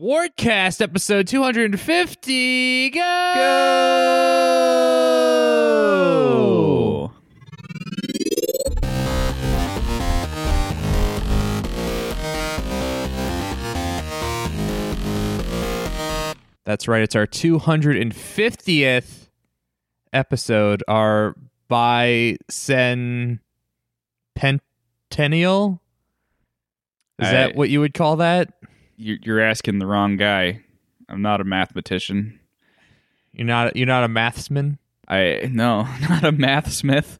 Wardcast 0.00 0.80
episode 0.80 1.26
250. 1.26 2.90
Go! 2.90 3.00
Go! 3.34 3.40
That's 16.64 16.86
right. 16.86 17.02
It's 17.02 17.16
our 17.16 17.26
250th 17.26 19.28
episode, 20.12 20.84
our 20.86 21.34
bicentennial. 21.68 23.40
Is 27.18 27.28
I- 27.28 27.32
that 27.32 27.56
what 27.56 27.70
you 27.70 27.80
would 27.80 27.94
call 27.94 28.14
that? 28.16 28.52
You're, 29.02 29.18
you're 29.22 29.40
asking 29.40 29.78
the 29.78 29.86
wrong 29.86 30.16
guy. 30.16 30.60
I'm 31.08 31.22
not 31.22 31.40
a 31.40 31.44
mathematician. 31.44 32.38
You're 33.32 33.46
not 33.46 33.76
you're 33.76 33.86
not 33.86 34.04
a 34.04 34.08
mathsman? 34.08 34.78
I 35.08 35.48
no, 35.50 35.82
not 36.08 36.24
a 36.24 36.32
math 36.32 36.70
smith. 36.72 37.18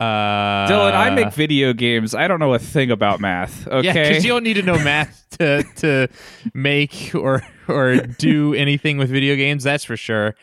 Uh, 0.00 0.66
Dylan, 0.68 0.92
I 0.92 1.10
make 1.10 1.32
video 1.32 1.72
games. 1.72 2.14
I 2.14 2.26
don't 2.26 2.40
know 2.40 2.52
a 2.54 2.58
thing 2.58 2.90
about 2.90 3.20
math. 3.20 3.66
Okay, 3.74 4.08
because 4.08 4.24
you 4.24 4.30
don't 4.30 4.42
need 4.42 4.54
to 4.54 4.62
know 4.62 4.78
math 4.78 5.24
to 5.38 5.62
to 5.76 6.08
make 6.52 7.12
or 7.14 7.42
or 7.68 7.96
do 7.98 8.54
anything 8.54 8.98
with 8.98 9.08
video 9.10 9.36
games. 9.36 9.62
That's 9.64 9.84
for 9.84 9.96
sure. 9.96 10.34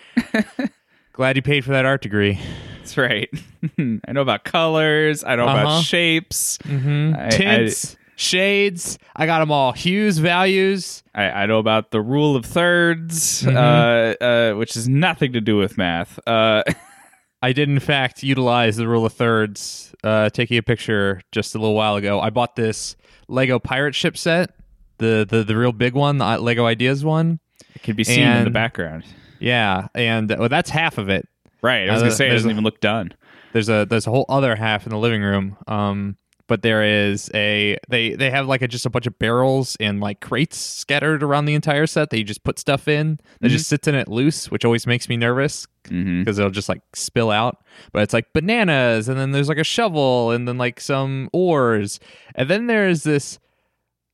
Glad 1.14 1.36
you 1.36 1.42
paid 1.42 1.66
for 1.66 1.72
that 1.72 1.86
art 1.86 2.02
degree. 2.02 2.40
that's 2.80 2.98
right. 2.98 3.30
I 3.78 4.12
know 4.12 4.22
about 4.22 4.44
colors. 4.46 5.24
I 5.24 5.36
know 5.36 5.46
Uh-huh. 5.46 5.60
about 5.62 5.84
shapes. 5.84 6.58
Mm-hmm. 6.60 7.14
I- 7.18 7.30
Tints, 7.30 7.98
shades. 8.22 8.98
I 9.16 9.26
got 9.26 9.40
them 9.40 9.52
all. 9.52 9.72
Hues, 9.74 10.18
values. 10.20 11.04
I, 11.14 11.24
I 11.30 11.46
know 11.46 11.60
about 11.60 11.92
the 11.92 12.02
rule 12.02 12.36
of 12.36 12.46
3rds 12.46 13.44
Mhm. 13.46 13.56
uh, 13.56 14.24
uh, 14.24 14.58
which 14.58 14.76
has 14.76 14.88
nothing 14.88 15.34
to 15.34 15.42
do 15.42 15.58
with 15.58 15.78
math. 15.78 16.20
Uh, 16.28 16.64
I 17.42 17.54
did 17.54 17.70
in 17.70 17.80
fact 17.80 18.22
utilize 18.24 18.78
the 18.78 18.88
rule 18.88 19.06
of 19.06 19.14
thirds. 19.14 19.94
Uh, 20.04 20.30
taking 20.30 20.58
a 20.58 20.64
picture 20.64 21.22
just 21.32 21.54
a 21.56 21.60
little 21.60 21.76
while 21.76 21.96
ago. 21.96 22.20
I 22.20 22.30
bought 22.30 22.56
this 22.56 22.96
Lego 23.28 23.60
pirate 23.60 23.96
ship 23.96 24.18
set, 24.18 24.52
the 25.00 25.26
the 25.30 25.44
the 25.44 25.56
real 25.56 25.72
big 25.72 25.94
one, 25.94 26.18
the 26.20 26.38
Lego 26.40 26.66
Ideas 26.66 27.04
one. 27.04 27.40
it 27.76 27.82
can 27.84 27.96
be 27.96 28.04
seen 28.04 28.28
in 28.28 28.44
the 28.46 28.50
background. 28.52 29.04
Yeah, 29.40 29.88
and 29.96 30.30
well, 30.38 30.50
that's 30.50 30.70
half 30.70 30.98
of 31.00 31.10
it. 31.10 31.28
Right. 31.64 31.88
I 31.90 31.94
was 31.94 32.02
Uh, 32.02 32.06
gonna 32.06 32.16
say 32.16 32.28
it 32.30 32.34
doesn't 32.34 32.50
a- 32.50 32.54
even 32.54 32.64
look 32.64 32.80
done. 32.80 33.12
there's 33.54 33.70
a 33.70 33.86
there's 33.90 34.08
a 34.08 34.12
whole 34.12 34.26
other 34.30 34.56
half 34.56 34.86
in 34.86 34.92
the 34.92 34.98
living 34.98 35.22
room 35.24 35.58
um 35.68 36.16
but 36.52 36.64
there 36.64 36.84
is 36.84 37.32
a 37.34 37.78
they 37.88 38.14
they 38.14 38.30
have 38.30 38.46
like 38.46 38.62
a, 38.62 38.68
just 38.68 38.86
a 38.86 38.90
bunch 38.90 39.08
of 39.08 39.18
barrels 39.20 39.78
and 39.80 40.02
like 40.02 40.20
crates 40.20 40.58
scattered 40.58 41.24
around 41.24 41.46
the 41.46 41.54
entire 41.54 41.88
set 41.88 42.10
that 42.10 42.18
you 42.18 42.26
just 42.26 42.44
put 42.44 42.60
stuff 42.60 42.90
in 42.90 43.18
that 43.40 43.48
Mhm. 43.48 43.52
just 43.52 43.70
sits 43.70 43.88
in 43.88 43.96
it 43.96 44.10
loose 44.10 44.52
which 44.52 44.66
always 44.66 44.86
makes 44.86 45.08
me 45.08 45.16
nervous 45.16 45.66
because 45.84 46.38
it'll 46.38 46.52
just 46.52 46.68
like 46.68 46.82
spill 46.94 47.32
out. 47.32 47.64
But 47.94 48.04
it's 48.04 48.14
like 48.14 48.34
bananas 48.34 49.08
and 49.08 49.18
then 49.18 49.32
there's 49.32 49.48
like 49.48 49.58
a 49.58 49.64
shovel 49.64 50.32
and 50.32 50.46
then 50.46 50.58
like 50.58 50.82
some 50.82 51.30
oars 51.32 52.00
and 52.36 52.50
then 52.50 52.68
there's 52.68 53.04
this 53.04 53.40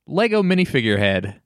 lego 0.06 0.42
minifigure 0.42 0.98
head 0.98 1.40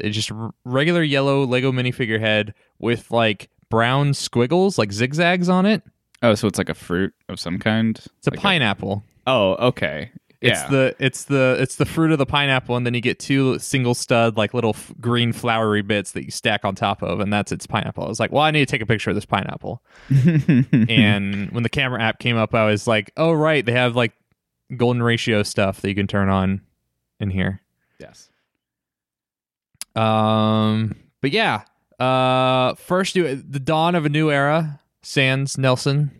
it's 0.00 0.14
just 0.16 0.30
r- 0.32 0.50
regular 0.64 1.02
yellow 1.02 1.44
lego 1.44 1.70
minifigure 1.72 2.20
head 2.20 2.54
with 2.78 3.10
like 3.12 3.50
brown 3.70 4.14
squiggles 4.14 4.78
like 4.78 4.90
zigzags 4.92 5.48
on 5.48 5.64
it. 5.64 5.82
Oh, 6.22 6.34
so 6.34 6.48
it's 6.48 6.58
like 6.58 6.68
a 6.68 6.74
fruit 6.74 7.14
of 7.28 7.38
some 7.38 7.58
kind. 7.60 7.96
it's 8.18 8.26
a 8.26 8.30
Like 8.30 8.40
pineapple 8.40 9.04
Oh, 9.28 9.54
okay. 9.68 10.10
It's 10.40 10.60
Yeah. 10.62 10.68
the 10.68 10.96
it's 11.00 11.24
the 11.24 11.56
it's 11.60 11.76
the 11.76 11.84
fruit 11.84 12.12
of 12.12 12.18
the 12.18 12.24
pineapple, 12.26 12.76
and 12.76 12.86
then 12.86 12.94
you 12.94 13.00
get 13.00 13.18
two 13.18 13.58
single 13.58 13.92
stud 13.94 14.36
like 14.36 14.54
little 14.54 14.70
f- 14.70 14.92
green 15.00 15.32
flowery 15.32 15.82
bits 15.82 16.12
that 16.12 16.24
you 16.24 16.30
stack 16.30 16.64
on 16.64 16.74
top 16.76 17.02
of, 17.02 17.18
and 17.20 17.32
that's 17.32 17.50
its 17.50 17.66
pineapple. 17.66 18.04
I 18.04 18.08
was 18.08 18.20
like, 18.20 18.30
well, 18.32 18.42
I 18.44 18.52
need 18.52 18.60
to 18.60 18.66
take 18.66 18.80
a 18.80 18.86
picture 18.86 19.10
of 19.10 19.16
this 19.16 19.26
pineapple. 19.26 19.82
and 20.10 21.50
when 21.50 21.62
the 21.64 21.68
camera 21.68 22.00
app 22.00 22.20
came 22.20 22.36
up, 22.36 22.54
I 22.54 22.64
was 22.66 22.86
like, 22.86 23.10
oh 23.16 23.32
right, 23.32 23.66
they 23.66 23.72
have 23.72 23.96
like 23.96 24.12
golden 24.76 25.02
ratio 25.02 25.42
stuff 25.42 25.80
that 25.80 25.88
you 25.88 25.94
can 25.96 26.06
turn 26.06 26.28
on 26.28 26.60
in 27.20 27.30
here. 27.30 27.60
yes. 27.98 28.30
Um, 29.96 30.94
but 31.20 31.32
yeah, 31.32 31.62
uh, 31.98 32.74
first 32.76 33.14
do 33.14 33.34
the 33.34 33.58
dawn 33.58 33.94
of 33.96 34.06
a 34.06 34.08
new 34.08 34.30
era. 34.30 34.80
Sans 35.02 35.56
Nelson, 35.58 36.10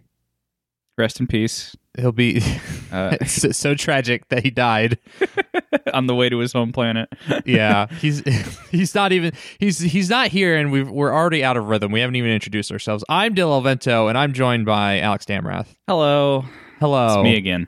Rest 0.97 1.21
in 1.21 1.27
peace. 1.27 1.77
He'll 1.99 2.13
be 2.13 2.41
Uh, 2.91 3.17
so, 3.27 3.51
so 3.53 3.75
tragic 3.75 4.27
that 4.31 4.43
he 4.43 4.51
died. 4.51 4.99
on 5.93 6.07
the 6.07 6.15
way 6.15 6.31
to 6.31 6.39
his 6.39 6.55
home 6.55 6.73
planet. 6.73 7.07
yeah, 7.45 7.87
he's 8.01 8.23
he's 8.71 8.95
not 8.95 9.13
even 9.13 9.33
he's 9.59 9.79
he's 9.79 10.09
not 10.09 10.29
here, 10.29 10.57
and 10.57 10.73
we've, 10.73 10.89
we're 10.91 11.13
already 11.13 11.45
out 11.45 11.59
of 11.59 11.67
rhythm. 11.69 11.93
We 11.93 12.01
haven't 12.01 12.17
even 12.17 12.31
introduced 12.31 12.73
ourselves. 12.73 13.05
I'm 13.11 13.35
Dill 13.35 13.51
Alvento, 13.51 14.09
and 14.09 14.17
I'm 14.17 14.33
joined 14.33 14.65
by 14.65 15.01
Alex 15.01 15.27
Damrath. 15.27 15.67
Hello. 15.87 16.47
Hello, 16.81 17.21
It's 17.21 17.25
me 17.25 17.37
again. 17.37 17.67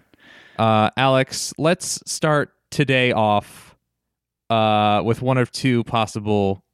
uh, 0.58 0.88
Alex. 0.96 1.52
Let's 1.58 2.00
start 2.10 2.54
today 2.70 3.12
off 3.12 3.76
uh, 4.48 5.02
with 5.04 5.20
one 5.20 5.36
of 5.36 5.50
two 5.52 5.84
possible 5.84 6.64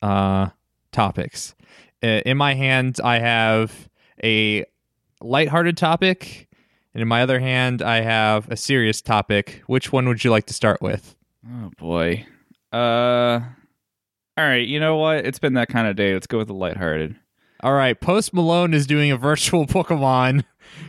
uh, 0.00 0.48
topics. 0.92 1.54
Uh, 2.02 2.22
In 2.24 2.38
my 2.38 2.54
hand, 2.54 2.98
I 3.04 3.18
have 3.18 3.88
a 4.24 4.64
lighthearted 5.20 5.76
topic, 5.76 6.48
and 6.94 7.02
in 7.02 7.08
my 7.08 7.22
other 7.22 7.40
hand, 7.40 7.82
I 7.82 8.00
have 8.00 8.48
a 8.50 8.56
serious 8.56 9.00
topic. 9.00 9.62
Which 9.66 9.92
one 9.92 10.08
would 10.08 10.24
you 10.24 10.30
like 10.30 10.46
to 10.46 10.54
start 10.54 10.80
with? 10.82 11.14
Oh 11.48 11.70
boy. 11.78 12.26
Uh 12.72 13.40
all 14.38 14.46
right, 14.46 14.66
you 14.66 14.80
know 14.80 14.96
what? 14.96 15.26
It's 15.26 15.38
been 15.38 15.54
that 15.54 15.68
kind 15.68 15.86
of 15.86 15.96
day. 15.96 16.14
Let's 16.14 16.26
go 16.26 16.38
with 16.38 16.48
the 16.48 16.54
lighthearted. 16.54 17.14
All 17.62 17.74
right, 17.74 18.00
Post 18.00 18.32
Malone 18.32 18.72
is 18.72 18.86
doing 18.86 19.10
a 19.10 19.16
virtual 19.18 19.66
Pokemon 19.68 20.44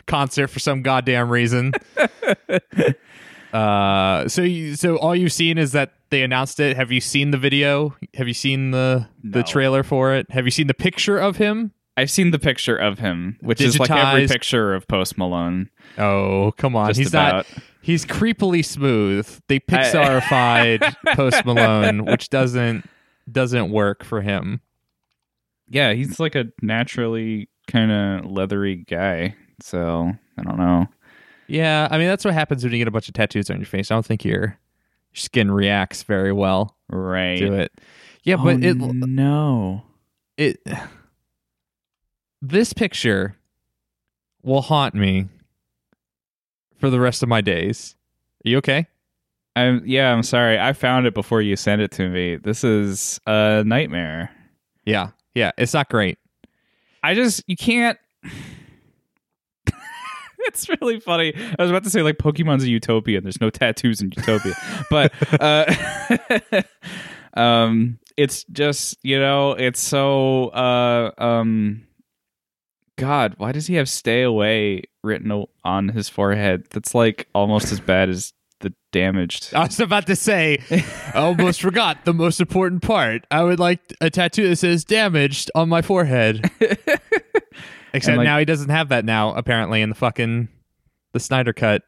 concert 0.07 0.47
for 0.47 0.59
some 0.59 0.81
goddamn 0.83 1.29
reason. 1.29 1.73
uh, 3.53 4.27
so 4.27 4.41
you, 4.41 4.75
so 4.75 4.97
all 4.97 5.15
you've 5.15 5.33
seen 5.33 5.57
is 5.57 5.73
that 5.73 5.93
they 6.09 6.23
announced 6.23 6.59
it. 6.59 6.77
Have 6.77 6.91
you 6.91 7.01
seen 7.01 7.31
the 7.31 7.37
video? 7.37 7.95
Have 8.15 8.27
you 8.27 8.33
seen 8.33 8.71
the 8.71 9.07
the 9.23 9.39
No. 9.39 9.43
trailer 9.45 9.83
for 9.83 10.13
it? 10.15 10.29
Have 10.31 10.45
you 10.45 10.51
seen 10.51 10.67
the 10.67 10.73
picture 10.73 11.17
of 11.17 11.37
him? 11.37 11.73
I've 11.97 12.09
seen 12.11 12.31
the 12.31 12.39
picture 12.39 12.75
of 12.75 12.99
him, 12.99 13.37
which 13.41 13.59
is 13.61 13.77
like 13.79 13.91
every 13.91 14.27
picture 14.27 14.73
of 14.73 14.87
Post 14.87 15.17
Malone. 15.17 15.69
Oh, 15.97 16.53
come 16.57 16.75
on. 16.75 16.93
He's 16.95 17.09
about. 17.09 17.33
not 17.33 17.63
he's 17.81 18.05
creepily 18.05 18.63
smooth. 18.63 19.27
They 19.47 19.59
Pixarified 19.59 20.95
Post 21.15 21.45
Malone, 21.45 22.05
which 22.05 22.29
doesn't 22.29 22.89
doesn't 23.31 23.71
work 23.71 24.03
for 24.03 24.21
him. 24.21 24.61
Yeah, 25.69 25.93
he's 25.93 26.19
like 26.19 26.35
a 26.35 26.45
naturally 26.61 27.49
kind 27.67 27.91
of 27.91 28.29
leathery 28.31 28.77
guy. 28.77 29.35
So, 29.61 30.11
I 30.37 30.43
don't 30.43 30.57
know. 30.57 30.87
Yeah, 31.47 31.87
I 31.91 31.97
mean 31.97 32.07
that's 32.07 32.23
what 32.25 32.33
happens 32.33 32.63
when 32.63 32.71
you 32.71 32.79
get 32.79 32.87
a 32.87 32.91
bunch 32.91 33.07
of 33.09 33.13
tattoos 33.13 33.49
on 33.49 33.57
your 33.57 33.65
face. 33.65 33.91
I 33.91 33.95
don't 33.95 34.05
think 34.05 34.23
your 34.23 34.39
your 34.41 34.57
skin 35.13 35.51
reacts 35.51 36.03
very 36.03 36.31
well. 36.31 36.77
Right. 36.89 37.39
to 37.39 37.53
it. 37.53 37.71
Yeah, 38.23 38.37
but 38.37 38.55
Oh, 38.55 38.67
it 38.67 38.77
no. 38.77 39.83
it 40.37 40.59
this 42.41 42.73
picture 42.73 43.35
will 44.43 44.61
haunt 44.61 44.95
me 44.95 45.27
for 46.79 46.89
the 46.89 46.99
rest 46.99 47.21
of 47.23 47.29
my 47.29 47.41
days. 47.41 47.95
Are 48.45 48.49
you 48.49 48.57
okay? 48.57 48.87
I'm 49.55 49.83
yeah, 49.85 50.11
I'm 50.13 50.23
sorry. 50.23 50.59
I 50.59 50.73
found 50.73 51.05
it 51.05 51.13
before 51.13 51.41
you 51.41 51.55
sent 51.55 51.81
it 51.81 51.91
to 51.91 52.09
me. 52.09 52.37
This 52.37 52.63
is 52.63 53.19
a 53.27 53.63
nightmare. 53.65 54.31
Yeah. 54.85 55.09
Yeah, 55.35 55.51
it's 55.57 55.73
not 55.73 55.89
great. 55.89 56.17
I 57.03 57.13
just 57.13 57.43
you 57.47 57.55
can't. 57.55 57.97
it's 60.39 60.67
really 60.69 60.99
funny. 60.99 61.33
I 61.35 61.61
was 61.61 61.69
about 61.69 61.83
to 61.83 61.89
say 61.89 62.01
like 62.01 62.17
Pokemon's 62.17 62.63
a 62.63 62.69
utopia 62.69 63.17
and 63.17 63.25
there's 63.25 63.41
no 63.41 63.49
tattoos 63.49 64.01
in 64.01 64.11
Utopia, 64.15 64.53
but 64.89 65.13
uh, 65.41 66.61
um, 67.39 67.99
it's 68.17 68.43
just 68.45 68.97
you 69.03 69.19
know 69.19 69.51
it's 69.51 69.79
so 69.79 70.47
uh 70.49 71.11
um. 71.17 71.85
God, 73.01 73.33
why 73.37 73.51
does 73.51 73.65
he 73.65 73.73
have 73.75 73.89
"stay 73.89 74.21
away" 74.21 74.83
written 75.03 75.45
on 75.63 75.89
his 75.89 76.07
forehead? 76.07 76.67
That's 76.69 76.93
like 76.93 77.27
almost 77.33 77.71
as 77.71 77.79
bad 77.79 78.09
as 78.09 78.31
the 78.59 78.71
damaged. 78.91 79.55
I 79.55 79.61
was 79.65 79.79
about 79.79 80.05
to 80.05 80.15
say, 80.15 80.59
I 80.69 81.11
almost 81.15 81.63
forgot 81.63 82.05
the 82.05 82.13
most 82.13 82.39
important 82.39 82.83
part. 82.83 83.25
I 83.31 83.41
would 83.41 83.59
like 83.59 83.79
a 84.01 84.11
tattoo 84.11 84.47
that 84.49 84.57
says 84.57 84.85
damaged 84.85 85.49
on 85.55 85.67
my 85.67 85.81
forehead. 85.81 86.47
Except 87.93 88.17
like- 88.19 88.25
now 88.25 88.37
he 88.37 88.45
doesn't 88.45 88.69
have 88.69 88.89
that 88.89 89.03
now, 89.03 89.33
apparently, 89.33 89.81
in 89.81 89.89
the 89.89 89.95
fucking 89.95 90.47
the 91.13 91.19
Snyder 91.19 91.53
cut. 91.53 91.81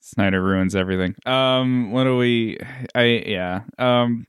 Snyder 0.00 0.42
ruins 0.42 0.76
everything. 0.76 1.14
Um, 1.24 1.92
what 1.92 2.04
do 2.04 2.18
we? 2.18 2.58
I 2.94 3.22
yeah. 3.26 3.62
Um, 3.78 4.26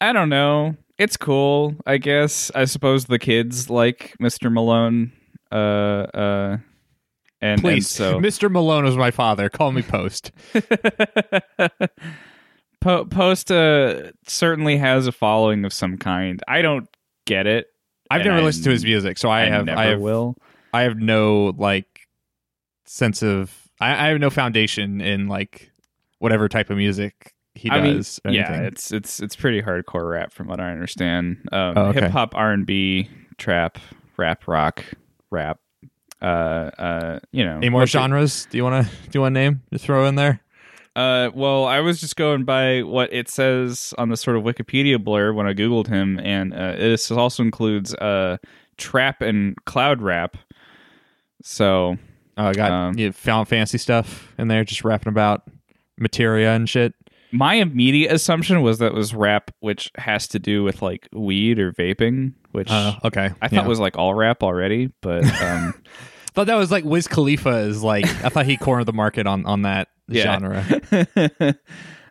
I 0.00 0.12
don't 0.12 0.28
know. 0.28 0.74
It's 0.98 1.16
cool. 1.16 1.74
I 1.86 1.98
guess. 1.98 2.50
I 2.54 2.64
suppose 2.64 3.04
the 3.06 3.18
kids 3.18 3.68
like 3.68 4.14
Mr. 4.20 4.52
Malone. 4.52 5.12
Uh, 5.52 5.54
uh, 5.54 6.56
and 7.40 7.60
Please, 7.60 8.00
and 8.00 8.20
so 8.20 8.20
Mr. 8.20 8.50
Malone 8.50 8.84
was 8.84 8.96
my 8.96 9.10
father. 9.10 9.48
Call 9.48 9.72
me 9.72 9.82
post. 9.82 10.32
Po- 12.80 13.04
Post 13.06 13.50
uh, 13.50 14.12
certainly 14.26 14.76
has 14.76 15.06
a 15.06 15.12
following 15.12 15.64
of 15.64 15.72
some 15.72 15.96
kind. 15.96 16.42
I 16.46 16.62
don't 16.62 16.88
get 17.26 17.46
it. 17.46 17.66
I've 18.10 18.24
never 18.24 18.38
I- 18.38 18.42
listened 18.42 18.64
to 18.64 18.70
his 18.70 18.84
music, 18.84 19.18
so 19.18 19.28
I, 19.28 19.42
I 19.42 19.46
have 19.46 19.68
I 19.68 19.84
have 19.86 20.00
will. 20.00 20.36
I 20.72 20.82
have 20.82 20.96
no 20.98 21.52
like 21.56 21.86
sense 22.84 23.22
of 23.22 23.52
I, 23.80 24.06
I 24.06 24.08
have 24.08 24.20
no 24.20 24.30
foundation 24.30 25.00
in 25.00 25.26
like 25.28 25.70
whatever 26.18 26.48
type 26.48 26.70
of 26.70 26.76
music 26.76 27.32
he 27.56 27.70
I 27.70 27.80
mean, 27.80 27.96
does. 27.96 28.20
or 28.24 28.30
yeah, 28.30 28.62
it's 28.62 28.92
it's 28.92 29.20
it's 29.20 29.34
pretty 29.36 29.62
hardcore 29.62 30.10
rap 30.10 30.32
from 30.32 30.46
what 30.48 30.60
I 30.60 30.70
understand. 30.70 31.48
Um, 31.52 31.74
Oh, 31.76 31.84
okay. 31.86 32.02
Hip 32.02 32.10
hop, 32.10 32.34
R 32.36 32.52
and 32.52 32.66
B, 32.66 33.08
trap, 33.38 33.78
rap, 34.16 34.46
rock, 34.46 34.84
rap. 35.30 35.58
Uh, 36.22 36.24
uh, 36.78 37.18
you 37.32 37.44
know, 37.44 37.56
Any 37.58 37.68
more 37.68 37.86
genres? 37.86 38.46
Do 38.50 38.56
you 38.56 38.64
want 38.64 38.86
to 38.86 38.90
do 38.90 39.10
you 39.14 39.20
want 39.20 39.34
to 39.34 39.40
name 39.40 39.62
to 39.72 39.78
throw 39.78 40.06
in 40.06 40.14
there? 40.14 40.40
Uh, 40.94 41.30
well, 41.34 41.66
I 41.66 41.80
was 41.80 42.00
just 42.00 42.16
going 42.16 42.44
by 42.44 42.82
what 42.82 43.12
it 43.12 43.28
says 43.28 43.92
on 43.98 44.08
the 44.08 44.16
sort 44.16 44.38
of 44.38 44.44
Wikipedia 44.44 45.02
blur 45.02 45.32
when 45.34 45.46
I 45.46 45.52
googled 45.52 45.88
him, 45.88 46.18
and 46.20 46.54
uh, 46.54 46.72
this 46.72 47.10
also 47.10 47.42
includes 47.42 47.94
uh 47.94 48.38
trap 48.78 49.20
and 49.20 49.56
cloud 49.66 50.00
rap. 50.00 50.36
So 51.42 51.98
Oh, 52.38 52.46
I 52.48 52.52
got 52.52 52.70
Um, 52.70 52.98
you 52.98 53.12
found 53.12 53.48
fancy 53.48 53.78
stuff 53.78 54.32
in 54.38 54.48
there, 54.48 54.64
just 54.64 54.84
rapping 54.84 55.08
about 55.10 55.42
materia 55.98 56.52
and 56.54 56.68
shit. 56.68 56.94
My 57.32 57.54
immediate 57.54 58.12
assumption 58.12 58.62
was 58.62 58.78
that 58.78 58.94
was 58.94 59.14
rap, 59.14 59.50
which 59.60 59.90
has 59.96 60.28
to 60.28 60.38
do 60.38 60.62
with 60.64 60.82
like 60.82 61.08
weed 61.12 61.58
or 61.58 61.72
vaping, 61.72 62.32
which 62.52 62.70
Uh, 62.70 62.94
okay, 63.04 63.30
I 63.42 63.48
thought 63.48 63.52
Yeah. 63.64 63.66
was 63.66 63.80
like 63.80 63.96
all 63.98 64.14
rap 64.14 64.42
already, 64.42 64.90
but 65.02 65.24
um, 65.42 65.74
thought 66.34 66.46
that 66.46 66.54
was 66.56 66.70
like 66.70 66.84
Wiz 66.84 67.08
Khalifa 67.08 67.58
is 67.58 67.82
like. 67.82 68.06
I 68.24 68.28
thought 68.28 68.46
he 68.46 68.56
cornered 68.56 68.86
the 68.86 68.92
market 68.92 69.26
on 69.26 69.44
on 69.46 69.62
that 69.62 69.88
Yeah. 70.08 70.22
genre. 70.22 70.64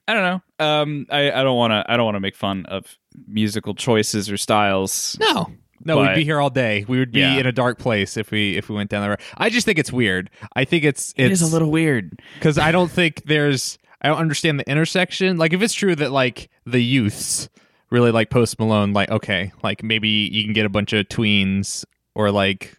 I 0.07 0.13
don't 0.13 0.41
know. 0.59 0.65
Um, 0.65 1.07
I, 1.09 1.31
I 1.31 1.43
don't 1.43 1.57
want 1.57 1.71
to. 1.71 1.83
I 1.91 1.97
don't 1.97 2.05
want 2.05 2.15
to 2.15 2.19
make 2.19 2.35
fun 2.35 2.65
of 2.67 2.95
musical 3.27 3.73
choices 3.73 4.29
or 4.29 4.37
styles. 4.37 5.17
No. 5.19 5.47
No, 5.83 5.97
But- 5.97 6.09
we'd 6.09 6.15
be 6.15 6.23
here 6.23 6.39
all 6.39 6.49
day. 6.49 6.85
We 6.87 6.99
would 6.99 7.11
be 7.11 7.19
Yeah. 7.19 7.35
in 7.37 7.45
a 7.45 7.51
dark 7.51 7.79
place 7.79 8.15
if 8.17 8.31
we 8.31 8.55
if 8.57 8.69
we 8.69 8.75
went 8.75 8.89
down 8.89 9.03
the 9.03 9.09
road. 9.09 9.19
I 9.37 9.49
just 9.49 9.65
think 9.65 9.77
it's 9.79 9.91
weird. 9.91 10.29
I 10.55 10.63
think 10.65 10.83
it's 10.83 11.13
It 11.17 11.31
it's 11.31 11.41
a 11.41 11.45
little 11.47 11.69
weird. 11.71 12.21
because 12.35 12.57
I 12.57 12.71
don't 12.71 12.89
think 12.89 13.23
there's 13.25 13.77
I 14.05 14.09
don't 14.09 14.19
understand 14.19 14.59
the 14.59 14.69
intersection. 14.69 15.37
Like 15.37 15.51
if 15.53 15.61
it's 15.63 15.73
true 15.73 15.95
that 15.95 16.11
like 16.11 16.49
the 16.65 16.79
youths 16.79 17.49
really 17.89 18.11
like 18.11 18.29
Post 18.29 18.59
Malone, 18.59 18.93
like 18.93 19.09
okay, 19.09 19.51
like 19.63 19.81
maybe 19.83 20.07
you 20.31 20.43
can 20.43 20.53
get 20.53 20.65
a 20.65 20.69
bunch 20.69 20.93
of 20.93 21.07
tweens 21.07 21.85
or 22.13 22.29
like 22.31 22.75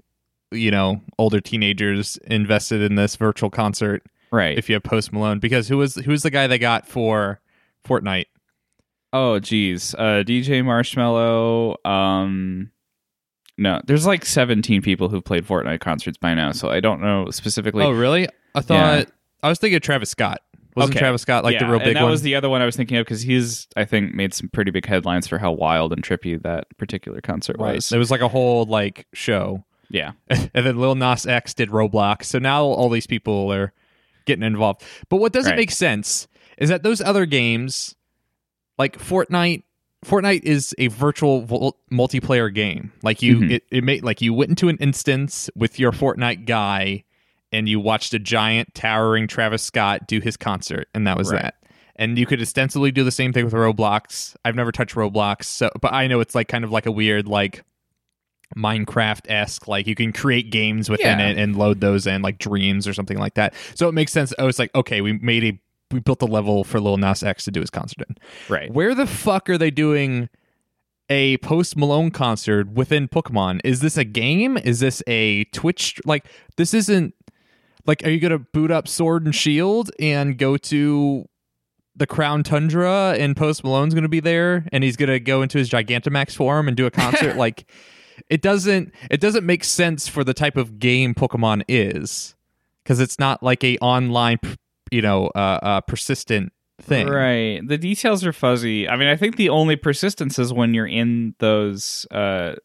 you 0.53 0.71
know 0.71 1.01
older 1.19 1.41
teenagers 1.41 2.17
invested 2.27 2.81
in 2.81 2.95
this 2.95 3.17
virtual 3.17 3.51
concert 3.51 4.05
Right. 4.31 4.57
if 4.57 4.69
you 4.69 4.75
have 4.75 4.85
Post 4.85 5.13
Malone 5.13 5.41
because 5.41 5.67
who 5.69 5.79
was 5.79 5.97
who 5.97 6.11
was 6.13 6.23
the 6.23 6.31
guy 6.31 6.47
they 6.47 6.59
got 6.59 6.87
for 6.87 7.41
Fortnite? 7.87 8.27
Oh, 9.13 9.39
geez. 9.41 9.95
Uh, 9.95 10.23
DJ 10.27 10.63
Marshmello. 10.63 11.75
Um, 11.89 12.71
no, 13.59 13.81
there's 13.87 14.07
like 14.07 14.25
17 14.27 14.83
people 14.83 15.09
who've 15.09 15.25
played 15.25 15.45
Fortnite 15.47 15.81
concerts 15.81 16.19
by 16.19 16.35
now, 16.35 16.53
so 16.53 16.69
I 16.71 16.81
don't 16.81 17.01
know 17.01 17.31
specifically. 17.31 17.85
oh 17.85 17.91
really? 17.93 18.29
I 18.55 18.61
thought 18.61 19.07
I 19.43 19.49
was 19.49 19.59
thinking 19.59 19.77
of 19.77 19.83
Travis 19.83 20.11
Scott. 20.11 20.43
Wasn't 20.77 20.95
Okay. 20.95 21.01
Travis 21.01 21.23
Scott 21.23 21.43
like 21.43 21.55
yeah, 21.55 21.65
the 21.65 21.71
real 21.71 21.79
big 21.79 21.89
and 21.89 21.97
that 21.97 22.03
one? 22.03 22.11
was 22.11 22.23
the 22.23 22.35
other 22.35 22.49
one 22.51 22.61
I 22.61 22.67
was 22.67 22.77
thinking 22.77 22.99
of 22.99 23.07
because 23.07 23.23
he's, 23.23 23.67
I 23.77 23.85
think, 23.87 24.15
made 24.15 24.35
some 24.35 24.49
pretty 24.51 24.71
big 24.71 24.85
headlines 24.87 25.27
for 25.27 25.39
how 25.39 25.51
wild 25.53 25.93
and 25.93 26.03
trippy 26.03 26.41
that 26.43 26.67
particular 26.77 27.21
concert 27.21 27.57
right. 27.59 27.77
was. 27.77 27.91
It 27.91 27.99
was 27.99 28.11
like 28.11 28.21
a 28.21 28.29
whole 28.29 28.65
like 28.67 29.07
show. 29.15 29.65
Yeah. 29.89 30.13
and 30.29 30.51
then 30.53 30.79
Lil 30.79 30.95
Nas 30.97 31.27
X 31.27 31.55
did 31.55 31.71
Roblox. 31.71 32.25
So 32.25 32.39
now 32.39 32.65
all 32.65 32.91
these 32.91 33.07
people 33.07 33.53
are 33.53 33.73
getting 34.27 34.45
involved. 34.45 34.83
But 35.09 35.17
what 35.17 35.33
doesn't 35.33 35.53
Right. 35.53 35.57
make 35.59 35.71
sense 35.71 36.29
is 36.59 36.69
that 36.69 36.83
those 36.83 37.01
other 37.01 37.25
games, 37.27 37.95
like 38.79 38.99
Fortnite, 38.99 39.63
Fortnite 40.05 40.43
is 40.43 40.75
a 40.79 40.89
virtual 40.89 41.43
vol- 41.43 41.79
multiplayer 41.91 42.53
game. 42.53 42.93
Like 43.03 43.23
you, 43.23 43.39
Mhm. 43.39 43.51
it, 43.51 43.63
it 43.71 43.83
made 43.85 44.05
like 44.05 44.21
you 44.21 44.35
went 44.35 44.51
into 44.51 44.69
an 44.69 44.77
instance 44.79 45.49
with 45.57 45.79
your 45.79 45.91
Fortnite 45.93 46.45
guy, 46.47 47.05
and 47.53 47.69
you 47.69 47.81
watched 47.81 48.13
a 48.15 48.19
giant 48.19 48.75
towering 48.75 49.27
Travis 49.29 49.63
Scott 49.63 50.07
do 50.07 50.21
his 50.21 50.37
concert, 50.37 50.89
and 50.95 51.07
that 51.07 51.17
was 51.17 51.33
Right. 51.33 51.43
that. 51.43 51.55
And 51.99 52.19
you 52.19 52.27
could 52.27 52.43
ostensibly 52.43 52.91
do 52.93 53.05
the 53.05 53.11
same 53.11 53.33
thing 53.33 53.45
with 53.47 53.55
Roblox. 53.55 54.37
I've 54.45 54.55
never 54.55 54.71
touched 54.73 54.95
Roblox, 54.95 55.45
so 55.45 55.71
but 55.81 55.93
I 55.95 56.07
know 56.07 56.21
it's 56.21 56.35
like 56.35 56.49
kind 56.49 56.65
of 56.65 56.71
like 56.71 56.85
a 56.87 56.93
weird 56.93 57.27
like 57.27 57.63
Minecraft 58.57 59.31
esque. 59.31 59.67
Like 59.67 59.87
you 59.87 59.95
can 59.95 60.13
create 60.13 60.51
games 60.51 60.89
within 60.89 61.19
Yeah. 61.19 61.29
it 61.29 61.39
and 61.39 61.57
load 61.57 61.81
those 61.81 62.07
in, 62.07 62.23
like 62.23 62.39
Dreams 62.39 62.87
or 62.87 62.93
something 62.93 63.19
like 63.19 63.35
that. 63.35 63.55
So 63.75 63.89
it 63.89 63.93
makes 63.93 64.13
sense. 64.13 64.33
Oh, 64.39 64.47
it's 64.49 64.59
like 64.59 64.75
okay, 64.75 65.01
we 65.01 65.15
made 65.15 65.45
a 65.45 65.59
we 65.93 66.01
built 66.01 66.21
a 66.23 66.27
level 66.27 66.65
for 66.65 66.81
Lil 66.81 66.97
Nas 66.97 67.23
X 67.23 67.45
to 67.45 67.51
do 67.51 67.61
his 67.61 67.71
concert 67.71 68.07
in. 68.09 68.17
Right. 68.49 68.73
Where 68.73 68.95
the 68.95 69.07
fuck 69.07 69.49
are 69.49 69.57
they 69.59 69.71
doing 69.71 70.29
a 71.09 71.37
Post 71.39 71.77
Malone 71.77 72.11
concert 72.11 72.71
within 72.73 73.09
Pokemon? 73.09 73.61
Is 73.65 73.81
this 73.81 73.97
a 73.97 74.05
game? 74.05 74.57
Is 74.59 74.81
this 74.81 75.03
a 75.07 75.45
Twitch? 75.47 76.01
Like 76.05 76.27
this 76.57 76.75
isn't 76.75 77.15
like. 77.87 78.05
Are 78.05 78.11
you 78.11 78.21
gonna 78.21 78.39
boot 78.39 78.71
up 78.71 78.89
Sword 78.89 79.25
and 79.25 79.35
Shield 79.35 79.91
and 79.99 80.37
go 80.39 80.57
to 80.57 81.27
the 81.95 82.07
Crown 82.07 82.43
Tundra 82.43 83.15
and 83.19 83.37
Post 83.37 83.65
Malone's 83.65 83.95
gonna 83.95 84.09
be 84.09 84.21
there 84.21 84.67
and 84.73 84.85
he's 84.85 84.97
gonna 84.97 85.19
go 85.21 85.43
into 85.43 85.59
his 85.59 85.71
Gigantamax 85.71 86.35
form 86.35 86.69
and 86.69 86.77
do 86.77 86.87
a 86.87 86.91
concert? 86.91 87.37
like 87.39 87.71
it 88.29 88.43
doesn't. 88.43 88.93
It 89.11 89.21
doesn't 89.21 89.45
make 89.45 89.65
sense 89.65 90.09
for 90.09 90.25
the 90.25 90.35
type 90.35 90.57
of 90.57 90.79
game 90.79 91.15
Pokemon 91.15 91.63
is 91.69 92.35
because 92.83 93.01
it's 93.01 93.19
not 93.19 93.43
like 93.43 93.63
a 93.65 93.77
online, 93.79 94.39
you 94.91 95.03
know, 95.03 95.29
uh, 95.35 95.59
uh 95.63 95.81
persistent 95.83 96.53
thing. 96.81 97.09
Right. 97.09 97.61
The 97.67 97.79
details 97.79 98.25
are 98.25 98.33
fuzzy. 98.33 98.89
I 98.89 98.97
mean, 98.97 99.09
I 99.09 99.17
think 99.17 99.37
the 99.37 99.49
only 99.49 99.77
persistence 99.77 100.39
is 100.39 100.53
when 100.53 100.75
you're 100.75 100.87
in 100.87 101.35
those 101.39 102.07
uh 102.11 102.57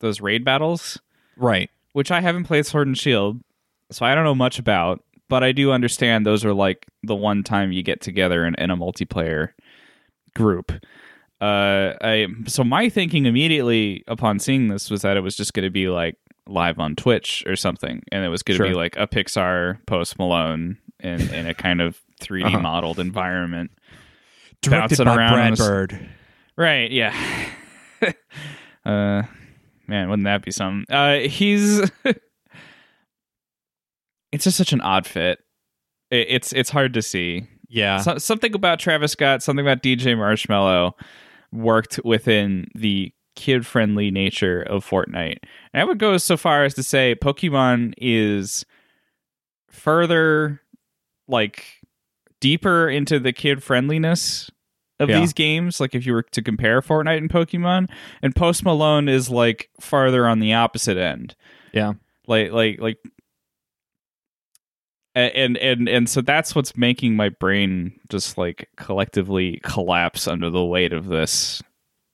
those 0.00 0.20
raid 0.20 0.44
battles, 0.44 1.00
Right. 1.36 1.70
which 1.92 2.10
I 2.10 2.20
haven't 2.20 2.44
played 2.44 2.66
Sword 2.66 2.86
and 2.86 2.96
Shield, 2.96 3.40
so 3.90 4.04
I 4.06 4.14
don't 4.14 4.24
know 4.24 4.34
much 4.34 4.58
about, 4.58 5.02
but 5.28 5.42
I 5.44 5.52
do 5.52 5.72
understand 5.72 6.24
those 6.26 6.44
are 6.44 6.54
like 6.54 6.86
the 7.02 7.14
one 7.14 7.42
time 7.42 7.72
you 7.72 7.82
get 7.82 8.00
together 8.00 8.44
in, 8.46 8.54
in 8.56 8.70
a 8.70 8.76
multiplayer 8.76 9.50
group. 10.34 10.72
Uh 11.40 11.94
I 12.00 12.26
so 12.46 12.64
my 12.64 12.88
thinking 12.88 13.26
immediately 13.26 14.02
upon 14.08 14.38
seeing 14.40 14.68
this 14.68 14.90
was 14.90 15.02
that 15.02 15.16
it 15.16 15.20
was 15.20 15.36
just 15.36 15.54
going 15.54 15.64
to 15.64 15.70
be 15.70 15.88
like 15.88 16.16
live 16.48 16.78
on 16.80 16.96
Twitch 16.96 17.44
or 17.46 17.54
something 17.56 18.02
and 18.10 18.24
it 18.24 18.28
was 18.28 18.42
going 18.42 18.56
to 18.58 18.64
Sure. 18.64 18.72
be 18.72 18.74
like 18.74 18.96
a 18.96 19.06
Pixar 19.06 19.78
Post 19.86 20.18
Malone 20.18 20.78
in 21.00 21.20
in 21.32 21.46
a 21.46 21.54
kind 21.54 21.80
of 21.80 22.00
3D 22.20 22.46
Uh-huh. 22.46 22.58
modeled 22.60 22.98
environment. 22.98 23.70
Directed 24.62 24.98
Bouncing 24.98 25.04
by 25.06 25.14
around 25.16 25.56
Brad 25.56 25.58
Bird. 25.58 26.08
Right, 26.56 26.90
yeah. 26.90 27.14
uh 28.84 29.22
man, 29.86 30.08
wouldn't 30.08 30.24
that 30.24 30.44
be 30.44 30.50
something? 30.50 30.92
Uh 30.92 31.20
he's 31.20 31.88
It's 34.38 34.44
just 34.44 34.56
such 34.56 34.72
an 34.72 34.80
odd 34.82 35.04
fit. 35.04 35.40
It, 36.12 36.26
it's 36.30 36.52
it's 36.52 36.70
hard 36.70 36.94
to 36.94 37.02
see. 37.02 37.48
Yeah. 37.68 37.98
So, 37.98 38.18
something 38.18 38.54
about 38.54 38.78
Travis 38.78 39.10
Scott, 39.12 39.42
something 39.42 39.66
about 39.66 39.82
DJ 39.82 40.14
Marshmello 40.16 40.92
worked 41.52 41.98
within 42.04 42.68
the 42.76 43.12
kid-friendly 43.34 44.10
nature 44.12 44.62
of 44.62 44.84
Fortnite. 44.88 45.38
And 45.72 45.80
I 45.80 45.84
would 45.84 45.98
go 45.98 46.16
so 46.18 46.36
far 46.36 46.64
as 46.64 46.74
to 46.74 46.82
say 46.84 47.14
Pokemon 47.14 47.94
is 47.98 48.64
further 49.70 50.60
like 51.28 51.64
deeper 52.40 52.88
into 52.88 53.18
the 53.18 53.32
kid 53.32 53.62
friendliness 53.62 54.50
of 55.00 55.08
Yeah. 55.08 55.20
these 55.20 55.32
games 55.32 55.78
like 55.80 55.94
if 55.94 56.06
you 56.06 56.12
were 56.12 56.22
to 56.22 56.42
compare 56.42 56.80
Fortnite 56.80 57.18
and 57.18 57.30
Pokemon 57.30 57.90
and 58.22 58.34
Post 58.34 58.64
Malone 58.64 59.08
is 59.08 59.28
like 59.30 59.68
farther 59.80 60.26
on 60.26 60.40
the 60.40 60.54
opposite 60.54 60.96
end 60.96 61.36
Yeah. 61.72 61.92
like 62.26 62.50
like 62.52 62.80
like 62.80 62.98
and 65.20 65.56
and 65.58 65.88
and 65.88 66.08
so 66.08 66.20
that's 66.20 66.54
what's 66.54 66.76
making 66.76 67.16
my 67.16 67.28
brain 67.28 67.98
just 68.10 68.36
like 68.38 68.68
collectively 68.76 69.60
collapse 69.62 70.26
under 70.28 70.50
the 70.50 70.64
weight 70.64 70.92
of 70.92 71.06
this 71.06 71.62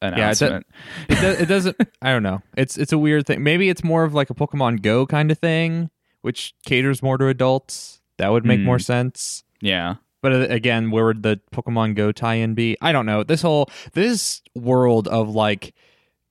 announcement. 0.02 0.66
it, 1.08 1.20
do, 1.20 1.42
it 1.42 1.46
doesn't 1.46 1.76
i 2.02 2.10
don't 2.12 2.22
know. 2.22 2.42
It's 2.56 2.76
it's 2.76 2.92
a 2.92 2.98
weird 2.98 3.26
thing. 3.26 3.42
Maybe 3.42 3.68
it's 3.68 3.82
more 3.84 4.04
of 4.04 4.14
like 4.14 4.30
a 4.30 4.34
pokemon 4.34 4.82
go 4.82 5.06
kind 5.06 5.30
of 5.30 5.38
thing 5.38 5.90
which 6.22 6.54
caters 6.66 7.02
more 7.02 7.18
to 7.18 7.26
adults. 7.28 8.00
That 8.18 8.30
would 8.32 8.44
make 8.46 8.60
Hmm. 8.60 8.64
more 8.66 8.78
sense. 8.78 9.44
Yeah. 9.60 9.96
But 10.22 10.32
uh, 10.32 10.38
again 10.48 10.90
where 10.90 11.04
would 11.06 11.22
the 11.22 11.40
pokemon 11.52 11.94
go 11.96 12.12
tie-in 12.12 12.54
be? 12.54 12.76
I 12.80 12.92
don't 12.92 13.06
know. 13.06 13.24
This 13.24 13.42
whole 13.42 13.68
this 13.92 14.40
world 14.54 15.08
of 15.08 15.28
like 15.30 15.74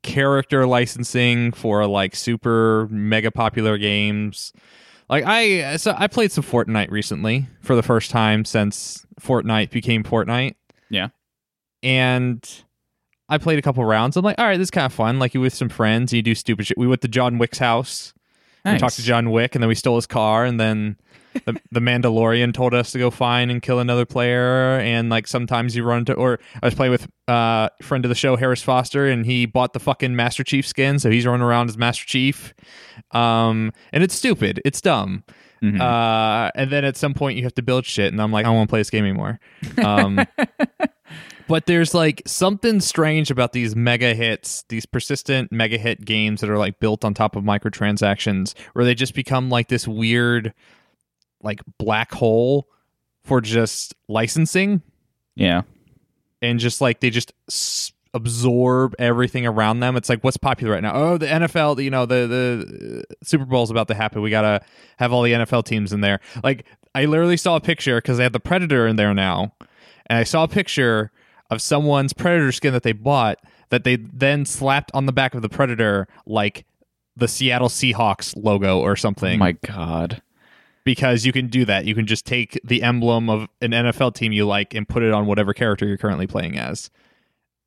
character 0.01 0.65
licensing 0.67 1.51
for 1.51 1.85
like 1.87 2.15
super 2.15 2.87
mega 2.91 3.31
popular 3.31 3.77
games 3.77 4.51
like 5.10 5.24
i 5.25 5.75
so 5.77 5.93
i 5.98 6.07
played 6.07 6.31
some 6.31 6.43
fortnite 6.43 6.89
recently 6.91 7.48
for 7.62 7.75
the 7.75 7.83
first 7.83 8.10
time 8.12 8.45
since 8.45 9.05
fortnite 9.22 9.69
became 9.72 10.03
fortnite 10.03 10.55
Yeah. 10.89 11.10
and 11.81 12.48
I 13.29 13.38
played 13.38 13.57
a 13.57 13.62
couple 13.62 13.83
rounds. 13.86 14.15
I'm 14.17 14.24
like, 14.25 14.38
all 14.38 14.45
right, 14.45 14.57
this 14.57 14.67
is 14.67 14.72
kind 14.72 14.86
of 14.86 14.93
fun. 14.93 15.17
Like 15.17 15.33
you 15.33 15.39
with 15.41 15.53
some 15.55 15.69
friends, 15.69 16.12
you 16.13 16.22
do 16.22 16.36
stupid 16.36 16.67
shit. 16.67 16.77
We 16.77 16.86
went 16.86 17.01
to 17.01 17.07
John 17.07 17.38
Wick's 17.39 17.57
house 17.57 18.13
We 18.65 18.77
talked 18.77 18.95
to 18.98 19.01
John 19.01 19.31
Wick, 19.31 19.55
and 19.55 19.63
then 19.63 19.69
we 19.69 19.75
stole 19.75 19.95
his 19.95 20.05
car, 20.05 20.45
and 20.45 20.60
then 20.60 20.98
the, 21.45 21.59
the 21.71 21.79
Mandalorian 21.79 22.53
told 22.53 22.73
us 22.73 22.91
to 22.91 22.99
go 22.99 23.09
find 23.11 23.51
and 23.51 23.61
kill 23.61 23.79
another 23.79 24.05
player. 24.05 24.79
And 24.79 25.09
like 25.09 25.27
sometimes 25.27 25.75
you 25.75 25.83
run 25.83 25.99
into, 25.99 26.13
or 26.13 26.39
I 26.61 26.67
was 26.67 26.75
playing 26.75 26.91
with 26.91 27.07
uh 27.27 27.69
friend 27.81 28.03
of 28.05 28.09
the 28.09 28.15
show 28.15 28.35
Harris 28.35 28.61
Foster, 28.61 29.07
and 29.07 29.25
he 29.25 29.45
bought 29.45 29.73
the 29.73 29.79
fucking 29.79 30.15
Master 30.15 30.43
Chief 30.43 30.67
skin, 30.67 30.99
so 30.99 31.09
he's 31.09 31.25
running 31.25 31.41
around 31.41 31.69
as 31.69 31.77
Master 31.77 32.05
Chief. 32.05 32.53
Um, 33.11 33.71
and 33.91 34.03
it's 34.03 34.15
stupid, 34.15 34.61
it's 34.65 34.81
dumb. 34.81 35.23
Mhm. 35.63 35.79
Uh, 35.79 36.51
and 36.55 36.69
then 36.69 36.83
at 36.83 36.97
some 36.97 37.13
point 37.13 37.37
you 37.37 37.43
have 37.43 37.55
to 37.55 37.61
build 37.61 37.85
shit, 37.85 38.11
and 38.11 38.21
I'm 38.21 38.31
like, 38.33 38.45
I 38.45 38.49
don't 38.49 38.57
want 38.57 38.69
to 38.69 38.71
play 38.71 38.79
this 38.81 38.89
game 38.89 39.05
anymore. 39.05 39.39
Um, 39.81 40.19
but 41.47 41.65
there's 41.67 41.93
like 41.93 42.21
something 42.25 42.81
strange 42.81 43.31
about 43.31 43.53
these 43.53 43.73
mega 43.75 44.13
hits, 44.13 44.65
these 44.67 44.85
persistent 44.85 45.51
mega 45.53 45.77
hit 45.77 46.03
games 46.03 46.41
that 46.41 46.49
are 46.49 46.57
like 46.57 46.79
built 46.81 47.05
on 47.05 47.13
top 47.13 47.37
of 47.37 47.45
microtransactions, 47.45 48.53
where 48.73 48.83
they 48.83 48.93
just 48.93 49.13
become 49.13 49.49
like 49.49 49.69
this 49.69 49.87
weird, 49.87 50.53
like 51.43 51.59
black 51.77 52.12
hole 52.13 52.67
for 53.23 53.41
just 53.41 53.93
licensing 54.07 54.81
yeah. 55.35 55.62
and 56.41 56.59
just 56.59 56.81
like 56.81 57.00
they 57.00 57.09
just 57.09 57.33
s- 57.50 57.91
absorb 58.13 58.95
everything 59.00 59.45
around 59.45 59.79
them. 59.79 59.95
It's 59.95 60.09
like 60.09 60.23
what's 60.23 60.38
popular 60.38 60.73
right 60.73 60.81
now? 60.83 60.93
Oh, 60.95 61.17
the 61.17 61.25
NFL. 61.27 61.83
You 61.83 61.89
know, 61.89 62.05
the 62.05 62.27
the 62.27 63.03
uh, 63.09 63.13
Super 63.23 63.45
Bowl's 63.45 63.71
about 63.71 63.88
to 63.89 63.93
happen. 63.93 64.21
We 64.21 64.29
gotta 64.29 64.62
have 64.97 65.12
all 65.13 65.21
the 65.23 65.33
NFL 65.33 65.65
teams 65.65 65.93
in 65.93 66.01
there. 66.01 66.19
Like 66.43 66.65
I 66.95 67.05
literally 67.05 67.38
saw 67.38 67.55
a 67.55 67.62
picture 67.62 67.97
because 67.97 68.17
they 68.17 68.23
have 68.23 68.33
the 68.33 68.39
Predator 68.39 68.88
in 68.88 68.95
there 68.95 69.13
now, 69.13 69.53
and 70.07 70.19
I 70.19 70.23
saw 70.23 70.43
a 70.43 70.47
picture 70.47 71.12
of 71.50 71.62
someone's 71.62 72.13
Predator 72.13 72.51
skin 72.51 72.73
that 72.73 72.83
they 72.83 72.93
bought 72.93 73.39
that 73.69 73.83
they 73.83 73.95
then 73.95 74.45
slapped 74.45 74.91
on 74.93 75.05
the 75.05 75.12
back 75.13 75.33
of 75.35 75.41
the 75.41 75.50
Predator 75.50 76.07
like 76.25 76.65
the 77.15 77.27
Seattle 77.27 77.69
Seahawks 77.69 78.35
logo 78.35 78.79
or 78.79 78.91
Oh 78.91 78.95
something 78.95 79.38
my 79.39 79.51
god. 79.53 80.21
Because 80.83 81.25
you 81.25 81.31
can 81.31 81.47
do 81.47 81.65
that. 81.65 81.85
You 81.85 81.95
can 81.95 82.05
just 82.05 82.25
take 82.25 82.59
the 82.63 82.83
emblem 82.83 83.29
of 83.29 83.47
an 83.61 83.71
NFL 83.71 84.15
team 84.15 84.31
you 84.31 84.45
like 84.45 84.73
and 84.73 84.87
put 84.87 85.03
it 85.03 85.11
on 85.13 85.25
whatever 85.25 85.53
character 85.53 85.85
you're 85.87 85.97
currently 85.97 86.27
playing 86.27 86.57
as. 86.57 86.89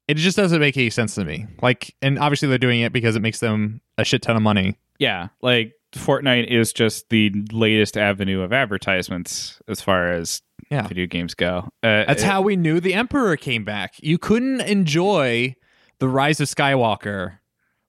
It 0.08 0.16
just 0.18 0.36
doesn't 0.36 0.60
make 0.60 0.76
any 0.76 0.90
sense 0.90 1.14
to 1.16 1.24
me. 1.24 1.46
Like, 1.62 1.94
and 2.00 2.18
obviously 2.18 2.48
they're 2.48 2.58
doing 2.58 2.80
it 2.80 2.92
because 2.92 3.16
it 3.16 3.20
makes 3.22 3.40
them 3.40 3.80
a 3.98 4.04
shit 4.04 4.22
ton 4.22 4.36
of 4.36 4.42
money. 4.42 4.76
Yeah, 4.98 5.28
like 5.42 5.72
Fortnite 5.92 6.46
is 6.48 6.72
just 6.72 7.08
the 7.10 7.32
latest 7.52 7.96
avenue 7.96 8.40
of 8.42 8.52
advertisements 8.52 9.60
as 9.68 9.80
far 9.80 10.12
as 10.12 10.42
Yeah. 10.70 10.86
video 10.86 11.06
games 11.06 11.34
go. 11.34 11.68
Uh, 11.82 12.04
That's 12.06 12.22
it- 12.22 12.26
how 12.26 12.40
we 12.42 12.56
knew 12.56 12.80
the 12.80 12.94
Emperor 12.94 13.36
came 13.36 13.64
back. 13.64 13.94
You 14.00 14.18
couldn't 14.18 14.60
enjoy 14.62 15.54
the 15.98 16.08
Rise 16.08 16.40
of 16.40 16.48
Skywalker 16.48 17.38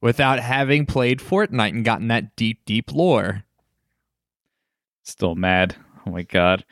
without 0.02 0.40
having 0.40 0.86
played 0.86 1.20
Fortnite 1.20 1.70
and 1.70 1.84
gotten 1.86 2.08
that 2.08 2.36
deep, 2.36 2.60
deep 2.66 2.92
lore. 2.94 3.44
Still 5.10 5.36
mad. 5.36 5.76
Oh 6.06 6.12
my 6.12 6.24
god. 6.24 6.66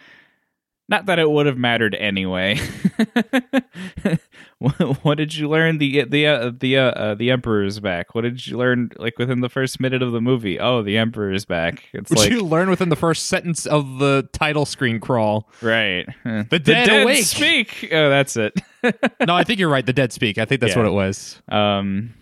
Not 0.88 1.08
that 1.08 1.18
it 1.18 1.30
would 1.32 1.48
have 1.48 1.58
mattered 1.58 1.96
anyway. 1.96 2.60
what, 4.60 4.74
what 5.04 5.18
did 5.18 5.36
you 5.36 5.50
learn? 5.50 5.80
The 5.80 6.04
the 6.04 6.28
uh, 6.28 6.52
the 6.58 6.78
uh, 6.78 6.82
uh, 6.92 7.16
the 7.16 7.32
emperor 7.32 7.64
is 7.64 7.80
back. 7.80 8.14
What 8.14 8.22
did 8.22 8.46
you 8.46 8.58
learn? 8.58 8.92
Like 8.98 9.18
within 9.18 9.42
the 9.42 9.50
first 9.50 9.80
minute 9.80 10.04
of 10.04 10.12
the 10.12 10.22
movie? 10.22 10.60
Oh, 10.60 10.84
the 10.84 10.98
emperor 10.98 11.32
is 11.32 11.44
back. 11.44 11.84
It's 11.94 12.12
Which 12.12 12.20
like 12.20 12.32
you 12.32 12.42
learn 12.44 12.70
within 12.70 12.90
the 12.90 12.96
first 12.96 13.26
sentence 13.26 13.66
of 13.66 13.98
the 13.98 14.30
title 14.32 14.66
screen 14.66 15.00
crawl. 15.00 15.50
right. 15.62 16.06
The 16.24 16.60
dead 16.60 17.02
awake. 17.04 17.24
speak. 17.26 17.90
Oh, 17.92 18.10
that's 18.10 18.36
it. 18.38 18.54
no, 19.26 19.34
I 19.36 19.44
think 19.44 19.60
you're 19.60 19.70
right. 19.70 19.86
The 19.86 19.94
Dead 19.94 20.14
Speak. 20.14 20.38
I 20.38 20.46
think 20.46 20.62
that's 20.62 20.74
Yeah. 20.76 20.84
what 20.84 20.88
it 20.88 20.94
was. 20.94 21.42
um. 21.50 22.14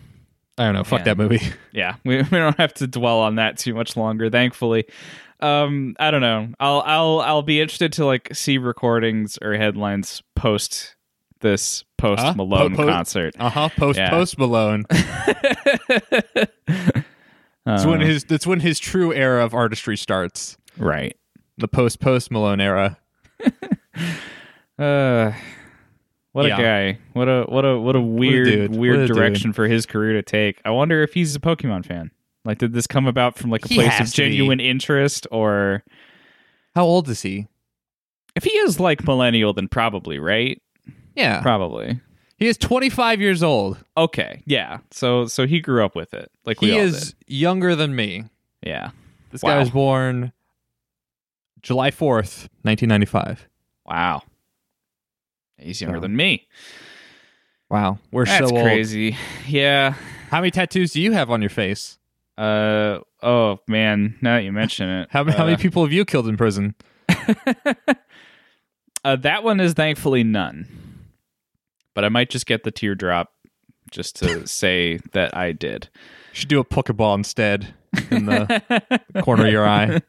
I 0.56 0.66
don't 0.66 0.74
know. 0.74 0.84
Fuck 0.84 1.00
Yeah. 1.00 1.04
that 1.06 1.18
movie. 1.18 1.40
yeah 1.72 1.96
we, 2.04 2.16
we 2.22 2.38
don't 2.38 2.56
have 2.58 2.72
to 2.74 2.86
dwell 2.86 3.18
on 3.18 3.34
that 3.34 3.58
too 3.58 3.74
much 3.74 3.96
longer 3.96 4.30
thankfully 4.30 4.86
um 5.44 5.94
i 5.98 6.10
don't 6.10 6.20
know 6.20 6.48
i'll 6.60 6.80
i'll 6.86 7.20
i'll 7.20 7.42
be 7.42 7.60
interested 7.60 7.92
to 7.92 8.04
like 8.06 8.28
see 8.34 8.56
recordings 8.58 9.38
or 9.42 9.54
headlines 9.54 10.22
post 10.34 10.96
this 11.40 11.84
post 11.98 12.22
Huh? 12.22 12.32
malone 12.36 12.74
Po- 12.74 12.84
po- 12.84 12.88
concert 12.90 13.34
Uh 13.38 13.50
huh. 13.50 13.68
Post 13.76 13.98
Yeah. 13.98 14.08
Post 14.10 14.38
Malone. 14.38 14.84
That's 17.66 17.86
when 17.86 18.02
Uh, 18.02 18.06
his 18.06 18.24
that's 18.24 18.46
when 18.46 18.60
his 18.60 18.78
true 18.78 19.12
era 19.12 19.42
of 19.44 19.54
artistry 19.54 19.96
starts. 19.96 20.56
right 20.78 21.16
The 21.58 21.68
post 21.68 22.00
Post 22.00 22.30
Malone 22.30 22.60
era. 22.60 22.98
uh 24.78 25.32
what 26.32 26.46
Yeah. 26.46 26.58
a 26.58 26.62
guy 26.62 26.98
what 27.12 27.28
a 27.28 27.44
what 27.44 27.64
a 27.64 27.78
what 27.78 27.96
a 27.96 28.00
weird 28.00 28.46
dude. 28.46 28.70
What 28.72 28.80
weird 28.80 28.96
a 29.00 29.06
dude. 29.06 29.16
direction 29.16 29.52
for 29.52 29.66
his 29.68 29.86
career 29.86 30.14
to 30.14 30.22
take 30.22 30.60
i 30.64 30.70
wonder 30.70 31.02
if 31.02 31.14
he's 31.14 31.34
a 31.36 31.40
pokemon 31.40 31.84
fan 31.86 32.10
like 32.44 32.58
did 32.58 32.72
this 32.72 32.86
come 32.86 33.06
about 33.06 33.36
from 33.38 33.50
like 33.50 33.64
a 33.64 33.68
He 33.68 33.74
place 33.76 34.00
of 34.00 34.06
to 34.06 34.22
be. 34.22 34.28
genuine 34.30 34.60
interest 34.60 35.26
or 35.30 35.82
How 36.74 36.84
old 36.84 37.08
is 37.08 37.22
he? 37.22 37.46
if 38.34 38.42
he 38.44 38.50
is 38.50 38.80
like 38.80 39.04
millennial 39.06 39.52
then 39.52 39.68
probably 39.68 40.18
right 40.18 40.60
Yeah, 41.14 41.40
probably 41.42 42.00
he 42.36 42.48
is 42.48 42.58
25 42.58 43.20
years 43.20 43.42
old. 43.44 43.78
Okay, 43.96 44.42
yeah. 44.44 44.78
So 44.90 45.26
so 45.26 45.46
he 45.46 45.60
grew 45.60 45.84
up 45.84 45.94
with 45.94 46.12
it, 46.14 46.30
like 46.44 46.60
we 46.60 46.68
He 46.70 46.74
all 46.74 46.80
is 46.80 47.14
younger 47.28 47.76
than 47.76 47.94
me. 47.94 48.24
Yeah. 48.62 48.90
This 49.30 49.42
guy 49.42 49.56
was 49.58 49.70
born 49.70 50.32
July 51.62 51.90
4th, 51.92 52.48
1995. 52.62 53.48
Wow. 53.86 54.22
He's 55.58 55.80
younger 55.80 55.98
So- 55.98 56.02
than 56.02 56.16
me. 56.16 56.46
Wow, 57.70 57.98
we're 58.12 58.24
That's 58.26 58.48
so 58.50 58.54
old. 58.56 58.64
crazy. 58.64 59.16
Yeah. 59.48 59.94
How 60.30 60.40
many 60.40 60.50
tattoos 60.50 60.92
do 60.92 61.00
you 61.00 61.12
have 61.12 61.30
on 61.30 61.40
your 61.40 61.50
face? 61.50 61.98
Uh. 62.36 62.98
Oh 63.22 63.58
man. 63.68 64.16
Now 64.20 64.36
that 64.36 64.44
you 64.44 64.52
mention 64.52 64.88
it, 64.88 65.08
How, 65.12 65.24
how 65.24 65.44
many 65.44 65.54
uh, 65.54 65.58
people 65.58 65.82
have 65.84 65.92
you 65.92 66.04
killed 66.04 66.28
in 66.28 66.36
prison? 66.36 66.74
uh, 69.04 69.16
that 69.16 69.44
one 69.44 69.60
is 69.60 69.72
thankfully 69.72 70.24
none. 70.24 70.66
But 71.94 72.04
I 72.04 72.08
might 72.08 72.30
just 72.30 72.46
get 72.46 72.64
the 72.64 72.70
teardrop 72.70 73.32
just 73.90 74.16
to 74.16 74.46
say 74.46 74.98
that 75.12 75.36
I 75.36 75.52
did. 75.52 75.88
You 76.32 76.40
should 76.40 76.48
do 76.48 76.60
a 76.60 76.64
Pokeball 76.64 77.16
instead 77.16 77.74
in 78.10 78.26
the 78.26 79.00
corner 79.22 79.46
of 79.46 79.52
your 79.52 79.66
eye. 79.66 80.00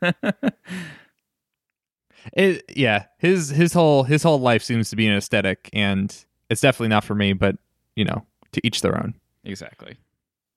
It, 2.34 2.64
yeah, 2.76 3.06
his 3.20 3.50
his 3.50 3.74
whole 3.74 4.04
his 4.04 4.24
whole 4.24 4.40
life 4.40 4.64
seems 4.64 4.90
to 4.90 4.96
be 4.96 5.08
an 5.08 5.16
aesthetic, 5.16 5.70
and 5.74 6.14
it's 6.50 6.62
definitely 6.62 6.88
not 6.88 7.04
for 7.04 7.14
me. 7.16 7.34
But 7.34 7.58
you 7.96 8.04
know, 8.06 8.26
to 8.54 8.66
each 8.66 8.82
their 8.82 8.98
own. 8.98 9.14
Exactly. 9.44 9.98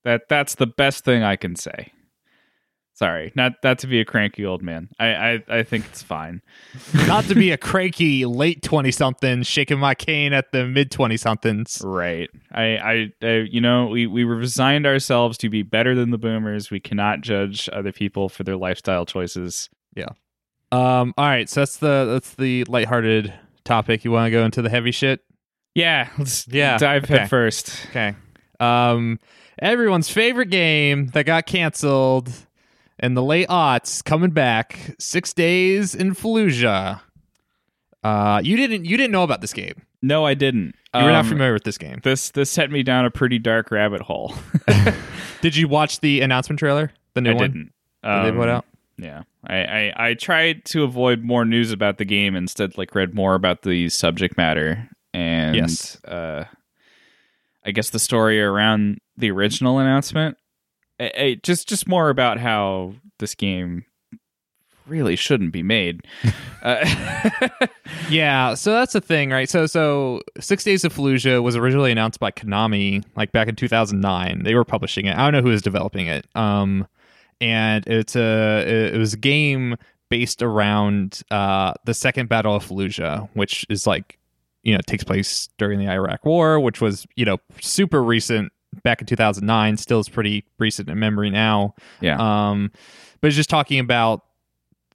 That 0.04 0.22
that's 0.28 0.54
the 0.54 0.66
best 0.66 1.04
thing 1.04 1.22
I 1.22 1.36
can 1.36 1.56
say. 1.56 1.92
Sorry, 2.94 3.32
not 3.36 3.52
not 3.62 3.78
to 3.80 3.86
be 3.86 4.00
a 4.00 4.04
cranky 4.04 4.44
old 4.44 4.60
man. 4.60 4.88
I 4.98 5.06
I, 5.06 5.44
I 5.48 5.62
think 5.62 5.86
it's 5.86 6.02
fine. 6.02 6.42
Not 7.06 7.26
to 7.26 7.36
be 7.36 7.52
a 7.52 7.56
cranky 7.56 8.24
late 8.24 8.60
twenty 8.60 8.90
something 8.90 9.44
shaking 9.44 9.78
my 9.78 9.94
cane 9.94 10.32
at 10.32 10.50
the 10.50 10.66
mid 10.66 10.90
twenty 10.90 11.16
somethings. 11.16 11.80
Right. 11.84 12.28
I, 12.50 12.62
I, 12.62 13.12
I, 13.22 13.32
you 13.48 13.60
know, 13.60 13.86
we, 13.86 14.08
we 14.08 14.24
resigned 14.24 14.84
ourselves 14.84 15.38
to 15.38 15.48
be 15.48 15.62
better 15.62 15.94
than 15.94 16.10
the 16.10 16.18
boomers. 16.18 16.72
We 16.72 16.80
cannot 16.80 17.20
judge 17.20 17.68
other 17.72 17.92
people 17.92 18.28
for 18.28 18.42
their 18.42 18.56
lifestyle 18.56 19.06
choices. 19.06 19.70
Yeah. 19.94 20.08
Um. 20.72 21.14
All 21.16 21.26
right, 21.26 21.48
so 21.48 21.60
that's 21.60 21.76
the 21.76 22.04
that's 22.10 22.34
the 22.34 22.64
lighthearted 22.64 23.32
topic. 23.62 24.04
You 24.04 24.10
want 24.10 24.26
to 24.26 24.30
go 24.32 24.44
into 24.44 24.60
the 24.60 24.70
heavy 24.70 24.90
shit? 24.90 25.20
Yeah. 25.76 26.08
Let's 26.18 26.48
Yeah, 26.48 26.78
dive 26.78 27.04
okay. 27.04 27.18
head 27.18 27.30
first. 27.30 27.86
Okay. 27.90 28.16
Um, 28.58 29.20
everyone's 29.60 30.08
favorite 30.08 30.50
game 30.50 31.08
that 31.08 31.24
got 31.24 31.46
canceled 31.46 32.30
in 32.98 33.14
the 33.14 33.22
late 33.22 33.48
aughts 33.48 34.02
coming 34.04 34.30
back. 34.30 34.94
Six 34.98 35.32
Days 35.32 35.94
in 35.94 36.14
Fallujah. 36.14 37.00
Uh, 38.02 38.40
you 38.44 38.56
didn't 38.56 38.84
you 38.84 38.96
didn't 38.96 39.12
know 39.12 39.22
about 39.24 39.40
this 39.40 39.52
game. 39.52 39.82
No, 40.00 40.24
I 40.24 40.34
didn't. 40.34 40.74
You 40.94 41.04
were 41.04 41.10
not 41.10 41.24
Um, 41.24 41.28
familiar 41.28 41.52
with 41.52 41.64
this 41.64 41.76
game. 41.78 41.98
This 42.04 42.30
this 42.30 42.50
set 42.50 42.70
me 42.70 42.82
down 42.82 43.04
a 43.04 43.10
pretty 43.10 43.38
dark 43.38 43.70
rabbit 43.70 44.00
hole. 44.02 44.34
Did 45.40 45.56
you 45.56 45.68
watch 45.68 46.00
the 46.00 46.20
announcement 46.20 46.58
trailer? 46.58 46.92
The 47.14 47.20
new 47.20 47.30
I 47.30 47.34
one 47.34 47.42
didn't. 47.50 47.72
that 48.02 48.22
they 48.22 48.28
Um, 48.30 48.36
put 48.36 48.48
out. 48.48 48.64
Yeah, 48.96 49.22
I, 49.46 49.56
I 49.64 50.08
I 50.08 50.14
tried 50.14 50.64
to 50.66 50.82
avoid 50.84 51.22
more 51.22 51.44
news 51.44 51.70
about 51.72 51.98
the 51.98 52.04
game. 52.04 52.34
Instead, 52.34 52.76
like 52.78 52.94
read 52.94 53.14
more 53.14 53.34
about 53.34 53.62
the 53.62 53.88
subject 53.88 54.36
matter 54.36 54.88
and 55.14 55.54
Yes. 55.56 56.02
uh, 56.04 56.44
I 57.64 57.70
guess 57.70 57.90
the 57.90 57.98
story 57.98 58.40
around 58.40 58.98
the 59.16 59.30
original 59.30 59.78
announcement. 59.78 60.36
Just 61.42 61.68
just 61.68 61.86
more 61.88 62.08
about 62.10 62.38
how 62.38 62.94
this 63.18 63.34
game 63.34 63.84
really 64.86 65.16
shouldn't 65.16 65.52
be 65.52 65.62
made. 65.62 66.02
uh, 66.62 66.84
Yeah, 68.10 68.54
so 68.54 68.72
that's 68.72 68.94
the 68.94 69.00
thing, 69.02 69.30
right? 69.30 69.48
So 69.48 69.66
so 69.66 70.22
Six 70.40 70.64
Days 70.64 70.84
of 70.84 70.94
Fallujah 70.94 71.42
was 71.42 71.56
originally 71.56 71.92
announced 71.92 72.20
by 72.20 72.30
Konami 72.30 73.04
like 73.16 73.32
back 73.32 73.48
in 73.48 73.54
2009. 73.56 74.44
They 74.44 74.54
were 74.54 74.64
publishing 74.64 75.06
it. 75.06 75.16
I 75.16 75.24
don't 75.24 75.32
know 75.32 75.42
who 75.42 75.50
was 75.50 75.62
developing 75.62 76.06
it. 76.06 76.26
Um 76.34 76.86
and 77.40 77.86
it's 77.86 78.16
a 78.16 78.92
it 78.94 78.98
was 78.98 79.14
a 79.14 79.18
game 79.18 79.76
based 80.08 80.42
around 80.42 81.20
uh 81.30 81.74
the 81.84 81.94
second 81.94 82.28
battle 82.28 82.54
of 82.56 82.66
Fallujah, 82.66 83.28
which 83.34 83.66
is 83.68 83.86
like 83.86 84.17
you 84.68 84.74
know, 84.74 84.80
takes 84.86 85.02
place 85.02 85.48
during 85.56 85.78
the 85.78 85.88
Iraq 85.88 86.26
war, 86.26 86.60
which 86.60 86.82
was, 86.82 87.06
you 87.16 87.24
know, 87.24 87.38
super 87.58 88.02
recent 88.02 88.52
back 88.82 89.00
in 89.00 89.06
2009. 89.06 89.78
Still 89.78 89.98
is 89.98 90.10
pretty 90.10 90.44
recent 90.58 90.90
in 90.90 90.98
memory 90.98 91.30
now. 91.30 91.74
Yeah. 92.02 92.18
Um, 92.18 92.70
but 93.22 93.28
it's 93.28 93.36
just 93.36 93.48
talking 93.48 93.78
about 93.78 94.26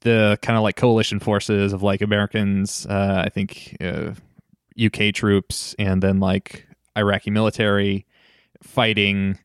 the 0.01 0.37
kind 0.43 0.57
of 0.57 0.61
like 0.61 0.75
coalition 0.75 1.19
forces 1.19 1.73
of 1.73 1.81
like 1.81 2.03
Americans, 2.03 2.85
uh, 2.85 3.23
I 3.25 3.29
think 3.29 3.75
uh, 3.81 4.11
UK 4.79 5.11
troops, 5.11 5.73
and 5.79 6.03
then 6.03 6.19
like 6.19 6.67
Iraqi 6.95 7.31
military 7.31 8.05
fighting 8.61 9.39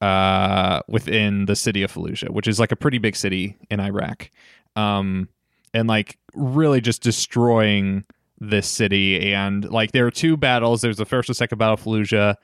uh, 0.00 0.80
within 0.88 1.44
the 1.44 1.54
city 1.54 1.82
of 1.82 1.92
Fallujah, 1.92 2.30
which 2.30 2.48
is 2.48 2.58
like 2.58 2.72
a 2.72 2.76
pretty 2.76 2.96
big 2.96 3.14
city 3.14 3.58
in 3.70 3.78
Iraq, 3.78 4.30
um, 4.74 5.28
and 5.74 5.86
like 5.86 6.16
really 6.34 6.80
just 6.80 7.02
destroying 7.02 8.04
this 8.40 8.66
city. 8.68 9.32
And 9.34 9.68
like 9.70 9.92
there 9.92 10.04
were 10.04 10.10
two 10.10 10.36
battles. 10.36 10.80
There's 10.80 10.96
the 10.96 11.04
first 11.04 11.28
and 11.28 11.36
second 11.36 11.58
battle 11.58 11.74
of 11.74 11.80
Fallujah, 11.82 12.36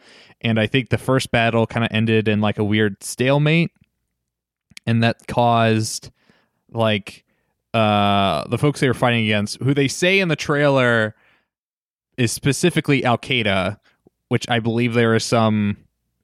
and 0.43 0.61
I 0.61 0.67
think 0.67 0.91
the 0.91 0.99
first 0.99 1.31
battle 1.31 1.67
kind 1.67 1.85
of 1.85 1.91
ended 1.93 2.29
in 2.29 2.41
like 2.41 2.59
a 2.59 2.65
weird 2.65 3.03
stalemate, 3.03 3.71
and 4.87 5.03
that 5.03 5.27
caused 5.27 6.11
like 6.71 7.25
uh, 7.75 8.47
the 8.49 8.59
folks 8.59 8.81
they 8.81 8.89
were 8.89 8.95
fighting 8.95 9.25
against, 9.25 9.61
who 9.63 9.73
they 9.75 9.89
say 9.89 10.19
in 10.21 10.29
the 10.29 10.37
trailer 10.37 11.15
is 12.17 12.33
specifically 12.33 13.05
Al 13.05 13.19
Qaeda, 13.19 13.79
which 14.29 14.47
I 14.49 14.59
believe 14.61 14.95
there 14.95 15.15
are 15.15 15.19
some 15.21 15.77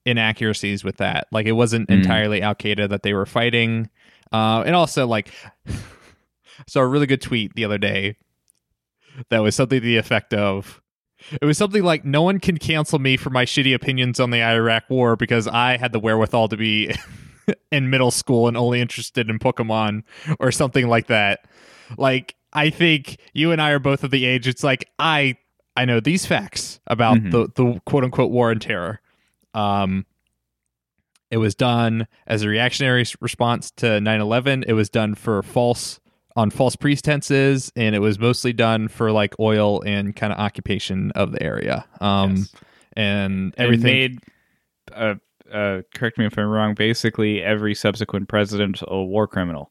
inaccuracies 0.05 0.83
with 0.85 0.97
that. 0.97 1.27
Like 1.31 1.47
it 1.47 1.53
wasn't 1.53 1.89
Mm. 1.89 1.95
entirely 2.03 2.43
Al 2.43 2.55
Qaeda 2.55 2.89
that 2.89 3.03
they 3.03 3.13
were 3.15 3.27
fighting. 3.27 3.89
Uh, 4.33 4.63
and 4.67 4.75
also, 4.75 5.07
like, 5.07 5.31
saw 6.67 6.81
a 6.81 6.87
really 6.87 7.07
good 7.07 7.21
tweet 7.21 7.55
the 7.55 7.65
other 7.65 7.79
day 7.79 8.17
that 9.31 9.41
was 9.41 9.55
something 9.55 9.81
to 9.81 9.85
the 9.87 9.97
effect 9.97 10.35
of. 10.35 10.81
It 11.41 11.45
was 11.45 11.57
something 11.59 11.83
like, 11.85 12.05
"No 12.05 12.23
one 12.23 12.41
can 12.41 12.59
cancel 12.59 12.99
me 12.99 13.17
for 13.17 13.31
my 13.31 13.45
shitty 13.45 13.75
opinions 13.75 14.19
on 14.19 14.31
the 14.31 14.43
Iraq 14.43 14.91
War 14.91 15.15
because 15.17 15.47
I 15.47 15.77
had 15.77 15.93
the 15.93 16.01
wherewithal 16.01 16.49
to 16.49 16.57
be 16.57 16.93
in 17.71 17.91
middle 17.91 18.11
school 18.11 18.49
and 18.49 18.57
only 18.57 18.81
interested 18.81 19.31
in 19.31 19.39
Pokemon 19.39 20.03
or 20.41 20.51
something 20.51 20.89
like 20.89 21.07
that." 21.07 21.47
Like, 21.97 22.35
I 22.53 22.71
think 22.71 23.19
you 23.35 23.53
and 23.53 23.63
I 23.63 23.71
are 23.71 23.79
both 23.79 24.03
of 24.05 24.11
the 24.11 24.25
age. 24.25 24.49
It's 24.49 24.65
like 24.65 24.89
I 24.99 25.37
I 25.77 25.85
know 25.85 26.01
these 26.01 26.27
facts 26.27 26.81
about 26.87 27.19
Mhm. 27.19 27.31
the 27.31 27.49
the 27.55 27.81
quote 27.87 28.05
unquote 28.05 28.31
war 28.31 28.51
on 28.51 28.59
terror. 28.59 29.01
Um, 29.55 30.07
it 31.31 31.37
was 31.39 31.55
done 31.55 32.07
as 32.27 32.43
a 32.43 32.49
reactionary 32.49 33.05
response 33.21 33.71
to 33.77 34.01
9/11. 34.01 34.65
It 34.67 34.73
was 34.75 34.91
done 34.91 35.15
for 35.15 35.43
false 35.43 35.99
on 36.37 36.51
false 36.51 36.77
pretenses, 36.77 37.71
and 37.77 37.95
it 37.95 37.99
was 38.01 38.19
mostly 38.19 38.53
done 38.53 38.89
for 38.89 39.13
like 39.13 39.39
oil 39.41 39.83
and 39.83 40.15
kind 40.17 40.33
of 40.33 40.39
occupation 40.39 41.11
of 41.13 41.33
the 41.33 41.43
area. 41.43 41.85
Um, 42.01 42.37
Yes. 42.37 42.53
and 42.95 43.55
everything. 43.59 43.85
made 43.85 44.19
uh, 44.95 45.15
uh, 45.53 45.83
correct 45.95 46.19
me 46.19 46.27
if 46.27 46.39
I'm 46.39 46.47
wrong. 46.47 46.75
Basically, 46.75 47.43
every 47.43 47.75
subsequent 47.75 48.29
president 48.29 48.83
a 48.87 49.03
war 49.03 49.27
criminal. 49.27 49.71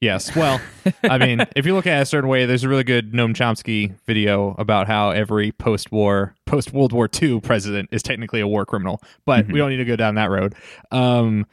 Yes. 0.00 0.34
Well, 0.34 0.60
I 1.04 1.16
mean, 1.18 1.46
if 1.56 1.64
you 1.64 1.74
look 1.74 1.86
at 1.86 1.98
it 1.98 2.02
a 2.02 2.06
certain 2.06 2.28
way, 2.28 2.44
there's 2.44 2.64
a 2.64 2.68
really 2.68 2.82
good 2.82 3.12
Noam 3.12 3.34
Chomsky 3.34 3.94
video 4.04 4.56
about 4.58 4.88
how 4.88 5.10
every 5.10 5.52
post-war, 5.52 6.34
post-World 6.44 6.92
War 6.92 7.08
II 7.22 7.40
president 7.40 7.88
is 7.92 8.02
technically 8.02 8.40
a 8.40 8.48
war 8.48 8.66
criminal, 8.66 9.00
but 9.26 9.46
Mhm. 9.46 9.52
we 9.52 9.58
don't 9.60 9.70
need 9.70 9.76
to 9.76 9.84
go 9.84 9.94
down 9.94 10.16
that 10.16 10.28
road. 10.28 10.54
Um, 10.90 11.46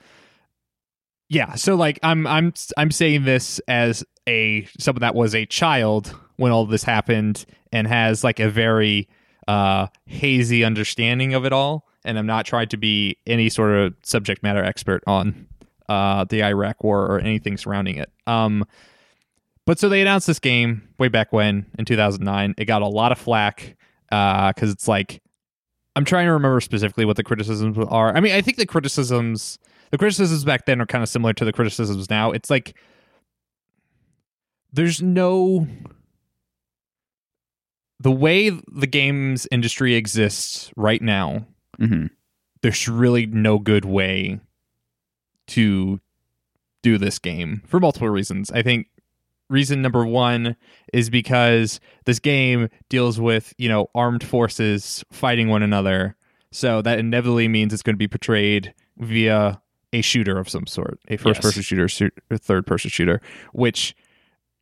yeah. 1.29 1.55
So, 1.55 1.75
like, 1.75 2.00
I'm 2.03 2.27
I'm 2.27 2.53
I'm 2.77 2.91
saying 2.91 3.24
this 3.25 3.59
as 3.67 4.03
a 4.27 4.67
someone 4.77 5.01
that 5.01 5.15
was 5.15 5.33
a 5.33 5.45
child 5.45 6.15
when 6.38 6.51
all 6.51 6.65
this 6.65 6.83
happened 6.83 7.45
and 7.71 7.88
has 7.88 8.24
like 8.24 8.39
a 8.39 8.50
very 8.50 9.07
uh, 9.48 9.88
hazy 10.05 10.63
understanding 10.63 11.33
of 11.33 11.45
it 11.45 11.53
all, 11.53 11.88
and 12.03 12.17
I'm 12.17 12.27
not 12.27 12.45
trying 12.45 12.69
to 12.69 12.77
be 12.77 13.17
any 13.25 13.50
sort 13.50 13.71
of 13.71 13.93
subject 14.03 14.43
matter 14.43 14.63
expert 14.63 15.03
on 15.07 15.48
uh, 15.88 16.25
the 16.25 16.43
Iraq 16.43 16.83
War 16.83 17.05
or 17.05 17.19
anything 17.19 17.57
surrounding 17.57 17.98
it. 17.98 18.12
Um, 18.27 18.65
but 19.65 19.79
so 19.79 19.89
they 19.89 20.01
announced 20.01 20.27
this 20.27 20.39
game 20.39 20.88
way 20.98 21.09
back 21.09 21.31
when 21.31 21.65
in 21.77 21.86
2009. 21.86 22.55
It 22.57 22.65
got 22.65 22.81
a 22.81 22.88
lot 22.88 23.12
of 23.12 23.19
flack 23.19 23.75
because 24.09 24.71
it's 24.71 24.88
like 24.88 25.21
I'm 25.95 26.05
trying 26.05 26.25
to 26.25 26.33
remember 26.33 26.62
specifically 26.62 27.05
what 27.05 27.17
the 27.17 27.24
criticisms 27.24 27.77
are. 27.77 28.15
I 28.15 28.19
mean, 28.19 28.33
I 28.33 28.41
think 28.41 28.58
the 28.58 28.65
criticisms, 28.65 29.60
the 29.91 29.97
criticisms 29.97 30.43
back 30.43 30.65
then 30.65 30.82
are 30.82 30.86
kind 30.86 31.04
of 31.04 31.10
similar 31.10 31.34
to 31.34 31.45
the 31.45 31.54
criticisms 31.54 32.10
now. 32.10 32.32
It's 32.32 32.49
like 32.49 32.75
there's 34.71 35.02
no 35.02 35.67
the 37.99 38.12
way 38.12 38.49
the 38.49 38.88
games 38.88 39.47
industry 39.52 39.95
exists 39.95 40.71
right 40.75 41.02
now 41.02 41.45
Mm-hmm. 41.80 42.08
there's 42.62 42.89
really 42.89 43.25
no 43.25 43.58
good 43.58 43.86
way 43.86 44.41
to 45.47 46.02
do 46.84 46.97
this 46.97 47.17
game 47.17 47.62
for 47.65 47.80
multiple 47.80 48.10
reasons. 48.10 48.52
I 48.52 48.62
think 48.63 48.88
reason 49.49 49.82
number 49.82 50.06
one 50.06 50.58
is 50.91 51.10
because 51.10 51.80
this 52.04 52.19
game 52.19 52.67
deals 52.89 53.17
with, 53.17 53.54
you 53.58 53.69
know, 53.69 53.88
armed 53.95 54.25
forces 54.25 55.06
fighting 55.10 55.47
one 55.47 55.63
another. 55.63 56.17
So 56.52 56.82
that 56.82 56.99
inevitably 56.99 57.47
means 57.47 57.73
it's 57.73 57.82
going 57.82 57.95
to 57.95 57.97
be 57.97 58.10
portrayed 58.10 58.73
via 58.97 59.62
a 59.93 60.02
shooter 60.02 60.38
of 60.38 60.47
some 60.49 60.67
sort, 60.67 60.99
a 61.08 61.17
first 61.17 61.41
person 61.41 61.62
shooter, 61.62 61.88
shoot, 61.88 62.13
or 62.30 62.38
third 62.38 62.65
person 62.67 62.89
shooter, 62.89 63.21
which, 63.54 63.95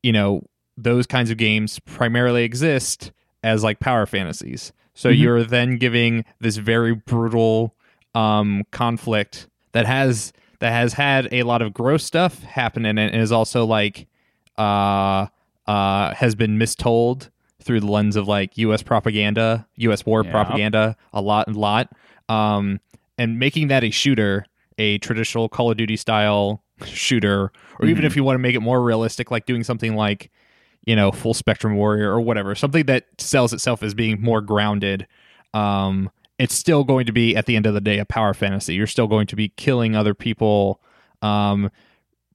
you 0.04 0.12
know, 0.12 0.44
those 0.78 1.06
kinds 1.08 1.30
of 1.32 1.38
games 1.38 1.80
primarily 1.80 2.44
exist 2.44 3.12
as 3.44 3.64
like 3.64 3.80
power 3.80 4.06
fantasies. 4.06 4.72
So 4.94 5.10
Mhm. 5.10 5.18
you're 5.20 5.44
then 5.44 5.78
giving 5.78 6.24
this 6.40 6.58
very 6.58 6.94
brutal 6.96 7.76
um, 8.16 8.64
conflict 8.72 9.48
that 9.74 9.86
has 9.86 10.34
that 10.60 10.72
has 10.72 10.94
had 10.94 11.28
a 11.32 11.44
lot 11.44 11.62
of 11.62 11.72
gross 11.74 12.04
stuff 12.04 12.42
happen 12.42 12.84
in 12.86 12.98
it 12.98 13.14
and 13.14 13.22
is 13.22 13.32
also 13.32 13.64
like 13.64 14.08
uh 14.58 15.28
uh 15.68 16.14
has 16.16 16.34
been 16.34 16.58
mistold 16.58 17.30
through 17.62 17.80
the 17.80 17.86
lens 17.86 18.16
of 18.16 18.28
like 18.28 18.58
US 18.58 18.82
propaganda, 18.82 19.68
US 19.76 20.04
war 20.04 20.24
Yeah. 20.24 20.32
propaganda 20.32 20.96
a 21.14 21.22
lot 21.22 21.48
a 21.48 21.52
lot. 21.52 21.92
Um 22.28 22.80
and 23.20 23.38
making 23.38 23.68
that 23.68 23.84
a 23.84 23.92
shooter, 23.92 24.46
a 24.78 24.98
traditional 25.00 25.50
Call 25.50 25.72
of 25.72 25.78
Duty 25.78 25.96
style 25.98 26.64
shooter, 26.86 27.52
or 27.80 27.86
even 27.88 28.04
Mhm. 28.04 28.08
if 28.08 28.16
you 28.16 28.24
want 28.24 28.36
to 28.36 28.40
make 28.40 28.56
it 28.56 28.60
more 28.62 28.82
realistic, 28.84 29.32
like 29.32 29.46
doing 29.46 29.64
something 29.64 29.96
like 29.96 30.30
you 30.86 30.96
know, 30.96 31.12
full 31.12 31.34
spectrum 31.34 31.76
warrior 31.76 32.10
or 32.10 32.22
whatever, 32.22 32.56
something 32.56 32.86
that 32.86 33.04
sells 33.18 33.52
itself 33.52 33.84
as 33.84 33.94
being 33.94 34.22
more 34.22 34.40
grounded. 34.40 35.06
Um, 35.54 36.10
it's 36.40 36.56
still 36.56 36.86
going 36.86 37.06
to 37.08 37.12
be 37.12 37.36
at 37.36 37.46
the 37.46 37.58
end 37.58 37.66
of 37.66 37.74
the 37.74 37.82
day 37.82 38.00
a 38.00 38.06
power 38.06 38.34
fantasy. 38.34 38.74
You're 38.76 38.88
still 38.88 39.08
going 39.08 39.28
to 39.28 39.36
be 39.36 39.50
killing 39.50 39.98
other 39.98 40.14
people, 40.14 40.82
um, 41.22 41.70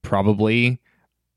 probably 0.02 0.80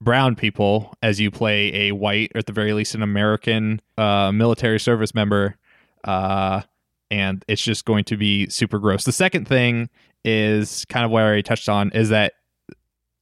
brown 0.01 0.35
people 0.35 0.93
as 1.01 1.19
you 1.21 1.31
play 1.31 1.87
a 1.87 1.91
white 1.93 2.31
or 2.35 2.39
at 2.39 2.47
the 2.47 2.51
very 2.53 2.73
least 2.73 2.95
an 2.95 3.01
American 3.01 3.79
uh, 3.97 4.31
military 4.33 4.79
service 4.79 5.15
member. 5.15 5.55
Uh, 6.03 6.61
and 7.09 7.45
it's 7.47 7.63
just 7.63 7.85
going 7.85 8.03
to 8.03 8.17
be 8.17 8.49
super 8.49 8.77
gross. 8.79 9.05
The 9.05 9.11
second 9.13 9.47
thing 9.47 9.89
is 10.25 10.83
kind 10.89 11.05
of 11.05 11.11
what 11.11 11.21
I 11.21 11.25
already 11.25 11.43
touched 11.43 11.69
on 11.69 11.91
is 11.91 12.09
that 12.09 12.33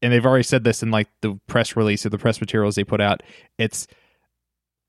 and 0.02 0.12
they've 0.12 0.26
already 0.26 0.44
said 0.44 0.64
this 0.64 0.84
in 0.84 0.92
like 0.92 1.08
the 1.22 1.40
press 1.48 1.76
release 1.78 2.06
or 2.06 2.10
the 2.10 2.18
press 2.18 2.42
materials 2.42 2.76
they 2.76 2.84
put 2.84 3.00
out. 3.02 3.22
It's 3.58 3.88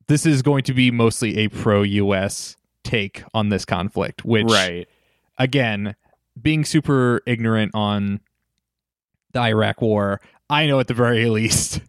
this 0.09 0.27
is 0.27 0.43
going 0.43 0.65
to 0.65 0.75
be 0.75 0.91
mostly 0.91 1.39
a 1.39 1.49
pro 1.49 1.83
US 1.83 2.57
take 2.83 3.23
on 3.33 3.49
this 3.49 3.65
conflict, 3.65 4.25
which 4.25 4.51
Right. 4.51 4.87
again, 5.39 5.95
being 6.41 6.65
super 6.65 7.21
ignorant 7.27 7.73
on 7.75 8.21
the 9.33 9.41
Iraq 9.41 9.81
war, 9.83 10.21
I 10.51 10.67
know 10.67 10.79
at 10.81 10.89
the 10.89 10.95
very 10.95 11.27
least 11.31 11.81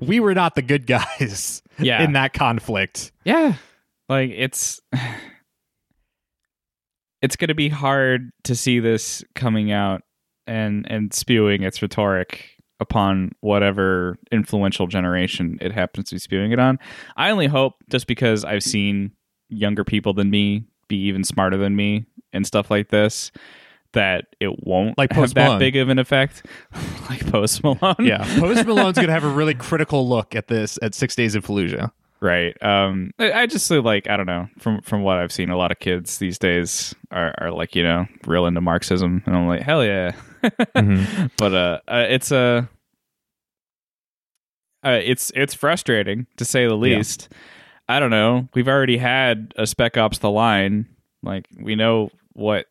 we 0.00 0.20
were 0.20 0.34
not 0.34 0.54
the 0.54 0.62
good 0.62 0.86
guys 0.86 1.62
Yeah. 1.78 2.02
in 2.02 2.12
that 2.12 2.32
conflict. 2.32 3.12
Yeah. 3.24 3.54
Like 4.08 4.30
it's 4.30 4.80
it's 7.24 7.36
going 7.36 7.48
to 7.48 7.54
be 7.54 7.70
hard 7.70 8.30
to 8.44 8.54
see 8.54 8.80
this 8.80 9.24
coming 9.34 9.72
out 9.72 10.02
and 10.46 10.86
and 10.90 11.14
spewing 11.14 11.62
its 11.62 11.80
rhetoric 11.80 12.50
upon 12.80 13.32
whatever 13.40 14.18
influential 14.30 14.86
generation 14.86 15.56
it 15.62 15.72
happens 15.72 16.10
to 16.10 16.16
be 16.16 16.18
spewing 16.18 16.52
it 16.52 16.58
on. 16.58 16.78
I 17.16 17.30
only 17.30 17.46
hope 17.46 17.76
just 17.88 18.06
because 18.06 18.44
I've 18.44 18.62
seen 18.62 19.12
younger 19.48 19.84
people 19.84 20.12
than 20.12 20.28
me 20.28 20.64
be 20.86 20.96
even 21.06 21.24
smarter 21.24 21.56
than 21.56 21.74
me 21.74 22.04
and 22.34 22.46
stuff 22.46 22.70
like 22.70 22.90
this 22.90 23.32
that 23.94 24.26
it 24.38 24.66
won't 24.66 24.98
Like 24.98 25.12
have 25.12 25.22
Post 25.22 25.34
that 25.36 25.58
big 25.58 25.76
of 25.76 25.88
an 25.88 25.98
effect 25.98 26.44
like 27.08 27.26
Post 27.30 27.64
Malone. 27.64 27.96
Yeah, 28.00 28.22
Post 28.38 28.66
Malone's 28.66 28.96
going 28.96 29.06
to 29.06 29.14
have 29.14 29.24
a 29.24 29.28
really 29.28 29.54
critical 29.54 30.06
look 30.06 30.34
at 30.34 30.48
this 30.48 30.78
at 30.82 30.94
Six 30.94 31.16
Days 31.16 31.34
in 31.34 31.40
Fallujah. 31.40 31.90
Right. 32.20 32.60
Um, 32.62 33.10
I, 33.18 33.46
just 33.46 33.68
feel 33.68 33.82
like 33.82 34.08
I 34.08 34.16
don't 34.16 34.26
know 34.26 34.48
from 34.58 34.80
from 34.80 35.02
what 35.02 35.18
I've 35.18 35.32
seen, 35.32 35.50
a 35.50 35.56
lot 35.58 35.70
of 35.72 35.78
kids 35.78 36.18
these 36.18 36.38
days 36.38 36.94
are, 37.10 37.34
are 37.38 37.50
like 37.50 37.74
you 37.74 37.82
know 37.82 38.06
real 38.26 38.46
into 38.46 38.60
Marxism, 38.62 39.22
and 39.26 39.36
I'm 39.36 39.46
like 39.46 39.62
hell 39.62 39.84
yeah. 39.84 40.12
Mhm. 40.76 41.30
But 41.38 41.54
uh, 41.54 41.80
uh 41.88 42.06
it's 42.08 42.30
a 42.30 42.68
uh, 44.84 45.00
it's 45.02 45.32
it's 45.34 45.54
frustrating 45.54 46.26
to 46.36 46.44
say 46.44 46.66
the 46.66 46.74
Yeah. 46.76 46.96
least. 46.96 47.28
I 47.88 48.00
don't 48.00 48.10
know. 48.10 48.48
We've 48.54 48.68
already 48.68 48.96
had 48.98 49.52
a 49.56 49.66
Spec 49.66 49.96
Ops: 49.96 50.18
The 50.18 50.30
Line. 50.30 50.86
Like 51.22 51.46
we 51.60 51.74
know 51.74 52.10
what 52.32 52.66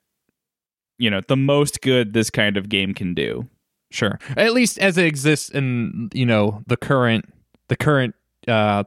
you 0.97 1.10
know 1.10 1.21
the 1.27 1.36
most 1.38 1.82
good 1.82 2.13
this 2.13 2.29
kind 2.29 2.58
of 2.58 2.69
game 2.69 2.93
can 2.93 3.13
do. 3.13 3.47
Sure. 3.91 4.19
At 4.38 4.53
least 4.53 4.79
as 4.79 4.97
it 4.97 5.06
exists 5.06 5.49
in 5.49 6.10
you 6.13 6.25
know 6.25 6.63
the 6.67 6.77
current 6.77 7.25
the 7.67 7.75
current 7.75 8.15
uh 8.47 8.84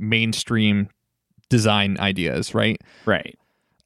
mainstream 0.00 0.88
design 1.48 1.96
ideas, 2.00 2.54
right? 2.54 2.80
Right. 3.06 3.38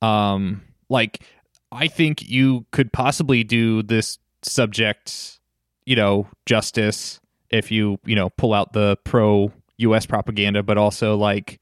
Um 0.03 0.63
like 0.89 1.25
I 1.73 1.89
think 1.89 2.23
you 2.29 2.67
could 2.71 2.93
possibly 2.93 3.43
do 3.43 3.83
this 3.83 4.19
subject, 4.43 5.41
you 5.87 5.97
know, 5.97 6.29
justice 6.47 7.21
if 7.51 7.71
you, 7.71 7.99
you 8.05 8.15
know, 8.15 8.31
pull 8.31 8.55
out 8.55 8.73
the 8.73 8.97
pro 9.05 9.53
US 9.79 10.07
propaganda 10.07 10.63
but 10.63 10.79
also 10.79 11.17
like 11.17 11.61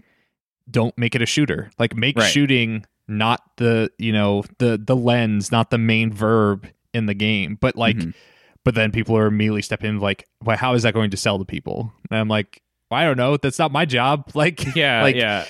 don't 0.70 0.96
make 0.98 1.14
it 1.14 1.22
a 1.22 1.26
shooter. 1.26 1.70
Like 1.78 1.96
make 1.96 2.16
Right. 2.18 2.30
shooting 2.30 2.84
not 3.08 3.40
the, 3.56 3.90
you 3.98 4.12
know, 4.12 4.44
the 4.58 4.80
the 4.82 4.96
lens, 4.96 5.50
not 5.50 5.70
the 5.70 5.78
main 5.78 6.12
verb 6.12 6.68
in 6.94 7.06
the 7.06 7.14
game, 7.14 7.56
but 7.60 7.76
like 7.76 7.96
Mhm. 7.96 8.14
but 8.64 8.74
then 8.74 8.92
people 8.92 9.16
are 9.16 9.26
immediately 9.26 9.62
stepping 9.62 9.90
in 9.90 9.98
like 9.98 10.26
well 10.44 10.56
how 10.56 10.74
is 10.74 10.82
that 10.84 10.94
going 10.94 11.10
to 11.10 11.16
sell 11.16 11.38
to 11.38 11.44
people 11.44 11.92
and 12.10 12.18
i'm 12.20 12.28
like 12.28 12.62
i 12.92 13.04
don't 13.04 13.16
know 13.16 13.36
that's 13.36 13.58
not 13.58 13.72
my 13.72 13.84
job 13.84 14.30
like 14.34 14.74
Yeah, 14.76 15.02
like 15.02 15.16
yeah. 15.16 15.46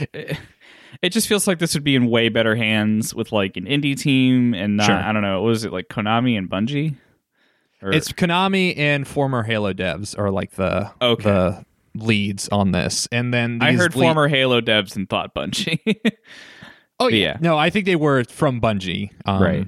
It- 1.03 1.11
just 1.11 1.27
feels 1.27 1.47
like 1.49 1.59
this 1.59 1.75
would 1.75 1.83
be 1.85 1.97
in 1.97 2.07
way 2.07 2.29
better 2.29 2.55
hands 2.55 3.15
with 3.15 3.33
like 3.33 3.57
an 3.57 3.65
indie 3.65 3.99
team 3.99 4.55
and 4.55 4.77
not 4.77 4.87
Sure. 4.87 4.95
I 4.97 5.13
don't 5.13 5.23
know, 5.23 5.43
what 5.43 5.49
was 5.49 5.65
it 5.65 5.73
like 5.73 5.89
Konami 5.89 6.39
and 6.39 6.49
Bungie? 6.49 6.95
Or, 7.83 7.91
it's 7.93 8.13
konami 8.13 8.79
and 8.79 9.09
former 9.09 9.43
halo 9.43 9.73
devs 9.73 10.17
are 10.17 10.31
like 10.31 10.53
the 10.53 10.89
Okay. 11.03 11.25
the 11.25 11.65
leads 11.97 12.49
on 12.51 12.71
this 12.71 13.09
and 13.11 13.35
then 13.35 13.59
I 13.61 13.73
heard 13.73 13.97
lead- 13.97 14.05
former 14.07 14.29
Halo 14.29 14.61
devs 14.61 14.95
and 14.95 15.09
thought 15.11 15.35
Bungie. 15.35 15.81
oh 17.01 17.09
yeah. 17.09 17.17
yeah. 17.19 17.37
no 17.41 17.59
i 17.59 17.69
think 17.71 17.87
they 17.87 17.97
were 17.97 18.23
from 18.25 18.61
bungie 18.61 19.11
um, 19.27 19.43
Right. 19.43 19.67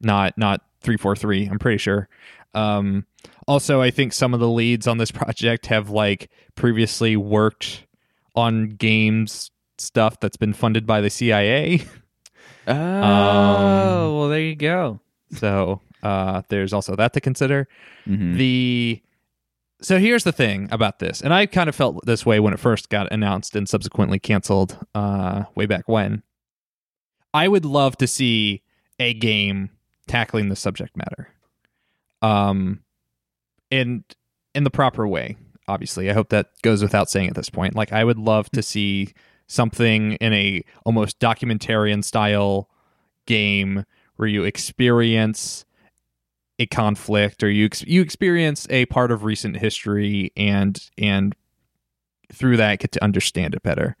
not 0.00 0.38
not 0.38 0.60
343 0.82 1.48
i'm 1.50 1.58
pretty 1.58 1.78
sure 1.78 2.08
um 2.54 3.04
also 3.48 3.80
i 3.82 3.90
think 3.90 4.12
some 4.12 4.32
of 4.34 4.40
the 4.40 4.48
leads 4.48 4.86
on 4.86 4.98
this 4.98 5.10
project 5.10 5.66
have 5.66 5.90
like 5.90 6.30
previously 6.54 7.16
worked 7.16 7.84
on 8.36 8.68
games 8.68 9.50
stuff 9.78 10.20
that's 10.20 10.36
been 10.36 10.52
funded 10.52 10.86
by 10.86 11.00
the 11.00 11.10
cia 11.10 11.80
oh, 12.68 12.72
Um, 12.72 14.14
well 14.18 14.28
there 14.28 14.40
you 14.40 14.54
go. 14.54 15.00
So 15.32 15.80
uh, 16.02 16.42
there's 16.48 16.72
also 16.72 16.94
that 16.96 17.12
to 17.14 17.20
consider. 17.20 17.66
Mhm. 18.06 18.36
The 18.36 19.02
so 19.80 19.98
here's 19.98 20.24
the 20.24 20.32
thing 20.32 20.68
about 20.72 20.98
this, 20.98 21.20
and 21.20 21.32
I 21.32 21.46
kind 21.46 21.68
of 21.68 21.74
felt 21.74 22.04
this 22.04 22.26
way 22.26 22.40
when 22.40 22.52
it 22.52 22.58
first 22.60 22.88
got 22.90 23.10
announced 23.12 23.54
and 23.54 23.68
subsequently 23.68 24.18
canceled 24.18 24.76
uh, 24.94 25.44
way 25.54 25.66
back 25.66 25.88
when. 25.88 26.22
I 27.32 27.46
would 27.46 27.64
love 27.64 27.96
to 27.98 28.06
see 28.06 28.62
a 28.98 29.14
game 29.14 29.70
tackling 30.08 30.48
the 30.48 30.56
subject 30.56 30.96
matter, 30.96 31.28
um, 32.22 32.80
in 33.70 34.04
in 34.54 34.64
the 34.64 34.70
proper 34.70 35.06
way. 35.06 35.36
Obviously, 35.66 36.08
I 36.10 36.14
hope 36.14 36.30
that 36.30 36.48
goes 36.62 36.82
without 36.82 37.10
saying 37.10 37.28
at 37.28 37.34
this 37.34 37.50
point. 37.50 37.74
Like, 37.74 37.92
I 37.92 38.02
would 38.02 38.18
love 38.18 38.48
to 38.50 38.62
see 38.62 39.12
something 39.46 40.12
in 40.14 40.32
a 40.32 40.62
almost 40.84 41.18
documentarian 41.20 42.02
style 42.02 42.70
game 43.26 43.84
where 44.16 44.28
you 44.28 44.44
experience 44.44 45.64
a 46.58 46.66
conflict 46.66 47.42
or 47.42 47.50
you 47.50 47.66
ex- 47.66 47.86
you 47.86 48.02
experience 48.02 48.66
a 48.70 48.86
part 48.86 49.10
of 49.10 49.24
recent 49.24 49.56
history 49.56 50.32
and 50.36 50.90
and 50.98 51.34
through 52.32 52.56
that 52.56 52.80
get 52.80 52.92
to 52.92 53.04
understand 53.04 53.54
it 53.54 53.62
better. 53.62 53.96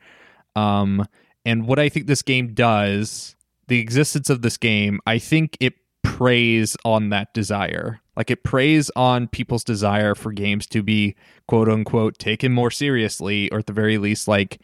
Um, 0.56 1.06
and 1.44 1.66
what 1.66 1.78
I 1.78 1.88
think 1.88 2.06
this 2.06 2.22
game 2.22 2.52
does, 2.52 3.36
the 3.68 3.80
existence 3.80 4.28
of 4.28 4.42
this 4.42 4.56
game, 4.56 5.00
I 5.06 5.18
think 5.18 5.56
it 5.60 5.74
preys 6.02 6.76
on 6.84 7.10
that 7.10 7.32
desire. 7.32 8.00
Like 8.18 8.32
it 8.32 8.42
preys 8.42 8.90
on 8.96 9.28
people's 9.28 9.62
desire 9.62 10.16
for 10.16 10.32
games 10.32 10.66
to 10.66 10.82
be 10.82 11.14
quote 11.46 11.68
unquote 11.68 12.18
taken 12.18 12.52
more 12.52 12.70
seriously, 12.70 13.48
or 13.52 13.60
at 13.60 13.66
the 13.66 13.72
very 13.72 13.96
least, 13.96 14.26
like 14.26 14.60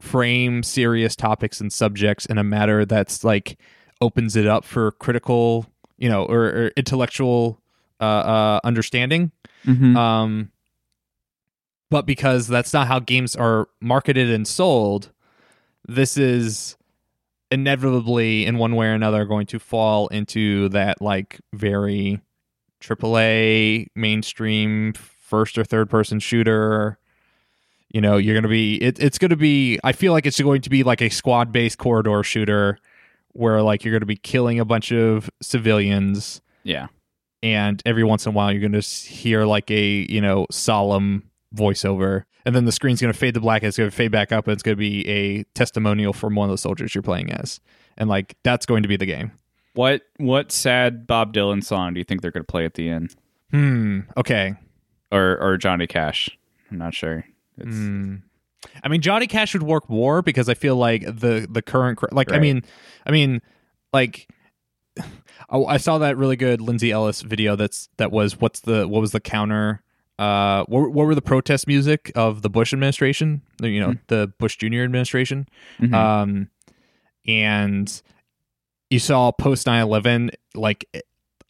frame 0.00 0.62
serious 0.62 1.14
topics 1.14 1.60
and 1.60 1.70
subjects 1.70 2.24
in 2.24 2.38
a 2.38 2.42
matter 2.42 2.86
that's 2.86 3.22
like 3.22 3.58
opens 4.00 4.36
it 4.36 4.46
up 4.46 4.64
for 4.64 4.92
critical, 4.92 5.66
you 5.98 6.08
know, 6.08 6.24
or, 6.24 6.44
or 6.46 6.66
intellectual 6.78 7.60
uh, 8.00 8.04
uh, 8.04 8.60
understanding. 8.64 9.32
Mhm. 9.66 9.94
Um, 9.94 10.50
but 11.90 12.06
because 12.06 12.48
that's 12.48 12.72
not 12.72 12.86
how 12.88 13.00
games 13.00 13.36
are 13.36 13.68
marketed 13.80 14.30
and 14.30 14.48
sold, 14.48 15.12
this 15.86 16.16
is 16.16 16.76
inevitably, 17.50 18.46
in 18.46 18.56
one 18.56 18.76
way 18.76 18.86
or 18.86 18.92
another, 18.94 19.26
going 19.26 19.46
to 19.46 19.58
fall 19.58 20.08
into 20.08 20.70
that 20.70 21.00
like 21.02 21.38
very 21.52 22.20
AAA 22.86 23.88
mainstream 23.94 24.92
first 24.94 25.58
or 25.58 25.64
third 25.64 25.90
person 25.90 26.20
shooter. 26.20 26.98
You 27.88 28.00
know, 28.00 28.16
you're 28.16 28.34
going 28.34 28.42
to 28.42 28.48
be, 28.48 28.82
it, 28.82 28.98
it's 28.98 29.18
going 29.18 29.30
to 29.30 29.36
be, 29.36 29.78
I 29.82 29.92
feel 29.92 30.12
like 30.12 30.26
it's 30.26 30.40
going 30.40 30.60
to 30.62 30.70
be 30.70 30.82
like 30.82 31.00
a 31.00 31.08
squad 31.08 31.52
based 31.52 31.78
corridor 31.78 32.22
shooter 32.22 32.78
where 33.36 33.62
like 33.62 33.84
you're 33.84 33.92
going 33.92 34.00
to 34.00 34.06
be 34.06 34.16
killing 34.16 34.58
a 34.58 34.64
bunch 34.64 34.92
of 34.92 35.30
civilians 35.42 36.40
yeah. 36.64 36.86
and 37.42 37.82
every 37.84 38.02
once 38.02 38.24
in 38.24 38.32
a 38.32 38.34
while 38.34 38.50
you're 38.50 38.66
going 38.66 38.72
to 38.72 38.80
hear 38.80 39.44
like 39.44 39.70
a 39.70 40.10
you 40.10 40.20
know 40.20 40.46
solemn 40.50 41.22
voiceover 41.54 42.24
and 42.46 42.54
then 42.54 42.64
the 42.64 42.72
screen's 42.72 43.00
going 43.00 43.12
to 43.12 43.18
fade 43.18 43.34
to 43.34 43.40
black 43.40 43.62
and 43.62 43.68
it's 43.68 43.76
going 43.76 43.90
to 43.90 43.94
fade 43.94 44.10
back 44.10 44.32
up 44.32 44.46
and 44.46 44.54
it's 44.54 44.62
going 44.62 44.76
to 44.76 44.80
be 44.80 45.06
a 45.06 45.44
testimonial 45.54 46.12
from 46.12 46.34
one 46.34 46.48
of 46.48 46.54
the 46.54 46.58
soldiers 46.58 46.94
you're 46.94 47.02
playing 47.02 47.30
as 47.30 47.60
and 47.98 48.08
like 48.08 48.36
that's 48.42 48.64
going 48.64 48.82
to 48.82 48.88
be 48.88 48.96
the 48.96 49.06
game 49.06 49.30
What 49.76 50.02
what 50.16 50.50
sad 50.50 51.06
Bob 51.06 51.32
Dylan 51.32 51.62
song 51.62 51.94
do 51.94 52.00
you 52.00 52.04
think 52.04 52.22
they're 52.22 52.30
going 52.30 52.44
to 52.44 52.50
play 52.50 52.64
at 52.64 52.74
the 52.74 52.88
end? 52.88 53.14
hmm 53.52 54.00
okay 54.16 54.54
Or 55.12 55.38
or 55.40 55.56
Johnny 55.56 55.86
Cash? 55.86 56.36
I'm 56.70 56.78
not 56.78 56.94
sure. 56.94 57.24
It's, 57.58 57.74
Hmm. 57.74 58.16
I 58.82 58.88
mean, 58.88 59.00
Johnny 59.00 59.26
Cash 59.28 59.52
would 59.52 59.62
work 59.62 59.88
more 59.88 60.22
because 60.22 60.48
I 60.48 60.54
feel 60.54 60.76
like 60.76 61.02
the 61.02 61.46
the 61.48 61.62
current 61.62 61.98
like 62.12 62.32
I 62.32 62.38
mean, 62.40 62.64
I 63.06 63.12
mean, 63.12 63.40
like 63.92 64.28
I, 65.48 65.58
I 65.68 65.76
saw 65.76 65.98
that 65.98 66.16
really 66.16 66.36
good 66.36 66.60
Lindsay 66.60 66.90
Ellis 66.90 67.20
video. 67.22 67.54
That's 67.54 67.88
that 67.98 68.10
was 68.10 68.40
what's 68.40 68.60
the 68.60 68.88
what 68.88 69.00
was 69.00 69.12
the 69.12 69.20
counter. 69.20 69.82
Uh, 70.18 70.64
what, 70.68 70.92
what 70.92 71.06
were 71.06 71.14
the 71.14 71.20
protest 71.22 71.66
music 71.66 72.10
of 72.14 72.40
the 72.40 72.48
Bush 72.48 72.72
administration? 72.72 73.42
You 73.60 73.78
know, 73.80 73.94
the 74.06 74.32
Bush 74.38 74.56
Junior 74.56 74.82
administration. 74.82 75.46
Mhm. 75.78 75.92
Um, 75.94 76.48
and 77.26 78.02
you 78.90 78.98
saw 78.98 79.32
post 79.32 79.66
9-11 79.66 80.30
like 80.54 80.88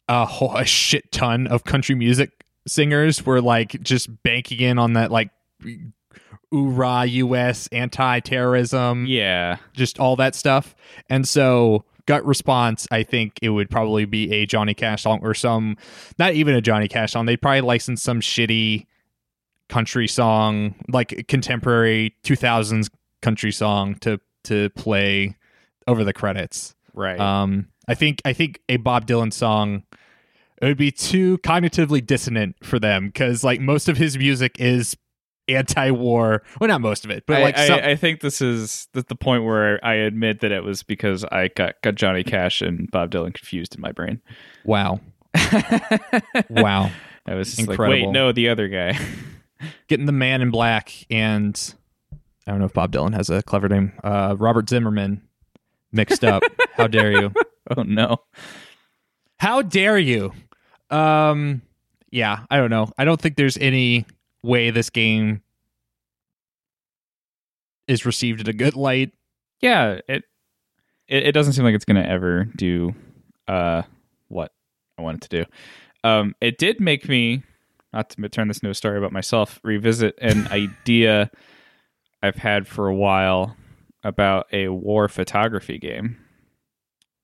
a, 0.07 0.25
whole, 0.25 0.55
a 0.55 0.65
shit 0.65 1.11
ton 1.11 1.47
of 1.47 1.63
country 1.63 1.95
music 1.95 2.45
singers 2.67 3.25
were 3.25 3.41
like 3.41 3.81
just 3.81 4.23
banking 4.23 4.59
in 4.59 4.77
on 4.79 4.93
that 4.93 5.11
like 5.11 5.29
oorah 6.53 7.07
us 7.07 7.67
anti-terrorism 7.71 9.05
yeah. 9.05 9.57
just 9.73 9.99
all 9.99 10.15
that 10.15 10.35
stuff. 10.35 10.75
And 11.09 11.27
so 11.27 11.83
gut 12.05 12.25
response 12.25 12.87
i 12.89 13.03
think 13.03 13.37
it 13.41 13.49
would 13.49 13.69
probably 13.69 14.05
be 14.05 14.31
a 14.31 14.45
johnny 14.45 14.73
cash 14.73 15.03
song 15.03 15.19
or 15.21 15.33
some 15.33 15.75
not 16.17 16.31
even 16.33 16.55
a 16.55 16.61
johnny 16.61 16.87
cash 16.87 17.11
song. 17.11 17.25
They'd 17.25 17.41
probably 17.41 17.59
license 17.59 18.01
some 18.01 18.21
shitty 18.21 18.85
country 19.67 20.07
song 20.07 20.75
like 20.87 21.27
contemporary 21.27 22.15
2000s 22.23 22.89
country 23.21 23.51
song 23.51 23.95
to 23.95 24.19
to 24.45 24.69
play 24.69 25.35
over 25.85 26.05
the 26.05 26.13
credits 26.13 26.75
Right. 26.97 27.19
um 27.19 27.67
i 27.87 27.93
think 27.93 28.21
i 28.25 28.33
think 28.33 28.59
a 28.67 28.77
bob 28.77 29.05
dylan 29.05 29.31
song 29.31 29.83
it 30.61 30.65
would 30.65 30.77
be 30.77 30.91
too 30.91 31.37
cognitively 31.39 32.05
dissonant 32.05 32.55
for 32.63 32.79
them 32.79 33.07
because 33.07 33.43
like 33.43 33.61
most 33.61 33.87
of 33.87 33.97
his 33.97 34.17
music 34.17 34.59
is 34.59 34.97
anti-war 35.47 36.43
well 36.59 36.67
not 36.67 36.81
most 36.81 37.05
of 37.05 37.11
it 37.11 37.23
but 37.25 37.37
I, 37.37 37.41
like 37.43 37.57
I, 37.57 37.67
some, 37.67 37.79
I 37.81 37.95
think 37.95 38.19
this 38.19 38.41
is 38.41 38.87
the, 38.93 39.03
the 39.03 39.15
point 39.15 39.45
where 39.45 39.79
I 39.85 39.93
admit 39.93 40.41
that 40.41 40.51
it 40.51 40.63
was 40.63 40.83
because 40.83 41.23
I 41.25 41.47
got, 41.49 41.81
got 41.81 41.95
Johnny 41.95 42.23
Cash 42.23 42.61
and 42.61 42.91
Bob 42.91 43.11
Dylan 43.11 43.33
confused 43.33 43.75
in 43.75 43.79
my 43.79 43.93
brain. 43.93 44.21
wow 44.65 44.99
wow 46.49 46.91
I 47.27 47.35
was 47.35 47.59
Incredible. 47.59 47.83
like, 47.83 48.05
wait, 48.05 48.11
no, 48.11 48.31
the 48.31 48.49
other 48.49 48.67
guy. 48.69 48.97
getting 49.87 50.05
the 50.05 50.11
man 50.11 50.41
in 50.41 50.51
black 50.51 50.93
and 51.09 51.73
I 52.47 52.51
don't 52.51 52.59
know 52.59 52.65
if 52.65 52.73
Bob 52.73 52.91
Dylan 52.93 53.13
has 53.13 53.29
a 53.29 53.43
clever 53.43 53.67
name. 53.67 53.91
Uh, 54.03 54.35
Robert 54.37 54.69
Zimmerman 54.69 55.21
mixed 55.91 56.23
up. 56.23 56.43
How 56.73 56.87
dare 56.87 57.11
you? 57.11 57.33
oh 57.77 57.83
no. 57.83 58.17
How 59.39 59.61
dare 59.61 59.97
you? 59.97 60.33
Um, 60.89 61.61
yeah, 62.11 62.45
I 62.49 62.57
don't 62.57 62.69
know. 62.69 62.89
I 62.97 63.05
don't 63.05 63.19
think 63.19 63.35
there's 63.35 63.57
any 63.57 64.05
way 64.43 64.69
this 64.69 64.89
game 64.89 65.41
is 67.87 68.05
received 68.05 68.41
in 68.41 68.49
a 68.49 68.53
good 68.53 68.75
light. 68.75 69.11
Yeah, 69.61 69.99
it 70.07 70.23
it, 71.07 71.27
it 71.27 71.31
doesn't 71.31 71.53
seem 71.53 71.63
like 71.63 71.75
it's 71.75 71.85
gonna 71.85 72.01
ever 72.01 72.45
do 72.55 72.93
uh 73.47 73.83
what 74.27 74.51
I 74.97 75.01
want 75.01 75.23
it 75.23 75.29
to 75.29 75.43
do. 75.43 75.49
Um, 76.03 76.35
it 76.41 76.57
did 76.57 76.79
make 76.79 77.07
me 77.07 77.43
not 77.93 78.09
to 78.11 78.29
turn 78.29 78.47
this 78.47 78.57
into 78.57 78.69
a 78.69 78.75
story 78.75 78.97
about 78.97 79.11
myself, 79.11 79.59
revisit 79.63 80.17
an 80.21 80.47
idea 80.51 81.31
I've 82.21 82.35
had 82.35 82.67
for 82.67 82.87
a 82.87 82.95
while 82.95 83.55
about 84.03 84.47
a 84.51 84.69
war 84.69 85.07
photography 85.07 85.77
game. 85.79 86.17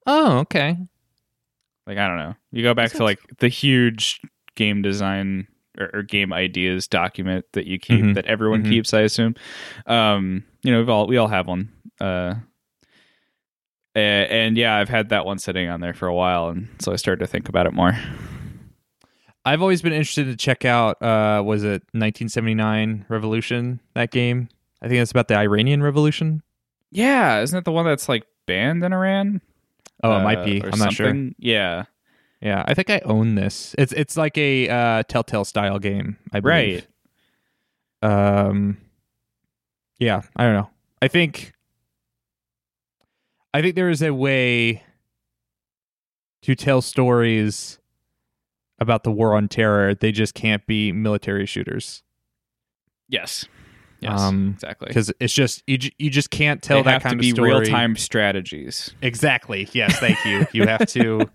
Oh, 0.06 0.40
okay. 0.40 0.78
Like 1.88 1.98
I 1.98 2.08
don't 2.08 2.18
know. 2.18 2.36
You 2.52 2.64
go 2.64 2.74
back 2.74 2.92
to 2.94 3.04
like 3.04 3.20
the 3.40 3.48
huge 3.50 4.20
game 4.56 4.82
design 4.82 5.48
or, 5.80 5.90
or 5.94 6.04
game 6.04 6.32
ideas 6.34 6.88
document 6.88 7.46
that 7.54 7.66
you 7.66 7.80
keep 7.80 8.02
Mhm. 8.04 8.14
that 8.16 8.26
everyone 8.26 8.64
Mhm. 8.64 8.70
keeps. 8.70 8.94
I 8.94 9.02
assume. 9.02 9.36
Um, 9.88 10.44
you 10.64 10.72
know, 10.72 10.80
we've 10.80 10.90
all 10.90 11.08
we 11.08 11.18
all 11.18 11.28
have 11.28 11.48
one. 11.48 11.70
Uh, 12.00 12.36
a- 13.96 14.00
and 14.00 14.58
yeah, 14.58 14.76
I've 14.76 14.90
had 14.90 15.10
that 15.10 15.26
one 15.26 15.40
sitting 15.40 15.70
on 15.70 15.82
there 15.82 15.94
for 15.94 16.08
a 16.08 16.14
while, 16.16 16.50
and 16.50 16.68
so 16.80 16.92
I 16.92 16.96
started 16.96 17.20
to 17.26 17.28
think 17.28 17.50
about 17.50 17.66
it 17.68 17.74
more. 17.74 17.98
I've 19.46 19.62
always 19.62 19.82
been 19.82 19.94
interested 19.94 20.26
to 20.26 20.36
check 20.38 20.64
out. 20.66 21.02
Uh, 21.02 21.44
was 21.46 21.64
it 21.64 21.84
1979 21.94 23.06
Revolution? 23.10 23.82
That 23.94 24.10
game. 24.12 24.48
I 24.82 24.88
think 24.88 25.02
it's 25.02 25.12
about 25.12 25.28
the 25.28 25.36
Iranian 25.38 25.84
Revolution. 25.84 26.44
Yeah, 26.94 27.42
isn't 27.42 27.58
it 27.58 27.66
the 27.66 27.72
one 27.72 27.86
that's 27.86 28.08
like 28.08 28.24
banned 28.46 28.84
in 28.84 28.94
Iran? 28.94 29.42
Oh, 30.04 30.12
it 30.12 30.20
Uh, 30.20 30.24
might 30.24 30.46
be. 30.46 30.62
I'm 30.64 30.78
not 30.80 30.94
sure. 30.94 31.14
Yeah, 31.40 31.86
Yeah, 32.42 32.64
I 32.68 32.74
think 32.74 32.90
I 32.90 33.00
own 33.06 33.36
this. 33.36 33.74
It's 33.78 33.94
it's 33.94 34.16
like 34.18 34.38
a 34.38 34.70
uh, 34.70 35.04
Telltale 35.04 35.46
style 35.46 35.80
game. 35.80 36.18
I 36.32 36.40
believe. 36.40 36.86
right. 38.04 38.48
Um, 38.48 38.78
yeah, 39.98 40.22
I 40.36 40.44
don't 40.44 40.54
know. 40.54 40.70
I 41.02 41.08
think, 41.08 41.54
I 43.54 43.62
think 43.62 43.76
there 43.76 43.90
is 43.90 44.02
a 44.04 44.14
way 44.14 44.84
to 46.42 46.56
tell 46.56 46.82
stories 46.82 47.80
about 48.80 49.04
the 49.06 49.12
war 49.12 49.36
on 49.36 49.48
terror. 49.48 49.96
They 49.96 50.12
just 50.12 50.34
can't 50.34 50.66
be 50.68 50.92
military 50.92 51.46
shooters 51.46 52.04
Yes. 53.08 53.46
Yes. 54.04 54.20
Um, 54.20 54.52
exactly. 54.56 54.88
because 54.88 55.12
it's 55.20 55.34
just 55.34 55.64
you. 55.68 55.78
You 55.98 56.10
just 56.10 56.30
can't 56.30 56.62
tell 56.62 56.78
they 56.78 56.92
that 56.92 57.04
kind 57.04 57.20
to 57.22 57.30
of 57.30 57.36
be 57.36 57.42
real 57.42 57.64
time 57.64 57.96
strategies. 57.96 58.94
Exactly. 59.02 59.70
Yes. 59.74 59.98
Thank 60.00 60.24
you. 60.26 60.48
You 60.54 60.68
have 60.68 60.86
to 60.90 61.30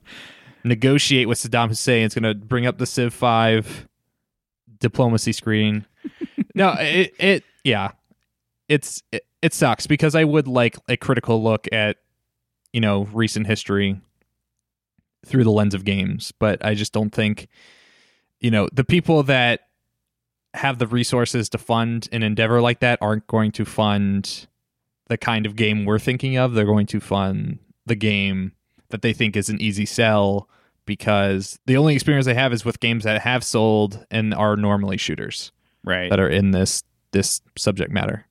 negotiate 0.65 1.29
with 1.29 1.39
Saddam 1.39 1.69
Hussein. 1.69 2.05
It's 2.05 2.15
going 2.15 2.23
to 2.23 2.35
bring 2.35 2.67
up 2.67 2.79
the 2.79 2.87
Civ 2.87 3.13
Five 3.13 3.89
diplomacy 4.81 5.33
screen. 5.33 5.87
no, 6.55 6.75
it 6.79 7.15
it 7.19 7.45
yeah, 7.65 7.93
it's 8.69 9.03
it, 9.13 9.25
it 9.43 9.55
sucks 9.55 9.87
because 9.87 10.15
I 10.15 10.25
would 10.25 10.47
like 10.49 10.77
a 10.89 10.97
critical 10.97 11.43
look 11.43 11.67
at 11.73 11.97
you 12.73 12.81
know 12.81 13.09
recent 13.13 13.47
history 13.47 14.01
through 15.27 15.45
the 15.45 15.51
lens 15.51 15.75
of 15.75 15.85
games, 15.85 16.33
but 16.39 16.65
I 16.65 16.75
just 16.75 16.93
don't 16.93 17.11
think 17.11 17.49
you 18.41 18.51
know 18.51 18.69
the 18.73 18.85
people 18.85 19.23
that 19.25 19.68
have 20.59 20.79
the 20.79 20.87
resources 20.87 21.49
to 21.51 21.59
fund 21.59 22.09
an 22.13 22.23
endeavor 22.23 22.61
like 22.61 22.81
that 22.81 22.99
aren't 23.01 23.27
going 23.27 23.53
to 23.53 23.65
fund 23.65 24.47
the 25.09 25.17
kind 25.17 25.47
of 25.47 25.57
game 25.57 25.85
we're 25.85 25.99
thinking 25.99 26.37
of. 26.37 26.53
They're 26.55 26.65
going 26.67 26.87
to 26.89 27.01
fund 27.01 27.59
the 27.87 27.95
game 27.95 28.53
that 28.91 29.03
they 29.03 29.13
think 29.13 29.37
is 29.37 29.49
an 29.49 29.61
easy 29.61 29.87
sell 29.87 30.49
because 30.85 31.59
the 31.67 31.77
only 31.77 31.95
experience 31.95 32.27
they 32.27 32.35
have 32.35 32.53
is 32.53 32.65
with 32.65 32.81
games 32.81 33.05
that 33.05 33.21
have 33.23 33.45
sold 33.45 34.05
and 34.11 34.33
are 34.35 34.57
normally 34.57 34.97
shooters 34.97 35.53
Right. 35.85 36.11
that 36.11 36.19
are 36.21 36.29
in 36.29 36.51
this 36.51 36.83
this 37.13 37.41
subject 37.57 37.91
matter. 37.91 38.27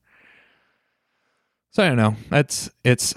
So 1.71 1.83
I 1.83 1.87
don't 1.87 1.97
know. 1.97 2.15
That's 2.29 2.69
it's 2.83 3.13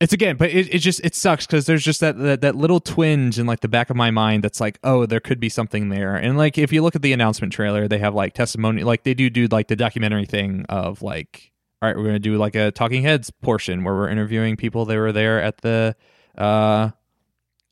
it's 0.00 0.14
again, 0.14 0.36
but 0.36 0.50
it, 0.50 0.74
it 0.74 0.78
just 0.78 1.04
it 1.04 1.14
sucks 1.14 1.46
because 1.46 1.66
there's 1.66 1.84
just 1.84 2.00
that, 2.00 2.16
that 2.18 2.40
that 2.40 2.56
little 2.56 2.80
twinge 2.80 3.38
in 3.38 3.46
like 3.46 3.60
the 3.60 3.68
back 3.68 3.90
of 3.90 3.96
my 3.96 4.10
mind 4.10 4.42
that's 4.42 4.58
like, 4.58 4.78
oh, 4.82 5.04
there 5.04 5.20
could 5.20 5.38
be 5.38 5.50
something 5.50 5.90
there. 5.90 6.16
And 6.16 6.38
like 6.38 6.56
if 6.56 6.72
you 6.72 6.82
look 6.82 6.96
at 6.96 7.02
the 7.02 7.12
announcement 7.12 7.52
trailer, 7.52 7.86
they 7.86 7.98
have 7.98 8.14
like 8.14 8.32
testimony, 8.32 8.82
like 8.82 9.02
they 9.02 9.12
do 9.12 9.28
do 9.28 9.46
like 9.48 9.68
the 9.68 9.76
documentary 9.76 10.24
thing 10.24 10.64
of 10.70 11.02
like, 11.02 11.52
all 11.82 11.88
right, 11.88 11.96
we're 11.96 12.04
gonna 12.04 12.18
do 12.18 12.38
like 12.38 12.54
a 12.54 12.70
talking 12.70 13.02
heads 13.02 13.30
portion 13.30 13.84
where 13.84 13.94
we're 13.94 14.08
interviewing 14.08 14.56
people 14.56 14.86
that 14.86 14.96
were 14.96 15.12
there 15.12 15.42
at 15.42 15.58
the 15.58 15.94
uh 16.38 16.90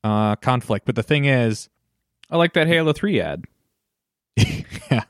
uh 0.05 0.37
conflict. 0.37 0.85
But 0.85 0.97
the 0.97 1.03
thing 1.03 1.25
is, 1.25 1.71
I 2.31 2.37
like 2.37 2.53
that 2.53 2.67
Halo 2.67 2.93
3 2.93 3.21
ad. 3.23 3.45
yeah. 4.37 5.05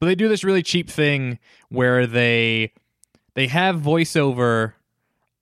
But 0.00 0.06
they 0.06 0.14
do 0.14 0.28
this 0.28 0.44
really 0.44 0.62
cheap 0.62 0.88
thing 0.88 1.40
where 1.68 2.06
they 2.06 2.72
they 3.34 3.48
have 3.48 3.76
voiceover 3.76 4.72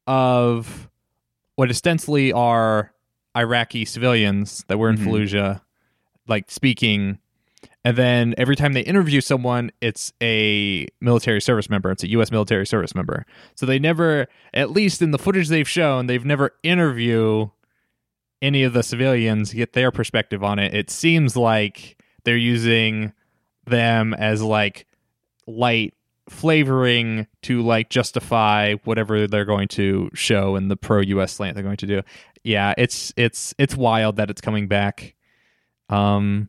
of 0.09 0.88
what 1.57 1.69
ostensibly 1.69 2.33
are 2.33 2.92
Iraqi 3.37 3.85
civilians 3.85 4.64
that 4.69 4.79
were 4.79 4.88
in 4.88 4.97
Mhm. 4.97 5.07
Fallujah, 5.07 5.61
like 6.27 6.51
speaking, 6.51 7.19
and 7.85 7.97
then 7.97 8.35
every 8.37 8.57
time 8.57 8.73
they 8.73 8.81
interview 8.81 9.21
someone, 9.21 9.71
it's 9.81 10.12
a 10.23 10.87
military 11.01 11.40
service 11.40 11.71
member. 11.71 11.90
It's 11.90 12.03
a 12.03 12.11
U.S. 12.11 12.31
military 12.33 12.66
service 12.66 12.95
member. 12.95 13.25
So 13.55 13.64
they 13.66 13.79
never, 13.79 14.27
at 14.53 14.71
least 14.71 15.03
in 15.03 15.12
the 15.12 15.19
footage 15.19 15.49
they've 15.49 15.69
shown, 15.69 16.07
they've 16.07 16.25
never 16.25 16.53
interview 16.62 17.51
any 18.42 18.64
of 18.64 18.73
the 18.73 18.83
civilians 18.83 19.53
get 19.53 19.73
their 19.73 19.90
perspective 19.90 20.42
on 20.42 20.59
it. 20.59 20.75
It 20.75 20.90
seems 20.90 21.37
like 21.37 21.97
they're 22.25 22.37
using 22.37 23.12
them 23.66 24.14
as 24.14 24.42
like 24.42 24.87
light 25.47 25.95
flavoring 26.28 27.26
to 27.42 27.62
like 27.62 27.88
justify 27.90 28.74
whatever 28.84 29.26
they're 29.26 29.44
going 29.44 29.68
to 29.68 30.10
show 30.14 30.56
in 30.56 30.68
the 30.68 30.76
pro 30.76 31.00
US 31.00 31.32
slant 31.32 31.54
they're 31.54 31.64
going 31.64 31.76
to 31.78 31.86
do. 31.86 32.02
Yeah, 32.44 32.74
it's 32.78 33.12
it's 33.16 33.54
it's 33.58 33.76
wild 33.76 34.16
that 34.16 34.30
it's 34.30 34.40
coming 34.40 34.68
back. 34.68 35.14
Um 35.88 36.48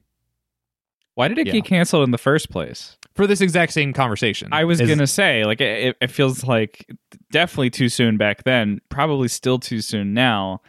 Why 1.16 1.28
did 1.28 1.38
it 1.40 1.48
Yeah. 1.48 1.54
get 1.54 1.66
canceled 1.66 2.04
in 2.04 2.12
the 2.12 2.18
first 2.18 2.50
place? 2.50 2.98
for 3.16 3.26
this 3.26 3.42
exact 3.42 3.74
same 3.74 3.94
conversation. 3.94 4.50
I 4.52 4.64
was 4.64 4.80
Is- 4.80 4.88
gonna 4.88 5.08
say, 5.08 5.44
like, 5.44 5.60
it, 5.60 5.98
it 6.00 6.12
feels 6.12 6.44
like 6.44 6.86
definitely 7.32 7.72
too 7.72 7.90
soon 7.90 8.16
back 8.16 8.44
then. 8.44 8.80
Probably 8.90 9.28
still 9.28 9.58
too 9.58 9.82
soon 9.82 10.14
now. 10.14 10.62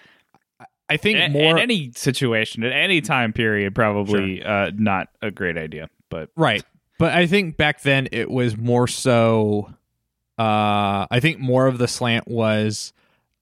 I 0.88 0.96
think 0.96 1.18
in, 1.18 1.32
more 1.32 1.58
in 1.58 1.62
any 1.62 1.92
situation 1.94 2.64
at 2.64 2.72
any 2.72 3.02
time 3.02 3.34
period, 3.34 3.74
probably 3.74 4.42
uh, 4.42 4.70
not 4.74 5.08
a 5.20 5.30
great 5.30 5.58
idea. 5.58 5.90
But 6.08 6.30
Right. 6.36 6.64
But 6.98 7.12
I 7.14 7.26
think 7.26 7.56
back 7.56 7.82
then 7.82 8.08
it 8.12 8.30
was 8.30 8.56
more 8.56 8.86
so 8.88 9.70
uh 10.38 11.06
I 11.10 11.18
think 11.20 11.38
more 11.40 11.66
of 11.66 11.78
the 11.78 11.88
slant 11.88 12.28
was 12.28 12.92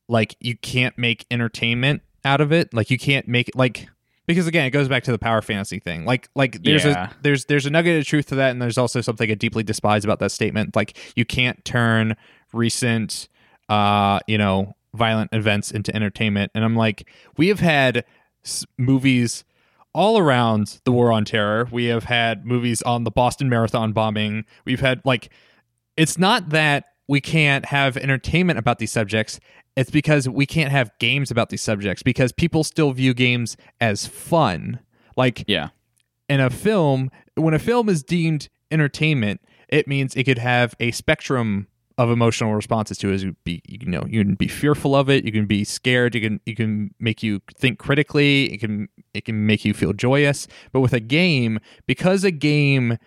like 0.08 0.36
you 0.40 0.56
can't 0.56 0.96
make 0.96 1.26
entertainment 1.30 2.02
out 2.24 2.40
of 2.40 2.52
it. 2.52 2.72
Like 2.72 2.90
you 2.90 2.98
can't 2.98 3.26
make 3.28 3.50
like 3.54 3.88
because 4.26 4.46
again 4.46 4.66
it 4.66 4.70
goes 4.70 4.88
back 4.88 5.04
to 5.04 5.12
the 5.12 5.18
power 5.18 5.42
fantasy 5.42 5.78
thing. 5.78 6.04
Like 6.04 6.28
like 6.34 6.62
there's 6.62 6.84
Yeah. 6.84 7.10
a 7.10 7.14
there's 7.22 7.44
there's 7.46 7.66
a 7.66 7.70
nugget 7.70 7.98
of 8.00 8.06
truth 8.06 8.26
to 8.26 8.34
that 8.36 8.50
and 8.50 8.60
there's 8.62 8.78
also 8.78 9.00
something 9.00 9.30
I 9.30 9.34
deeply 9.34 9.62
despise 9.62 10.04
about 10.04 10.18
that 10.20 10.32
statement. 10.32 10.74
Like 10.76 10.96
you 11.16 11.24
can't 11.24 11.62
turn 11.64 12.16
recent 12.52 13.28
uh 13.68 14.20
you 14.26 14.38
know 14.38 14.74
violent 14.94 15.30
events 15.34 15.70
into 15.70 15.94
entertainment 15.94 16.50
and 16.54 16.64
I'm 16.64 16.76
like 16.76 17.08
we 17.36 17.48
have 17.48 17.60
had 17.60 18.04
s- 18.44 18.64
movies 18.78 19.44
all 19.96 20.18
around 20.18 20.78
the 20.84 20.92
war 20.92 21.10
on 21.10 21.24
terror. 21.24 21.66
We 21.72 21.86
have 21.86 22.04
had 22.04 22.44
movies 22.44 22.82
on 22.82 23.04
the 23.04 23.10
Boston 23.10 23.48
Marathon 23.48 23.92
bombing. 23.92 24.44
We've 24.66 24.80
had 24.80 25.00
like 25.04 25.32
it's 25.96 26.18
not 26.18 26.50
that 26.50 26.84
we 27.08 27.20
can't 27.22 27.64
have 27.64 27.96
entertainment 27.96 28.58
about 28.58 28.78
these 28.78 28.92
subjects. 28.92 29.40
It's 29.74 29.90
because 29.90 30.28
we 30.28 30.44
can't 30.44 30.70
have 30.70 30.90
games 30.98 31.30
about 31.30 31.48
these 31.48 31.62
subjects 31.62 32.02
because 32.02 32.30
people 32.30 32.62
still 32.62 32.92
view 32.92 33.14
games 33.14 33.56
as 33.80 34.06
fun. 34.06 34.80
Like 35.16 35.44
yeah, 35.46 35.70
in 36.28 36.40
a 36.40 36.50
film, 36.50 37.10
when 37.34 37.54
a 37.54 37.58
film 37.58 37.88
is 37.88 38.02
deemed 38.02 38.50
entertainment, 38.70 39.40
it 39.68 39.88
means 39.88 40.14
it 40.14 40.24
could 40.24 40.38
have 40.38 40.74
a 40.78 40.90
spectrum 40.90 41.68
of 41.98 42.10
emotional 42.10 42.54
responses 42.54 42.98
to 42.98 43.12
it. 43.12 43.22
You 43.22 43.36
be, 43.44 43.62
you 43.66 43.86
know, 43.86 44.04
you 44.06 44.22
can 44.22 44.34
be 44.34 44.48
fearful 44.48 44.94
of 44.94 45.08
it, 45.08 45.24
you 45.24 45.32
can 45.32 45.46
be 45.46 45.64
scared, 45.64 46.14
you 46.14 46.20
can 46.20 46.40
you 46.44 46.54
can 46.54 46.94
make 46.98 47.22
you 47.22 47.40
think 47.56 47.78
critically, 47.78 48.52
it 48.52 48.58
can 48.58 48.88
it 49.14 49.24
can 49.24 49.46
make 49.46 49.64
you 49.64 49.72
feel 49.72 49.92
joyous. 49.92 50.46
But 50.72 50.80
with 50.80 50.92
a 50.92 51.00
game, 51.00 51.58
because 51.86 52.24
a 52.24 52.30
game 52.30 52.98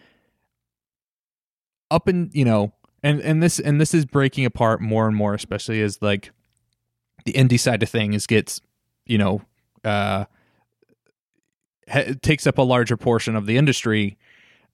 up 1.92 2.08
and 2.08 2.34
you 2.34 2.46
know, 2.46 2.74
and 3.04 3.20
and 3.22 3.44
this 3.44 3.60
and 3.60 3.80
this 3.80 3.94
is 3.94 4.06
breaking 4.06 4.46
apart 4.46 4.82
more 4.82 5.08
and 5.08 5.16
more, 5.16 5.34
especially 5.34 5.82
as 5.82 6.02
like 6.02 6.32
the 7.26 7.34
indie 7.34 7.60
side 7.60 7.84
of 7.84 7.90
things 7.90 8.26
gets, 8.26 8.60
you 9.06 9.18
know, 9.18 9.42
uh 9.84 10.26
ha- 11.90 12.14
takes 12.22 12.48
up 12.48 12.58
a 12.58 12.64
larger 12.64 12.98
portion 12.98 13.36
of 13.36 13.46
the 13.46 13.58
industry, 13.58 14.18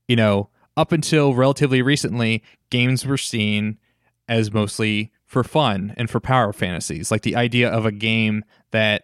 you 0.08 0.16
know, 0.16 0.50
up 0.78 0.94
until 0.94 1.34
relatively 1.34 1.82
recently, 1.82 2.44
games 2.70 3.06
were 3.06 3.18
seen 3.18 3.78
as 4.28 4.52
mostly 4.52 5.12
for 5.26 5.44
fun 5.44 5.94
and 5.98 6.10
for 6.10 6.20
power 6.20 6.54
fantasies. 6.54 7.12
Like 7.12 7.22
the 7.22 7.36
idea 7.36 7.70
of 7.70 7.86
a 7.86 7.92
game 7.92 8.44
that 8.72 9.04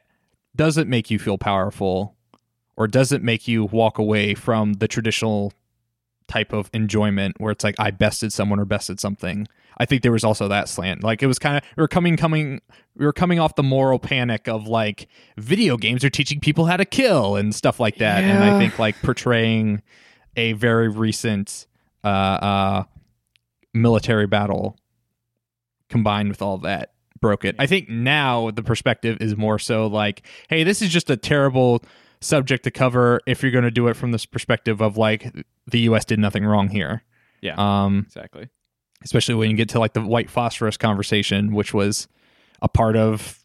doesn't 0.55 0.89
make 0.89 1.10
you 1.10 1.19
feel 1.19 1.38
powerful 1.38 2.15
or 2.77 2.88
doesn't 2.88 3.23
make 3.23 3.47
you 3.47 3.65
walk 3.65 3.97
away 3.97 4.34
from 4.34 4.73
the 4.73 4.88
traditional 4.88 5.53
type 6.27 6.53
of 6.53 6.69
enjoyment 6.73 7.36
where 7.39 7.51
it's 7.51 7.63
like 7.63 7.75
I 7.77 7.91
bested 7.91 8.31
someone 8.31 8.60
or 8.60 8.65
bested 8.65 8.99
something. 8.99 9.47
I 9.77 9.86
think 9.86 10.01
there 10.01 10.12
was 10.12 10.23
also 10.23 10.47
that 10.47 10.69
slant. 10.69 11.03
Like 11.03 11.21
it 11.21 11.27
was 11.27 11.39
kind 11.39 11.57
of 11.57 11.63
we 11.75 11.81
were 11.81 11.88
coming 11.88 12.15
coming 12.15 12.62
we 12.95 13.05
were 13.05 13.13
coming 13.13 13.39
off 13.39 13.55
the 13.55 13.63
moral 13.63 13.99
panic 13.99 14.47
of 14.47 14.67
like 14.67 15.07
video 15.38 15.75
games 15.77 16.03
are 16.05 16.10
teaching 16.10 16.39
people 16.39 16.65
how 16.65 16.77
to 16.77 16.86
kill 16.86 17.36
and 17.36 17.53
stuff 17.53 17.79
like 17.79 17.97
that. 17.97 18.23
And 18.23 18.43
I 18.43 18.57
think 18.57 18.79
like 18.79 19.01
portraying 19.01 19.81
a 20.38 20.53
very 20.53 20.88
recent 20.88 21.67
uh 22.03 22.07
uh 22.07 22.84
military 23.73 24.27
battle 24.27 24.77
combined 25.91 26.30
with 26.30 26.41
all 26.41 26.58
that 26.60 26.93
broke 27.21 27.45
it. 27.45 27.56
I 27.60 27.67
think 27.67 27.88
now 27.88 28.49
the 28.51 28.63
perspective 28.63 29.17
is 29.21 29.38
more 29.38 29.60
so 29.60 29.86
like, 29.86 30.25
hey, 30.49 30.63
this 30.63 30.82
is 30.82 30.89
just 30.89 31.10
a 31.10 31.15
terrible 31.15 31.84
subject 32.19 32.63
to 32.63 32.71
cover 32.71 33.21
if 33.27 33.41
you're 33.43 33.51
going 33.51 33.63
to 33.63 33.71
do 33.71 33.88
it 33.88 33.95
from 33.95 34.12
this 34.12 34.25
perspective 34.25 34.82
of 34.82 34.97
like 34.97 35.32
the 35.67 35.80
US 35.82 36.06
did 36.06 36.19
nothing 36.19 36.43
wrong 36.45 36.67
here. 36.69 37.04
Yeah. 37.41 37.56
Um 37.58 38.06
exactly. 38.08 38.49
especially 39.04 39.36
when 39.36 39.49
you 39.49 39.58
get 39.58 39.69
to 39.69 39.80
like 39.80 39.93
the 39.93 40.01
white 40.01 40.30
phosphorus 40.30 40.77
conversation 40.77 41.54
which 41.54 41.73
was 41.73 42.08
a 42.62 42.67
part 42.67 42.95
of 42.95 43.39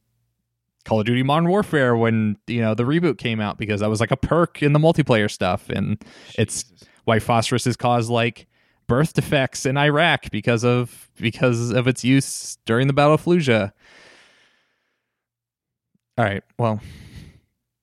Call 0.84 1.00
of 1.00 1.06
Duty 1.06 1.22
Modern 1.22 1.48
Warfare 1.48 1.96
when, 1.96 2.36
you 2.46 2.60
know, 2.60 2.74
the 2.74 2.84
reboot 2.84 3.18
came 3.18 3.40
out 3.40 3.58
because 3.58 3.80
that 3.80 3.90
was 3.90 3.98
like 3.98 4.10
a 4.12 4.16
perk 4.16 4.62
in 4.62 4.72
the 4.72 4.78
multiplayer 4.78 5.30
stuff 5.30 5.68
and 5.68 6.02
it's 6.38 6.62
Jesus. 6.64 6.88
white 7.04 7.22
phosphorus 7.22 7.64
has 7.64 7.76
caused 7.76 8.08
like 8.10 8.46
birth 8.86 9.12
defects 9.14 9.66
in 9.66 9.76
Iraq 9.76 10.30
because 10.30 10.64
of 10.64 11.08
because 11.18 11.70
of 11.70 11.86
its 11.88 12.04
use 12.04 12.58
during 12.66 12.86
the 12.86 12.92
Battle 12.92 13.14
of 13.14 13.24
Fallujah. 13.24 13.72
All 16.18 16.24
right. 16.24 16.42
Well, 16.58 16.80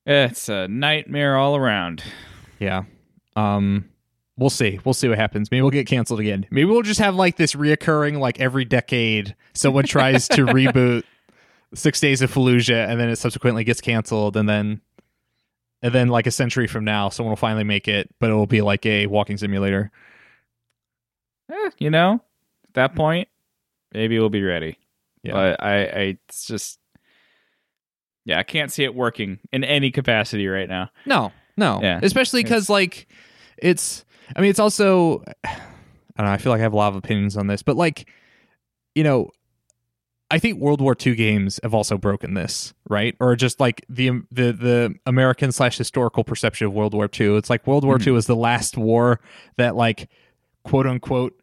it's 0.05 0.49
a 0.49 0.67
nightmare 0.67 1.37
all 1.37 1.55
around. 1.55 2.03
yeah. 2.59 2.83
Um 3.35 3.89
we'll 4.37 4.49
see. 4.49 4.79
We'll 4.83 4.93
see 4.93 5.07
what 5.07 5.17
happens. 5.19 5.51
Maybe 5.51 5.61
we'll 5.61 5.71
get 5.71 5.87
canceled 5.87 6.19
again. 6.19 6.45
Maybe 6.49 6.65
we'll 6.65 6.81
just 6.81 6.99
have 6.99 7.15
like 7.15 7.37
this 7.37 7.53
reoccurring 7.53 8.19
like 8.19 8.39
every 8.39 8.65
decade 8.65 9.35
someone 9.53 9.85
tries 9.85 10.27
to 10.29 10.45
reboot 10.45 11.03
6 11.75 11.99
Days 11.99 12.21
of 12.21 12.31
Fallujah 12.33 12.87
and 12.87 12.99
then 12.99 13.09
it 13.09 13.17
subsequently 13.17 13.63
gets 13.63 13.81
canceled 13.81 14.35
and 14.37 14.47
then 14.49 14.81
and 15.81 15.93
then 15.93 16.07
like 16.07 16.27
a 16.27 16.31
century 16.31 16.67
from 16.67 16.85
now 16.85 17.09
someone 17.09 17.31
will 17.31 17.35
finally 17.35 17.63
make 17.63 17.87
it, 17.87 18.09
but 18.19 18.29
it 18.29 18.33
will 18.33 18.47
be 18.47 18.61
like 18.61 18.85
a 18.85 19.05
walking 19.07 19.37
simulator. 19.37 19.91
Eh, 21.51 21.69
you 21.79 21.89
know, 21.89 22.21
at 22.67 22.73
that 22.73 22.95
point, 22.95 23.27
maybe 23.93 24.17
we'll 24.19 24.29
be 24.29 24.43
ready. 24.43 24.77
Yeah. 25.23 25.33
But 25.33 25.63
I, 25.63 25.73
I, 25.83 25.99
it's 26.27 26.45
just, 26.45 26.79
yeah, 28.25 28.39
I 28.39 28.43
can't 28.43 28.71
see 28.71 28.83
it 28.83 28.95
working 28.95 29.39
in 29.51 29.63
any 29.63 29.91
capacity 29.91 30.47
right 30.47 30.67
now. 30.69 30.89
No, 31.05 31.31
no. 31.57 31.79
Yeah. 31.81 31.99
Especially 32.01 32.43
because, 32.43 32.69
like, 32.69 33.07
it's, 33.57 34.05
I 34.35 34.41
mean, 34.41 34.49
it's 34.49 34.59
also, 34.59 35.23
I 35.43 35.57
don't 36.17 36.27
know, 36.27 36.31
I 36.33 36.37
feel 36.37 36.51
like 36.51 36.59
I 36.59 36.63
have 36.63 36.73
a 36.73 36.77
lot 36.77 36.89
of 36.89 36.95
opinions 36.95 37.35
on 37.37 37.47
this, 37.47 37.63
but, 37.63 37.75
like, 37.75 38.09
you 38.95 39.03
know, 39.03 39.29
I 40.31 40.39
think 40.39 40.59
World 40.59 40.81
War 40.81 40.95
II 41.05 41.15
games 41.15 41.59
have 41.61 41.73
also 41.75 41.97
broken 41.97 42.33
this, 42.33 42.73
right? 42.89 43.15
Or 43.19 43.35
just 43.35 43.59
like 43.59 43.85
the 43.87 44.09
the 44.31 44.51
the 44.51 44.95
American 45.05 45.51
slash 45.51 45.77
historical 45.77 46.23
perception 46.23 46.65
of 46.65 46.73
World 46.73 46.95
War 46.95 47.07
II. 47.19 47.35
It's 47.37 47.51
like 47.51 47.67
World 47.67 47.83
War 47.85 47.99
Mhm. 47.99 48.07
II 48.07 48.15
is 48.15 48.25
the 48.25 48.35
last 48.35 48.75
war 48.75 49.19
that 49.57 49.75
like 49.75 50.09
quote 50.63 50.87
unquote 50.87 51.39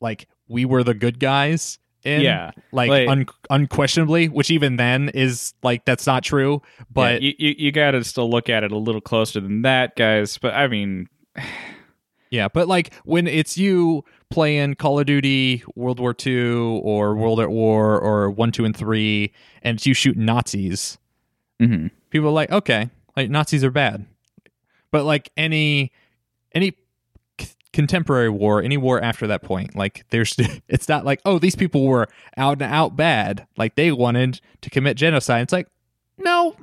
like 0.00 0.28
we 0.48 0.64
were 0.64 0.82
the 0.82 0.94
good 0.94 1.18
guys 1.18 1.78
in. 2.02 2.20
Yeah. 2.20 2.50
Like, 2.72 2.90
Like- 2.90 3.08
un- 3.08 3.26
unquestionably, 3.50 4.28
which 4.28 4.50
even 4.50 4.76
then 4.76 5.08
is 5.10 5.54
like 5.62 5.84
that's 5.84 6.06
not 6.06 6.22
true. 6.22 6.62
But 6.90 7.22
yeah, 7.22 7.30
you, 7.38 7.48
you, 7.48 7.54
you 7.58 7.72
got 7.72 7.92
to 7.92 8.04
still 8.04 8.28
look 8.28 8.48
at 8.48 8.62
it 8.64 8.72
a 8.72 8.78
little 8.78 9.00
closer 9.00 9.40
than 9.40 9.62
that, 9.62 9.96
guys. 9.96 10.38
But 10.38 10.54
I 10.54 10.68
mean, 10.68 11.08
Yeah, 12.30 12.48
but 12.48 12.66
like 12.66 12.92
when 13.04 13.28
it's 13.28 13.56
you 13.56 14.04
playing 14.28 14.74
Call 14.74 14.98
of 14.98 15.06
Duty 15.06 15.62
World 15.76 16.00
War 16.00 16.16
II 16.26 16.80
or 16.82 17.14
World 17.14 17.38
at 17.38 17.48
War 17.48 18.00
or 18.00 18.28
One, 18.28 18.50
Two, 18.50 18.64
and 18.64 18.76
Three, 18.76 19.32
and 19.62 19.76
it's 19.76 19.86
you 19.86 19.94
shooting 19.94 20.24
Nazis, 20.24 20.98
mhm. 21.62 21.92
people 22.10 22.30
are 22.30 22.32
like, 22.32 22.50
okay, 22.50 22.90
like 23.16 23.30
Nazis 23.30 23.62
are 23.62 23.70
bad. 23.70 24.06
But 24.90 25.04
like 25.04 25.30
any 25.36 25.92
any 26.52 26.72
contemporary 27.74 28.30
war, 28.30 28.62
any 28.62 28.76
war 28.76 29.02
after 29.02 29.26
that 29.26 29.42
point, 29.42 29.76
like 29.76 30.06
there's 30.10 30.34
it's 30.68 30.88
not 30.88 31.04
like 31.04 31.20
oh 31.24 31.38
these 31.38 31.56
people 31.56 31.84
were 31.86 32.08
out 32.36 32.62
and 32.62 32.72
out 32.72 32.96
bad, 32.96 33.46
like 33.58 33.74
they 33.74 33.92
wanted 33.92 34.40
to 34.62 34.70
commit 34.70 34.96
genocide. 34.96 35.42
It's 35.42 35.52
like 35.52 35.68
no, 36.16 36.56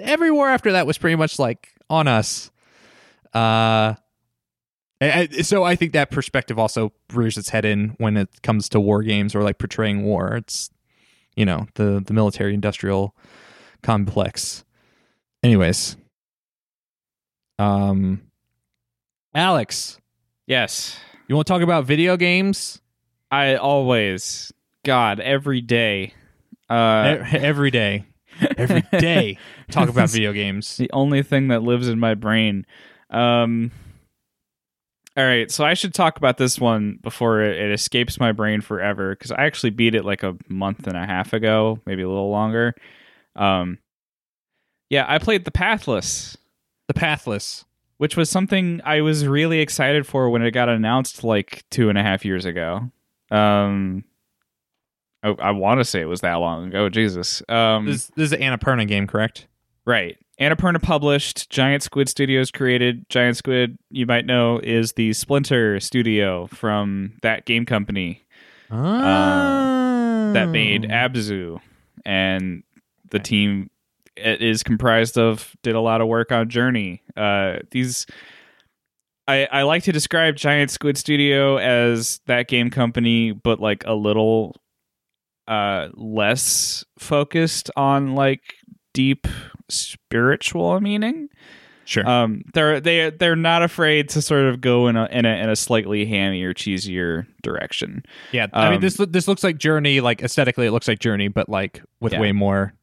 every 0.00 0.30
war 0.30 0.48
after 0.48 0.72
that 0.72 0.86
was 0.86 0.98
pretty 0.98 1.16
much 1.16 1.38
like 1.38 1.68
on 1.88 2.08
us. 2.08 2.50
Uh 3.32 3.94
so 5.42 5.62
I 5.62 5.76
think 5.76 5.92
that 5.92 6.10
perspective 6.10 6.58
also 6.58 6.92
rears 7.12 7.38
its 7.38 7.50
head 7.50 7.64
in 7.64 7.90
when 7.98 8.16
it 8.16 8.42
comes 8.42 8.68
to 8.70 8.80
war 8.80 9.02
games 9.04 9.34
or 9.34 9.42
like 9.42 9.58
portraying 9.58 10.02
war. 10.02 10.36
It's 10.36 10.70
you 11.36 11.46
know 11.46 11.68
the 11.74 12.02
the 12.04 12.12
military 12.12 12.52
industrial 12.52 13.14
complex. 13.82 14.64
Anyways, 15.44 15.96
um, 17.60 18.22
Alex, 19.32 20.00
yes, 20.48 20.98
you 21.28 21.36
want 21.36 21.46
to 21.46 21.52
talk 21.52 21.62
about 21.62 21.84
video 21.84 22.16
games 22.16 22.80
I 23.30 23.56
always, 23.56 24.52
God, 24.84 25.20
every 25.20 25.60
day. 25.60 26.14
Uh, 26.68 27.18
E- 27.32 27.36
every 27.36 27.70
day? 27.70 28.04
Every 28.56 28.82
day, 28.98 29.38
talk 29.70 29.88
about 29.88 30.10
video 30.10 30.32
games. 30.32 30.76
the 30.76 30.90
only 30.92 31.22
thing 31.22 31.48
that 31.48 31.62
lives 31.62 31.88
in 31.88 31.98
my 31.98 32.14
brain. 32.14 32.64
Um, 33.10 33.70
all 35.16 35.24
right, 35.24 35.50
so 35.50 35.64
I 35.64 35.74
should 35.74 35.92
talk 35.92 36.16
about 36.18 36.38
this 36.38 36.58
one 36.60 36.98
before 37.02 37.42
it, 37.42 37.58
it 37.58 37.72
escapes 37.72 38.20
my 38.20 38.32
brain 38.32 38.60
forever 38.60 39.10
because 39.10 39.32
I 39.32 39.44
actually 39.44 39.70
beat 39.70 39.94
it 39.94 40.04
like 40.04 40.22
a 40.22 40.36
month 40.48 40.86
and 40.86 40.96
a 40.96 41.04
half 41.04 41.32
ago, 41.32 41.80
maybe 41.84 42.02
a 42.02 42.08
little 42.08 42.30
longer. 42.30 42.74
Um, 43.34 43.78
yeah, 44.88 45.04
I 45.08 45.18
played 45.18 45.44
The 45.44 45.50
Pathless, 45.50 46.36
The 46.86 46.94
Pathless. 46.94 47.64
Which 47.98 48.16
was 48.16 48.28
something 48.30 48.80
I 48.84 49.00
was 49.02 49.26
really 49.26 49.60
excited 49.60 50.06
for 50.06 50.30
when 50.30 50.42
it 50.42 50.50
got 50.52 50.68
announced 50.68 51.22
like 51.22 51.64
two 51.70 51.88
and 51.88 51.98
a 51.98 52.02
half 52.02 52.24
years 52.24 52.44
ago. 52.44 52.90
Um, 53.30 54.04
I, 55.22 55.28
I 55.30 55.50
want 55.50 55.80
to 55.80 55.84
say 55.84 56.00
it 56.00 56.06
was 56.06 56.20
that 56.22 56.34
long 56.34 56.68
ago. 56.68 56.88
Jesus. 56.88 57.42
Um, 57.48 57.86
This, 57.86 58.06
this 58.16 58.26
is 58.26 58.32
an 58.32 58.40
Annapurna 58.40 58.86
game, 58.88 59.06
correct? 59.06 59.46
Right. 59.84 60.16
Annapurna 60.40 60.80
published, 60.80 61.50
Giant 61.50 61.82
Squid 61.82 62.08
Studios 62.08 62.50
created. 62.52 63.04
Giant 63.08 63.36
Squid, 63.36 63.76
you 63.90 64.06
might 64.06 64.24
know, 64.26 64.60
is 64.62 64.92
the 64.92 65.12
Splinter 65.12 65.80
studio 65.80 66.46
from 66.46 67.14
that 67.22 67.44
game 67.44 67.66
company 67.66 68.22
Ah. 68.70 70.30
that 70.34 70.46
made 70.50 70.82
Abzu. 70.84 71.60
And 72.04 72.62
the 73.10 73.18
team 73.18 73.70
is 74.18 74.62
comprised 74.62 75.16
of, 75.18 75.54
did 75.62 75.74
a 75.74 75.80
lot 75.80 76.00
of 76.00 76.08
work 76.08 76.32
on 76.32 76.48
Journey. 76.48 77.02
Uh, 77.16 77.58
these. 77.70 78.06
I, 79.26 79.46
I 79.52 79.62
like 79.64 79.82
to 79.82 79.92
describe 79.92 80.36
Giant 80.36 80.70
Squid 80.70 80.96
Studio 80.96 81.58
as 81.58 82.20
that 82.26 82.48
game 82.48 82.70
company, 82.70 83.32
but 83.32 83.60
like 83.60 83.84
a 83.86 83.94
little 83.94 84.56
uh 85.46 85.88
less 85.94 86.84
focused 86.98 87.70
on 87.76 88.14
like 88.14 88.40
deep 88.94 89.26
spiritual 89.68 90.80
meaning. 90.80 91.28
Sure. 91.84 92.06
Um, 92.06 92.42
they're 92.52 92.80
they 92.80 93.08
they're 93.10 93.36
not 93.36 93.62
afraid 93.62 94.10
to 94.10 94.20
sort 94.20 94.44
of 94.44 94.60
go 94.60 94.88
in 94.88 94.96
a 94.96 95.06
in 95.06 95.24
a, 95.24 95.42
in 95.42 95.48
a 95.48 95.56
slightly 95.56 96.04
hammier, 96.06 96.52
cheesier 96.52 97.26
direction. 97.42 98.02
yeah, 98.32 98.46
I 98.52 98.66
mean 98.68 98.76
um, 98.76 98.80
this 98.82 98.96
this 99.08 99.26
looks 99.26 99.42
like 99.42 99.56
Journey. 99.56 100.00
Like 100.00 100.22
aesthetically, 100.22 100.66
it 100.66 100.70
looks 100.72 100.86
like 100.88 100.98
Journey, 100.98 101.28
but 101.28 101.48
like 101.48 101.82
with 102.00 102.12
Yeah. 102.12 102.20
way 102.20 102.32
more 102.32 102.74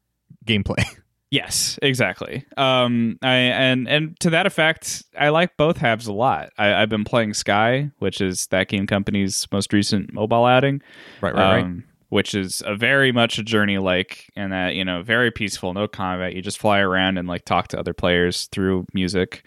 gameplay. 0.44 0.84
Yes, 1.36 1.78
exactly. 1.82 2.46
Um, 2.56 3.18
I 3.20 3.34
and 3.34 3.86
and 3.86 4.18
to 4.20 4.30
that 4.30 4.46
effect, 4.46 5.04
I 5.18 5.28
like 5.28 5.58
both 5.58 5.76
halves 5.76 6.06
a 6.06 6.12
lot. 6.14 6.48
I, 6.56 6.72
I've 6.72 6.88
been 6.88 7.04
playing 7.04 7.34
Sky, 7.34 7.90
which 7.98 8.22
is 8.22 8.46
that 8.46 8.68
game 8.68 8.86
company's 8.86 9.46
most 9.52 9.74
recent 9.74 10.14
mobile 10.14 10.46
outing. 10.46 10.80
right, 11.20 11.34
right, 11.34 11.56
right. 11.56 11.64
um, 11.64 11.84
which 12.08 12.34
is 12.34 12.62
a 12.64 12.74
very 12.74 13.12
much 13.12 13.38
a 13.38 13.42
journey 13.42 13.76
like 13.76 14.32
and 14.34 14.50
that 14.50 14.76
you 14.76 14.84
know 14.84 15.02
very 15.02 15.30
peaceful 15.30 15.74
no 15.74 15.86
combat 15.86 16.34
you 16.34 16.40
just 16.40 16.58
fly 16.58 16.78
around 16.78 17.18
and 17.18 17.28
like 17.28 17.44
talk 17.44 17.68
to 17.68 17.78
other 17.78 17.92
players 17.92 18.46
through 18.46 18.86
music 18.94 19.46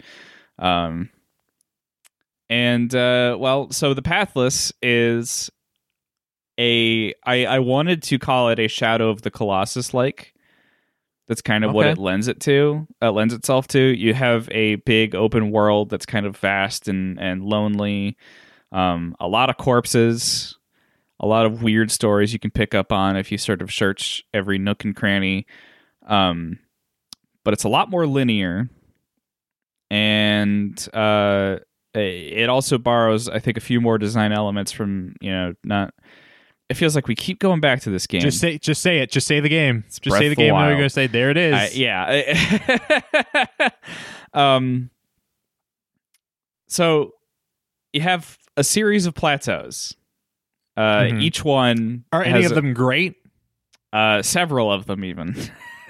um 0.58 1.08
and 2.50 2.94
uh 2.94 3.36
well 3.40 3.70
so 3.72 3.94
the 3.94 4.02
pathless 4.02 4.72
is 4.82 5.50
a 6.58 7.14
i 7.24 7.46
i 7.46 7.58
wanted 7.58 8.02
to 8.02 8.18
call 8.18 8.50
it 8.50 8.58
a 8.58 8.68
shadow 8.68 9.08
of 9.08 9.22
the 9.22 9.30
colossus 9.30 9.94
like 9.94 10.34
that's 11.30 11.42
kind 11.42 11.64
of 11.64 11.72
what 11.72 11.86
it 11.86 11.96
lends 11.96 12.26
it 12.26 12.40
to 12.40 12.86
uh, 13.00 13.12
lends 13.12 13.32
itself 13.32 13.68
to 13.68 13.80
you 13.80 14.12
have 14.12 14.48
a 14.50 14.74
big 14.74 15.14
open 15.14 15.52
world 15.52 15.88
that's 15.88 16.04
kind 16.04 16.26
of 16.26 16.36
vast 16.36 16.88
and 16.88 17.20
and 17.20 17.44
lonely 17.44 18.16
um 18.72 19.14
a 19.20 19.28
lot 19.28 19.48
of 19.48 19.56
corpses 19.56 20.58
a 21.20 21.26
lot 21.26 21.46
of 21.46 21.62
weird 21.62 21.90
stories 21.90 22.32
you 22.32 22.38
can 22.38 22.50
pick 22.50 22.74
up 22.74 22.90
on 22.92 23.16
if 23.16 23.30
you 23.30 23.38
sort 23.38 23.62
of 23.62 23.70
search 23.70 24.24
every 24.32 24.58
nook 24.58 24.84
and 24.84 24.96
cranny. 24.96 25.46
Um, 26.06 26.58
but 27.44 27.52
it's 27.54 27.64
a 27.64 27.68
lot 27.68 27.90
more 27.90 28.06
linear, 28.06 28.68
and 29.90 30.88
uh, 30.94 31.58
it 31.94 32.48
also 32.48 32.78
borrows, 32.78 33.28
I 33.28 33.38
think, 33.38 33.56
a 33.56 33.62
few 33.62 33.80
more 33.80 33.98
design 33.98 34.32
elements 34.32 34.72
from 34.72 35.14
you 35.20 35.30
know 35.30 35.54
not. 35.62 35.94
It 36.70 36.74
feels 36.74 36.94
like 36.94 37.06
we 37.08 37.14
keep 37.16 37.40
going 37.40 37.60
back 37.60 37.80
to 37.82 37.90
this 37.90 38.06
game. 38.06 38.20
Just 38.22 38.38
say, 38.40 38.56
just 38.56 38.80
say 38.80 39.00
it. 39.00 39.10
Just 39.10 39.26
say 39.26 39.40
the 39.40 39.48
game. 39.48 39.82
Just 39.88 40.04
Breath 40.04 40.20
say 40.20 40.28
the 40.28 40.32
of 40.32 40.36
the 40.36 40.42
game. 40.44 40.54
And 40.54 40.66
we're 40.68 40.76
gonna 40.76 40.88
say 40.88 41.06
there 41.08 41.28
it 41.30 41.36
is. 41.36 41.54
I- 41.54 41.70
yeah. 41.74 43.68
um. 44.34 44.88
So 46.68 47.14
you 47.92 48.00
have 48.02 48.38
a 48.56 48.62
series 48.64 49.06
of 49.06 49.14
plateaus. 49.14 49.96
Uh, 50.76 51.00
Mhm. 51.02 51.22
Each 51.22 51.44
one 51.44 52.04
Are 52.12 52.22
any 52.22 52.44
of 52.44 52.52
a- 52.52 52.54
them 52.54 52.72
great? 52.72 53.16
Uh, 53.92 54.22
several 54.22 54.70
of 54.72 54.86
them, 54.86 55.04
even. 55.04 55.34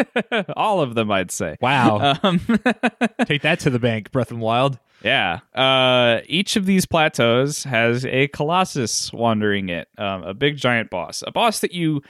All 0.56 0.80
of 0.80 0.94
them, 0.94 1.10
I'd 1.12 1.30
say. 1.30 1.56
Wow. 1.60 2.16
Um, 2.22 2.38
Take 3.26 3.42
that 3.42 3.60
to 3.60 3.70
the 3.70 3.78
bank, 3.78 4.10
Breath 4.10 4.30
of 4.30 4.38
Wild. 4.38 4.78
Yeah. 5.02 5.40
Uh, 5.54 6.20
each 6.26 6.56
of 6.56 6.66
these 6.66 6.86
plateaus 6.86 7.64
has 7.64 8.04
a 8.06 8.28
colossus 8.28 9.12
wandering 9.12 9.68
it, 9.68 9.88
um, 9.98 10.22
a 10.22 10.34
big 10.34 10.56
giant 10.56 10.90
boss, 10.90 11.22
a 11.26 11.30
boss 11.30 11.60
that 11.60 11.72
you 11.72 12.02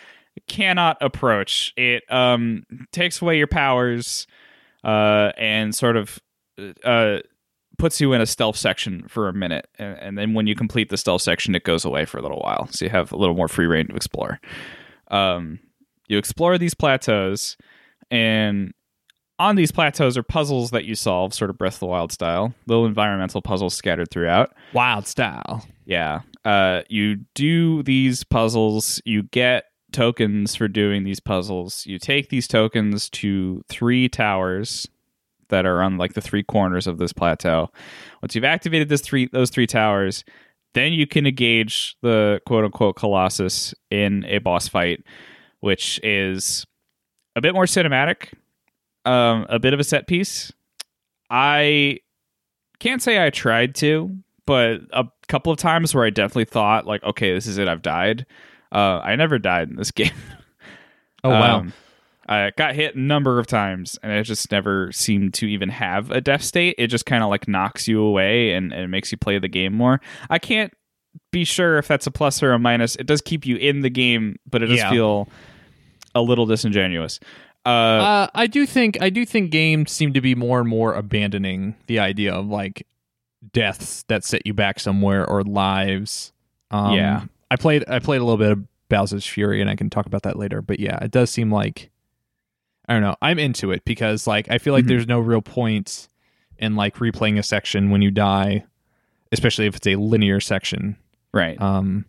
cannot 0.48 0.96
approach. 1.00 1.72
It 1.76 2.02
um, 2.10 2.64
takes 2.92 3.20
away 3.20 3.38
your 3.38 3.46
powers 3.46 4.26
uh, 4.84 5.32
and 5.36 5.74
sort 5.74 5.96
of 5.96 6.18
uh, 6.84 7.18
puts 7.78 8.00
you 8.00 8.12
in 8.12 8.20
a 8.20 8.26
stealth 8.26 8.56
section 8.56 9.06
for 9.08 9.28
a 9.28 9.32
minute, 9.32 9.68
and, 9.78 9.98
and 9.98 10.18
then 10.18 10.34
when 10.34 10.46
you 10.46 10.54
complete 10.54 10.90
the 10.90 10.96
stealth 10.96 11.22
section, 11.22 11.54
it 11.54 11.64
goes 11.64 11.84
away 11.84 12.04
for 12.04 12.18
a 12.18 12.22
little 12.22 12.40
while, 12.40 12.68
so 12.70 12.84
you 12.84 12.90
have 12.90 13.12
a 13.12 13.16
little 13.16 13.34
more 13.34 13.48
free 13.48 13.66
reign 13.66 13.88
to 13.88 13.96
explore. 13.96 14.40
Um, 15.08 15.58
you 16.08 16.18
explore 16.18 16.58
these 16.58 16.74
plateaus, 16.74 17.56
and 18.10 18.74
on 19.40 19.56
these 19.56 19.72
plateaus 19.72 20.18
are 20.18 20.22
puzzles 20.22 20.70
that 20.70 20.84
you 20.84 20.94
solve, 20.94 21.32
sort 21.32 21.50
of 21.50 21.56
Breath 21.56 21.74
of 21.74 21.80
the 21.80 21.86
Wild 21.86 22.12
style, 22.12 22.54
little 22.66 22.84
environmental 22.84 23.40
puzzles 23.40 23.74
scattered 23.74 24.10
throughout. 24.10 24.54
Wild 24.74 25.06
style. 25.06 25.66
Yeah. 25.86 26.20
Uh, 26.44 26.82
you 26.88 27.16
do 27.34 27.82
these 27.82 28.22
puzzles, 28.22 29.00
you 29.06 29.22
get 29.24 29.64
tokens 29.92 30.54
for 30.54 30.68
doing 30.68 31.04
these 31.04 31.20
puzzles. 31.20 31.86
You 31.86 31.98
take 31.98 32.28
these 32.28 32.46
tokens 32.46 33.08
to 33.10 33.62
three 33.68 34.08
towers 34.08 34.86
that 35.48 35.66
are 35.66 35.82
on 35.82 35.96
like 35.96 36.12
the 36.12 36.20
three 36.20 36.42
corners 36.42 36.86
of 36.86 36.98
this 36.98 37.12
plateau. 37.12 37.70
Once 38.22 38.34
you've 38.34 38.44
activated 38.44 38.88
this 38.88 39.00
three 39.00 39.28
those 39.32 39.50
three 39.50 39.66
towers, 39.66 40.22
then 40.74 40.92
you 40.92 41.06
can 41.06 41.26
engage 41.26 41.96
the 42.02 42.40
quote 42.46 42.64
unquote 42.64 42.96
colossus 42.96 43.74
in 43.90 44.24
a 44.26 44.38
boss 44.38 44.68
fight, 44.68 45.02
which 45.60 45.98
is 46.04 46.66
a 47.34 47.40
bit 47.40 47.54
more 47.54 47.64
cinematic, 47.64 48.32
um, 49.04 49.46
a 49.48 49.58
bit 49.58 49.74
of 49.74 49.80
a 49.80 49.84
set 49.84 50.06
piece. 50.06 50.52
I 51.30 52.00
can't 52.78 53.02
say 53.02 53.24
I 53.24 53.30
tried 53.30 53.74
to, 53.76 54.16
but 54.46 54.80
a 54.92 55.04
couple 55.28 55.52
of 55.52 55.58
times 55.58 55.94
where 55.94 56.04
I 56.04 56.10
definitely 56.10 56.46
thought 56.46 56.86
like, 56.86 57.02
okay, 57.04 57.32
this 57.32 57.46
is 57.46 57.58
it, 57.58 57.68
I've 57.68 57.82
died. 57.82 58.26
Uh, 58.72 59.00
I 59.02 59.16
never 59.16 59.38
died 59.38 59.68
in 59.68 59.76
this 59.76 59.90
game. 59.92 60.12
Oh 61.22 61.30
wow. 61.30 61.58
Um, 61.60 61.72
I 62.28 62.52
got 62.56 62.76
hit 62.76 62.94
a 62.94 63.00
number 63.00 63.40
of 63.40 63.48
times, 63.48 63.98
and 64.04 64.12
it 64.12 64.22
just 64.22 64.52
never 64.52 64.92
seemed 64.92 65.34
to 65.34 65.46
even 65.46 65.68
have 65.68 66.12
a 66.12 66.20
death 66.20 66.42
state. 66.42 66.76
It 66.78 66.86
just 66.86 67.04
kind 67.04 67.24
of 67.24 67.28
like 67.28 67.48
knocks 67.48 67.88
you 67.88 68.00
away 68.02 68.52
and, 68.54 68.72
and 68.72 68.88
makes 68.90 69.10
you 69.10 69.18
play 69.18 69.38
the 69.40 69.48
game 69.48 69.74
more. 69.74 70.00
I 70.30 70.38
can't 70.38 70.72
be 71.32 71.44
sure 71.44 71.76
if 71.78 71.88
that's 71.88 72.06
a 72.06 72.10
plus 72.12 72.40
or 72.40 72.52
a 72.52 72.58
minus. 72.58 72.94
It 72.96 73.06
does 73.06 73.20
keep 73.20 73.44
you 73.46 73.56
in 73.56 73.80
the 73.80 73.90
game, 73.90 74.36
but 74.48 74.62
it 74.62 74.66
does 74.66 74.78
Yeah. 74.78 74.90
feel 74.90 75.28
a 76.14 76.22
little 76.22 76.46
disingenuous. 76.46 77.18
Uh, 77.66 77.68
Uh, 77.68 78.26
I 78.34 78.46
do 78.46 78.64
think 78.66 79.00
I 79.02 79.10
do 79.10 79.24
think 79.26 79.50
games 79.50 79.90
seem 79.92 80.12
to 80.14 80.20
be 80.20 80.34
more 80.34 80.60
and 80.60 80.68
more 80.68 80.94
abandoning 80.94 81.74
the 81.86 81.98
idea 81.98 82.32
of 82.32 82.46
like 82.46 82.86
deaths 83.52 84.04
that 84.08 84.24
set 84.24 84.46
you 84.46 84.54
back 84.54 84.80
somewhere 84.80 85.28
or 85.28 85.42
lives. 85.42 86.32
Um, 86.70 86.94
Yeah. 86.94 87.24
I 87.50 87.56
played 87.56 87.84
I 87.88 87.98
played 87.98 88.20
a 88.20 88.24
little 88.24 88.38
bit 88.38 88.52
of 88.52 88.64
Bowser's 88.88 89.26
Fury, 89.26 89.60
and 89.60 89.68
I 89.70 89.76
can 89.76 89.90
talk 89.90 90.06
about 90.06 90.22
that 90.22 90.38
later. 90.38 90.62
But 90.62 90.80
yeah, 90.80 90.98
it 91.02 91.10
does 91.10 91.30
seem 91.30 91.50
like 91.52 91.90
I 92.88 92.94
don't 92.94 93.02
know. 93.02 93.16
I'm 93.22 93.38
into 93.38 93.70
it 93.72 93.84
because 93.84 94.26
like 94.26 94.50
I 94.50 94.58
feel 94.58 94.72
like 94.72 94.84
Mhm. 94.84 94.88
there's 94.88 95.06
no 95.06 95.20
real 95.20 95.42
point 95.42 96.08
in 96.58 96.76
like 96.76 96.96
replaying 96.96 97.38
a 97.38 97.42
section 97.42 97.90
when 97.90 98.02
you 98.02 98.10
die, 98.10 98.64
especially 99.32 99.66
if 99.66 99.76
it's 99.76 99.86
a 99.86 99.96
linear 99.96 100.40
section. 100.40 100.96
right. 101.32 101.60
Um, 101.60 102.04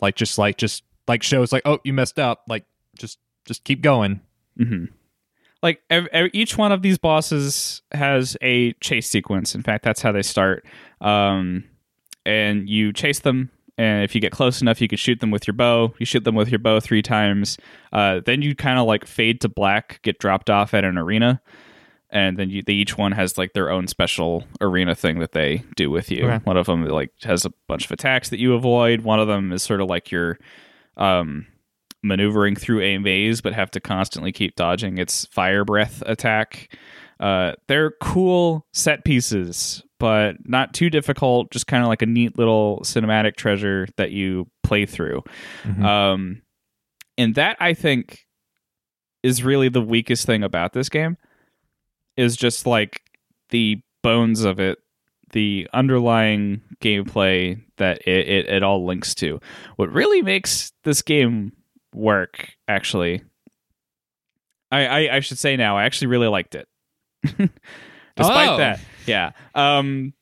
like 0.00 0.16
just 0.16 0.38
like 0.38 0.56
just 0.58 0.82
like 1.08 1.22
shows 1.22 1.52
like 1.52 1.62
oh 1.64 1.78
you 1.84 1.92
messed 1.92 2.18
up, 2.18 2.42
like 2.48 2.64
just 2.98 3.18
just 3.46 3.64
keep 3.64 3.80
going. 3.82 4.20
Hmm 4.56 4.86
Like 5.62 5.82
each 6.32 6.58
one 6.58 6.72
of 6.72 6.82
these 6.82 6.98
bosses 6.98 7.82
has 7.92 8.36
a 8.42 8.72
chase 8.74 9.08
sequence. 9.08 9.54
In 9.54 9.62
fact, 9.62 9.84
that's 9.84 10.02
how 10.02 10.12
they 10.12 10.22
start. 10.22 10.66
Um, 11.00 11.64
and 12.24 12.68
you 12.68 12.92
chase 12.92 13.20
them, 13.20 13.50
and 13.78 14.04
if 14.04 14.14
you 14.14 14.20
get 14.20 14.32
close 14.32 14.60
enough, 14.60 14.80
you 14.80 14.88
can 14.88 14.98
shoot 14.98 15.20
them 15.20 15.30
with 15.30 15.46
your 15.46 15.54
bow. 15.54 15.94
You 15.98 16.06
shoot 16.06 16.24
them 16.24 16.34
with 16.34 16.50
your 16.50 16.58
bow 16.58 16.78
three 16.80 17.02
times. 17.02 17.58
Uh, 17.92 18.20
then 18.24 18.42
you 18.42 18.54
kind 18.54 18.78
of 18.78 18.86
like 18.86 19.06
fade 19.06 19.40
to 19.40 19.48
black, 19.48 20.00
get 20.02 20.18
dropped 20.18 20.50
off 20.50 20.74
at 20.74 20.84
an 20.84 20.98
arena, 20.98 21.40
and 22.10 22.36
then 22.36 22.50
you, 22.50 22.62
they 22.62 22.74
each 22.74 22.98
one 22.98 23.12
has 23.12 23.38
like 23.38 23.54
their 23.54 23.70
own 23.70 23.88
special 23.88 24.44
arena 24.60 24.94
thing 24.94 25.18
that 25.20 25.32
they 25.32 25.64
do 25.74 25.90
with 25.90 26.10
you. 26.10 26.26
Okay. 26.26 26.44
One 26.44 26.56
of 26.56 26.66
them 26.66 26.84
like 26.84 27.10
has 27.22 27.44
a 27.44 27.52
bunch 27.66 27.86
of 27.86 27.90
attacks 27.90 28.28
that 28.28 28.38
you 28.38 28.54
avoid. 28.54 29.00
One 29.00 29.18
of 29.18 29.28
them 29.28 29.50
is 29.52 29.62
sort 29.62 29.80
of 29.80 29.88
like 29.88 30.10
your 30.10 30.38
um 30.96 31.46
maneuvering 32.02 32.56
through 32.56 32.80
a 32.82 32.98
maze 32.98 33.40
but 33.40 33.52
have 33.52 33.70
to 33.70 33.80
constantly 33.80 34.32
keep 34.32 34.56
dodging 34.56 34.98
its 34.98 35.26
fire 35.26 35.64
breath 35.64 36.02
attack. 36.06 36.76
Uh, 37.20 37.52
they're 37.68 37.92
cool 38.00 38.66
set 38.72 39.04
pieces, 39.04 39.82
but 40.00 40.36
not 40.44 40.74
too 40.74 40.90
difficult. 40.90 41.50
Just 41.52 41.68
kind 41.68 41.82
of 41.82 41.88
like 41.88 42.02
a 42.02 42.06
neat 42.06 42.36
little 42.36 42.80
cinematic 42.84 43.36
treasure 43.36 43.86
that 43.96 44.10
you 44.10 44.48
play 44.64 44.86
through. 44.86 45.22
Mhm. 45.62 45.84
Um, 45.84 46.42
and 47.16 47.34
that 47.36 47.56
I 47.60 47.74
think 47.74 48.26
is 49.22 49.44
really 49.44 49.68
the 49.68 49.80
weakest 49.82 50.26
thing 50.26 50.42
about 50.42 50.72
this 50.72 50.88
game 50.88 51.16
is 52.16 52.36
just 52.36 52.66
like 52.66 53.00
the 53.50 53.80
bones 54.02 54.42
of 54.42 54.58
it, 54.58 54.78
the 55.30 55.68
underlying 55.72 56.60
gameplay 56.82 57.62
that 57.76 57.98
it, 58.06 58.28
it, 58.28 58.48
it 58.48 58.62
all 58.64 58.84
links 58.84 59.14
to. 59.14 59.38
What 59.76 59.92
really 59.92 60.22
makes 60.22 60.72
this 60.82 61.02
game 61.02 61.52
work, 61.94 62.50
actually, 62.68 63.22
I, 64.70 64.86
I, 64.86 65.16
I 65.16 65.20
should 65.20 65.38
say 65.38 65.56
now, 65.56 65.76
I 65.76 65.84
actually 65.84 66.08
really 66.08 66.28
liked 66.28 66.54
it. 66.54 66.68
Despite 68.16 68.48
Oh. 68.50 68.56
that, 68.58 68.80
yeah. 69.06 69.32
Um, 69.54 70.12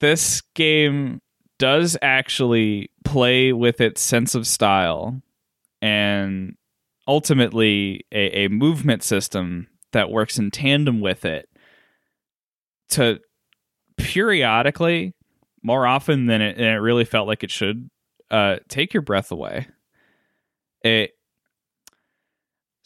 this 0.00 0.42
game 0.54 1.20
does 1.58 1.96
actually 2.02 2.90
play 3.04 3.52
with 3.52 3.80
its 3.80 4.00
sense 4.00 4.34
of 4.34 4.46
style 4.46 5.20
and 5.82 6.54
ultimately 7.06 8.04
a, 8.12 8.44
a 8.44 8.48
movement 8.48 9.02
system 9.02 9.66
that 9.92 10.10
works 10.10 10.38
in 10.38 10.50
tandem 10.50 11.00
with 11.00 11.24
it 11.24 11.48
to 12.90 13.18
periodically, 13.96 15.14
more 15.62 15.86
often 15.86 16.26
than 16.26 16.40
it, 16.40 16.56
than 16.56 16.66
it 16.66 16.76
really 16.76 17.04
felt 17.04 17.26
like 17.26 17.42
it 17.42 17.50
should, 17.50 17.90
uh, 18.30 18.56
take 18.68 18.92
your 18.94 19.02
breath 19.02 19.30
away. 19.32 19.66
It 20.88 21.10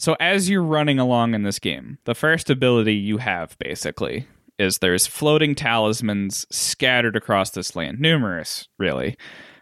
so 0.03 0.17
as 0.19 0.51
you're 0.51 0.65
running 0.65 0.99
along 0.99 1.35
in 1.35 1.45
this 1.45 1.61
game, 1.61 1.99
the 2.07 2.15
first 2.15 2.51
ability 2.51 2.95
you 2.95 3.19
have 3.19 3.57
basically 3.59 4.27
is 4.59 4.79
there's 4.79 5.07
floating 5.07 5.55
talismans 5.55 6.45
scattered 6.51 7.15
across 7.15 7.51
this 7.51 7.77
land, 7.77 8.01
numerous 8.01 8.67
really, 8.81 9.17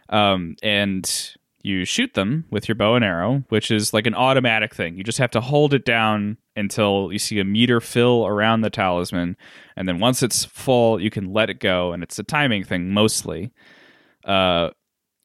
um, 0.09 0.55
and 0.63 1.35
you 1.61 1.85
shoot 1.85 2.15
them 2.15 2.45
with 2.49 2.67
your 2.67 2.75
bow 2.75 2.95
and 2.95 3.05
arrow, 3.05 3.43
which 3.49 3.69
is 3.69 3.93
like 3.93 4.07
an 4.07 4.15
automatic 4.15 4.73
thing. 4.73 4.97
You 4.97 5.03
just 5.03 5.19
have 5.19 5.29
to 5.31 5.41
hold 5.41 5.75
it 5.75 5.85
down 5.85 6.37
until 6.55 7.09
you 7.11 7.19
see 7.19 7.39
a 7.39 7.45
meter 7.45 7.79
fill 7.79 8.25
around 8.25 8.61
the 8.61 8.71
talisman, 8.71 9.37
and 9.75 9.87
then 9.87 9.99
once 9.99 10.23
it's 10.23 10.43
full, 10.43 10.99
you 10.99 11.11
can 11.11 11.31
let 11.31 11.51
it 11.51 11.59
go, 11.59 11.93
and 11.93 12.01
it's 12.01 12.17
a 12.17 12.23
timing 12.23 12.63
thing 12.63 12.91
mostly. 12.91 13.51
Uh, 14.25 14.71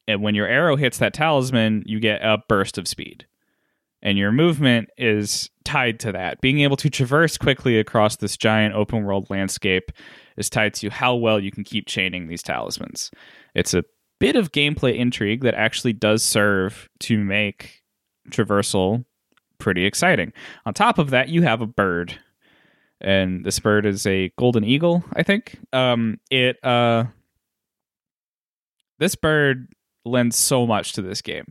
and 0.09 0.23
when 0.23 0.35
your 0.35 0.47
arrow 0.47 0.77
hits 0.77 0.99
that 0.99 1.15
talisman, 1.15 1.83
you 1.87 2.01
get 2.01 2.23
a 2.23 2.39
burst 2.49 2.79
of 2.79 2.89
speed 2.89 3.27
and 4.03 4.19
your 4.19 4.31
movement 4.33 4.89
is 4.97 5.51
tied 5.65 5.99
to 6.01 6.13
that. 6.13 6.41
Being 6.41 6.61
able 6.61 6.77
to 6.77 6.89
traverse 6.91 7.37
quickly 7.37 7.79
across 7.79 8.17
this 8.17 8.37
giant 8.37 8.75
open 8.75 9.05
world 9.05 9.29
landscape 9.31 9.91
is 10.37 10.49
tied 10.49 10.75
to 10.75 10.91
how 10.91 11.17
well 11.17 11.41
you 11.41 11.51
can 11.51 11.65
keep 11.65 11.87
chaining 11.87 12.29
these 12.29 12.43
talismans. 12.43 13.11
It's 13.55 13.75
a 13.75 13.85
bit 14.21 14.37
of 14.37 14.53
gameplay 14.53 14.97
intrigue 14.97 15.43
that 15.43 15.55
actually 15.55 15.93
does 15.93 16.23
serve 16.23 16.89
to 17.01 17.19
make 17.19 17.83
traversal 18.31 19.05
pretty 19.59 19.85
exciting. 19.85 20.33
On 20.67 20.75
top 20.75 20.99
of 20.99 21.11
that, 21.11 21.29
you 21.29 21.43
have 21.43 21.61
a 21.61 21.67
bird. 21.67 22.19
And 23.01 23.45
this 23.45 23.59
bird 23.59 23.85
is 23.87 24.07
a 24.07 24.31
golden 24.39 24.65
eagle, 24.65 25.05
I 25.15 25.23
think. 25.23 25.59
Um, 25.73 26.19
it 26.31 26.65
uh, 26.65 27.05
this 28.99 29.17
bird 29.17 29.69
lends 30.07 30.37
so 30.37 30.67
much 30.67 30.93
to 30.93 31.03
this 31.03 31.21
game. 31.21 31.47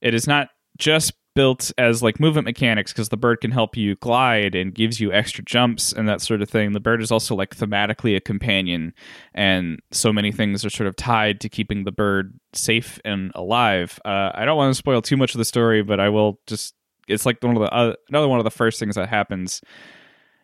It 0.00 0.14
is 0.14 0.26
not 0.26 0.48
just 0.78 1.12
built 1.34 1.72
as 1.78 2.02
like 2.02 2.20
movement 2.20 2.44
mechanics 2.44 2.92
because 2.92 3.08
the 3.08 3.16
bird 3.16 3.40
can 3.40 3.50
help 3.50 3.76
you 3.76 3.96
glide 3.96 4.54
and 4.54 4.74
gives 4.74 5.00
you 5.00 5.12
extra 5.12 5.44
jumps 5.44 5.92
and 5.92 6.08
that 6.08 6.20
sort 6.20 6.40
of 6.40 6.48
thing. 6.48 6.72
The 6.72 6.80
bird 6.80 7.02
is 7.02 7.10
also 7.10 7.34
like 7.34 7.56
thematically 7.56 8.16
a 8.16 8.20
companion, 8.20 8.94
and 9.34 9.80
so 9.90 10.12
many 10.12 10.32
things 10.32 10.64
are 10.64 10.70
sort 10.70 10.86
of 10.86 10.96
tied 10.96 11.40
to 11.40 11.48
keeping 11.48 11.84
the 11.84 11.92
bird 11.92 12.38
safe 12.52 13.00
and 13.04 13.32
alive. 13.34 13.98
Uh, 14.04 14.30
I 14.34 14.44
don't 14.44 14.56
want 14.56 14.70
to 14.70 14.78
spoil 14.78 15.02
too 15.02 15.16
much 15.16 15.34
of 15.34 15.38
the 15.38 15.44
story, 15.44 15.82
but 15.82 16.00
I 16.00 16.08
will 16.08 16.40
just. 16.46 16.74
It's 17.06 17.26
like 17.26 17.42
one 17.42 17.56
of 17.56 17.62
the 17.62 17.74
uh, 17.74 17.94
another 18.08 18.28
one 18.28 18.38
of 18.38 18.44
the 18.44 18.50
first 18.50 18.78
things 18.78 18.94
that 18.94 19.08
happens 19.08 19.60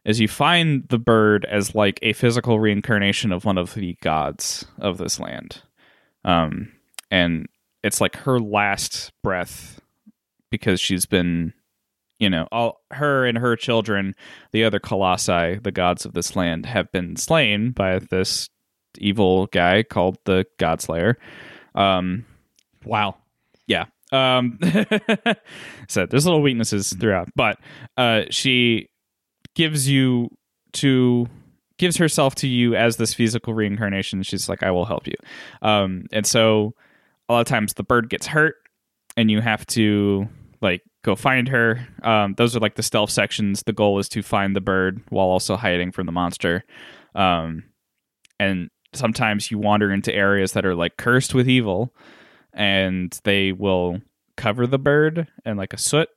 is 0.05 0.21
you 0.21 0.29
find 0.29 0.87
the 0.89 0.99
bird 0.99 1.47
as 1.47 1.75
like 1.75 1.99
a 2.03 2.13
physical 2.13 2.59
reincarnation 2.59 3.33
of 3.33 3.45
one 3.45 3.59
of 3.59 3.75
the 3.75 3.97
gods 4.03 4.65
of 4.79 4.99
this 4.99 5.21
land, 5.21 5.63
um, 6.25 6.73
and 7.11 7.47
it's 7.83 8.01
like 8.01 8.17
her 8.17 8.39
last 8.39 9.13
breath 9.23 9.81
because 10.51 10.81
she's 10.81 11.07
been 11.07 11.53
you 12.21 12.29
know, 12.29 12.47
all 12.53 12.83
her 12.93 13.25
and 13.25 13.39
her 13.39 13.57
children, 13.57 14.15
the 14.53 14.63
other 14.63 14.79
colossi, 14.79 15.59
the 15.63 15.73
gods 15.73 16.05
of 16.05 16.13
this 16.13 16.37
land, 16.37 16.67
have 16.67 16.93
been 16.93 17.17
slain 17.17 17.71
by 17.71 17.99
this 17.99 18.51
evil 18.99 19.47
guy 19.47 19.83
called 19.83 20.19
the 20.27 20.45
Godslayer. 20.59 21.15
Um, 21.75 22.27
Wow. 22.85 23.17
yeah. 23.67 23.87
Um, 24.13 24.59
so 25.89 26.05
there's 26.07 26.27
little 26.27 26.43
weaknesses 26.43 26.93
throughout, 26.93 27.29
but 27.35 27.59
uh, 27.97 28.23
she 28.31 28.89
gives 29.55 29.89
you 29.89 30.29
to 30.73 31.27
gives 31.79 31.97
herself 31.97 32.35
to 32.35 32.49
you 32.49 32.75
as 32.75 32.97
this 32.97 33.15
physical 33.15 33.55
reincarnation. 33.55 34.23
She's 34.23 34.49
like, 34.49 34.63
I 34.63 34.71
will 34.71 34.85
help 34.85 35.07
you. 35.07 35.15
Um, 35.63 36.05
and 36.13 36.27
so 36.27 36.75
a 37.31 37.33
lot 37.33 37.41
of 37.41 37.47
times 37.47 37.75
the 37.75 37.85
bird 37.85 38.11
gets 38.11 38.27
hurt, 38.27 38.57
and 39.17 39.31
you 39.31 39.41
have 39.41 39.65
to 39.69 40.29
like 40.61 40.83
go 41.05 41.15
find 41.15 41.49
her. 41.49 41.87
Um, 42.03 42.35
those 42.37 42.57
are 42.57 42.61
like 42.61 42.75
the 42.75 42.83
stealth 42.83 43.11
sections. 43.11 43.63
The 43.63 43.73
goal 43.73 43.99
is 44.01 44.09
to 44.11 44.23
find 44.23 44.55
the 44.55 44.61
bird 44.61 45.01
while 45.11 45.29
also 45.29 45.57
hiding 45.57 45.93
from 45.93 46.07
the 46.07 46.13
monster. 46.13 46.65
Um, 47.15 47.65
and 48.39 48.69
sometimes 48.93 49.51
you 49.51 49.59
wander 49.59 49.93
into 49.93 50.13
areas 50.13 50.53
that 50.53 50.67
are 50.67 50.75
like 50.75 50.97
cursed 50.97 51.33
with 51.33 51.49
evil 51.49 51.95
and 52.53 53.17
they 53.25 53.53
will 53.53 54.01
cover 54.37 54.67
the 54.67 54.79
bird 54.79 55.29
and 55.45 55.57
like 55.57 55.73
a 55.73 55.79
soot 55.79 56.09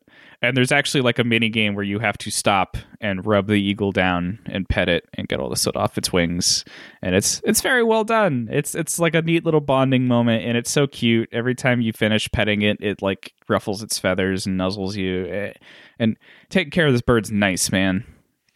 and 0.44 0.56
there's 0.56 0.72
actually 0.72 1.02
like 1.02 1.18
a 1.18 1.24
mini 1.24 1.50
game 1.50 1.74
where 1.74 1.84
you 1.84 1.98
have 1.98 2.18
to 2.20 2.30
stop 2.30 2.78
and 3.02 3.26
rub 3.26 3.48
the 3.48 3.56
eagle 3.56 3.91
down 3.91 4.39
and 4.46 4.70
pet 4.70 4.88
it 4.88 5.10
and 5.16 5.28
get 5.28 5.39
all 5.39 5.50
the 5.50 5.56
soot 5.56 5.76
off 5.76 5.98
its 5.98 6.14
wings 6.14 6.64
and 7.02 7.16
it's 7.16 7.41
it's 7.44 7.62
very 7.62 7.84
well 7.84 8.04
done 8.04 8.48
it's 8.52 8.76
it's 8.76 9.00
like 9.00 9.16
a 9.16 9.22
neat 9.22 9.46
little 9.46 9.62
bonding 9.62 10.08
moment 10.08 10.46
and 10.46 10.56
it's 10.56 10.72
so 10.72 10.86
cute 10.86 11.28
every 11.32 11.56
time 11.56 11.82
you 11.82 11.91
finish 11.91 12.32
petting 12.32 12.62
it 12.62 12.78
it 12.80 13.02
like 13.02 13.34
ruffles 13.50 13.82
its 13.82 13.98
feathers 13.98 14.46
and 14.46 14.60
nuzzles 14.60 14.96
you 14.96 15.26
Eh, 15.26 15.54
and 15.98 16.18
taking 16.50 16.70
care 16.70 16.86
of 16.86 16.94
this 16.94 17.02
bird's 17.02 17.32
nice 17.32 17.72
man 17.72 18.06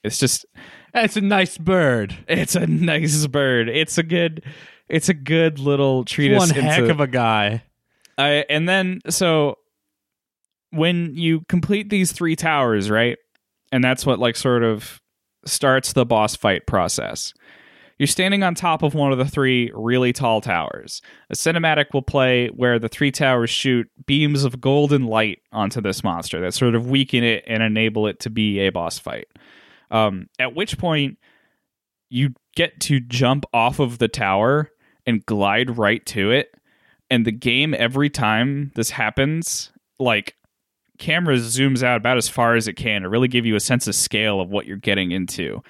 it's 0.03 0.19
just 0.19 0.45
it's 0.93 1.17
a 1.17 1.21
nice 1.21 1.57
bird. 1.57 2.15
it's 2.27 2.55
a 2.55 2.65
nice 2.65 3.27
bird. 3.27 3.69
It's 3.69 3.97
a 3.97 4.03
good 4.03 4.43
it's 4.89 5.09
a 5.09 5.13
good 5.13 5.59
little 5.59 6.05
treatise 6.05 6.39
One 6.39 6.49
into, 6.49 6.61
heck 6.61 6.89
of 6.89 6.99
a 6.99 7.07
guy. 7.07 7.63
I 8.17 8.45
and 8.49 8.67
then 8.67 9.01
so 9.09 9.57
when 10.77 11.15
you 11.15 11.41
complete 11.49 11.89
these 11.89 12.11
three 12.11 12.35
towers, 12.35 12.89
right? 12.89 13.17
And 13.71 13.83
that's 13.83 14.05
what 14.05 14.19
like 14.19 14.35
sort 14.35 14.63
of 14.63 15.01
starts 15.45 15.93
the 15.93 16.05
boss 16.05 16.35
fight 16.35 16.67
process. 16.67 17.33
You're 17.99 18.07
standing 18.07 18.43
on 18.43 18.53
top 18.53 18.83
of 18.83 18.93
one 18.93 19.11
of 19.11 19.17
the 19.17 19.25
three 19.25 19.71
really 19.73 20.13
tall 20.13 20.39
towers. 20.39 21.01
A 21.31 21.33
cinematic 21.33 21.87
will 21.93 22.03
play 22.03 22.47
where 22.49 22.77
the 22.77 22.89
three 22.89 23.11
towers 23.11 23.49
shoot 23.49 23.89
beams 24.05 24.43
of 24.43 24.61
golden 24.61 25.07
light 25.07 25.39
onto 25.51 25.81
this 25.81 26.03
monster 26.03 26.39
that 26.41 26.53
sort 26.53 26.75
of 26.75 26.89
weaken 26.89 27.23
it 27.23 27.43
and 27.47 27.63
enable 27.63 28.05
it 28.05 28.19
to 28.19 28.29
be 28.29 28.59
a 28.59 28.69
boss 28.69 28.99
fight. 28.99 29.27
Um, 29.89 30.29
at 30.37 30.53
which 30.53 30.77
point, 30.77 31.17
you 32.09 32.35
get 32.55 32.79
to 32.81 32.99
jump 32.99 33.45
off 33.51 33.79
of 33.79 33.97
the 33.97 34.07
tower 34.07 34.69
and 35.05 35.25
glide 35.25 35.77
right 35.77 36.05
to 36.07 36.31
it. 36.31 36.53
And 37.09 37.25
the 37.25 37.31
game, 37.31 37.73
every 37.73 38.09
time 38.09 38.71
this 38.75 38.91
happens, 38.91 39.71
like 39.99 40.35
camera 40.97 41.35
zooms 41.37 41.83
out 41.83 41.97
about 41.97 42.17
as 42.17 42.27
far 42.29 42.55
as 42.55 42.67
it 42.67 42.73
can 42.73 43.01
to 43.03 43.09
really 43.09 43.27
give 43.27 43.45
you 43.45 43.55
a 43.55 43.59
sense 43.59 43.87
of 43.87 43.95
scale 43.95 44.39
of 44.41 44.49
what 44.49 44.65
you're 44.65 44.77
getting 44.77 45.11
into. 45.11 45.61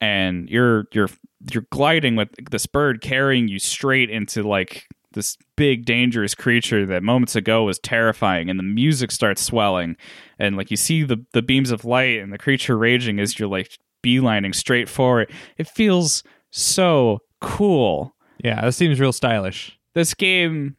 And 0.00 0.48
you're 0.48 0.86
you're 0.92 1.10
you're 1.52 1.66
gliding 1.70 2.16
with 2.16 2.28
this 2.50 2.66
bird 2.66 3.00
carrying 3.00 3.48
you 3.48 3.58
straight 3.58 4.10
into 4.10 4.42
like 4.42 4.86
this 5.12 5.36
big 5.56 5.84
dangerous 5.84 6.34
creature 6.34 6.86
that 6.86 7.02
moments 7.02 7.34
ago 7.34 7.64
was 7.64 7.78
terrifying 7.80 8.48
and 8.48 8.58
the 8.58 8.62
music 8.64 9.10
starts 9.10 9.42
swelling 9.42 9.96
and 10.38 10.56
like 10.56 10.70
you 10.70 10.76
see 10.76 11.02
the 11.02 11.16
the 11.32 11.42
beams 11.42 11.70
of 11.70 11.84
light 11.84 12.18
and 12.20 12.32
the 12.32 12.38
creature 12.38 12.78
raging 12.78 13.18
as 13.18 13.38
you're 13.38 13.48
like 13.48 13.76
beelining 14.04 14.54
straight 14.54 14.88
for 14.88 15.20
it 15.20 15.30
it 15.58 15.66
feels 15.66 16.22
so 16.52 17.18
cool 17.40 18.14
Yeah, 18.44 18.60
that 18.60 18.72
seems 18.74 19.00
real 19.00 19.12
stylish. 19.12 19.76
this 19.94 20.14
game 20.14 20.76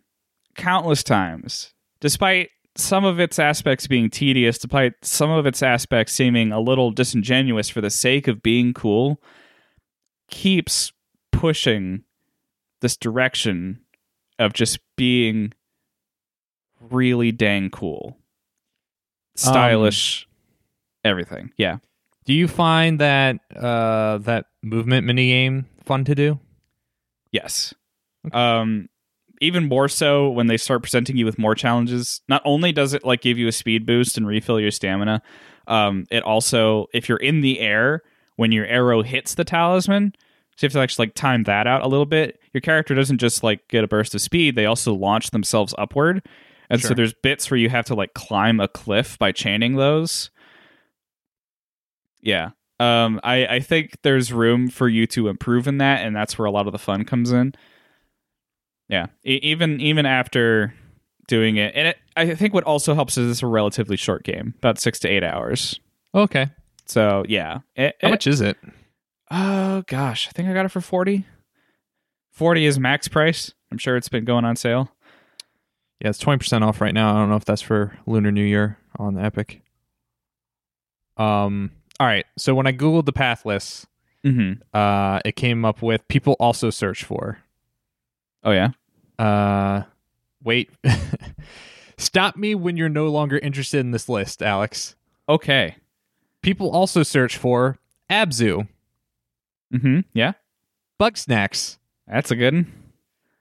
countless 0.56 1.04
times 1.04 1.74
despite 1.99 2.49
some 2.76 3.04
of 3.06 3.20
its 3.20 3.38
aspects 3.40 3.88
being 3.88 4.10
tedious 4.10 4.58
despite 4.58 4.94
some 5.02 5.30
of 5.30 5.46
its 5.46 5.62
aspects 5.62 6.14
seeming 6.14 6.52
a 6.52 6.60
little 6.60 6.92
disingenuous 6.92 7.70
for 7.70 7.82
the 7.82 7.90
sake 7.90 8.28
of 8.28 8.42
being 8.42 8.74
cool 8.74 9.22
keeps 10.30 10.94
pushing 11.32 12.04
this 12.80 12.96
direction 12.96 13.80
of 14.40 14.54
just 14.54 14.80
being 14.96 15.52
really 16.90 17.32
dang 17.32 17.70
cool 17.70 18.18
stylish 19.36 20.28
everything 21.04 21.52
yeah 21.58 21.78
Do 22.26 22.34
you 22.34 22.48
find 22.48 23.00
that 23.00 23.38
uh, 23.56 24.20
that 24.20 24.46
movement 24.62 25.06
mini 25.06 25.28
game 25.28 25.66
fun 25.84 26.06
to 26.06 26.16
do? 26.16 26.40
Yes. 27.32 27.74
Um 28.32 28.90
even 29.42 29.68
more 29.68 29.89
so 29.89 30.30
when 30.30 30.48
they 30.48 30.58
start 30.58 30.82
presenting 30.82 31.18
you 31.18 31.26
with 31.26 31.38
more 31.38 31.56
challenges. 31.56 32.22
Not 32.30 32.42
only 32.46 32.72
does 32.72 32.94
it 32.94 33.04
like 33.04 33.22
give 33.22 33.38
you 33.38 33.48
a 33.48 33.52
speed 33.52 33.86
boost 33.86 34.18
and 34.18 34.26
refill 34.26 34.60
your 34.60 34.72
stamina, 34.72 35.22
um 35.68 36.06
it 36.10 36.24
also 36.24 36.88
if 36.94 37.10
you're 37.10 37.18
in 37.18 37.42
the 37.42 37.60
air 37.60 38.02
when 38.38 38.52
your 38.52 38.66
arrow 38.66 39.04
hits 39.04 39.36
the 39.36 39.44
talisman, 39.44 40.14
so 40.56 40.66
you 40.66 40.68
have 40.68 40.74
to 40.74 40.80
actually 40.80 41.08
like 41.08 41.16
time 41.16 41.44
that 41.44 41.68
out 41.68 41.84
a 41.84 41.88
little 41.88 42.06
bit. 42.06 42.39
Your 42.54 42.62
character 42.62 42.96
doesn't 42.96 43.18
just 43.18 43.44
like 43.44 43.68
get 43.68 43.84
a 43.84 43.88
burst 43.88 44.16
of 44.16 44.22
speed, 44.22 44.56
they 44.56 44.66
also 44.66 44.94
launch 44.94 45.32
themselves 45.32 45.76
upward. 45.78 46.26
And 46.70 46.82
so 46.82 46.94
there's 46.94 47.14
bits 47.14 47.52
where 47.52 47.58
you 47.58 47.68
have 47.68 47.86
to 47.88 47.96
like 47.96 48.14
climb 48.14 48.62
a 48.62 48.68
cliff 48.70 49.20
by 49.20 49.34
chaining 49.34 49.76
those. 49.76 50.32
Yeah. 52.22 52.52
Um, 52.80 53.20
I, 53.26 53.46
I 53.46 53.60
think 53.60 53.98
there's 54.04 54.32
room 54.32 54.70
for 54.70 54.88
you 54.88 55.06
to 55.08 55.28
improve 55.28 55.68
in 55.68 55.80
that, 55.80 56.06
and 56.06 56.16
that's 56.16 56.39
where 56.39 56.46
a 56.46 56.52
lot 56.52 56.68
of 56.68 56.72
the 56.72 56.80
fun 56.80 57.04
comes 57.04 57.32
in. 57.32 57.54
Yeah, 58.92 59.08
E- 59.26 59.39
even 59.42 59.80
even 59.82 60.06
after 60.06 60.74
doing 61.28 61.56
it, 61.56 61.74
and 61.76 61.88
it, 61.88 61.98
I 62.16 62.36
think 62.36 62.54
what 62.54 62.66
also 62.66 62.94
helps 62.94 63.18
is 63.18 63.32
it's 63.32 63.42
a 63.42 63.48
relatively 63.48 63.96
short 63.98 64.24
game, 64.24 64.54
about 64.58 64.78
six 64.80 65.00
to 65.00 65.08
eight 65.10 65.24
hours. 65.24 65.80
Okay. 66.14 66.48
So 66.86 67.24
yeah, 67.28 67.60
It- 67.76 67.96
How 68.02 68.10
it- 68.10 68.12
much 68.12 68.28
is 68.28 68.42
it? 68.42 68.58
Oh 69.32 69.84
gosh, 69.88 70.28
I 70.28 70.32
think 70.32 70.50
I 70.50 70.54
got 70.54 70.66
it 70.66 70.70
for 70.72 70.82
forty. 70.82 71.26
Forty 72.32 72.66
is 72.66 72.78
max 72.80 73.08
price. 73.08 73.54
I'm 73.72 73.78
sure 73.78 73.96
it's 73.96 74.10
been 74.10 74.26
going 74.26 74.44
on 74.46 74.56
sale. 74.58 74.92
Yeah, 76.02 76.10
it's 76.10 76.20
twenty 76.20 76.39
percent 76.39 76.64
off 76.66 76.82
right 76.82 76.94
now. 76.94 77.12
I 77.16 77.20
don't 77.20 77.30
know 77.30 77.36
if 77.38 77.46
that's 77.46 77.62
for 77.62 77.98
Lunar 78.06 78.32
New 78.32 78.44
Year 78.44 78.78
on 78.98 79.18
Epic. 79.18 79.62
Um. 81.18 81.72
All 82.00 82.08
right. 82.08 82.26
So 82.38 82.56
when 82.56 82.68
I 82.68 82.74
googled 82.74 83.06
the 83.06 83.14
Pathless, 83.14 83.86
Mm-hmm. 84.26 84.62
uh, 84.78 85.20
it 85.26 85.36
came 85.36 85.66
up 85.66 85.82
with 85.82 86.08
people 86.08 86.36
also 86.39 86.70
search 86.70 87.04
for. 87.04 87.39
Oh 88.44 88.52
yeah. 88.52 88.70
Uh, 89.22 89.84
wait. 90.44 90.70
Stop 91.98 92.36
me 92.36 92.56
when 92.56 92.78
you're 92.78 92.90
no 92.90 93.08
longer 93.10 93.38
interested 93.38 93.80
in 93.80 93.92
this 93.92 94.10
list, 94.10 94.42
Alex. 94.42 94.96
Okay. 95.30 95.76
People 96.42 96.72
also 96.72 97.04
search 97.04 97.38
for 97.38 97.78
Abzu, 98.10 98.68
Mm-hmm. 99.74 100.00
Yeah, 100.14 100.34
Bugsnax, 101.00 101.78
that's 102.06 102.30
a 102.32 102.36
good 102.36 102.54
one. 102.54 102.74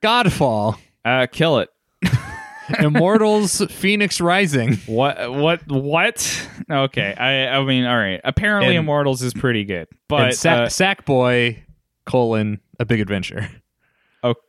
Godfall, 0.01 0.77
Uh, 1.05 1.27
kill 1.33 1.59
it. 1.59 1.71
Immortals, 2.79 3.63
Phoenix 3.71 4.21
Rising. 4.21 4.77
What? 4.87 5.33
What? 5.33 5.67
What? 5.67 6.49
Okay. 6.71 7.15
I. 7.15 7.49
I 7.57 7.65
mean, 7.65 7.85
all 7.85 7.97
right. 7.97 8.21
Apparently, 8.23 8.77
And- 8.77 8.85
Immortals 8.85 9.23
is 9.23 9.35
pretty 9.35 9.65
good, 9.65 9.89
but 10.07 10.35
Sa- 10.37 10.51
uh, 10.51 10.67
Sackboy, 10.69 11.59
colon, 12.05 12.61
A 12.79 12.85
Big 12.85 13.01
Adventure. 13.01 13.51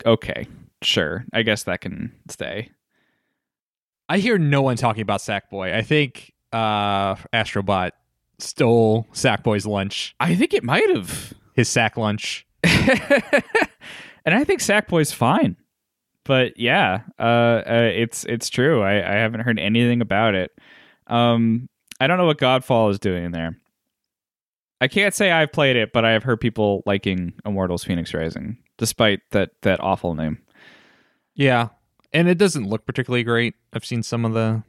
okay, 0.05 0.45
sure. 0.81 1.25
I 1.33 1.43
guess 1.43 1.63
that 1.63 1.81
can 1.81 2.13
stay. 2.29 2.71
I 4.09 4.17
hear 4.17 4.37
no 4.37 4.61
one 4.61 4.75
talking 4.75 5.01
about 5.01 5.21
Sackboy. 5.21 5.73
I 5.73 5.81
think 5.81 6.33
uh, 6.51 7.15
Astrobot 7.33 7.91
stole 8.39 9.07
Sackboy's 9.13 9.65
lunch, 9.65 10.15
I 10.19 10.35
think 10.35 10.53
it 10.53 10.63
might 10.63 10.89
have, 10.89 11.33
his 11.53 11.69
sack 11.69 11.97
lunch. 11.97 12.45
and 12.63 13.43
I 14.25 14.43
think 14.43 14.61
Sackboy's 14.61 15.11
fine. 15.11 15.55
But 16.23 16.59
yeah, 16.59 17.01
uh, 17.19 17.63
uh, 17.65 17.91
it's 17.93 18.25
it's 18.25 18.49
true. 18.49 18.83
I, 18.83 18.97
I 18.97 19.15
haven't 19.15 19.39
heard 19.39 19.59
anything 19.59 20.01
about 20.01 20.35
it. 20.35 20.51
Um, 21.07 21.67
I 21.99 22.07
don't 22.07 22.17
know 22.17 22.27
what 22.27 22.37
Godfall 22.37 22.91
is 22.91 22.99
doing 22.99 23.25
in 23.25 23.31
there. 23.31 23.57
I 24.79 24.87
can't 24.87 25.13
say 25.13 25.31
I've 25.31 25.51
played 25.51 25.75
it, 25.75 25.93
but 25.93 26.05
I 26.05 26.11
have 26.11 26.23
heard 26.23 26.39
people 26.39 26.83
liking 26.85 27.33
Immortals: 27.43 27.83
Phoenix 27.83 28.13
Rising, 28.13 28.57
despite 28.77 29.21
that 29.31 29.49
that 29.63 29.81
awful 29.81 30.13
name. 30.13 30.37
Yeah. 31.41 31.69
And 32.13 32.27
it 32.27 32.37
doesn't 32.37 32.67
look 32.67 32.85
particularly 32.85 33.23
great. 33.23 33.55
I've 33.73 33.85
seen 33.85 34.03
some 34.03 34.25
of 34.25 34.33
the. 34.33 34.63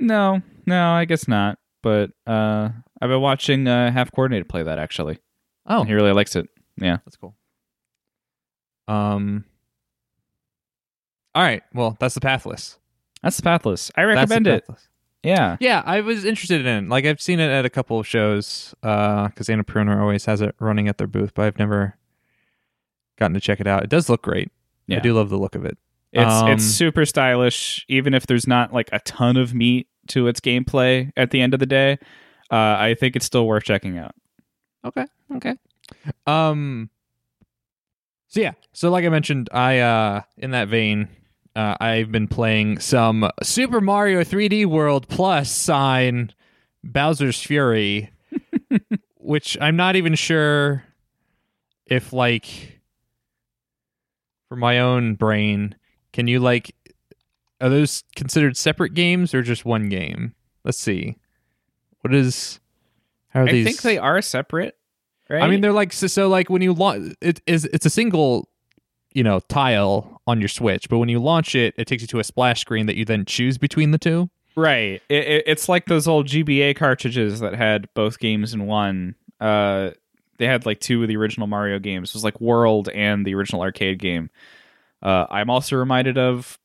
No, 0.00 0.42
no, 0.66 0.90
I 0.90 1.04
guess 1.04 1.28
not. 1.28 1.58
But 1.82 2.10
uh, 2.26 2.70
I've 3.00 3.10
been 3.10 3.20
watching 3.20 3.68
uh, 3.68 3.92
Half 3.92 4.10
Coordinated 4.12 4.48
play 4.48 4.62
that 4.62 4.78
actually. 4.78 5.18
Oh, 5.66 5.84
He 5.84 5.92
really 5.92 6.12
likes 6.12 6.34
it. 6.34 6.48
Yeah. 6.76 6.96
that's 7.04 7.16
cool. 7.16 7.36
Um. 8.88 9.44
All 11.34 11.42
right. 11.42 11.62
Well, 11.72 11.96
that's 12.00 12.14
the 12.14 12.20
pathless. 12.20 12.78
That's 13.22 13.36
the 13.36 13.42
Pathless. 13.42 13.90
I 13.96 14.04
That's 14.04 14.14
the 14.14 14.34
recommend 14.34 14.46
it. 14.46 14.66
path. 14.66 14.88
Yeah. 15.22 15.56
Yeah, 15.58 15.82
I 15.86 16.00
was 16.02 16.24
interested 16.26 16.66
in. 16.66 16.84
it. 16.84 16.88
Like 16.90 17.06
I've 17.06 17.20
seen 17.20 17.40
it 17.40 17.48
at 17.50 17.64
a 17.64 17.70
couple 17.70 17.98
of 17.98 18.06
shows 18.06 18.74
because 18.82 19.46
Annapurna 19.48 19.98
always 19.98 20.26
has 20.26 20.40
it 20.42 20.54
running 20.60 20.88
at 20.88 20.98
their 20.98 21.06
booth, 21.06 21.32
but 21.34 21.46
I've 21.46 21.58
never 21.58 21.96
gotten 23.18 23.32
to 23.34 23.40
check 23.40 23.60
it 23.60 23.66
out. 23.66 23.82
It 23.82 23.88
does 23.88 24.10
look 24.10 24.20
great. 24.22 24.50
I 24.90 24.98
do 25.00 25.14
love 25.14 25.30
the 25.30 25.38
look 25.38 25.54
of 25.54 25.64
it. 25.64 25.76
It's 26.12 26.32
Um, 26.32 26.48
it's 26.52 26.64
super 26.64 27.04
stylish, 27.04 27.84
even 27.88 28.14
if 28.14 28.26
there's 28.26 28.46
not 28.46 28.72
like 28.72 28.88
a 28.92 29.00
ton 29.00 29.36
of 29.36 29.52
meat 29.54 29.88
to 30.08 30.26
its 30.28 30.40
gameplay 30.40 31.10
at 31.16 31.30
the 31.30 31.40
end 31.40 31.54
of 31.54 31.60
the 31.60 31.66
day. 31.66 31.98
Uh, 32.50 32.76
I 32.78 32.94
think 32.98 33.16
it's 33.16 33.26
still 33.26 33.46
worth 33.46 33.64
checking 33.64 33.98
out. 33.98 34.14
Okay. 34.84 35.06
Okay. 35.36 35.54
Um. 36.26 36.90
So 38.28 38.40
yeah. 38.40 38.52
So 38.72 38.90
like 38.90 39.04
I 39.04 39.08
mentioned, 39.08 39.48
I 39.52 39.78
uh 39.80 40.22
in 40.36 40.50
that 40.52 40.68
vein, 40.68 41.08
uh, 41.56 41.76
I've 41.80 42.12
been 42.12 42.28
playing 42.28 42.78
some 42.80 43.30
Super 43.42 43.80
Mario 43.80 44.22
3D 44.22 44.66
World 44.66 45.08
plus 45.08 45.50
sign 45.50 46.32
Bowser's 46.82 47.40
Fury, 47.42 48.10
which 49.16 49.56
I'm 49.60 49.76
not 49.76 49.96
even 49.96 50.14
sure 50.14 50.84
if 51.86 52.12
like 52.12 52.73
for 54.54 54.60
my 54.60 54.78
own 54.78 55.14
brain, 55.14 55.74
can 56.12 56.28
you 56.28 56.38
like 56.38 56.74
are 57.60 57.68
those 57.68 58.04
considered 58.14 58.56
separate 58.56 58.94
games 58.94 59.34
or 59.34 59.42
just 59.42 59.64
one 59.64 59.88
game? 59.88 60.34
Let's 60.64 60.78
see. 60.78 61.16
What 62.02 62.14
is 62.14 62.60
how 63.30 63.40
are 63.40 63.48
I 63.48 63.52
these 63.52 63.66
think 63.66 63.82
they 63.82 63.98
are 63.98 64.22
separate. 64.22 64.76
Right? 65.28 65.42
I 65.42 65.48
mean, 65.48 65.60
they're 65.60 65.72
like 65.72 65.92
so, 65.92 66.06
so 66.06 66.28
like 66.28 66.50
when 66.50 66.62
you 66.62 66.72
launch 66.72 67.14
it 67.20 67.40
is 67.46 67.64
it's 67.66 67.84
a 67.84 67.90
single, 67.90 68.48
you 69.12 69.24
know, 69.24 69.40
tile 69.48 70.22
on 70.26 70.40
your 70.40 70.48
Switch, 70.48 70.88
but 70.88 70.98
when 70.98 71.08
you 71.08 71.18
launch 71.18 71.54
it, 71.54 71.74
it 71.76 71.86
takes 71.86 72.02
you 72.02 72.08
to 72.08 72.20
a 72.20 72.24
splash 72.24 72.60
screen 72.60 72.86
that 72.86 72.96
you 72.96 73.04
then 73.04 73.24
choose 73.24 73.58
between 73.58 73.90
the 73.90 73.98
two. 73.98 74.30
right. 74.54 75.02
It, 75.08 75.26
it, 75.26 75.44
it's 75.46 75.68
like 75.68 75.86
those 75.86 76.06
old 76.06 76.28
GBA 76.28 76.76
cartridges 76.76 77.40
that 77.40 77.54
had 77.54 77.92
both 77.94 78.20
games 78.20 78.54
in 78.54 78.66
one. 78.66 79.16
Uh, 79.40 79.90
they 80.38 80.46
had 80.46 80.66
like 80.66 80.80
two 80.80 81.02
of 81.02 81.08
the 81.08 81.16
original 81.16 81.46
Mario 81.46 81.78
games. 81.78 82.10
It 82.10 82.14
was 82.14 82.24
like 82.24 82.40
World 82.40 82.88
and 82.88 83.26
the 83.26 83.34
original 83.34 83.62
arcade 83.62 83.98
game. 83.98 84.30
Uh, 85.02 85.26
I'm 85.30 85.50
also 85.50 85.76
reminded 85.76 86.16
of 86.18 86.58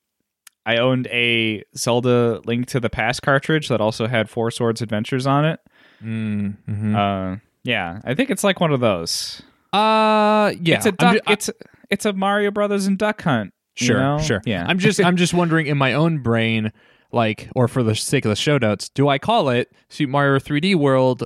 I 0.65 0.77
owned 0.77 1.07
a 1.07 1.63
Zelda 1.75 2.41
Link 2.45 2.67
to 2.67 2.79
the 2.79 2.89
Past 2.89 3.21
cartridge 3.21 3.67
that 3.69 3.81
also 3.81 4.07
had 4.07 4.29
Four 4.29 4.51
Swords 4.51 4.81
Adventures 4.81 5.25
on 5.27 5.45
it. 5.45 5.59
Mm-hmm. 6.03 6.95
Uh, 6.95 7.37
yeah, 7.63 7.99
I 8.05 8.13
think 8.15 8.29
it's 8.29 8.43
like 8.43 8.59
one 8.59 8.71
of 8.71 8.79
those. 8.79 9.41
Uh, 9.73 10.53
yeah, 10.61 10.75
it's 10.77 10.85
a 10.85 10.91
duck. 10.91 11.13
ju- 11.15 11.21
I- 11.27 11.33
it's 11.33 11.49
it's 11.89 12.05
a 12.05 12.13
Mario 12.13 12.51
Brothers 12.51 12.85
and 12.87 12.97
Duck 12.97 13.21
Hunt. 13.21 13.53
you 13.77 13.87
sure, 13.87 13.99
know? 13.99 14.19
sure. 14.19 14.41
Yeah, 14.45 14.65
I'm 14.67 14.79
just 14.79 14.99
I'm 15.03 15.17
just 15.17 15.33
wondering 15.33 15.67
in 15.67 15.77
my 15.77 15.93
own 15.93 16.19
brain, 16.19 16.71
like, 17.11 17.49
or 17.55 17.67
for 17.67 17.83
the 17.83 17.95
sake 17.95 18.25
of 18.25 18.29
the 18.29 18.35
show 18.35 18.57
notes, 18.57 18.89
do 18.89 19.07
I 19.09 19.17
call 19.17 19.49
it 19.49 19.71
Super 19.89 20.11
Mario 20.11 20.39
3D 20.39 20.75
World, 20.75 21.25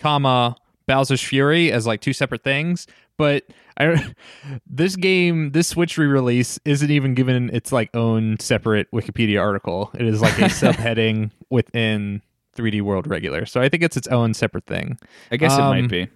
comma 0.00 0.56
Bowser's 0.86 1.22
Fury 1.22 1.72
as 1.72 1.86
like 1.86 2.00
two 2.00 2.12
separate 2.12 2.44
things? 2.44 2.86
But 3.18 3.44
I, 3.78 4.14
this 4.66 4.96
game, 4.96 5.52
this 5.52 5.68
Switch 5.68 5.96
re-release 5.98 6.58
isn't 6.64 6.90
even 6.90 7.14
given 7.14 7.50
its 7.54 7.72
like 7.72 7.94
own 7.94 8.38
separate 8.40 8.90
Wikipedia 8.92 9.40
article. 9.40 9.90
It 9.94 10.06
is 10.06 10.20
like 10.20 10.38
a 10.38 10.42
subheading 10.44 11.30
within 11.50 12.22
3D 12.56 12.82
World 12.82 13.06
Regular. 13.06 13.46
So 13.46 13.60
I 13.60 13.68
think 13.68 13.82
it's 13.82 13.96
its 13.96 14.08
own 14.08 14.34
separate 14.34 14.66
thing. 14.66 14.98
I 15.30 15.36
guess 15.36 15.54
it 15.54 15.60
um, 15.60 15.68
might 15.68 15.88
be. 15.88 16.08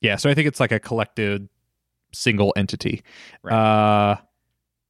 Yeah. 0.00 0.16
So 0.16 0.30
I 0.30 0.34
think 0.34 0.48
it's 0.48 0.60
like 0.60 0.72
a 0.72 0.80
collected 0.80 1.48
single 2.12 2.52
entity. 2.56 3.02
Right. 3.42 3.54
Uh, 3.54 4.16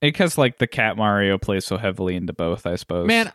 Because 0.00 0.38
like 0.38 0.58
the 0.58 0.66
Cat 0.66 0.96
Mario 0.96 1.36
plays 1.36 1.66
so 1.66 1.76
heavily 1.76 2.16
into 2.16 2.32
both, 2.32 2.66
I 2.66 2.76
suppose. 2.76 3.06
man, 3.06 3.32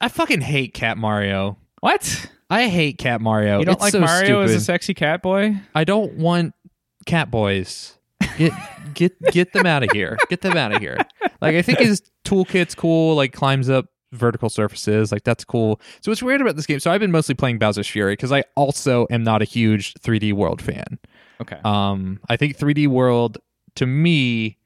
I 0.00 0.08
fucking 0.08 0.40
hate 0.42 0.72
Cat 0.74 0.96
Mario. 0.98 1.58
what? 1.80 2.30
I 2.50 2.68
hate 2.68 2.98
Cat 2.98 3.20
Mario. 3.20 3.60
You 3.60 3.64
don't 3.64 3.74
It's 3.74 3.82
like 3.82 3.92
so 3.92 4.00
Mario 4.00 4.40
as 4.42 4.52
a 4.52 4.60
sexy 4.60 4.92
cat 4.94 5.22
boy? 5.22 5.56
I 5.74 5.84
don't 5.84 6.14
want 6.14 6.54
cat 7.06 7.30
boys. 7.30 7.96
Get 8.36 8.52
get 8.94 9.20
get 9.32 9.52
them 9.52 9.66
out 9.66 9.82
of 9.84 9.90
here. 9.92 10.18
Get 10.28 10.40
them 10.40 10.56
out 10.56 10.72
of 10.74 10.80
here. 10.80 10.98
Like 11.40 11.54
I 11.54 11.62
think 11.62 11.78
his 11.78 12.02
toolkit's 12.24 12.74
cool. 12.74 13.14
Like 13.14 13.32
climbs 13.32 13.70
up 13.70 13.86
vertical 14.12 14.50
surfaces. 14.50 15.12
Like 15.12 15.22
that's 15.22 15.44
cool. 15.44 15.80
So 16.02 16.10
what's 16.10 16.22
weird 16.22 16.40
about 16.40 16.56
this 16.56 16.66
game? 16.66 16.80
So 16.80 16.90
I've 16.90 17.00
been 17.00 17.12
mostly 17.12 17.34
playing 17.36 17.58
Bowser's 17.58 17.86
Fury 17.86 18.14
because 18.14 18.32
I 18.32 18.42
also 18.56 19.06
am 19.10 19.22
not 19.22 19.40
a 19.42 19.44
huge 19.44 19.94
3D 19.94 20.32
World 20.32 20.60
fan. 20.60 20.98
Okay. 21.40 21.58
Um, 21.64 22.18
I 22.28 22.36
think 22.36 22.58
3D 22.58 22.88
World 22.88 23.38
to 23.76 23.86
me 23.86 24.58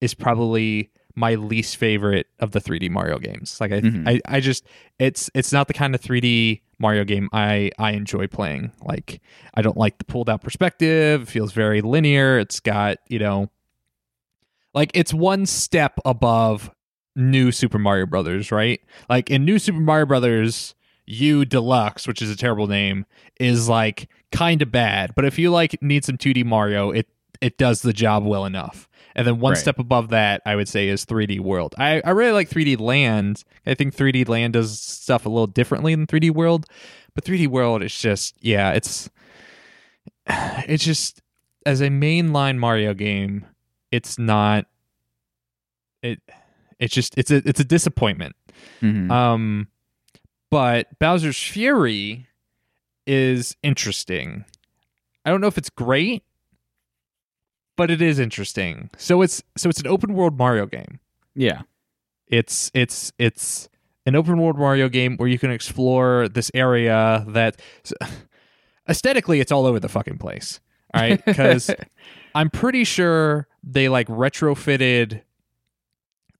is 0.00 0.14
probably 0.14 0.90
my 1.16 1.34
least 1.34 1.76
favorite 1.76 2.28
of 2.38 2.52
the 2.52 2.60
3D 2.60 2.88
Mario 2.90 3.18
games. 3.18 3.60
Like 3.60 3.72
I, 3.72 3.80
Mhm. 3.80 4.08
I, 4.08 4.20
I 4.36 4.40
just 4.40 4.64
it's 5.00 5.28
it's 5.34 5.52
not 5.52 5.66
the 5.66 5.74
kind 5.74 5.94
of 5.94 6.00
3D 6.00 6.60
Mario 6.78 7.04
game 7.04 7.28
I 7.32 7.70
I 7.78 7.92
enjoy 7.92 8.26
playing. 8.26 8.72
Like 8.82 9.20
I 9.54 9.62
don't 9.62 9.76
like 9.76 9.98
the 9.98 10.04
pulled 10.04 10.30
out 10.30 10.42
perspective. 10.42 11.22
It 11.22 11.28
feels 11.28 11.52
very 11.52 11.80
linear. 11.80 12.38
It's 12.38 12.60
got 12.60 12.98
you 13.08 13.18
know, 13.18 13.50
like 14.74 14.90
it's 14.94 15.12
one 15.12 15.46
step 15.46 15.98
above 16.04 16.70
new 17.16 17.50
Super 17.50 17.78
Mario 17.78 18.06
Brothers, 18.06 18.52
right? 18.52 18.80
Like 19.08 19.30
in 19.30 19.44
New 19.44 19.58
Super 19.58 19.80
Mario 19.80 20.06
Brothers, 20.06 20.74
U 21.06 21.44
Deluxe, 21.44 22.06
which 22.06 22.22
is 22.22 22.30
a 22.30 22.36
terrible 22.36 22.66
name, 22.66 23.04
is 23.40 23.68
like 23.68 24.08
kind 24.30 24.62
of 24.62 24.70
bad. 24.70 25.14
But 25.14 25.24
if 25.24 25.38
you 25.38 25.50
like 25.50 25.82
need 25.82 26.04
some 26.04 26.16
2D 26.16 26.44
Mario, 26.44 26.90
it 26.90 27.08
it 27.40 27.58
does 27.58 27.82
the 27.82 27.92
job 27.92 28.24
well 28.24 28.44
enough. 28.44 28.87
And 29.14 29.26
then 29.26 29.40
one 29.40 29.52
Right. 29.52 29.58
step 29.58 29.78
above 29.78 30.10
that, 30.10 30.42
I 30.46 30.54
would 30.56 30.68
say, 30.68 30.88
is 30.88 31.04
3D 31.04 31.40
World. 31.40 31.74
I, 31.78 32.00
I 32.04 32.10
really 32.10 32.32
like 32.32 32.48
3D 32.48 32.78
Land. 32.78 33.42
I 33.66 33.74
think 33.74 33.94
3D 33.94 34.28
Land 34.28 34.52
does 34.52 34.80
stuff 34.80 35.26
a 35.26 35.28
little 35.28 35.46
differently 35.46 35.94
than 35.94 36.06
3D 36.06 36.30
World. 36.30 36.66
But 37.14 37.24
3D 37.24 37.48
World 37.48 37.82
is 37.82 37.98
just, 37.98 38.34
yeah, 38.40 38.72
it's 38.72 39.10
it's 40.28 40.84
just 40.84 41.22
as 41.66 41.80
a 41.80 41.88
mainline 41.88 42.58
Mario 42.58 42.94
game, 42.94 43.46
it's 43.90 44.18
not 44.18 44.66
it 46.02 46.20
it's 46.78 46.94
just 46.94 47.16
it's 47.18 47.30
a 47.30 47.36
it's 47.48 47.60
a 47.60 47.64
disappointment. 47.64 48.36
Mhm. 48.80 49.10
Um, 49.10 49.68
but 50.50 50.98
Bowser's 50.98 51.42
Fury 51.42 52.26
is 53.06 53.56
interesting. 53.62 54.44
I 55.24 55.30
don't 55.30 55.40
know 55.40 55.46
if 55.48 55.58
it's 55.58 55.70
great, 55.70 56.22
but 57.78 57.92
it 57.92 58.02
is 58.02 58.18
interesting. 58.18 58.90
So 58.98 59.22
it's 59.22 59.42
so 59.56 59.70
it's 59.70 59.80
an 59.80 59.86
open 59.86 60.12
world 60.12 60.36
Mario 60.36 60.66
game. 60.66 61.00
yeah. 61.34 61.62
It's 62.26 62.70
it's 62.74 63.10
it's 63.18 63.70
an 64.04 64.14
open 64.14 64.36
world 64.38 64.58
Mario 64.58 64.90
game 64.90 65.16
where 65.16 65.28
you 65.28 65.38
can 65.38 65.50
explore 65.50 66.28
this 66.28 66.50
area 66.52 67.24
that 67.28 67.58
aesthetically 68.88 69.40
it's 69.40 69.50
all 69.50 69.64
over 69.64 69.80
the 69.80 69.88
fucking 69.88 70.18
place. 70.18 70.60
All 70.92 71.00
right, 71.00 71.24
because 71.26 71.70
I'm 72.34 72.50
pretty 72.50 72.84
sure 72.84 73.46
they 73.62 73.88
like 73.88 74.08
retrofitted 74.08 75.22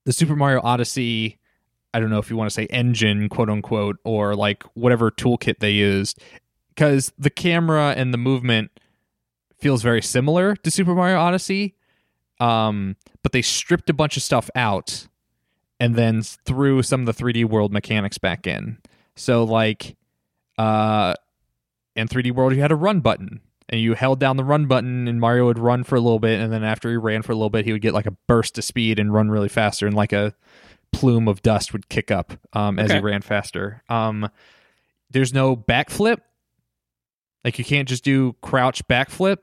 the 0.03 0.13
Super 0.13 0.35
Mario 0.35 0.61
Odyssey. 0.61 1.39
I 1.93 1.99
don't 1.99 2.11
know 2.11 2.19
if 2.19 2.29
you 2.29 2.37
want 2.37 2.51
to 2.51 2.53
say 2.53 2.67
engine, 2.67 3.29
quote 3.29 3.49
unquote, 3.49 3.97
or 4.03 4.35
like 4.35 4.63
whatever 4.75 5.09
toolkit 5.09 5.57
they 5.59 5.71
used, 5.71 6.21
because 6.75 7.13
the 7.17 7.31
camera 7.31 7.93
and 7.95 8.13
the 8.13 8.17
movement 8.17 8.71
feels 9.59 9.81
very 9.83 10.01
similar 10.01 10.55
to 10.55 10.71
Super 10.71 10.95
Mario 10.95 11.19
Odyssey. 11.19 11.75
Um, 12.39 12.95
but 13.21 13.31
they 13.33 13.41
stripped 13.41 13.89
a 13.89 13.93
bunch 13.93 14.15
of 14.17 14.23
stuff 14.23 14.49
out 14.55 15.07
and 15.79 15.95
then 15.95 16.21
threw 16.21 16.81
some 16.83 17.05
of 17.05 17.05
the 17.05 17.23
3D 17.23 17.45
world 17.45 17.71
mechanics 17.71 18.17
back 18.17 18.47
in. 18.47 18.77
So 19.15 19.43
like 19.43 19.95
uh 20.57 21.13
in 21.95 22.07
3D 22.07 22.33
world 22.33 22.53
you 22.53 22.61
had 22.61 22.71
a 22.71 22.75
run 22.75 22.99
button 22.99 23.41
and 23.69 23.79
you 23.79 23.93
held 23.93 24.19
down 24.19 24.37
the 24.37 24.43
run 24.43 24.65
button 24.65 25.07
and 25.07 25.19
Mario 25.19 25.45
would 25.45 25.59
run 25.59 25.83
for 25.83 25.95
a 25.95 26.01
little 26.01 26.19
bit 26.19 26.39
and 26.39 26.51
then 26.51 26.63
after 26.63 26.89
he 26.89 26.97
ran 26.97 27.21
for 27.21 27.31
a 27.31 27.35
little 27.35 27.49
bit 27.49 27.65
he 27.65 27.71
would 27.71 27.81
get 27.81 27.93
like 27.93 28.05
a 28.05 28.15
burst 28.27 28.57
of 28.57 28.63
speed 28.63 28.99
and 28.99 29.13
run 29.13 29.29
really 29.29 29.49
faster 29.49 29.87
and 29.87 29.95
like 29.95 30.13
a 30.13 30.33
plume 30.91 31.27
of 31.27 31.41
dust 31.41 31.71
would 31.71 31.87
kick 31.89 32.11
up 32.11 32.33
um 32.53 32.79
as 32.79 32.91
he 32.91 32.99
ran 32.99 33.21
faster. 33.21 33.83
Um 33.89 34.29
there's 35.11 35.33
no 35.33 35.55
backflip. 35.55 36.17
Like 37.43 37.57
you 37.57 37.65
can't 37.65 37.87
just 37.87 38.03
do 38.03 38.35
crouch 38.41 38.85
backflip. 38.87 39.37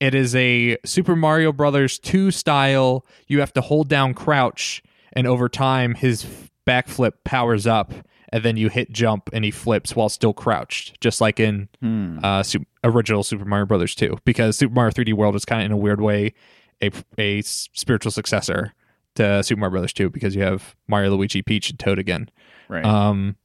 It 0.00 0.14
is 0.14 0.34
a 0.34 0.76
Super 0.84 1.16
Mario 1.16 1.52
Brothers 1.52 1.98
2 1.98 2.30
style. 2.30 3.04
You 3.28 3.40
have 3.40 3.52
to 3.54 3.60
hold 3.60 3.88
down 3.88 4.12
crouch 4.14 4.82
and 5.12 5.26
over 5.26 5.48
time 5.48 5.94
his 5.94 6.26
backflip 6.66 7.12
powers 7.24 7.66
up 7.66 7.92
and 8.30 8.42
then 8.44 8.56
you 8.56 8.68
hit 8.68 8.92
jump 8.92 9.30
and 9.32 9.44
he 9.44 9.50
flips 9.50 9.94
while 9.96 10.08
still 10.08 10.34
crouched 10.34 11.00
just 11.00 11.20
like 11.20 11.38
in 11.40 11.68
Hmm. 11.80 12.18
uh, 12.22 12.42
su- 12.42 12.66
original 12.84 13.22
Super 13.22 13.44
Mario 13.44 13.64
Brothers 13.66 13.94
2 13.94 14.18
because 14.24 14.58
Super 14.58 14.74
Mario 14.74 14.90
3D 14.90 15.14
World 15.14 15.36
is 15.36 15.44
kind 15.44 15.62
of 15.62 15.66
in 15.66 15.72
a 15.72 15.76
weird 15.76 16.00
way 16.00 16.34
a, 16.82 16.90
a 17.16 17.40
spiritual 17.42 18.10
successor 18.12 18.74
to 19.14 19.42
Super 19.42 19.60
Mario 19.60 19.70
Brothers 19.72 19.92
2 19.94 20.10
because 20.10 20.34
you 20.36 20.42
have 20.42 20.74
Mario, 20.88 21.10
Luigi, 21.16 21.40
Peach, 21.40 21.70
and 21.70 21.78
Toad 21.78 21.98
again. 21.98 22.28
Right. 22.68 22.84
Um, 22.84 23.36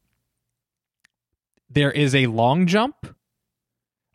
there 1.69 1.91
is 1.91 2.13
a 2.13 2.27
long 2.27 2.65
jump. 2.65 3.15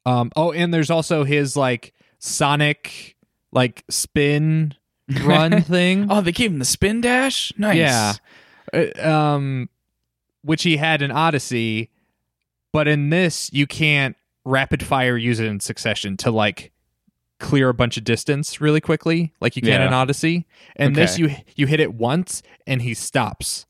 Um, 0.05 0.31
oh, 0.37 0.53
and 0.53 0.75
there's 0.75 0.91
also 0.91 1.25
his 1.25 1.57
like 1.57 1.93
Sonic 2.19 3.17
like 3.53 3.85
spin 3.91 4.75
run 5.23 5.63
thing. 5.63 6.09
oh, 6.11 6.21
they 6.21 6.33
gave 6.33 6.51
him 6.53 6.59
the 6.59 6.65
spin 6.65 7.01
dash. 7.01 7.53
Nice. 7.57 7.77
Yeah. 7.77 8.13
Uh, 8.73 9.09
um 9.09 9.69
which 10.43 10.63
he 10.63 10.77
had 10.77 11.03
in 11.03 11.11
Odyssey, 11.11 11.91
but 12.73 12.87
in 12.89 13.11
this 13.11 13.51
you 13.53 13.67
can't 13.67 14.17
rapid 14.45 14.83
fire 14.83 15.17
use 15.17 15.41
it 15.41 15.47
in 15.47 15.59
succession 15.61 16.17
to 16.19 16.31
like 16.31 16.73
clear 17.39 17.69
a 17.69 17.75
bunch 17.75 17.97
of 17.97 18.05
distance 18.05 18.61
really 18.61 18.81
quickly, 18.81 19.33
like 19.41 19.57
you 19.57 19.63
can 19.63 19.73
Yeah. 19.81 19.87
in 19.87 19.93
Odyssey. 19.93 20.47
And 20.77 20.95
this 20.95 21.19
you 21.19 21.35
you 21.55 21.67
hit 21.67 21.81
it 21.81 21.95
once 21.95 22.43
and 22.67 22.83
he 22.83 22.95
stops, 22.95 23.67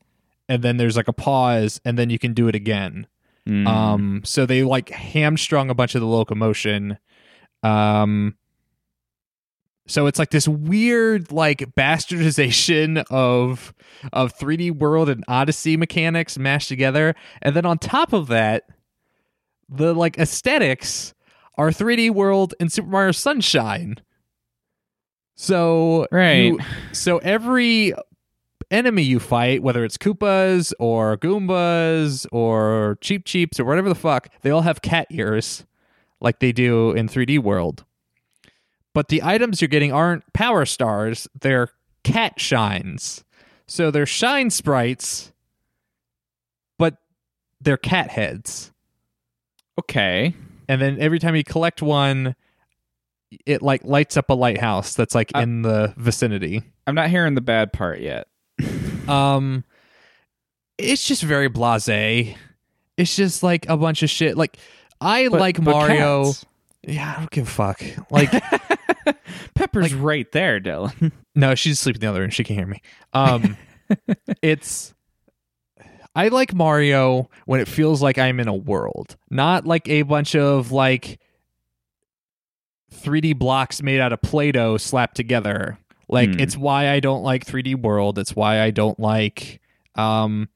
and 0.49 0.61
then 0.63 0.77
there's 0.77 0.95
like 0.97 1.07
a 1.07 1.13
pause, 1.13 1.81
and 1.83 1.97
then 1.97 2.09
you 2.09 2.19
can 2.19 2.33
do 2.33 2.47
it 2.47 2.55
again. 2.55 3.07
Mm. 3.47 3.65
Um, 3.67 4.21
so 4.25 4.45
they 4.45 4.63
like 4.63 4.89
hamstrung 4.89 5.69
a 5.69 5.73
bunch 5.73 5.95
of 5.95 6.01
the 6.01 6.07
locomotion. 6.07 6.97
Um, 7.63 8.35
so 9.87 10.05
it's 10.07 10.19
like 10.19 10.31
this 10.31 10.47
weird 10.47 11.31
like 11.31 11.59
bastardization 11.75 13.03
of 13.09 13.73
of 14.13 14.37
3D 14.37 14.71
World 14.71 15.09
and 15.09 15.23
Odyssey 15.27 15.77
mechanics 15.77 16.37
mashed 16.37 16.67
together, 16.69 17.15
and 17.41 17.55
then 17.55 17.65
on 17.65 17.77
top 17.77 18.13
of 18.13 18.27
that, 18.27 18.63
the 19.69 19.93
like 19.93 20.17
aesthetics 20.17 21.13
are 21.55 21.69
3D 21.71 22.09
World 22.11 22.53
and 22.59 22.71
Super 22.71 22.89
Mario 22.89 23.11
Sunshine. 23.11 23.95
So 25.35 26.05
Right. 26.11 26.45
you- 26.53 26.59
so 26.91 27.17
every 27.19 27.93
enemy 28.69 29.03
you 29.03 29.19
fight, 29.19 29.63
whether 29.63 29.83
it's 29.85 29.97
Koopas 29.97 30.73
or 30.79 31.17
Goombas 31.17 32.25
or 32.31 32.97
Cheap 33.01 33.25
Cheeps 33.25 33.59
or 33.59 33.65
whatever 33.65 33.87
the 33.89 33.95
fuck, 33.95 34.27
they 34.41 34.49
all 34.51 34.61
have 34.63 34.81
cat 34.81 35.07
ears 35.11 35.65
like 36.21 36.39
they 36.39 36.51
do 36.51 36.91
in 36.91 37.07
3D 37.07 37.39
World. 37.39 37.85
But 38.93 39.09
the 39.09 39.21
items 39.23 39.61
you're 39.61 39.67
getting 39.67 39.91
aren't 39.93 40.31
power 40.33 40.65
stars, 40.65 41.27
they're 41.39 41.69
cat 42.03 42.39
shines. 42.39 43.23
So 43.67 43.91
they're 43.91 44.05
shine 44.05 44.49
sprites, 44.49 45.31
but 46.79 46.97
they're 47.61 47.77
cat 47.77 48.09
heads. 48.09 48.71
okay. 49.79 50.33
And 50.69 50.81
then 50.81 50.97
every 50.99 51.19
time 51.19 51.35
you 51.35 51.43
collect 51.45 51.81
one, 51.81 52.35
it 53.45 53.61
like 53.61 53.83
lights 53.85 54.17
up 54.17 54.29
a 54.29 54.33
lighthouse 54.33 54.95
that's 54.95 55.15
like 55.15 55.31
Uh, 55.35 55.39
in 55.39 55.61
the 55.61 55.93
vicinity. 55.97 56.61
I'm 56.85 56.95
not 56.95 57.09
hearing 57.09 57.35
the 57.35 57.41
bad 57.41 57.71
part 57.73 57.99
yet. 57.99 58.27
Um, 59.07 59.63
it's 60.77 61.07
just 61.07 61.23
very 61.23 61.49
blasé. 61.49 62.35
It's 62.97 63.15
just 63.15 63.41
like 63.41 63.65
a 63.69 63.77
bunch 63.77 64.03
of 64.03 64.09
shit. 64.09 64.35
Like 64.35 64.57
I 65.01 65.27
But- 65.29 65.39
like 65.39 65.55
but 65.57 65.71
Mario. 65.71 66.25
cats. 66.25 66.45
Yeah, 66.83 67.13
I 67.15 67.19
don't 67.19 67.31
give 67.31 67.47
a 67.47 67.49
fuck. 67.51 67.81
Like 68.09 68.31
Pepper's 69.55 69.93
right 69.93 70.31
there, 70.31 70.59
Dylan. 70.61 71.11
no, 71.35 71.53
she's 71.55 71.73
asleep 71.79 71.95
in 71.97 72.01
the 72.01 72.07
other 72.07 72.21
room. 72.21 72.29
She 72.29 72.43
can 72.43 72.55
hear 72.55 72.67
me. 72.67 72.81
Um, 73.13 73.57
it's. 74.41 74.93
I 76.15 76.29
like 76.29 76.53
Mario 76.53 77.29
when 77.45 77.59
it 77.59 77.67
feels 77.67 78.01
like 78.01 78.17
I'm 78.17 78.39
in 78.39 78.47
a 78.47 78.53
world, 78.55 79.17
not 79.29 79.65
like 79.67 79.87
a 79.89 80.01
bunch 80.03 80.33
of 80.35 80.71
like 80.71 81.19
3D 82.93 83.37
blocks 83.37 83.81
made 83.83 83.99
out 83.99 84.13
of 84.13 84.21
Play-Doh 84.21 84.77
slapped 84.77 85.15
together. 85.15 85.77
Like 86.09 86.29
Hmm. 86.33 86.39
it's 86.39 86.55
why 86.57 86.89
I 86.89 86.99
don't 87.01 87.21
like 87.21 87.45
3D 87.45 87.75
World. 87.75 88.17
It's 88.17 88.35
why 88.35 88.61
I 88.61 88.71
don't 88.71 88.99
like 88.99 89.59
um 89.95 90.47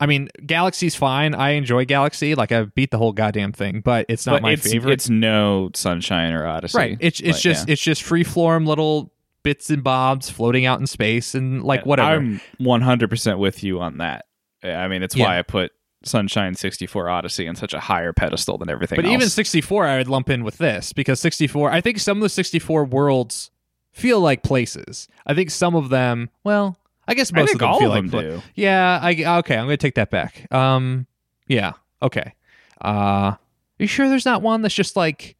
I 0.00 0.06
mean 0.06 0.28
Galaxy's 0.46 0.94
fine. 0.94 1.34
I 1.34 1.50
enjoy 1.50 1.84
Galaxy. 1.84 2.34
Like 2.34 2.52
I 2.52 2.62
beat 2.64 2.90
the 2.90 2.98
whole 2.98 3.12
goddamn 3.12 3.52
thing, 3.52 3.80
but 3.80 4.06
it's 4.08 4.26
not 4.26 4.34
but 4.34 4.42
my 4.42 4.52
it's, 4.52 4.70
favorite. 4.70 4.92
It's 4.92 5.08
no 5.10 5.70
Sunshine 5.74 6.32
or 6.32 6.46
Odyssey. 6.46 6.78
right. 6.78 6.96
It's 7.00 7.20
it's 7.20 7.38
But, 7.38 7.42
just 7.42 7.68
yeah. 7.68 7.72
it's 7.72 7.82
just 7.82 8.02
free 8.02 8.24
form 8.24 8.64
little 8.66 9.12
bits 9.42 9.70
and 9.70 9.82
bobs 9.82 10.30
floating 10.30 10.66
out 10.66 10.78
in 10.80 10.86
space 10.86 11.34
and 11.34 11.62
like 11.64 11.84
whatever. 11.86 12.16
I'm 12.16 12.40
100% 12.60 13.38
with 13.38 13.62
you 13.64 13.80
on 13.80 13.98
that. 13.98 14.26
I 14.62 14.88
mean, 14.88 15.02
it's 15.02 15.16
Yeah. 15.16 15.26
why 15.26 15.38
I 15.38 15.42
put 15.42 15.72
Sunshine 16.04 16.54
64 16.54 17.08
Odyssey 17.08 17.48
on 17.48 17.56
such 17.56 17.74
a 17.74 17.80
higher 17.80 18.12
pedestal 18.12 18.56
than 18.58 18.68
everything 18.70 18.96
But 18.96 19.04
else. 19.04 19.14
even 19.14 19.28
64 19.28 19.86
I 19.86 19.98
would 19.98 20.08
lump 20.08 20.30
in 20.30 20.44
with 20.44 20.58
this 20.58 20.92
because 20.92 21.18
64 21.20 21.70
I 21.72 21.80
think 21.80 21.98
some 21.98 22.18
of 22.18 22.22
the 22.22 22.28
64 22.28 22.84
worlds 22.84 23.50
feel 23.92 24.20
like 24.20 24.42
places. 24.44 25.08
I 25.26 25.34
think 25.34 25.50
some 25.50 25.74
of 25.74 25.88
them, 25.88 26.30
well, 26.44 26.76
I 27.08 27.14
guess 27.14 27.32
I 27.32 27.38
most 27.40 27.48
think 27.48 27.56
of 27.56 27.60
them 27.60 27.68
all 27.70 27.78
feel 27.80 27.88
of 27.92 27.94
like 27.94 28.02
them 28.02 28.10
pla- 28.10 28.20
do. 28.20 28.42
Yeah, 28.54 29.00
I 29.02 29.38
okay, 29.38 29.56
I'm 29.56 29.66
going 29.66 29.70
to 29.70 29.76
take 29.78 29.94
that 29.96 30.10
back. 30.10 30.46
Um 30.52 31.06
yeah, 31.48 31.72
okay. 32.02 32.34
Uh 32.80 32.88
are 32.90 33.38
you 33.78 33.86
sure 33.88 34.08
there's 34.08 34.26
not 34.26 34.42
one 34.42 34.62
that's 34.62 34.74
just 34.74 34.94
like 34.96 35.36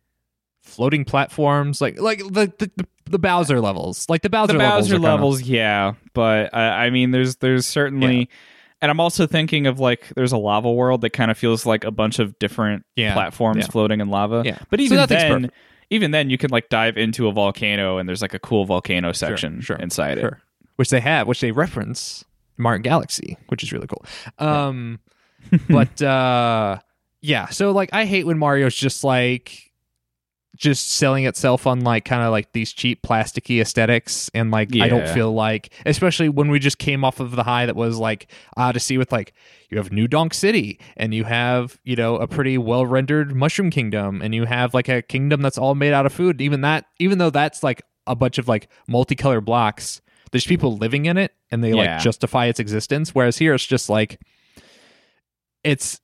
floating 0.62 1.04
platforms 1.04 1.80
like 1.80 2.00
like 2.00 2.18
the 2.18 2.52
the, 2.58 2.86
the 3.10 3.18
Bowser 3.18 3.60
levels. 3.60 4.06
Like 4.08 4.22
the 4.22 4.30
Bowser, 4.30 4.52
the 4.54 4.58
levels. 4.58 4.84
Bowser 4.86 4.94
are 4.94 4.98
kinda- 4.98 5.08
levels, 5.10 5.42
yeah, 5.42 5.94
but 6.14 6.52
uh, 6.52 6.56
I 6.56 6.90
mean, 6.90 7.10
there's 7.10 7.36
there's 7.36 7.66
certainly, 7.66 8.28
and 8.82 8.90
I'm 8.90 9.00
also 9.00 9.26
thinking 9.26 9.66
of 9.66 9.80
like 9.80 10.08
there's 10.14 10.32
a 10.32 10.36
lava 10.38 10.70
world 10.70 11.00
that 11.00 11.10
kind 11.10 11.30
of 11.30 11.38
feels 11.38 11.64
like 11.64 11.84
a 11.84 11.90
bunch 11.90 12.18
of 12.18 12.38
different 12.38 12.84
Yeah, 12.96 13.14
platforms 13.14 13.60
yeah. 13.60 13.66
floating 13.70 14.00
in 14.00 14.08
lava. 14.10 14.42
Yeah. 14.44 14.58
but 14.70 14.80
even 14.80 14.96
nothing's 14.98 15.22
then, 15.22 15.50
even 15.90 16.10
then, 16.10 16.28
you 16.28 16.36
can 16.36 16.50
like 16.50 16.68
dive 16.68 16.98
into 16.98 17.28
a 17.28 17.32
volcano 17.32 17.96
and 17.96 18.06
there's 18.06 18.20
like 18.20 18.34
a 18.34 18.38
cool 18.38 18.66
volcano 18.66 19.12
section 19.12 19.62
sure, 19.62 19.76
inside 19.76 20.18
it. 20.18 20.34
Which 20.78 20.90
they 20.90 21.00
have, 21.00 21.26
which 21.26 21.40
they 21.40 21.50
reference 21.50 22.24
in 22.56 22.62
Mario 22.62 22.80
Galaxy, 22.80 23.36
which 23.48 23.62
is 23.62 23.72
really 23.72 23.86
cool. 23.86 24.04
Um 24.38 25.00
but 25.68 26.00
uh 26.00 26.78
yeah, 27.20 27.48
so 27.48 27.72
like 27.72 27.90
I 27.92 28.04
hate 28.04 28.26
when 28.26 28.38
Mario's 28.38 28.74
just 28.76 29.04
like 29.04 29.68
just 30.56 30.90
selling 30.90 31.24
itself 31.24 31.68
on 31.68 31.80
like 31.80 32.04
kind 32.04 32.22
of 32.22 32.32
like 32.32 32.52
these 32.52 32.72
cheap 32.72 33.00
plasticky 33.02 33.60
aesthetics 33.60 34.28
and 34.34 34.50
like 34.50 34.74
I 34.74 34.88
don't 34.88 35.08
feel 35.08 35.32
like 35.32 35.72
especially 35.86 36.28
when 36.28 36.50
we 36.50 36.58
just 36.58 36.78
came 36.78 37.04
off 37.04 37.20
of 37.20 37.36
the 37.36 37.44
high 37.44 37.66
that 37.66 37.76
was 37.76 37.96
like 37.96 38.28
Odyssey 38.56 38.98
with 38.98 39.12
like 39.12 39.32
you 39.70 39.78
have 39.78 39.92
New 39.92 40.08
Donk 40.08 40.34
City 40.34 40.80
and 40.96 41.14
you 41.14 41.24
have, 41.24 41.78
you 41.84 41.94
know, 41.94 42.16
a 42.16 42.26
pretty 42.26 42.58
well 42.58 42.84
rendered 42.86 43.34
Mushroom 43.36 43.70
Kingdom 43.70 44.20
and 44.20 44.34
you 44.34 44.46
have 44.46 44.74
like 44.74 44.88
a 44.88 45.00
kingdom 45.00 45.42
that's 45.42 45.58
all 45.58 45.74
made 45.76 45.92
out 45.92 46.06
of 46.06 46.12
food. 46.12 46.40
Even 46.40 46.62
that 46.62 46.86
even 46.98 47.18
though 47.18 47.30
that's 47.30 47.62
like 47.62 47.82
a 48.06 48.16
bunch 48.16 48.38
of 48.38 48.48
like 48.48 48.68
multicolored 48.88 49.44
blocks, 49.44 50.00
there's 50.30 50.46
people 50.46 50.76
living 50.76 51.06
in 51.06 51.16
it 51.16 51.32
and 51.50 51.62
they 51.62 51.70
Yeah. 51.70 51.94
like 51.96 52.00
justify 52.00 52.46
its 52.46 52.60
existence. 52.60 53.14
Whereas 53.14 53.38
here 53.38 53.54
it's 53.54 53.66
just 53.66 53.88
like 53.88 54.20
it's 55.64 56.00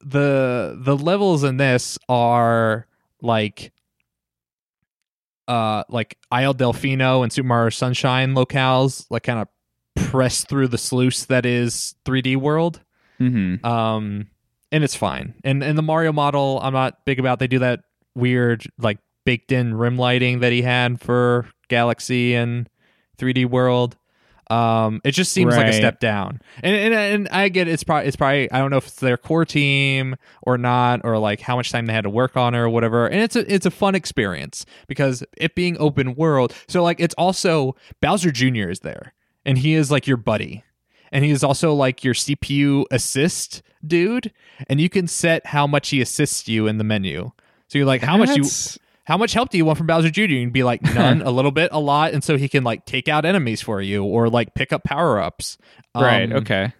the 0.00 0.78
the 0.80 0.96
levels 0.96 1.42
in 1.44 1.56
this 1.56 1.98
are 2.08 2.86
like 3.22 3.72
uh 5.48 5.84
like 5.88 6.18
Isle 6.30 6.54
Delfino 6.54 7.22
and 7.22 7.32
Super 7.32 7.48
Mario 7.48 7.70
Sunshine 7.70 8.34
locales 8.34 9.06
like 9.10 9.22
kind 9.22 9.38
of 9.40 9.48
press 10.10 10.44
through 10.44 10.68
the 10.68 10.78
sluice 10.78 11.24
that 11.26 11.46
is 11.46 11.94
3D 12.04 12.36
world. 12.36 12.80
Mm-hmm. 13.20 13.64
Um 13.64 14.26
and 14.72 14.82
it's 14.84 14.96
fine. 14.96 15.34
And 15.44 15.62
and 15.62 15.78
the 15.78 15.82
Mario 15.82 16.12
model 16.12 16.58
I'm 16.62 16.72
not 16.72 17.04
big 17.04 17.18
about. 17.20 17.38
They 17.38 17.46
do 17.46 17.60
that 17.60 17.80
weird 18.14 18.64
like 18.78 18.98
baked 19.24 19.52
in 19.52 19.74
rim 19.74 19.96
lighting 19.98 20.40
that 20.40 20.52
he 20.52 20.62
had 20.62 21.00
for 21.00 21.46
Galaxy 21.68 22.34
and 22.34 22.68
3D 23.18 23.46
World. 23.46 23.96
Um, 24.48 25.00
it 25.02 25.10
just 25.10 25.32
seems 25.32 25.56
like 25.56 25.66
a 25.66 25.72
step 25.72 25.98
down, 25.98 26.40
and, 26.62 26.76
and 26.76 26.94
and 26.94 27.28
I 27.30 27.48
get 27.48 27.66
it's 27.66 27.82
probably 27.82 28.06
it's 28.06 28.14
probably 28.16 28.48
I 28.52 28.58
don't 28.60 28.70
know 28.70 28.76
if 28.76 28.86
it's 28.86 29.00
their 29.00 29.16
core 29.16 29.44
team 29.44 30.14
or 30.42 30.56
not, 30.56 31.00
or 31.02 31.18
like 31.18 31.40
how 31.40 31.56
much 31.56 31.72
time 31.72 31.86
they 31.86 31.92
had 31.92 32.04
to 32.04 32.10
work 32.10 32.36
on 32.36 32.54
it 32.54 32.58
or 32.58 32.68
whatever. 32.68 33.08
And 33.08 33.20
it's 33.22 33.34
a 33.34 33.52
it's 33.52 33.66
a 33.66 33.72
fun 33.72 33.96
experience 33.96 34.64
because 34.86 35.24
it 35.36 35.56
being 35.56 35.76
open 35.80 36.14
world. 36.14 36.54
So 36.68 36.84
like 36.84 37.00
it's 37.00 37.14
also 37.18 37.74
Bowser 38.00 38.30
Jr. 38.30 38.68
is 38.70 38.80
there, 38.80 39.14
and 39.44 39.58
he 39.58 39.74
is 39.74 39.90
like 39.90 40.06
your 40.06 40.16
buddy, 40.16 40.62
and 41.10 41.24
he 41.24 41.32
is 41.32 41.42
also 41.42 41.74
like 41.74 42.04
your 42.04 42.14
CPU 42.14 42.84
assist 42.92 43.62
dude, 43.84 44.32
and 44.68 44.80
you 44.80 44.88
can 44.88 45.08
set 45.08 45.46
how 45.46 45.66
much 45.66 45.88
he 45.88 46.00
assists 46.00 46.46
you 46.46 46.68
in 46.68 46.78
the 46.78 46.84
menu. 46.84 47.32
So 47.66 47.78
you're 47.78 47.86
like, 47.86 48.02
how 48.02 48.16
much 48.16 48.28
you 48.28 48.44
That's- 48.44 48.78
how 49.06 49.16
much 49.16 49.32
help 49.32 49.50
do 49.50 49.56
you 49.56 49.64
want 49.64 49.78
from 49.78 49.86
Bowser 49.86 50.10
Jr.? 50.10 50.22
You 50.22 50.42
can 50.44 50.50
be 50.50 50.64
like 50.64 50.82
none, 50.94 51.22
a 51.22 51.30
little 51.30 51.52
bit, 51.52 51.70
a 51.72 51.80
lot, 51.80 52.12
and 52.12 52.22
so 52.22 52.36
he 52.36 52.48
can 52.48 52.64
like 52.64 52.84
take 52.86 53.08
out 53.08 53.24
enemies 53.24 53.62
for 53.62 53.80
you 53.80 54.04
or 54.04 54.28
like 54.28 54.54
pick 54.54 54.72
up 54.72 54.84
power 54.84 55.20
ups. 55.20 55.58
right? 55.94 56.32
Okay. 56.32 56.72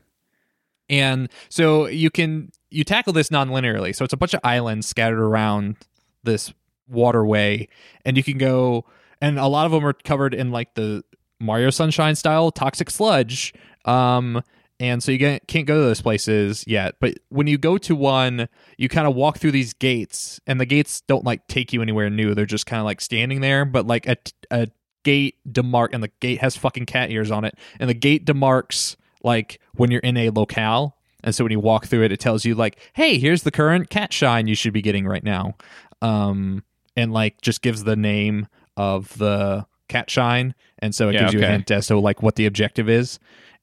And 0.89 1.31
so 1.49 1.87
you 1.87 2.11
can 2.11 2.51
you 2.71 2.85
tackle 2.85 3.13
this 3.13 3.31
non-linearly. 3.31 3.95
So 3.95 4.05
it's 4.05 4.13
a 4.13 4.17
bunch 4.17 4.35
of 4.35 4.41
islands 4.45 4.87
scattered 4.87 5.21
around 5.21 5.77
this 6.25 6.53
waterway, 6.89 7.69
and 8.05 8.17
you 8.17 8.23
can 8.23 8.39
go. 8.39 8.85
And 9.21 9.39
a 9.39 9.47
lot 9.47 9.65
of 9.65 9.73
them 9.73 9.87
are 9.87 9.95
covered 9.95 10.35
in 10.35 10.51
like 10.51 10.75
the 10.75 11.03
Mario 11.41 11.71
Sunshine 11.71 12.17
style 12.17 12.51
toxic 12.51 12.91
sludge. 12.91 13.55
Um, 13.85 14.43
and 14.79 15.03
so 15.03 15.11
you 15.13 15.19
get, 15.19 15.47
can't 15.49 15.67
go 15.67 15.77
to 15.77 15.83
those 15.83 16.03
places 16.03 16.65
yet. 16.67 16.97
But 17.01 17.19
when 17.31 17.47
you 17.47 17.59
go 17.59 17.79
to 17.79 17.95
one, 17.95 18.49
you 18.77 18.89
kind 18.89 19.07
of 19.07 19.15
walk 19.15 19.39
through 19.39 19.53
these 19.53 19.73
gates, 19.73 20.41
and 20.47 20.61
the 20.61 20.67
gates 20.67 21.01
don't 21.03 21.25
like 21.25 21.47
take 21.49 21.73
you 21.73 21.83
anywhere 21.83 22.11
new. 22.11 22.35
They're 22.35 22.47
just 22.47 22.67
kind 22.67 22.81
of 22.81 22.85
like 22.85 23.01
standing 23.01 23.41
there. 23.41 23.65
But 23.65 23.87
like 23.87 24.07
a 24.07 24.17
a 24.51 24.69
gate 25.03 25.37
demark, 25.51 25.89
and 25.93 26.03
the 26.03 26.11
gate 26.21 26.41
has 26.41 26.57
fucking 26.57 26.87
cat 26.87 27.11
ears 27.11 27.31
on 27.31 27.45
it, 27.45 27.57
and 27.81 27.89
the 27.89 27.95
gate 27.95 28.27
demarks 28.27 28.97
like 29.23 29.61
when 29.75 29.91
you're 29.91 30.01
in 30.01 30.17
a 30.17 30.31
locale. 30.31 30.97
And 31.25 31.35
so 31.35 31.43
when 31.43 31.51
you 31.51 31.59
walk 31.59 31.87
through 31.87 32.05
it, 32.05 32.13
it 32.13 32.21
tells 32.21 32.45
you 32.45 32.55
like, 32.55 32.79
"Hey, 32.93 33.19
here's 33.19 33.43
the 33.43 33.51
current 33.51 33.91
cat 33.91 34.13
shine 34.13 34.47
you 34.47 34.55
should 34.55 34.73
be 34.73 34.83
getting 34.83 35.07
right 35.07 35.25
now," 35.25 35.57
um, 36.03 36.63
and 36.97 37.13
like 37.13 37.41
just 37.41 37.63
gives 37.63 37.85
the 37.85 37.97
name 37.97 38.47
of 38.77 39.17
the 39.19 39.67
cat 39.89 40.11
shine, 40.11 40.55
and 40.79 40.95
so 40.95 41.09
it 41.09 41.15
Yeah, 41.15 41.21
gives 41.23 41.33
you 41.33 41.41
a 41.41 41.43
hint 41.53 41.71
as 41.71 41.87
to 41.89 41.99
like 41.99 42.23
what 42.23 42.37
the 42.37 42.47
objective 42.47 42.89
is. 42.89 43.19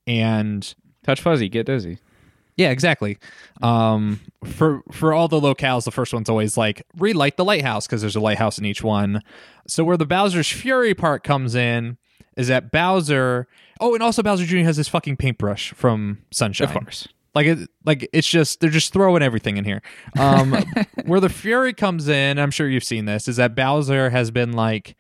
And 0.07 0.73
Touch 1.03 1.21
fuzzy, 1.21 1.49
get 1.49 1.65
dizzy. 1.65 1.99
Yeah, 2.55 2.69
exactly. 2.69 3.17
Um, 3.61 4.19
for 4.45 4.83
for 4.91 5.13
all 5.13 5.27
the 5.27 5.39
locales, 5.39 5.85
the 5.85 5.91
first 5.91 6.13
one's 6.13 6.29
always 6.29 6.55
like 6.55 6.85
relight 6.97 7.37
the 7.37 7.45
lighthouse 7.45 7.87
because 7.87 8.01
there's 8.01 8.15
a 8.15 8.19
lighthouse 8.19 8.57
in 8.57 8.65
each 8.65 8.83
one. 8.83 9.23
So 9.67 9.83
where 9.83 9.97
the 9.97 10.05
Bowser's 10.05 10.51
Fury 10.51 10.93
part 10.93 11.23
comes 11.23 11.55
in 11.55 11.97
is 12.37 12.47
that 12.49 12.71
Bowser. 12.71 13.47
Oh, 13.79 13.93
and 13.93 14.03
also 14.03 14.21
Bowser 14.21 14.45
Jr. 14.45 14.57
has 14.59 14.77
this 14.77 14.87
fucking 14.87 15.17
paintbrush 15.17 15.73
from 15.73 16.19
Sunshine. 16.31 16.67
Of 16.67 16.73
course. 16.73 17.07
Like 17.33 17.47
it, 17.47 17.69
like 17.83 18.07
it's 18.13 18.27
just 18.27 18.59
they're 18.59 18.69
just 18.69 18.93
throwing 18.93 19.23
everything 19.23 19.57
in 19.57 19.65
here. 19.65 19.81
Um, 20.19 20.55
where 21.05 21.19
the 21.19 21.29
Fury 21.29 21.73
comes 21.73 22.07
in, 22.07 22.37
I'm 22.37 22.51
sure 22.51 22.69
you've 22.69 22.83
seen 22.83 23.05
this, 23.05 23.27
is 23.27 23.37
that 23.37 23.55
Bowser 23.55 24.11
has 24.11 24.29
been 24.29 24.51
like 24.51 24.95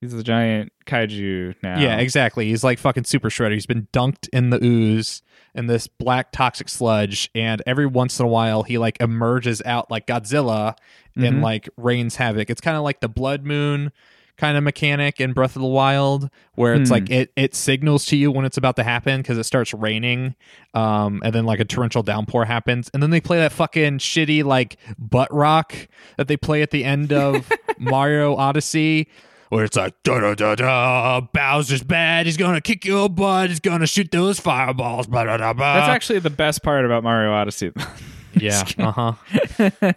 He's 0.00 0.14
a 0.14 0.22
giant 0.22 0.72
kaiju 0.86 1.56
now. 1.62 1.78
yeah, 1.78 1.98
exactly. 1.98 2.48
He's 2.48 2.64
like 2.64 2.78
fucking 2.78 3.04
super 3.04 3.28
shredder. 3.28 3.52
He's 3.52 3.66
been 3.66 3.86
dunked 3.92 4.28
in 4.32 4.48
the 4.50 4.62
ooze 4.64 5.20
in 5.54 5.66
this 5.66 5.86
black 5.88 6.32
toxic 6.32 6.68
sludge, 6.68 7.28
and 7.34 7.62
every 7.66 7.86
once 7.86 8.18
in 8.18 8.24
a 8.24 8.28
while 8.28 8.62
he 8.62 8.78
like 8.78 8.96
emerges 9.00 9.60
out 9.66 9.90
like 9.90 10.06
Godzilla 10.06 10.74
and 11.16 11.38
Mhm. 11.38 11.42
like 11.42 11.68
rains 11.76 12.16
havoc. 12.16 12.48
It's 12.48 12.60
kind 12.60 12.76
of 12.76 12.82
like 12.82 13.00
the 13.00 13.08
blood 13.08 13.44
moon 13.44 13.92
kind 14.38 14.56
of 14.56 14.64
mechanic 14.64 15.20
in 15.20 15.34
Breath 15.34 15.54
of 15.54 15.60
the 15.60 15.68
Wild, 15.68 16.30
where 16.54 16.72
it's 16.72 16.88
Hmm. 16.88 16.94
like 16.94 17.10
it 17.10 17.30
it 17.36 17.54
signals 17.54 18.06
to 18.06 18.16
you 18.16 18.30
when 18.30 18.46
it's 18.46 18.56
about 18.56 18.76
to 18.76 18.82
happen 18.84 19.20
because 19.20 19.36
it 19.36 19.44
starts 19.44 19.74
raining, 19.74 20.34
um, 20.72 21.20
and 21.22 21.34
then 21.34 21.44
like 21.44 21.60
a 21.60 21.64
torrential 21.66 22.02
downpour 22.02 22.46
happens, 22.46 22.90
and 22.94 23.02
then 23.02 23.10
they 23.10 23.20
play 23.20 23.36
that 23.38 23.52
fucking 23.52 23.98
shitty 23.98 24.42
like 24.44 24.78
butt 24.98 25.28
rock 25.34 25.74
that 26.16 26.26
they 26.26 26.38
play 26.38 26.62
at 26.62 26.70
the 26.70 26.84
end 26.86 27.12
of 27.12 27.50
Mario 27.78 28.34
Odyssey 28.36 29.08
where 29.50 29.64
it's 29.64 29.76
like 29.76 29.94
da 30.02 30.18
da 30.20 30.34
da 30.34 30.54
da 30.54 31.20
Bowser's 31.20 31.82
bad. 31.82 32.24
He's 32.26 32.36
gonna 32.38 32.60
kick 32.62 32.84
your 32.84 33.08
butt. 33.10 33.50
He's 33.50 33.60
gonna 33.60 33.86
shoot 33.86 34.10
those 34.10 34.40
fireballs. 34.40 35.06
Ba, 35.06 35.24
da, 35.26 35.36
da, 35.36 35.52
ba. 35.52 35.58
That's 35.60 35.88
actually 35.88 36.20
the 36.20 36.30
best 36.30 36.62
part 36.62 36.84
about 36.86 37.02
Mario 37.04 37.32
Odyssey. 37.32 37.72
yeah. 38.34 38.64
Uh 38.78 38.92
huh. 38.92 39.70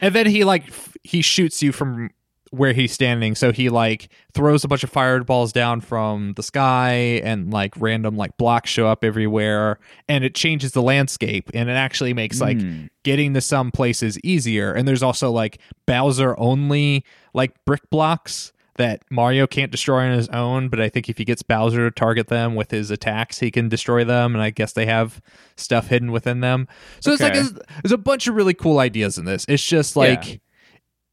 and 0.00 0.14
then 0.14 0.26
he 0.26 0.44
like 0.44 0.68
f- 0.68 0.96
he 1.02 1.22
shoots 1.22 1.62
you 1.62 1.72
from 1.72 2.10
where 2.50 2.72
he's 2.72 2.92
standing. 2.92 3.34
So 3.34 3.52
he 3.52 3.68
like 3.68 4.10
throws 4.32 4.64
a 4.64 4.68
bunch 4.68 4.82
of 4.84 4.88
fireballs 4.90 5.52
down 5.52 5.80
from 5.82 6.32
the 6.34 6.42
sky, 6.42 7.20
and 7.24 7.50
like 7.52 7.74
random 7.78 8.16
like 8.16 8.36
blocks 8.38 8.70
show 8.70 8.86
up 8.86 9.04
everywhere, 9.04 9.78
and 10.08 10.24
it 10.24 10.34
changes 10.34 10.72
the 10.72 10.82
landscape, 10.82 11.50
and 11.54 11.68
it 11.68 11.74
actually 11.74 12.14
makes 12.14 12.40
like 12.40 12.58
Hmm. 12.60 12.86
getting 13.04 13.34
to 13.34 13.40
some 13.40 13.70
places 13.70 14.18
easier. 14.22 14.72
And 14.72 14.86
there's 14.88 15.02
also 15.02 15.30
like 15.30 15.58
Bowser 15.86 16.38
only 16.38 17.04
like 17.34 17.52
brick 17.66 17.88
blocks 17.90 18.52
that 18.78 19.02
Mario 19.10 19.46
can't 19.46 19.70
destroy 19.70 20.06
on 20.06 20.12
his 20.16 20.28
own, 20.30 20.68
but 20.68 20.80
I 20.80 20.88
think 20.88 21.08
if 21.08 21.18
he 21.18 21.24
gets 21.24 21.42
Bowser 21.42 21.88
to 21.88 21.94
target 21.94 22.28
them 22.28 22.54
with 22.54 22.70
his 22.70 22.90
attacks, 22.90 23.38
he 23.38 23.50
can 23.50 23.68
destroy 23.68 24.02
them. 24.04 24.34
And 24.34 24.42
I 24.42 24.50
guess 24.50 24.72
they 24.72 24.86
have 24.86 25.20
stuff 25.56 25.88
hidden 25.88 26.10
within 26.10 26.40
them. 26.40 26.66
So 27.00 27.12
it's 27.12 27.20
like 27.22 27.34
there's, 27.34 27.52
there's 27.82 27.92
a 27.92 27.98
bunch 27.98 28.26
of 28.26 28.34
really 28.34 28.54
cool 28.54 28.78
ideas 28.78 29.18
in 29.18 29.24
this. 29.26 29.44
It's 29.48 29.64
just 29.64 29.94
like 29.96 30.26
Yeah. 30.26 30.36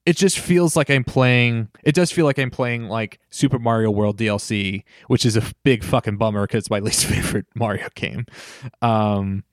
it 0.06 0.16
just 0.18 0.40
feels 0.40 0.76
like 0.76 0.90
I'm 0.90 1.04
playing. 1.04 1.68
It 1.84 1.94
does 1.96 2.12
feel 2.12 2.26
like 2.26 2.40
I'm 2.40 2.52
playing 2.52 2.86
like 2.86 3.20
Super 3.30 3.60
Mario 3.60 3.92
World 3.92 4.18
DLC, 4.18 4.84
which 5.08 5.26
is 5.26 5.36
a 5.36 5.44
big 5.64 5.84
fucking 5.84 6.18
bummer 6.18 6.44
because 6.48 6.60
it's 6.60 6.70
my 6.70 6.80
least 6.88 7.06
favorite 7.06 7.48
Mario 7.56 7.88
game. 7.96 8.26
Um, 8.82 9.44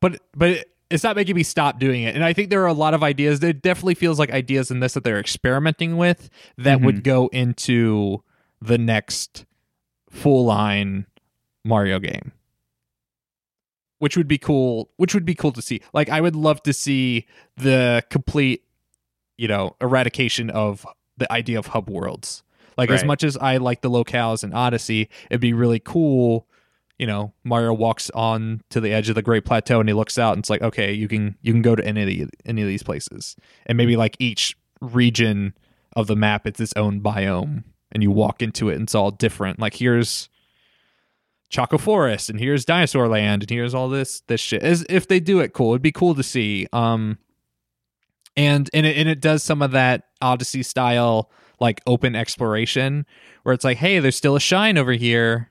but 0.00 0.20
but 0.36 0.50
it, 0.50 0.70
it's 0.94 1.02
not 1.02 1.16
making 1.16 1.34
me 1.34 1.42
stop 1.42 1.80
doing 1.80 2.04
it. 2.04 2.14
And 2.14 2.22
I 2.22 2.32
think 2.32 2.50
there 2.50 2.62
are 2.62 2.68
a 2.68 2.72
lot 2.72 2.94
of 2.94 3.02
ideas. 3.02 3.40
There 3.40 3.52
definitely 3.52 3.96
feels 3.96 4.16
like 4.16 4.30
ideas 4.30 4.70
in 4.70 4.78
this 4.78 4.94
that 4.94 5.02
they're 5.02 5.18
experimenting 5.18 5.96
with 5.96 6.30
that 6.56 6.80
would 6.80 6.96
mm-hmm. 6.96 7.02
go 7.02 7.26
into 7.32 8.22
the 8.62 8.78
next 8.78 9.44
full 10.08 10.44
line 10.44 11.06
Mario 11.64 11.98
game. 11.98 12.30
Which 13.98 14.16
would 14.16 14.28
be 14.28 14.38
cool. 14.38 14.88
Which 14.96 15.14
would 15.14 15.24
be 15.24 15.34
cool 15.34 15.50
to 15.52 15.62
see. 15.62 15.80
Like 15.92 16.10
I 16.10 16.20
would 16.20 16.36
love 16.36 16.62
to 16.62 16.72
see 16.72 17.26
the 17.56 18.04
complete, 18.08 18.62
you 19.36 19.48
know, 19.48 19.74
eradication 19.80 20.48
of 20.48 20.86
the 21.16 21.30
idea 21.32 21.58
of 21.58 21.68
hub 21.68 21.90
worlds. 21.90 22.44
Like 22.78 22.90
as 22.90 23.04
much 23.04 23.24
as 23.24 23.36
I 23.36 23.56
like 23.56 23.82
the 23.82 23.90
locales 23.90 24.44
in 24.44 24.52
Odyssey, 24.52 25.08
it'd 25.28 25.40
be 25.40 25.52
really 25.52 25.80
cool 25.80 26.46
you 26.98 27.06
know 27.06 27.32
Mario 27.42 27.72
walks 27.72 28.10
on 28.10 28.62
to 28.70 28.80
the 28.80 28.92
edge 28.92 29.08
of 29.08 29.14
the 29.14 29.22
Great 29.22 29.44
Plateau 29.44 29.80
and 29.80 29.88
he 29.88 29.94
looks 29.94 30.18
out 30.18 30.32
and 30.34 30.40
it's 30.40 30.50
like 30.50 30.62
okay 30.62 30.92
you 30.92 31.08
can 31.08 31.36
you 31.42 31.52
can 31.52 31.62
go 31.62 31.74
to 31.74 31.84
any 31.84 32.02
of 32.02 32.08
the, 32.08 32.28
any 32.44 32.62
of 32.62 32.68
these 32.68 32.82
places. 32.82 33.36
And 33.66 33.76
maybe 33.76 33.96
like 33.96 34.16
each 34.18 34.56
region 34.80 35.54
of 35.96 36.06
the 36.06 36.16
map 36.16 36.46
it's 36.46 36.60
its 36.60 36.72
own 36.76 37.00
biome 37.00 37.64
and 37.92 38.02
you 38.02 38.10
walk 38.10 38.42
into 38.42 38.68
it 38.68 38.74
and 38.74 38.84
it's 38.84 38.94
all 38.94 39.10
different. 39.10 39.58
Like 39.58 39.74
here's 39.74 40.28
Choco 41.48 41.78
Forest 41.78 42.30
and 42.30 42.40
here's 42.40 42.64
Dinosaur 42.64 43.08
Land 43.08 43.42
and 43.42 43.50
here's 43.50 43.74
all 43.74 43.88
this 43.88 44.22
this 44.28 44.40
shit. 44.40 44.62
As 44.62 44.84
if 44.88 45.08
they 45.08 45.20
do 45.20 45.40
it 45.40 45.52
cool. 45.52 45.72
It'd 45.72 45.82
be 45.82 45.92
cool 45.92 46.14
to 46.14 46.22
see. 46.22 46.68
Um 46.72 47.18
and 48.36 48.70
and 48.72 48.86
it, 48.86 48.96
and 48.96 49.08
it 49.08 49.20
does 49.20 49.42
some 49.42 49.62
of 49.62 49.72
that 49.72 50.04
Odyssey 50.20 50.62
style 50.62 51.30
like 51.60 51.80
open 51.86 52.14
exploration 52.16 53.06
where 53.42 53.52
it's 53.52 53.64
like 53.64 53.78
hey 53.78 53.98
there's 53.98 54.16
still 54.16 54.36
a 54.36 54.40
shine 54.40 54.76
over 54.76 54.92
here 54.92 55.50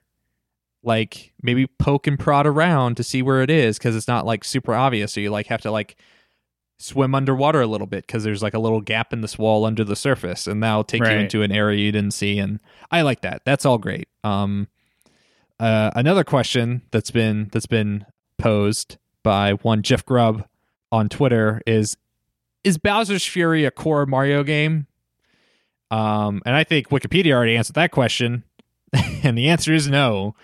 like 0.84 1.34
maybe 1.41 1.65
poke 1.65 2.07
and 2.07 2.19
prod 2.19 2.45
around 2.45 2.97
to 2.97 3.03
see 3.03 3.21
where 3.21 3.41
it 3.41 3.49
is 3.49 3.77
because 3.77 3.95
it's 3.95 4.07
not 4.07 4.25
like 4.25 4.43
super 4.43 4.73
obvious. 4.75 5.13
So 5.13 5.21
you 5.21 5.31
like 5.31 5.47
have 5.47 5.61
to 5.61 5.71
like 5.71 5.95
swim 6.77 7.15
underwater 7.15 7.61
a 7.61 7.67
little 7.67 7.88
bit 7.88 8.05
because 8.05 8.25
there's 8.25 8.43
like 8.43 8.53
a 8.53 8.59
little 8.59 8.81
gap 8.81 9.13
in 9.13 9.21
this 9.21 9.38
wall 9.38 9.63
under 9.65 9.86
the 9.86 9.95
surface 9.95 10.47
and 10.47 10.61
that'll 10.61 10.84
take 10.84 11.01
you 11.13 11.19
into 11.21 11.41
an 11.41 11.51
area 11.51 11.79
you 11.79 11.91
didn't 11.93 12.11
see 12.11 12.38
and 12.39 12.59
i 12.91 13.01
like 13.01 13.21
that. 13.21 13.41
That's 13.45 13.65
all 13.65 13.77
great. 13.77 14.09
Um 14.23 14.67
uh, 15.59 15.91
another 15.95 16.25
question 16.25 16.81
that's 16.91 17.11
been 17.11 17.49
that's 17.53 17.67
been 17.67 18.05
posed 18.38 18.97
by 19.23 19.53
one 19.53 19.81
jeff 19.81 20.05
grubb 20.05 20.45
on 20.91 21.07
twitter 21.07 21.61
is 21.65 21.95
is 22.65 22.77
bowser's 22.77 23.25
fury 23.25 23.63
a 23.63 23.71
core 23.71 24.05
mario 24.05 24.43
game? 24.43 24.88
Um 25.89 26.41
and 26.45 26.53
i 26.53 26.65
think 26.65 26.89
wikipedia 26.89 27.34
already 27.34 27.55
answered 27.55 27.75
that 27.75 27.91
question 27.91 28.43
and 29.23 29.38
the 29.38 29.47
answer 29.47 29.73
is 29.73 29.88
no 29.88 30.36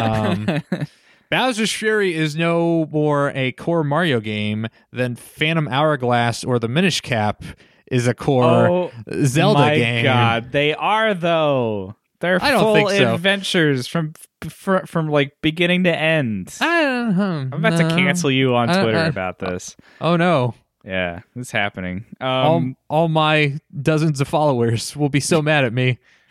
um, 0.00 0.62
Bowser's 1.30 1.72
Fury 1.72 2.14
is 2.14 2.34
no 2.36 2.86
more 2.90 3.30
a 3.34 3.52
core 3.52 3.84
Mario 3.84 4.20
game 4.20 4.66
than 4.92 5.16
Phantom 5.16 5.68
Hourglass 5.68 6.42
or 6.44 6.58
the 6.58 6.68
Minish 6.68 7.00
Cap 7.00 7.44
is 7.90 8.06
a 8.06 8.14
core 8.14 8.52
Zelda 8.64 8.90
game. 9.10 9.20
oh 9.20 9.24
Zelda 9.24 9.58
my 9.60 9.74
game. 9.76 10.04
god, 10.04 10.52
they 10.52 10.74
are 10.74 11.14
though. 11.14 11.94
They're 12.20 12.38
I 12.42 12.58
full 12.58 12.88
so. 12.90 13.14
adventures 13.14 13.86
from, 13.86 14.12
from 14.48 14.86
from 14.86 15.08
like 15.08 15.32
beginning 15.40 15.84
to 15.84 15.96
end. 15.96 16.54
I 16.60 16.82
don't 16.82 17.16
know. 17.16 17.48
I'm 17.56 17.64
about 17.64 17.78
to 17.78 17.88
cancel 17.96 18.30
you 18.30 18.54
on 18.54 18.68
Twitter 18.68 18.98
uh, 18.98 19.08
about 19.08 19.38
this. 19.38 19.74
Oh 20.00 20.16
no. 20.16 20.54
Yeah, 20.84 21.20
it's 21.36 21.50
happening. 21.50 22.06
all, 22.22 22.56
Um, 22.56 22.76
all 22.88 23.08
my 23.08 23.58
dozens 23.82 24.20
of 24.20 24.28
followers 24.28 24.96
will 24.96 25.10
be 25.10 25.20
so 25.20 25.42
mad 25.42 25.64
at 25.64 25.72
me. 25.74 25.98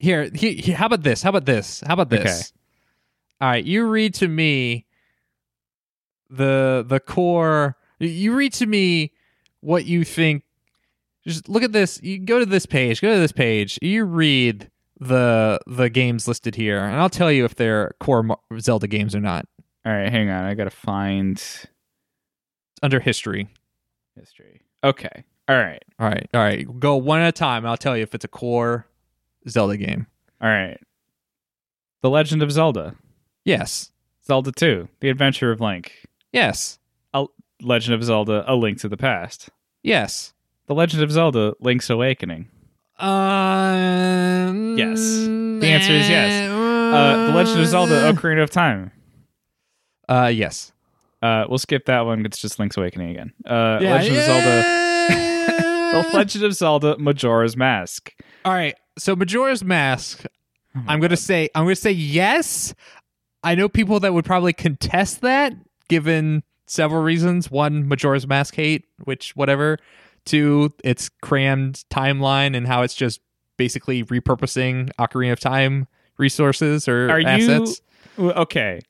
Here, 0.00 0.28
he, 0.34 0.54
he- 0.54 0.72
how 0.72 0.86
about 0.86 1.02
this? 1.04 1.22
How 1.22 1.28
about 1.30 1.44
this? 1.46 1.82
How 1.86 1.92
about 1.94 2.10
this? 2.10 2.20
Okay. 2.22 2.40
All 3.42 3.48
right, 3.50 3.64
you 3.64 3.86
read 3.86 4.14
to 4.14 4.26
me 4.28 4.86
the 6.28 6.84
the 6.86 7.00
core. 7.00 7.76
You 7.98 8.34
read 8.34 8.52
to 8.54 8.66
me 8.66 9.12
what 9.60 9.84
you 9.84 10.04
think. 10.04 10.42
Just 11.26 11.48
look 11.48 11.62
at 11.62 11.72
this. 11.72 12.00
You 12.02 12.18
go 12.18 12.38
to 12.38 12.46
this 12.46 12.66
page. 12.66 13.00
Go 13.00 13.12
to 13.14 13.20
this 13.20 13.32
page. 13.32 13.78
You 13.82 14.04
read 14.04 14.70
the 14.98 15.58
the 15.66 15.88
games 15.90 16.26
listed 16.28 16.54
here, 16.54 16.78
and 16.80 16.96
I'll 16.96 17.10
tell 17.10 17.30
you 17.32 17.44
if 17.44 17.54
they're 17.54 17.92
core 18.00 18.38
Zelda 18.58 18.86
games 18.88 19.14
or 19.14 19.20
not. 19.20 19.46
all 19.84 19.92
right, 19.92 20.10
hang 20.10 20.28
on. 20.30 20.44
I 20.44 20.54
gotta 20.54 20.70
find 20.70 21.36
It's 21.36 21.66
under 22.82 23.00
history. 23.00 23.48
history. 24.18 24.62
Okay. 24.84 25.24
All 25.48 25.56
right. 25.56 25.82
All 25.98 26.08
right, 26.08 26.28
all 26.32 26.40
right. 26.40 26.78
Go 26.80 26.96
one 26.96 27.20
at 27.20 27.28
a 27.28 27.32
time. 27.32 27.64
And 27.64 27.68
I'll 27.70 27.76
tell 27.76 27.96
you 27.96 28.02
if 28.02 28.14
it's 28.14 28.24
a 28.24 28.28
core 28.28 28.86
Zelda 29.48 29.76
game. 29.76 30.06
All 30.40 30.48
right. 30.48 30.78
The 32.02 32.10
Legend 32.10 32.42
of 32.42 32.50
Zelda. 32.52 32.94
Yes. 33.44 33.90
Zelda 34.26 34.52
2. 34.52 34.88
The 35.00 35.08
Adventure 35.10 35.50
of 35.50 35.60
Link. 35.60 36.06
Yes. 36.32 36.78
Legend 37.62 37.94
of 37.94 38.02
Zelda: 38.02 38.44
A 38.46 38.54
Link 38.54 38.78
to 38.80 38.88
the 38.88 38.96
Past. 38.96 39.50
Yes. 39.82 40.32
The 40.66 40.74
Legend 40.74 41.02
of 41.02 41.12
Zelda: 41.12 41.52
Link's 41.60 41.90
Awakening. 41.90 42.48
Um, 42.98 44.76
Yes. 44.78 44.98
The 45.00 45.66
answer 45.66 45.92
is 45.92 46.08
yes. 46.08 46.50
Uh, 46.50 47.26
the 47.26 47.32
Legend 47.34 47.60
of 47.60 47.66
Zelda: 47.66 48.12
Ocarina 48.12 48.42
of 48.42 48.50
Time. 48.50 48.92
Uh, 50.08 50.30
yes. 50.32 50.72
Uh, 51.22 51.44
we'll 51.48 51.58
skip 51.58 51.84
that 51.86 52.00
one. 52.06 52.24
It's 52.24 52.38
just 52.40 52.58
Link's 52.58 52.76
Awakening 52.78 53.10
again. 53.10 53.32
Uh, 53.46 53.78
Legend 53.80 54.16
of 54.16 54.24
Zelda. 54.24 54.76
The 55.90 56.08
Legend 56.14 56.44
of 56.44 56.54
Zelda: 56.54 56.96
Majora's 56.98 57.56
Mask. 57.56 58.12
All 58.44 58.52
right. 58.52 58.76
So 59.00 59.16
Majora's 59.16 59.64
Mask. 59.64 60.24
I'm 60.86 61.00
gonna 61.00 61.16
say. 61.16 61.48
I'm 61.54 61.64
gonna 61.64 61.74
say 61.76 61.90
yes. 61.90 62.74
I 63.42 63.54
know 63.54 63.68
people 63.68 63.98
that 64.00 64.12
would 64.14 64.24
probably 64.24 64.52
contest 64.52 65.22
that, 65.22 65.54
given 65.88 66.42
several 66.66 67.02
reasons. 67.02 67.50
One, 67.50 67.88
Majora's 67.88 68.26
Mask 68.26 68.54
hate, 68.54 68.84
which 69.04 69.34
whatever. 69.34 69.78
Two, 70.26 70.72
its 70.84 71.08
crammed 71.22 71.82
timeline 71.90 72.54
and 72.54 72.66
how 72.66 72.82
it's 72.82 72.94
just 72.94 73.20
basically 73.56 74.04
repurposing 74.04 74.90
Ocarina 74.98 75.32
of 75.32 75.40
Time 75.40 75.88
resources 76.18 76.86
or 76.86 77.10
Are 77.10 77.20
assets. 77.20 77.80
W- 78.16 78.34
Okay. 78.34 78.80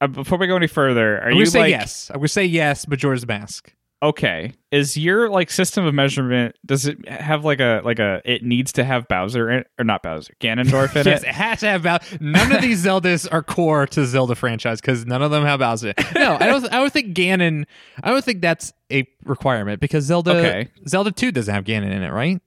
uh, 0.00 0.08
before 0.08 0.36
we 0.36 0.48
go 0.48 0.56
any 0.56 0.66
further, 0.66 1.18
are 1.18 1.26
I'm 1.28 1.32
you 1.34 1.38
gonna 1.38 1.46
say 1.52 1.58
like 1.60 1.70
yes. 1.70 2.10
I 2.12 2.18
would 2.18 2.30
say 2.30 2.44
yes. 2.44 2.88
Majora's 2.88 3.26
Mask. 3.26 3.72
Okay? 4.04 4.52
Is 4.70 4.96
your 4.96 5.28
like 5.30 5.50
system 5.50 5.84
of 5.84 5.94
measurement? 5.94 6.56
Does 6.66 6.86
it 6.86 7.08
have 7.08 7.44
like 7.44 7.60
a 7.60 7.80
like 7.84 7.98
a? 7.98 8.20
It 8.24 8.42
needs 8.42 8.72
to 8.74 8.84
have 8.84 9.08
Bowser 9.08 9.50
in, 9.50 9.64
or 9.78 9.84
not 9.84 10.02
Bowser, 10.02 10.34
Ganondorf 10.40 10.92
in 10.94 11.00
it? 11.02 11.06
yes, 11.06 11.22
it. 11.22 11.28
it 11.28 11.34
has 11.34 11.60
to 11.60 11.66
have 11.68 11.82
Bowser. 11.82 12.18
None 12.20 12.52
of 12.52 12.60
these 12.62 12.84
Zeldas 12.84 13.26
are 13.32 13.42
core 13.42 13.86
to 13.88 14.04
Zelda 14.06 14.34
franchise 14.34 14.80
because 14.80 15.06
none 15.06 15.22
of 15.22 15.30
them 15.30 15.44
have 15.44 15.60
Bowser. 15.60 15.94
No, 16.14 16.36
I 16.40 16.46
don't. 16.46 16.64
I 16.66 16.76
don't 16.78 16.92
think 16.92 17.16
Ganon. 17.16 17.64
I 18.02 18.10
don't 18.10 18.24
think 18.24 18.40
that's 18.40 18.72
a 18.92 19.06
requirement 19.24 19.80
because 19.80 20.04
Zelda. 20.04 20.36
Okay. 20.36 20.68
Zelda 20.88 21.10
Two 21.12 21.32
doesn't 21.32 21.52
have 21.54 21.64
Ganon 21.64 21.90
in 21.92 22.02
it, 22.02 22.10
right? 22.12 22.40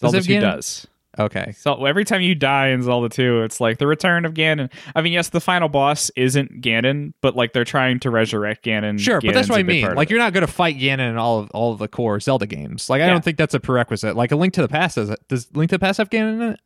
Does 0.00 0.12
Zelda 0.12 0.18
it 0.18 0.24
Two 0.24 0.32
Ganon? 0.34 0.40
does. 0.40 0.86
Okay. 1.18 1.52
So 1.56 1.84
every 1.84 2.04
time 2.04 2.20
you 2.22 2.34
die 2.34 2.68
in 2.68 2.82
Zelda 2.82 3.08
2, 3.08 3.42
it's 3.42 3.60
like 3.60 3.78
the 3.78 3.86
return 3.86 4.24
of 4.24 4.34
Ganon. 4.34 4.70
I 4.94 5.02
mean, 5.02 5.12
yes, 5.12 5.30
the 5.30 5.40
final 5.40 5.68
boss 5.68 6.10
isn't 6.16 6.60
Ganon, 6.62 7.12
but 7.20 7.34
like 7.34 7.52
they're 7.52 7.64
trying 7.64 7.98
to 8.00 8.10
resurrect 8.10 8.64
Ganon. 8.64 8.98
Sure, 9.00 9.20
but 9.20 9.34
that's 9.34 9.48
what 9.48 9.58
I 9.58 9.62
mean. 9.64 9.94
Like 9.94 10.10
you're 10.10 10.18
not 10.20 10.32
going 10.32 10.46
to 10.46 10.52
fight 10.52 10.76
Ganon 10.78 11.10
in 11.10 11.16
all 11.16 11.40
of 11.40 11.50
all 11.50 11.72
of 11.72 11.78
the 11.78 11.88
core 11.88 12.20
Zelda 12.20 12.46
games. 12.46 12.88
Like 12.88 13.02
I 13.02 13.06
Yeah. 13.06 13.12
don't 13.12 13.24
think 13.24 13.36
that's 13.38 13.54
a 13.54 13.60
prerequisite. 13.60 14.14
Like 14.16 14.30
a 14.32 14.36
Link 14.36 14.54
to 14.54 14.62
the 14.62 14.68
Past 14.68 14.94
does 14.96 15.10
it. 15.10 15.18
Does 15.28 15.48
Link 15.54 15.70
to 15.70 15.74
the 15.76 15.80
Past 15.80 15.98
have 15.98 16.10
Ganon 16.10 16.34
in 16.34 16.42
it? 16.52 16.60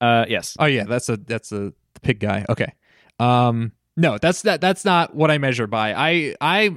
uh, 0.00 0.24
yes. 0.28 0.56
Oh 0.58 0.66
yeah, 0.66 0.84
that's 0.84 1.08
a 1.08 1.16
that's 1.16 1.52
a 1.52 1.72
the 1.94 2.00
pig 2.02 2.20
guy. 2.20 2.44
Okay. 2.48 2.72
Um 3.18 3.72
no, 3.96 4.18
that's 4.18 4.42
that 4.42 4.60
that's 4.60 4.84
not 4.84 5.14
what 5.14 5.30
I 5.30 5.38
measure 5.38 5.66
by. 5.66 5.92
I 5.94 6.34
I 6.40 6.74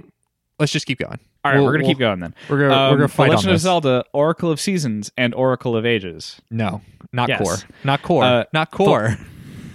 let's 0.60 0.72
just 0.72 0.86
keep 0.86 1.00
going. 1.00 1.20
All 1.44 1.52
right, 1.52 1.58
We'll- 1.58 1.66
we're 1.66 1.72
gonna 1.74 1.84
we'll- 1.84 1.92
keep 1.92 2.00
going 2.00 2.20
then. 2.20 2.34
We're 2.50 2.60
gonna 2.68 2.74
Um, 2.74 2.92
we're 2.92 2.98
gonna 2.98 3.08
the 3.08 3.14
fight 3.14 3.30
Legend 3.32 3.48
on 3.48 3.52
of 3.52 3.56
this. 3.56 3.62
Zelda: 3.64 4.06
Oracle 4.14 4.50
of 4.52 4.60
Seasons 4.60 5.12
and 5.18 5.34
Oracle 5.36 5.76
of 5.76 5.86
Ages. 5.86 6.42
No, 6.50 6.82
not 7.12 7.30
Yes. 7.30 7.42
core. 7.42 7.58
Not 7.84 8.02
core. 8.02 8.24
Uh, 8.24 8.44
not 8.54 8.72
core. 8.72 9.18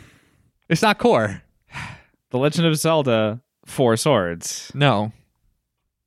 it's 0.68 0.82
not 0.82 0.98
core. 0.98 1.42
The 2.30 2.38
Legend 2.38 2.66
of 2.66 2.76
Zelda: 2.76 3.40
Four 3.66 3.96
Swords. 3.96 4.70
No. 4.74 5.12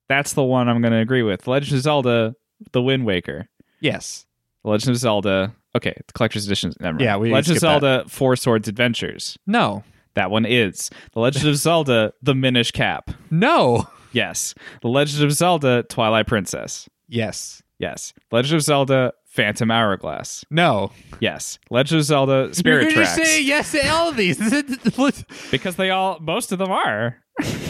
That's 0.09 0.33
the 0.33 0.43
one 0.43 0.67
I'm 0.67 0.81
gonna 0.81 0.99
agree 0.99 1.23
with. 1.23 1.43
The 1.43 1.51
Legend 1.51 1.77
of 1.77 1.83
Zelda: 1.83 2.35
The 2.73 2.81
Wind 2.81 3.05
Waker. 3.05 3.47
Yes. 3.79 4.25
The 4.63 4.69
Legend 4.71 4.91
of 4.95 4.97
Zelda. 4.97 5.53
Okay, 5.75 5.93
the 6.05 6.13
collector's 6.13 6.45
edition. 6.45 6.73
Never 6.79 6.93
mind. 6.95 7.01
Yeah, 7.01 7.17
we 7.17 7.31
Legend 7.31 7.57
of 7.57 7.59
skipped 7.59 7.81
that. 7.81 7.81
Zelda: 7.81 8.09
Four 8.09 8.35
Swords 8.35 8.67
Adventures. 8.67 9.37
No. 9.47 9.83
That 10.15 10.29
one 10.29 10.45
is 10.45 10.89
The 11.13 11.19
Legend 11.21 11.47
of 11.47 11.55
Zelda: 11.57 12.13
The 12.21 12.35
Minish 12.35 12.71
Cap. 12.71 13.11
No. 13.29 13.87
Yes. 14.11 14.53
The 14.81 14.87
Legend 14.89 15.23
of 15.23 15.31
Zelda: 15.31 15.83
Twilight 15.83 16.27
Princess. 16.27 16.89
Yes. 17.07 17.61
Yes. 17.79 18.13
Legend 18.31 18.55
of 18.55 18.61
Zelda: 18.61 19.13
Phantom 19.25 19.71
Hourglass. 19.71 20.45
No. 20.49 20.91
Yes. 21.19 21.59
Legend 21.69 21.99
of 21.99 22.05
Zelda: 22.05 22.53
Spirit 22.53 22.83
You're 22.91 23.03
Tracks. 23.03 23.15
say 23.15 23.41
yes 23.41 23.71
to 23.71 23.87
all 23.89 24.09
of 24.09 24.17
these. 24.17 24.37
because 25.51 25.75
they 25.75 25.89
all, 25.89 26.19
most 26.19 26.51
of 26.51 26.59
them 26.59 26.71
are. 26.71 27.17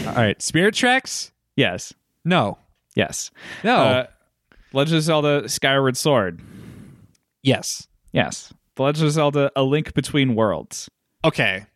all 0.06 0.14
right. 0.14 0.40
Spirit 0.42 0.74
tracks? 0.74 1.32
Yes. 1.56 1.92
No. 2.24 2.58
Yes. 2.94 3.30
No. 3.64 3.76
Uh, 3.76 4.06
Legend 4.72 4.98
of 4.98 5.02
Zelda: 5.04 5.48
Skyward 5.48 5.96
Sword. 5.96 6.40
yes. 7.42 7.86
Yes. 8.12 8.52
The 8.76 8.82
Legend 8.82 9.06
of 9.06 9.12
Zelda: 9.12 9.50
A 9.56 9.62
Link 9.62 9.94
Between 9.94 10.34
Worlds. 10.34 10.88
Okay. 11.24 11.66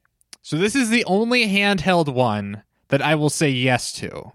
So 0.42 0.56
this 0.56 0.74
is 0.74 0.90
the 0.90 1.04
only 1.06 1.46
handheld 1.48 2.12
one 2.12 2.62
that 2.88 3.02
I 3.02 3.14
will 3.16 3.30
say 3.30 3.48
yes 3.50 3.92
to. 3.94 4.30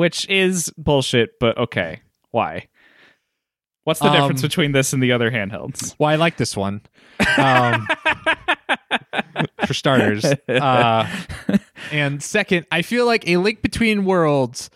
Which 0.00 0.26
is 0.30 0.72
bullshit, 0.78 1.38
but 1.38 1.58
okay. 1.58 2.00
Why? 2.30 2.68
What's 3.84 4.00
the 4.00 4.06
Um, 4.06 4.14
difference 4.14 4.40
between 4.40 4.72
this 4.72 4.94
and 4.94 5.02
the 5.02 5.12
other 5.12 5.30
handhelds? 5.30 5.94
Well, 5.98 6.08
I 6.08 6.14
like 6.14 6.38
this 6.38 6.56
one. 6.56 6.80
Um, 7.36 7.86
for 9.66 9.74
starters. 9.74 10.24
Uh, 10.48 11.06
and 11.92 12.22
second, 12.22 12.64
I 12.72 12.80
feel 12.80 13.04
like 13.04 13.28
a 13.28 13.36
link 13.36 13.60
between 13.60 14.06
worlds. 14.06 14.70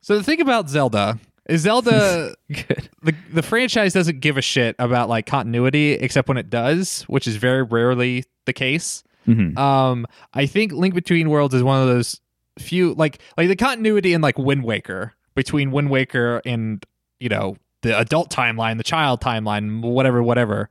So 0.00 0.16
the 0.16 0.22
thing 0.22 0.40
about 0.40 0.70
Zelda 0.70 1.18
is 1.46 1.60
Zelda 1.60 2.34
the 2.48 3.14
the 3.34 3.42
franchise 3.42 3.92
doesn't 3.92 4.20
give 4.20 4.38
a 4.38 4.42
shit 4.42 4.76
about 4.78 5.10
like 5.10 5.26
continuity 5.26 5.92
except 5.92 6.26
when 6.26 6.38
it 6.38 6.48
does, 6.48 7.02
which 7.02 7.26
is 7.26 7.36
very 7.36 7.62
rarely 7.62 8.24
the 8.46 8.54
case. 8.54 9.04
Mhm. 9.28 9.58
Um, 9.58 10.06
I 10.32 10.46
think 10.46 10.72
Link 10.72 10.94
Between 10.94 11.28
Worlds 11.28 11.54
is 11.54 11.62
one 11.62 11.82
of 11.82 11.86
those 11.88 12.18
few 12.58 12.94
like 12.94 13.20
like 13.36 13.48
the 13.48 13.56
continuity 13.56 14.12
in 14.12 14.20
like 14.20 14.38
Wind 14.38 14.64
Waker 14.64 15.12
between 15.34 15.70
Wind 15.70 15.90
Waker 15.90 16.40
and 16.44 16.84
you 17.18 17.28
know 17.28 17.56
the 17.82 17.98
adult 17.98 18.30
timeline, 18.30 18.78
the 18.78 18.84
child 18.84 19.20
timeline, 19.20 19.82
whatever, 19.82 20.22
whatever. 20.22 20.68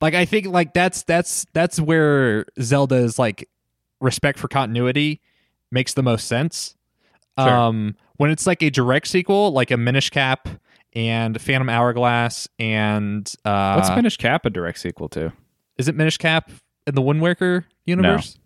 Like 0.00 0.14
I 0.14 0.24
think 0.24 0.46
like 0.46 0.74
that's 0.74 1.02
that's 1.04 1.46
that's 1.52 1.80
where 1.80 2.46
Zelda's 2.60 3.18
like 3.18 3.48
respect 4.00 4.38
for 4.38 4.48
continuity 4.48 5.20
makes 5.70 5.94
the 5.94 6.02
most 6.02 6.26
sense. 6.26 6.76
Sure. 7.38 7.48
Um, 7.48 7.96
when 8.16 8.30
it's 8.30 8.46
like 8.46 8.62
a 8.62 8.70
direct 8.70 9.08
sequel, 9.08 9.50
like 9.52 9.70
a 9.70 9.76
Minish 9.76 10.10
Cap 10.10 10.48
and 10.92 11.40
Phantom 11.40 11.68
Hourglass 11.68 12.48
and 12.58 13.32
uh, 13.44 13.74
What's 13.74 13.90
Minish 13.90 14.16
Cap 14.18 14.46
a 14.46 14.50
direct 14.50 14.78
sequel 14.78 15.08
to? 15.10 15.32
is 15.76 15.88
it 15.88 15.96
Minish 15.96 16.18
Cap 16.18 16.50
in 16.86 16.94
the 16.94 17.02
Wind 17.02 17.20
Waker 17.20 17.66
universe? 17.86 18.38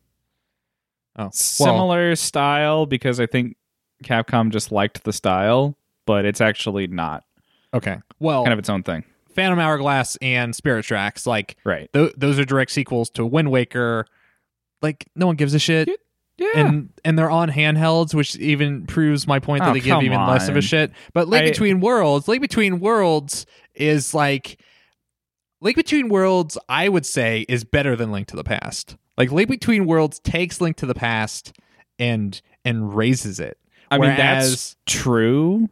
Oh, 1.18 1.24
well, 1.24 1.30
Similar 1.32 2.14
style 2.16 2.86
because 2.86 3.18
I 3.20 3.26
think 3.26 3.56
Capcom 4.04 4.50
just 4.50 4.70
liked 4.72 5.02
the 5.04 5.12
style, 5.12 5.76
but 6.06 6.24
it's 6.24 6.40
actually 6.40 6.86
not. 6.86 7.24
okay. 7.74 7.98
Well, 8.20 8.44
Kind 8.44 8.52
of 8.52 8.58
its 8.58 8.70
own 8.70 8.82
thing. 8.82 9.04
Phantom 9.34 9.58
Hourglass 9.58 10.16
and 10.22 10.54
Spirit 10.56 10.84
Tracks, 10.84 11.26
like 11.26 11.56
Right. 11.64 11.88
th- 11.92 12.12
those 12.16 12.38
are 12.38 12.44
direct 12.44 12.70
sequels 12.70 13.10
to 13.10 13.24
Wind 13.26 13.50
Waker. 13.50 14.06
Like 14.82 15.08
no 15.16 15.26
one 15.26 15.36
gives 15.36 15.54
a 15.54 15.58
shit, 15.58 15.88
Yeah. 16.38 16.48
and 16.54 16.90
and 17.04 17.18
they're 17.18 17.30
on 17.30 17.48
handhelds, 17.50 18.14
which 18.14 18.36
even 18.36 18.86
proves 18.86 19.26
my 19.26 19.38
point 19.40 19.62
that 19.64 19.70
Oh, 19.70 19.72
they 19.74 19.80
give 19.80 19.90
come 19.94 20.04
even 20.04 20.24
less 20.26 20.48
of 20.48 20.56
a 20.56 20.60
shit. 20.62 20.92
But 21.12 21.28
Link 21.28 21.44
I- 21.46 21.50
Between 21.50 21.80
Worlds, 21.80 22.26
Link 22.28 22.40
Between 22.42 22.78
Worlds 22.80 23.44
is 23.74 24.14
like 24.14 24.60
Link 25.60 25.76
Between 25.76 26.08
Worlds. 26.08 26.56
I 26.68 26.88
would 26.88 27.04
say 27.06 27.44
is 27.48 27.64
better 27.64 27.96
than 27.96 28.10
Link 28.12 28.28
to 28.28 28.36
the 28.36 28.44
Past. 28.44 28.96
Like 29.18 29.30
Link 29.32 29.50
Between 29.50 29.84
Worlds 29.84 30.18
takes 30.20 30.60
Link 30.60 30.76
to 30.78 30.86
the 30.86 30.94
Past 30.94 31.52
and 31.98 32.40
and 32.64 32.94
raises 32.94 33.40
it. 33.40 33.58
I 33.90 33.98
mean, 33.98 34.16
that's 34.16 34.76
true, 34.86 35.68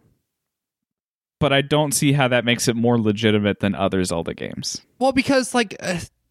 but 1.41 1.53
I 1.53 1.61
don't 1.63 1.93
see 1.93 2.13
how 2.13 2.29
that 2.29 2.45
makes 2.45 2.67
it 2.69 2.77
more 2.77 2.99
legitimate 2.99 3.61
than 3.61 3.75
other 3.75 4.03
Zelda 4.05 4.35
games. 4.35 4.81
Well, 4.99 5.13
because 5.13 5.55
like, 5.55 5.77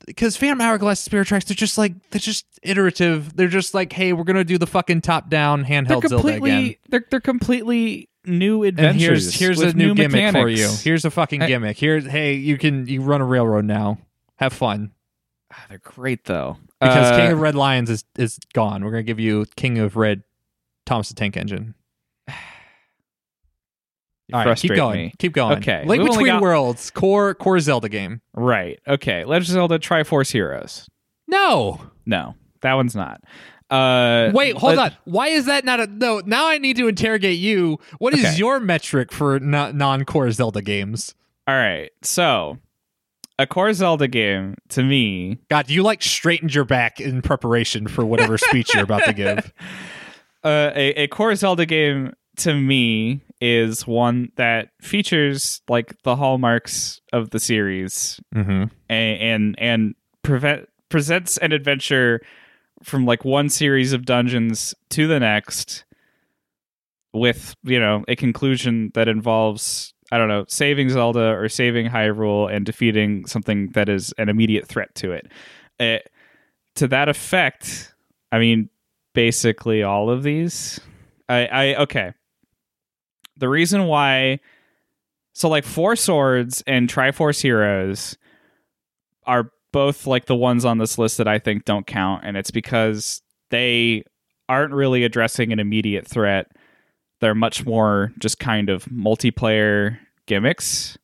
because 0.08 0.36
Phantom 0.36 0.60
Hourglass, 0.62 1.00
Spirit 1.00 1.28
Tracks, 1.28 1.46
they're 1.46 1.56
just 1.56 1.78
like 1.78 1.94
they're 2.10 2.20
just 2.20 2.46
iterative. 2.64 3.36
They're 3.36 3.48
just 3.48 3.74
like, 3.74 3.94
hey, 3.94 4.14
we're 4.14 4.24
gonna 4.24 4.44
do 4.44 4.58
the 4.58 4.68
fucking 4.68 5.02
top 5.02 5.30
down 5.30 5.62
They're 5.64 5.84
handheld 5.84 5.88
Zelda 6.08 6.08
completely, 6.10 6.52
again. 6.52 6.76
they're 6.90 7.06
they're 7.10 7.20
completely 7.22 8.10
new 8.26 8.64
And 8.64 8.70
adventures. 8.80 9.32
here's 9.34 9.40
here's 9.40 9.62
a 9.62 9.66
with 9.68 9.76
new, 9.76 9.94
gimmick 9.94 10.32
for 10.34 10.50
you. 10.50 10.68
Here's 10.82 11.06
a 11.06 11.12
fucking 11.12 11.42
Hey. 11.42 11.48
gimmick. 11.48 11.78
Here's 11.78 12.06
hey, 12.08 12.34
you 12.34 12.58
can 12.58 12.88
you 12.88 13.02
run 13.02 13.22
a 13.22 13.26
railroad 13.26 13.66
now. 13.66 14.00
Have 14.38 14.52
fun 14.54 14.92
Ah, 15.54 15.64
they're 15.70 15.78
great 15.78 16.26
though. 16.26 16.58
Because 16.90 17.12
Uh, 17.12 17.18
King 17.18 17.32
of 17.32 17.40
Red 17.42 17.56
Lions 17.56 17.90
is 17.90 18.04
is 18.18 18.40
gone. 18.54 18.84
We're 18.84 18.92
gonna 18.92 19.04
give 19.04 19.20
you 19.20 19.46
King 19.56 19.78
of 19.80 19.96
Red 19.96 20.24
Thomas 20.86 21.10
the 21.10 21.16
Tank 21.16 21.36
Engine. 21.38 21.76
All 24.34 24.44
right, 24.44 24.58
keep 24.58 24.74
going. 24.76 24.98
me. 25.08 25.14
Keep 25.20 25.34
going. 25.34 25.58
Okay, 25.60 25.84
Link 25.86 26.02
we've 26.02 26.12
Between 26.12 26.28
got- 26.28 26.42
Worlds, 26.42 26.90
core 26.90 27.36
core 27.36 27.60
Zelda 27.60 27.90
game. 27.90 28.22
Right. 28.34 28.80
Okay. 28.88 29.24
Legend 29.24 29.50
of 29.50 29.54
Zelda 29.54 29.80
Triforce 29.80 30.32
Heroes. 30.32 30.90
No. 31.28 31.80
No, 32.08 32.34
that 32.62 32.74
one's 32.74 32.96
not. 32.96 33.22
Uh, 33.70 34.32
Wait, 34.34 34.56
hold 34.58 34.78
let- 34.78 34.92
on. 34.94 34.98
Why 35.06 35.28
is 35.28 35.46
that 35.46 35.64
not 35.66 35.80
a 35.80 35.88
no? 35.88 36.22
Now 36.26 36.48
I 36.48 36.58
need 36.58 36.78
to 36.78 36.88
interrogate 36.88 37.38
you. 37.40 37.80
What 38.00 38.14
is 38.14 38.24
Okay. 38.26 38.36
your 38.36 38.60
metric 38.60 39.12
for 39.12 39.40
non-core 39.40 40.32
Zelda 40.32 40.62
games? 40.62 41.14
All 41.48 41.56
right. 41.56 41.92
So, 42.02 42.58
a 43.40 43.46
core 43.48 43.74
Zelda 43.74 44.08
game 44.08 44.56
to 44.70 44.84
me 44.84 45.38
God, 45.50 45.70
you 45.70 45.84
like 45.84 46.02
straightened 46.02 46.54
your 46.56 46.66
back 46.66 47.00
in 47.02 47.22
preparation 47.22 47.88
for 47.88 48.06
whatever 48.06 48.38
speech 48.38 48.74
you're 48.74 48.84
about 48.84 49.04
to 49.06 49.14
give. 49.24 49.52
uh, 50.44 50.72
a, 50.76 51.04
a 51.04 51.08
core 51.08 51.36
Zelda 51.36 51.66
game 51.66 52.14
to 52.38 52.54
me 52.54 53.22
is 53.42 53.86
one 53.86 54.30
that 54.36 54.70
features 54.82 55.62
like 55.68 56.02
the 56.04 56.16
hallmarks 56.16 57.02
of 57.14 57.30
the 57.32 57.40
series 57.40 58.20
Mm-hmm. 58.34 58.66
and 58.90 59.22
and, 59.22 59.56
and 59.60 59.96
prevent, 60.24 60.68
presents 60.90 61.38
an 61.38 61.52
adventure 61.52 62.22
from 62.84 63.06
like 63.06 63.26
one 63.26 63.50
series 63.50 63.94
of 63.94 64.06
dungeons 64.06 64.74
to 64.90 65.08
the 65.08 65.20
next 65.20 65.86
with 67.14 67.56
you 67.64 67.80
know 67.80 68.04
a 68.08 68.16
conclusion 68.16 68.92
that 68.94 69.08
involves 69.08 69.94
I 70.12 70.18
don't 70.18 70.28
know 70.28 70.46
saving 70.48 70.90
Zelda 70.90 71.32
or 71.32 71.50
saving 71.50 71.88
Hyrule 71.88 72.54
and 72.54 72.66
defeating 72.66 73.26
something 73.26 73.70
that 73.72 73.90
is 73.90 74.14
an 74.18 74.30
immediate 74.30 74.68
threat 74.68 74.94
to 74.96 75.12
it. 75.12 75.32
Uh, 75.80 75.98
to 76.76 76.88
that 76.88 77.10
effect, 77.10 77.94
I 78.32 78.40
mean 78.40 78.70
basically 79.14 79.84
all 79.84 80.10
of 80.10 80.24
these. 80.24 80.80
I 81.28 81.46
I 81.48 81.76
okay. 81.84 82.14
The 83.38 83.50
reason 83.50 83.86
why 83.86 84.40
so 85.34 85.50
like 85.50 85.66
Four 85.66 85.96
Swords 85.96 86.64
and 86.66 86.90
Triforce 86.90 87.42
Heroes 87.42 88.18
are 89.26 89.52
both 89.74 90.08
like 90.08 90.28
the 90.28 90.36
ones 90.36 90.64
on 90.64 90.78
this 90.78 90.98
list 90.98 91.18
that 91.18 91.28
I 91.28 91.40
think 91.40 91.66
don't 91.66 91.86
count 91.86 92.24
and 92.24 92.38
it's 92.38 92.52
because 92.52 93.22
they 93.50 94.04
aren't 94.48 94.74
really 94.74 95.04
addressing 95.04 95.52
an 95.52 95.60
immediate 95.60 96.08
threat. 96.08 96.48
They're 97.22 97.36
much 97.36 97.66
more 97.66 98.12
just 98.20 98.40
kind 98.40 98.70
of 98.70 98.86
multiplayer 98.86 99.98
gimmicks. 100.26 100.98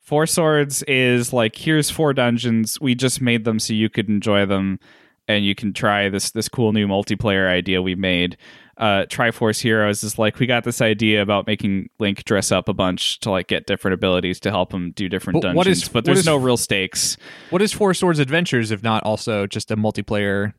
Four 0.00 0.26
Swords 0.26 0.82
is 0.84 1.32
like 1.32 1.56
here's 1.56 1.90
four 1.90 2.12
dungeons. 2.12 2.80
We 2.80 2.94
just 2.94 3.20
made 3.20 3.44
them 3.44 3.58
so 3.58 3.72
you 3.72 3.88
could 3.88 4.08
enjoy 4.08 4.46
them 4.46 4.78
and 5.28 5.44
you 5.44 5.54
can 5.54 5.72
try 5.72 6.08
this 6.08 6.30
this 6.32 6.48
cool 6.48 6.72
new 6.72 6.86
multiplayer 6.88 7.48
idea 7.48 7.80
we 7.82 7.94
made. 7.94 8.36
Uh, 8.78 9.04
Triforce 9.06 9.60
Heroes 9.62 10.02
is 10.02 10.18
like 10.18 10.38
we 10.40 10.46
got 10.46 10.64
this 10.64 10.80
idea 10.80 11.22
about 11.22 11.46
making 11.46 11.88
Link 12.00 12.24
dress 12.24 12.50
up 12.50 12.68
a 12.68 12.74
bunch 12.74 13.20
to 13.20 13.30
like 13.30 13.46
get 13.46 13.66
different 13.66 13.94
abilities 13.94 14.40
to 14.40 14.50
help 14.50 14.72
him 14.72 14.92
do 14.92 15.08
different 15.08 15.36
But 15.36 15.42
dungeons, 15.42 15.56
what 15.56 15.66
is- 15.68 15.88
but 15.88 16.04
there's 16.04 16.20
is- 16.20 16.26
no 16.26 16.36
real 16.36 16.56
stakes. 16.56 17.16
What 17.50 17.62
is 17.62 17.72
Four 17.72 17.94
Swords 17.94 18.18
Adventures 18.18 18.70
if 18.70 18.82
not 18.82 19.02
also 19.04 19.46
just 19.46 19.70
a 19.70 19.76
multiplayer? 19.76 20.54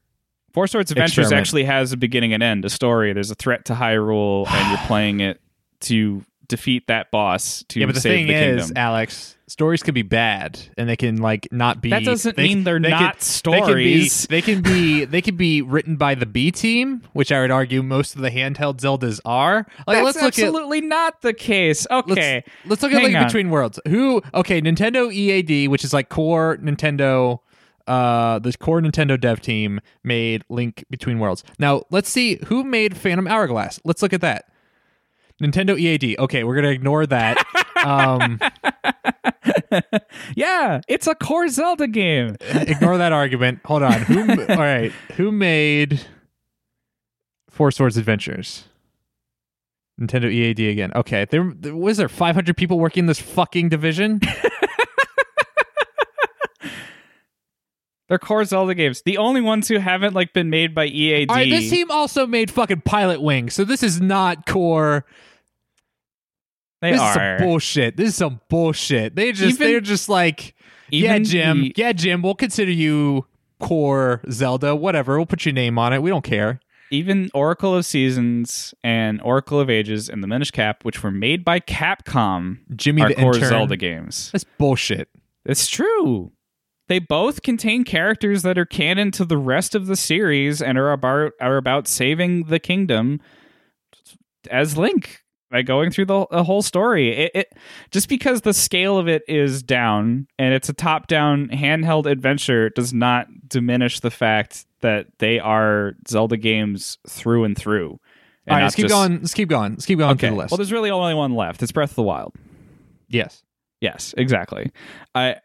Four 0.54 0.68
Swords 0.68 0.92
Adventures 0.92 1.18
Experiment. 1.26 1.40
actually 1.42 1.64
has 1.66 1.92
a 1.94 1.98
beginning 1.98 2.34
and 2.34 2.44
end, 2.44 2.64
a 2.66 2.70
story. 2.70 3.12
There's 3.14 3.32
a 3.32 3.36
threat 3.36 3.66
to 3.66 3.74
Hyrule, 3.74 4.48
and 4.48 4.70
you're 4.70 4.78
playing 4.88 5.20
it 5.20 5.42
to 5.82 6.24
defeat 6.48 6.88
that 6.88 7.10
boss 7.10 7.64
to 7.70 7.80
yeah, 7.80 7.86
but 7.88 7.96
the 7.96 8.02
save 8.02 8.12
thing 8.12 8.28
the 8.28 8.34
is, 8.36 8.66
kingdom. 8.66 8.78
Alex, 8.78 9.36
stories 9.48 9.82
can 9.82 9.94
be 9.96 10.04
bad, 10.04 10.60
and 10.78 10.88
they 10.88 10.96
can 10.96 11.18
like 11.18 11.48
not 11.52 11.82
be. 11.82 11.90
That 11.90 12.04
doesn't 12.04 12.36
they- 12.36 12.44
mean 12.44 12.64
they're 12.66 12.80
they 12.80 12.90
not 12.90 13.20
They 13.44 13.60
can 13.62 13.76
be. 13.76 14.08
stories. 14.08 14.28
They 14.28 14.42
can 14.44 14.62
be. 14.62 15.06
They 15.06 15.22
can 15.22 15.36
be 15.36 15.62
written 15.64 15.96
by 15.96 16.14
the 16.16 16.26
B 16.28 16.52
team, 16.52 17.02
which 17.14 17.32
I 17.32 17.42
would 17.42 17.50
argue 17.50 17.82
most 17.82 18.16
of 18.16 18.22
the 18.22 18.30
handheld 18.30 18.78
Zeldas 18.80 19.20
are. 19.26 19.66
Like, 19.88 19.98
That's 19.98 20.06
let's 20.06 20.16
look 20.18 20.24
at. 20.38 20.46
absolutely 20.46 20.82
not 20.82 21.22
the 21.22 21.34
case. 21.34 21.88
Okay, 21.90 22.44
Let's, 22.46 22.48
let's 22.70 22.84
look 22.84 22.92
at 22.94 23.02
Link 23.02 23.16
on. 23.16 23.24
Between 23.26 23.50
Worlds. 23.50 23.80
Who? 23.88 24.22
Okay, 24.36 24.62
Nintendo 24.62 25.12
EAD, 25.12 25.70
which 25.70 25.84
is 25.84 25.94
like 25.94 26.10
core 26.10 26.58
Nintendo. 26.58 27.40
Uh, 27.86 28.40
the 28.40 28.54
core 28.54 28.80
Nintendo 28.82 29.20
dev 29.20 29.42
team 29.42 29.80
made 30.04 30.44
Link 30.50 30.86
Between 30.90 31.20
Worlds. 31.20 31.44
Now 31.60 31.84
let's 31.92 32.10
see 32.10 32.40
who 32.46 32.64
made 32.64 32.96
Phantom 32.96 33.28
Hourglass. 33.28 33.80
Let's 33.84 34.02
look 34.02 34.14
at 34.14 34.22
that. 34.22 34.46
Nintendo 35.42 35.78
EAD. 35.78 36.18
Okay, 36.20 36.44
we're 36.44 36.56
gonna 36.56 36.70
ignore 36.70 37.06
that. 37.08 37.44
um, 37.86 38.40
yeah, 40.36 40.82
it's 40.88 41.08
a 41.08 41.16
core 41.16 41.48
Zelda 41.50 41.88
game. 41.88 42.38
ignore 42.42 42.98
that 42.98 43.12
argument. 43.12 43.60
Hold 43.66 43.84
on. 43.84 44.02
Who? 44.04 44.30
all 44.48 44.58
right. 44.58 44.92
Who 45.16 45.32
made 45.32 46.02
Four 47.50 47.72
Swords 47.72 47.98
Adventures? 47.98 48.66
Nintendo 50.00 50.32
EAD 50.32 50.60
again. 50.60 50.92
Okay. 50.96 51.26
There 51.30 51.52
there- 51.56 51.76
was 51.76 51.98
there 51.98 52.10
500 52.10 52.56
people 52.56 52.80
working 52.80 53.06
this 53.08 53.20
fucking 53.20 53.70
division. 53.70 54.22
They're 58.14 58.20
core 58.20 58.46
Zelda 58.46 58.76
games. 58.76 59.02
The 59.02 59.18
only 59.18 59.42
ones 59.42 59.68
who 59.68 59.80
haven't 59.80 60.14
like 60.14 60.34
been 60.34 60.52
made 60.52 60.76
by 60.76 60.86
EAD. 60.86 61.32
All 61.32 61.36
right, 61.36 61.50
this 61.50 61.68
team 61.72 61.90
also 61.90 62.28
made 62.28 62.52
fucking 62.52 62.82
Pilot 62.82 63.24
Wing, 63.24 63.50
so 63.50 63.64
this 63.66 63.82
is 63.82 64.00
not 64.00 64.46
core. 64.46 65.04
they 66.84 66.92
this 66.92 67.02
are 67.02 67.10
is 67.10 67.16
some 67.40 67.48
bullshit. 67.48 67.98
This 67.98 68.10
is 68.10 68.16
some 68.16 68.40
bullshit. 68.52 69.16
They 69.16 69.32
just 69.32 69.56
Even- 69.56 69.68
they're 69.68 69.82
just 69.82 70.10
like, 70.10 70.54
yeah, 70.92 71.18
Jim, 71.18 71.62
the- 71.62 71.74
yeah, 71.76 71.92
Jim, 71.92 72.22
we'll 72.22 72.36
consider 72.36 72.70
you 72.70 73.26
core 73.60 74.22
Zelda, 74.30 74.76
whatever. 74.76 75.18
We'll 75.18 75.26
put 75.26 75.44
your 75.44 75.54
name 75.54 75.80
on 75.80 75.92
it. 75.92 76.04
We 76.04 76.12
don't 76.12 76.24
care. 76.24 76.60
even 76.92 77.32
Oracle 77.34 77.76
of 77.76 77.84
Seasons 77.84 78.76
and 78.84 79.20
Oracle 79.24 79.60
of 79.60 79.72
Ages 79.72 80.08
and 80.08 80.22
the 80.22 80.28
Minish 80.28 80.52
Cap, 80.52 80.86
which 80.86 81.02
were 81.02 81.10
made 81.10 81.44
by 81.44 81.60
Capcom, 81.60 82.60
Jimmy 82.76 83.02
are 83.02 83.08
the 83.10 83.16
core 83.16 83.34
intern. 83.34 83.50
Zelda 83.50 83.76
games. 83.76 84.30
That's 84.32 84.44
bullshit. 84.60 85.10
It's 85.46 85.68
true. 85.68 86.32
They 86.94 87.00
both 87.00 87.42
contain 87.42 87.86
characters 87.86 88.44
that 88.44 88.56
are 88.60 88.68
canon 88.68 89.10
to 89.14 89.26
the 89.26 89.36
rest 89.36 89.74
of 89.74 89.88
the 89.88 89.96
series 89.96 90.62
and 90.62 90.78
are 90.78 90.92
about 90.92 91.32
are 91.42 91.58
about 91.58 91.88
saving 91.88 92.44
the 92.44 92.60
kingdom 92.60 93.20
as 94.52 94.78
Link 94.78 95.24
by 95.50 95.64
going 95.64 95.90
through 95.90 96.06
the, 96.06 96.28
the 96.30 96.44
whole 96.44 96.62
story. 96.62 97.10
It, 97.10 97.32
it 97.34 97.54
just 97.90 98.08
because 98.10 98.42
the 98.42 98.54
scale 98.54 99.00
of 99.00 99.08
it 99.08 99.24
is 99.28 99.64
down 99.64 100.28
and 100.38 100.54
it's 100.54 100.70
a 100.70 100.74
top 100.74 101.08
down 101.08 101.48
handheld 101.48 102.06
adventure 102.06 102.70
does 102.70 102.94
not 102.94 103.26
diminish 103.48 104.00
the 104.00 104.12
fact 104.12 104.68
that 104.82 105.08
they 105.18 105.40
are 105.40 105.94
Zelda 106.08 106.38
games 106.38 107.00
through 107.10 107.44
and 107.46 107.58
through. 107.58 108.00
And 108.46 108.52
All 108.54 108.58
right, 108.58 108.64
let's 108.66 108.76
keep 108.76 108.84
just- 108.84 108.94
going. 108.94 109.14
Let's 109.20 109.34
keep 109.34 109.50
going. 109.50 109.72
Let's 109.72 109.88
keep 109.88 109.98
going 109.98 110.12
Okay. 110.12 110.30
the 110.30 110.36
list. 110.36 110.52
Well, 110.52 110.58
there's 110.58 110.72
really 110.72 110.92
only 110.92 111.16
one 111.16 111.34
left. 111.34 111.64
It's 111.64 111.72
Breath 111.72 111.90
of 111.90 111.96
the 111.96 112.04
Wild. 112.04 112.36
yes. 113.10 113.42
Yes, 113.82 114.14
exactly. 114.16 114.72
I 115.16 115.38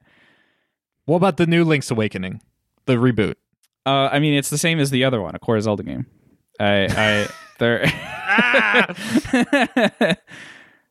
What 1.09 1.17
about 1.17 1.39
the 1.39 1.47
new 1.47 1.65
Link's 1.65 1.91
Awakening, 1.91 2.43
the 2.85 2.97
reboot? 2.97 3.37
Uh, 3.87 4.11
I 4.13 4.19
mean, 4.19 4.35
it's 4.35 4.51
the 4.51 4.59
same 4.59 4.79
as 4.79 4.91
the 4.91 5.05
other 5.05 5.23
one, 5.23 5.35
a 5.35 5.39
core 5.39 5.59
Zelda 5.59 5.83
game. 5.83 6.05
I, 6.61 6.87
I, 6.91 7.29
there. 7.59 7.81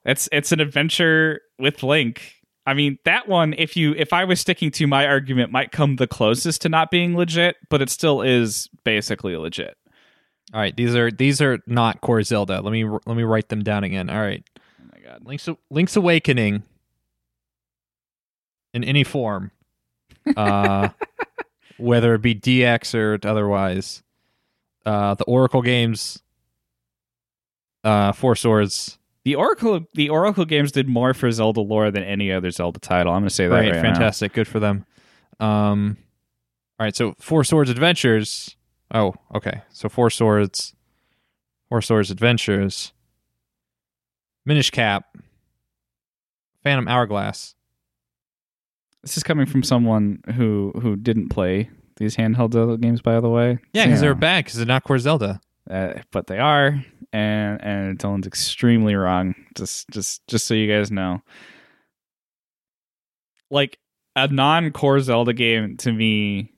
it's 0.06 0.28
it's 0.32 0.52
an 0.52 0.60
adventure 0.60 1.42
with 1.60 1.84
Link. 1.84 2.34
I 2.66 2.74
mean, 2.74 2.98
that 3.06 3.28
one, 3.28 3.54
if 3.60 3.78
you 3.78 3.94
if 3.94 4.12
I 4.12 4.24
was 4.24 4.42
sticking 4.42 4.72
to 4.72 4.88
my 4.88 5.06
argument, 5.06 5.52
might 5.52 5.72
come 5.72 5.98
the 5.98 6.08
closest 6.08 6.64
to 6.64 6.70
not 6.70 6.90
being 6.90 7.16
legit, 7.16 7.58
but 7.70 7.84
it 7.84 7.92
still 7.92 8.24
is 8.24 8.70
basically 8.84 9.38
legit. 9.38 9.78
All 10.52 10.60
right, 10.60 10.76
these 10.76 10.96
are 10.96 11.12
these 11.12 11.42
are 11.44 11.60
not 11.68 12.02
core 12.02 12.24
Zelda. 12.24 12.62
Let 12.62 12.72
me 12.72 12.86
let 12.86 13.16
me 13.16 13.22
write 13.22 13.50
them 13.50 13.62
down 13.62 13.84
again. 13.84 14.10
All 14.10 14.20
right, 14.20 14.44
Oh 14.60 14.86
my 14.92 15.00
god. 15.00 15.28
Link's 15.28 15.48
Link's 15.70 15.96
Awakening 15.96 16.64
in 18.74 18.84
any 18.84 19.04
form, 19.04 19.52
uh, 20.36 20.90
whether 21.78 22.16
it 22.16 22.22
be 22.22 22.36
DX 22.36 22.94
or 22.96 23.20
otherwise, 23.28 24.04
uh, 24.86 25.14
the 25.16 25.24
Oracle 25.26 25.62
games, 25.62 26.22
uh, 27.84 28.12
Four 28.12 28.36
Swords, 28.36 28.98
The 29.26 29.36
Oracle 29.36 29.82
the 29.94 30.10
Oracle 30.10 30.46
games 30.46 30.72
did 30.72 30.88
more 30.88 31.14
for 31.14 31.32
Zelda 31.32 31.62
lore 31.62 31.92
than 31.92 32.04
any 32.04 32.32
other 32.32 32.52
Zelda 32.52 32.80
title. 32.80 33.14
I'm 33.14 33.22
going 33.22 33.30
to 33.30 33.36
say 33.36 33.48
that 33.48 33.54
right, 33.54 33.72
right 33.72 33.76
now. 33.76 33.94
fantastic, 33.94 34.34
good 34.34 34.48
for 34.48 34.60
them. 34.60 34.86
Um, 35.40 35.98
all 36.80 36.86
right, 36.86 36.96
so 36.96 37.14
Four 37.20 37.44
Swords 37.44 37.70
Adventures. 37.70 38.56
Oh, 38.94 39.14
okay, 39.36 39.62
so 39.70 39.90
Four 39.90 40.10
Swords, 40.10 40.74
Four 41.70 41.82
Swords 41.82 42.10
Adventures, 42.12 42.94
Minish 44.46 44.72
Cap, 44.72 45.06
Phantom 46.64 46.88
Hourglass. 46.88 47.56
This 49.04 49.18
is 49.18 49.24
coming 49.24 49.46
from 49.46 49.64
someone 49.64 50.22
who 50.36 50.74
who 50.82 50.96
didn't 50.96 51.30
play 51.30 51.70
these 51.98 52.16
handheld 52.16 52.54
Zelda 52.54 52.78
games, 52.78 53.02
by 53.02 53.20
the 53.20 53.30
way. 53.30 53.58
Yeah, 53.74 53.86
because 53.86 54.02
they're 54.02 54.16
bad 54.16 54.44
because 54.46 54.58
they're 54.58 54.66
not 54.66 54.84
core 54.84 55.00
Zelda. 55.00 55.40
uh, 55.70 55.94
but 56.12 56.28
they 56.28 56.40
are, 56.40 56.84
and 57.14 57.62
and 57.64 58.00
Dylan's 58.00 58.28
extremely 58.28 58.96
wrong. 58.96 59.36
Just 59.56 59.90
just 59.90 60.26
just 60.28 60.46
so 60.46 60.54
you 60.54 60.72
guys 60.72 60.92
know, 60.92 61.22
like 63.50 63.78
a 64.16 64.28
non-core 64.28 65.00
Zelda 65.00 65.34
game 65.34 65.78
to 65.78 65.92
me, 65.92 66.52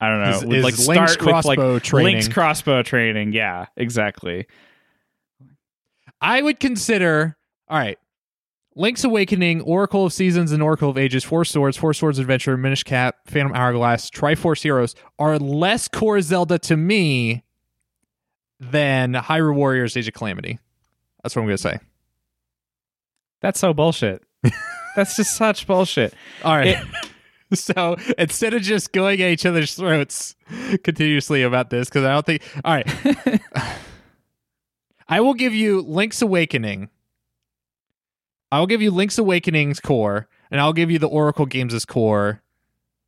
I 0.00 0.08
don't 0.08 0.22
know, 0.22 0.30
Is- 0.38 0.44
would 0.44 0.56
is 0.58 0.64
like 0.64 0.78
Link's 0.88 1.12
start 1.12 1.36
with 1.36 1.44
like 1.44 1.82
training. 1.82 2.14
Link's 2.14 2.28
crossbow 2.28 2.82
training. 2.82 3.32
Yeah, 3.32 3.66
exactly. 3.76 4.46
I 6.20 6.42
would 6.42 6.58
consider. 6.58 7.36
All 7.68 7.78
right. 7.78 7.98
Link's 8.78 9.02
Awakening, 9.02 9.60
Oracle 9.62 10.06
of 10.06 10.12
Seasons, 10.12 10.52
and 10.52 10.62
Oracle 10.62 10.90
of 10.90 10.96
Ages, 10.96 11.24
Four 11.24 11.44
Swords, 11.44 11.76
Four 11.76 11.92
Swords 11.92 12.20
Adventure, 12.20 12.56
Minish 12.56 12.84
Cap, 12.84 13.16
Phantom 13.26 13.52
Hourglass, 13.52 14.08
Triforce 14.08 14.62
Heroes 14.62 14.94
are 15.18 15.36
less 15.36 15.88
core 15.88 16.20
Zelda 16.20 16.60
to 16.60 16.76
me 16.76 17.42
than 18.60 19.14
Hyrule 19.14 19.56
Warriors 19.56 19.96
Age 19.96 20.06
of 20.06 20.14
Calamity. 20.14 20.60
That's 21.22 21.34
what 21.34 21.42
I'm 21.42 21.48
going 21.48 21.56
to 21.56 21.62
say. 21.62 21.78
That's 23.40 23.58
so 23.58 23.74
bullshit. 23.74 24.22
That's 24.96 25.16
just 25.16 25.36
such 25.36 25.66
bullshit. 25.66 26.14
All 26.44 26.56
right. 26.56 26.78
so 27.52 27.96
instead 28.16 28.54
of 28.54 28.62
just 28.62 28.92
going 28.92 29.20
at 29.20 29.30
each 29.30 29.44
other's 29.44 29.74
throats 29.74 30.36
continuously 30.84 31.42
about 31.42 31.70
this, 31.70 31.88
because 31.88 32.04
I 32.04 32.12
don't 32.12 32.26
think. 32.26 32.42
All 32.64 32.74
right. 32.74 33.40
I 35.08 35.20
will 35.20 35.34
give 35.34 35.52
you 35.52 35.80
Link's 35.80 36.22
Awakening. 36.22 36.90
I 38.50 38.58
will 38.58 38.66
give 38.66 38.80
you 38.82 38.90
Link's 38.90 39.18
Awakening's 39.18 39.80
core, 39.80 40.28
and 40.50 40.60
I'll 40.60 40.72
give 40.72 40.90
you 40.90 40.98
the 40.98 41.08
Oracle 41.08 41.46
Games' 41.46 41.84
core, 41.84 42.42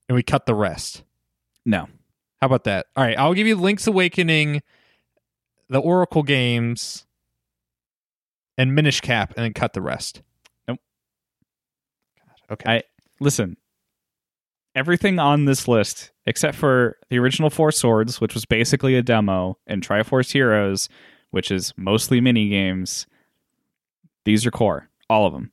and 0.09 0.17
we 0.17 0.23
cut 0.23 0.47
the 0.47 0.55
rest. 0.55 1.03
No, 1.65 1.89
How 2.41 2.47
about 2.47 2.65
that? 2.65 2.87
All 2.97 3.05
right. 3.05 3.19
I'll 3.19 3.35
give 3.35 3.47
you 3.47 3.57
Link's 3.57 3.87
Awakening, 3.87 4.62
the 5.69 5.79
Oracle 5.79 6.23
Games, 6.23 7.07
and 8.59 8.75
Minish 8.75 9.01
Cap, 9.01 9.35
and 9.37 9.45
then 9.45 9.53
cut 9.55 9.73
the 9.73 9.83
rest. 9.83 10.23
Nope. 10.69 10.81
God, 12.19 12.53
okay. 12.55 12.71
I 12.71 12.83
listen. 13.21 13.57
Everything 14.75 15.19
on 15.19 15.47
this 15.47 15.67
list, 15.67 16.12
except 16.27 16.57
for 16.57 16.97
the 17.09 17.19
original 17.19 17.51
Four 17.51 17.73
Swords, 17.73 18.21
which 18.21 18.35
was 18.35 18.45
basically 18.45 18.95
a 18.95 19.03
demo, 19.03 19.59
and 19.67 19.87
Triforce 19.87 20.33
Heroes, 20.33 20.89
which 21.31 21.51
is 21.51 21.73
mostly 21.77 22.21
mini 22.21 22.49
games, 22.49 23.07
these 24.25 24.47
are 24.47 24.51
core. 24.51 24.90
All 25.11 25.27
of 25.27 25.35
them. 25.35 25.53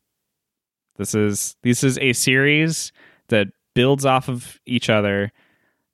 This 0.98 1.14
is 1.14 1.56
this 1.64 1.84
is 1.84 1.98
a 1.98 2.14
series 2.14 2.92
that 3.28 3.48
builds 3.76 4.06
off 4.06 4.30
of 4.30 4.60
each 4.66 4.90
other, 4.90 5.32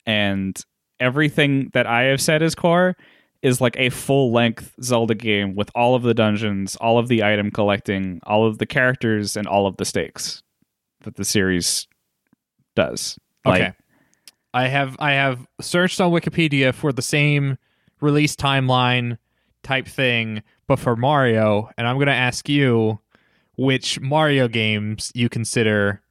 and 0.05 0.61
everything 0.99 1.69
that 1.73 1.87
I 1.87 2.03
have 2.03 2.21
said 2.21 2.41
is 2.41 2.55
core 2.55 2.95
is 3.41 3.59
like 3.59 3.75
a 3.77 3.89
full 3.89 4.31
length 4.31 4.73
Zelda 4.81 5.15
game 5.15 5.55
with 5.55 5.69
all 5.75 5.95
of 5.95 6.03
the 6.03 6.13
dungeons, 6.13 6.77
all 6.77 6.97
of 6.97 7.09
the 7.09 7.23
item 7.23 7.51
collecting, 7.51 8.21
all 8.23 8.45
of 8.47 8.57
the 8.57 8.65
characters, 8.65 9.35
and 9.35 9.47
all 9.47 9.67
of 9.67 9.75
the 9.77 9.83
stakes 9.85 10.41
that 11.01 11.15
the 11.15 11.25
series 11.25 11.87
does. 12.75 13.17
Like, 13.45 13.61
Okay. 13.61 13.73
I 14.53 14.67
have 14.67 14.95
I 14.99 15.13
have 15.13 15.45
searched 15.59 15.99
on 15.99 16.11
Wikipedia 16.11 16.73
for 16.73 16.93
the 16.93 17.01
same 17.01 17.57
release 17.99 18.35
timeline 18.35 19.17
type 19.63 19.87
thing, 19.87 20.43
but 20.67 20.79
for 20.79 20.95
Mario, 20.95 21.69
and 21.77 21.87
I'm 21.87 21.97
gonna 21.99 22.11
ask 22.11 22.47
you 22.47 22.99
which 23.55 23.99
Mario 23.99 24.47
games 24.47 25.11
you 25.13 25.29
consider 25.29 26.01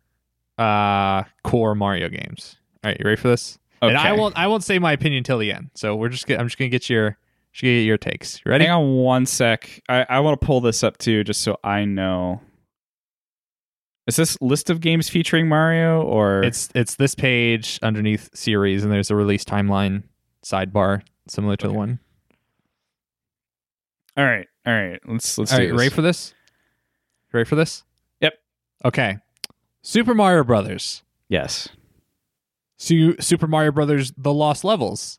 uh 0.58 1.22
core 1.44 1.74
Mario 1.74 2.08
games. 2.08 2.56
All 2.84 2.90
right, 2.90 2.98
you 2.98 3.04
ready 3.04 3.20
for 3.20 3.28
this? 3.28 3.58
And 3.80 3.96
I 3.96 4.12
won't 4.12 4.36
I 4.36 4.46
won't 4.46 4.62
say 4.62 4.78
my 4.78 4.92
opinion 4.92 5.24
till 5.24 5.38
the 5.38 5.52
end. 5.52 5.70
So 5.74 5.96
we're 5.96 6.08
just 6.08 6.26
gonna, 6.26 6.40
I'm 6.40 6.46
just 6.46 6.58
gonna 6.58 6.68
get 6.68 6.88
your 6.88 7.18
just 7.52 7.62
gonna 7.62 7.74
get 7.74 7.82
your 7.82 7.98
takes. 7.98 8.40
You 8.44 8.50
ready? 8.50 8.64
Hang 8.64 8.74
on 8.74 8.94
one 8.96 9.26
sec. 9.26 9.80
I, 9.88 10.06
I 10.08 10.20
want 10.20 10.40
to 10.40 10.46
pull 10.46 10.60
this 10.60 10.82
up 10.84 10.98
too, 10.98 11.24
just 11.24 11.40
so 11.42 11.58
I 11.64 11.84
know. 11.84 12.40
Is 14.06 14.16
this 14.16 14.36
list 14.40 14.68
of 14.70 14.80
games 14.80 15.08
featuring 15.08 15.48
Mario 15.48 16.02
or 16.02 16.42
It's 16.42 16.68
it's 16.74 16.96
this 16.96 17.14
page 17.14 17.78
underneath 17.82 18.30
series, 18.34 18.82
and 18.82 18.92
there's 18.92 19.10
a 19.10 19.16
release 19.16 19.44
timeline 19.44 20.04
sidebar 20.44 21.02
similar 21.28 21.56
to 21.56 21.68
the 21.68 21.74
one. 21.74 21.98
all 24.16 24.24
right? 24.24 24.48
All 24.66 24.72
right, 24.72 25.00
let's 25.06 25.38
let's 25.38 25.52
All 25.52 25.58
do 25.58 25.70
right, 25.70 25.74
ready 25.74 25.90
for 25.90 26.02
this? 26.02 26.34
You 27.32 27.38
ready 27.38 27.48
for 27.48 27.56
this? 27.56 27.84
Yep. 28.20 28.34
Okay. 28.84 29.18
Super 29.82 30.14
Mario 30.14 30.44
Brothers. 30.44 31.02
yes, 31.28 31.68
Su- 32.76 33.16
Super 33.20 33.46
Mario 33.46 33.72
Brothers: 33.72 34.12
The 34.16 34.32
Lost 34.32 34.64
Levels. 34.64 35.18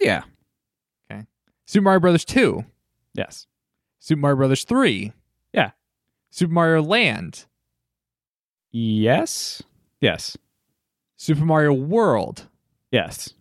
yeah, 0.00 0.22
Okay. 1.10 1.24
Super 1.66 1.84
Mario 1.84 2.00
Brothers 2.00 2.24
2. 2.24 2.64
yes, 3.14 3.46
Super 3.98 4.20
Mario 4.20 4.36
Brothers 4.36 4.64
3. 4.64 5.12
Yeah. 5.52 5.70
Super 6.30 6.52
Mario 6.52 6.82
Land. 6.82 7.46
yes, 8.70 9.62
yes, 10.00 10.36
Super 11.16 11.44
Mario 11.44 11.72
World. 11.72 12.48
yes, 12.90 13.34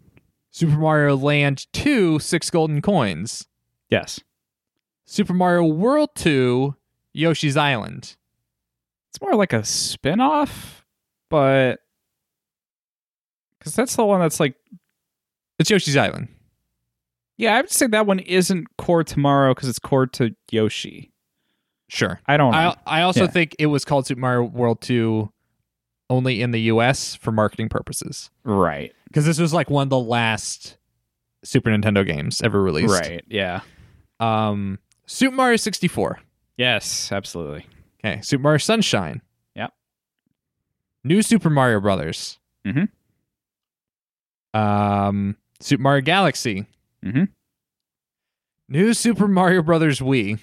Super 0.52 0.78
Mario 0.78 1.16
Land 1.16 1.68
2, 1.74 2.20
Six 2.20 2.50
Golden 2.50 2.82
Coins. 2.82 3.48
yes. 3.90 4.20
Super 5.08 5.34
Mario 5.34 5.66
World 5.66 6.10
2, 6.16 6.76
Yoshi's 7.16 7.56
Island. 7.58 8.16
It's 9.12 9.22
more 9.22 9.36
like 9.36 9.54
a 9.54 9.64
spin-off, 9.64 10.86
but 11.30 11.80
because 13.60 13.76
that's 13.76 13.96
the 13.96 14.06
one 14.06 14.20
that's 14.20 14.40
like, 14.40 14.56
It's 15.58 15.70
Yoshi's 15.70 15.96
Island. 15.98 16.28
yeah, 17.38 17.56
I 17.56 17.62
would 17.62 17.70
say 17.72 17.88
that 17.88 18.06
one 18.06 18.20
isn't 18.20 18.68
core 18.78 19.04
tomorrow 19.04 19.54
because 19.54 19.70
it's 19.70 19.80
core 19.80 20.06
to 20.08 20.36
Yoshi. 20.52 21.12
Sure. 21.88 22.20
I 22.28 22.36
don't 22.38 22.52
know. 22.52 22.58
I 22.86 23.00
I 23.00 23.02
also 23.04 23.22
Yeah. 23.22 23.28
think 23.32 23.56
it 23.60 23.68
was 23.68 23.86
called 23.86 24.06
Super 24.08 24.20
Mario 24.20 24.44
World 24.44 24.82
2 24.82 25.32
only 26.10 26.42
in 26.42 26.52
the 26.52 26.62
US 26.64 27.16
for 27.16 27.32
marketing 27.32 27.70
purposes. 27.70 28.30
right, 28.44 28.94
Because 29.08 29.26
this 29.26 29.40
was 29.40 29.54
like 29.54 29.70
one 29.70 29.84
of 29.84 29.90
the 29.90 30.00
last 30.00 30.78
Super 31.44 31.70
Nintendo 31.70 32.06
games 32.06 32.42
ever 32.42 32.62
released. 32.62 32.94
right, 33.00 33.24
yeah, 33.28 33.62
Um, 34.20 34.80
Super 35.08 35.36
Mario 35.36 35.56
64. 35.58 36.20
Yes, 36.58 37.12
absolutely. 37.12 37.66
Okay. 38.04 38.22
Super 38.22 38.44
Mario 38.44 38.58
Sunshine. 38.60 39.22
Yep. 39.56 39.74
New 41.04 41.22
Super 41.22 41.50
Mario 41.50 41.80
Brothers. 41.80 42.40
Mhm. 42.66 42.90
Um, 44.54 45.36
Super 45.60 45.84
Mario 45.84 46.02
Galaxy. 46.02 46.66
Mm-hmm. 47.04 47.26
New 48.70 48.94
Super 48.94 49.28
Mario 49.28 49.62
Brothers 49.62 50.00
Wii. 50.00 50.40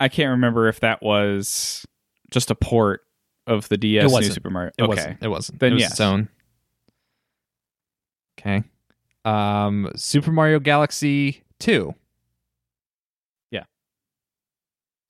I 0.00 0.08
can't 0.08 0.30
remember 0.30 0.68
if 0.68 0.80
that 0.80 1.02
was 1.02 1.86
just 2.30 2.50
a 2.50 2.54
port 2.54 3.02
of 3.46 3.68
the 3.68 3.76
DS 3.76 4.10
It 4.10 4.20
New. 4.20 4.32
Super 4.32 4.50
Mario. 4.50 4.72
It 4.78 4.82
okay. 4.82 4.88
wasn't. 4.88 5.18
It 5.22 5.28
wasn't. 5.28 5.60
Then 5.60 5.72
it 5.72 5.74
was 5.74 5.82
yes. 5.82 5.90
its 5.92 6.00
own. 6.00 6.28
Okay. 8.38 8.62
Um, 9.24 9.90
Super 9.96 10.32
Mario 10.32 10.58
Galaxy 10.58 11.42
2. 11.58 11.94
Yeah. 13.50 13.64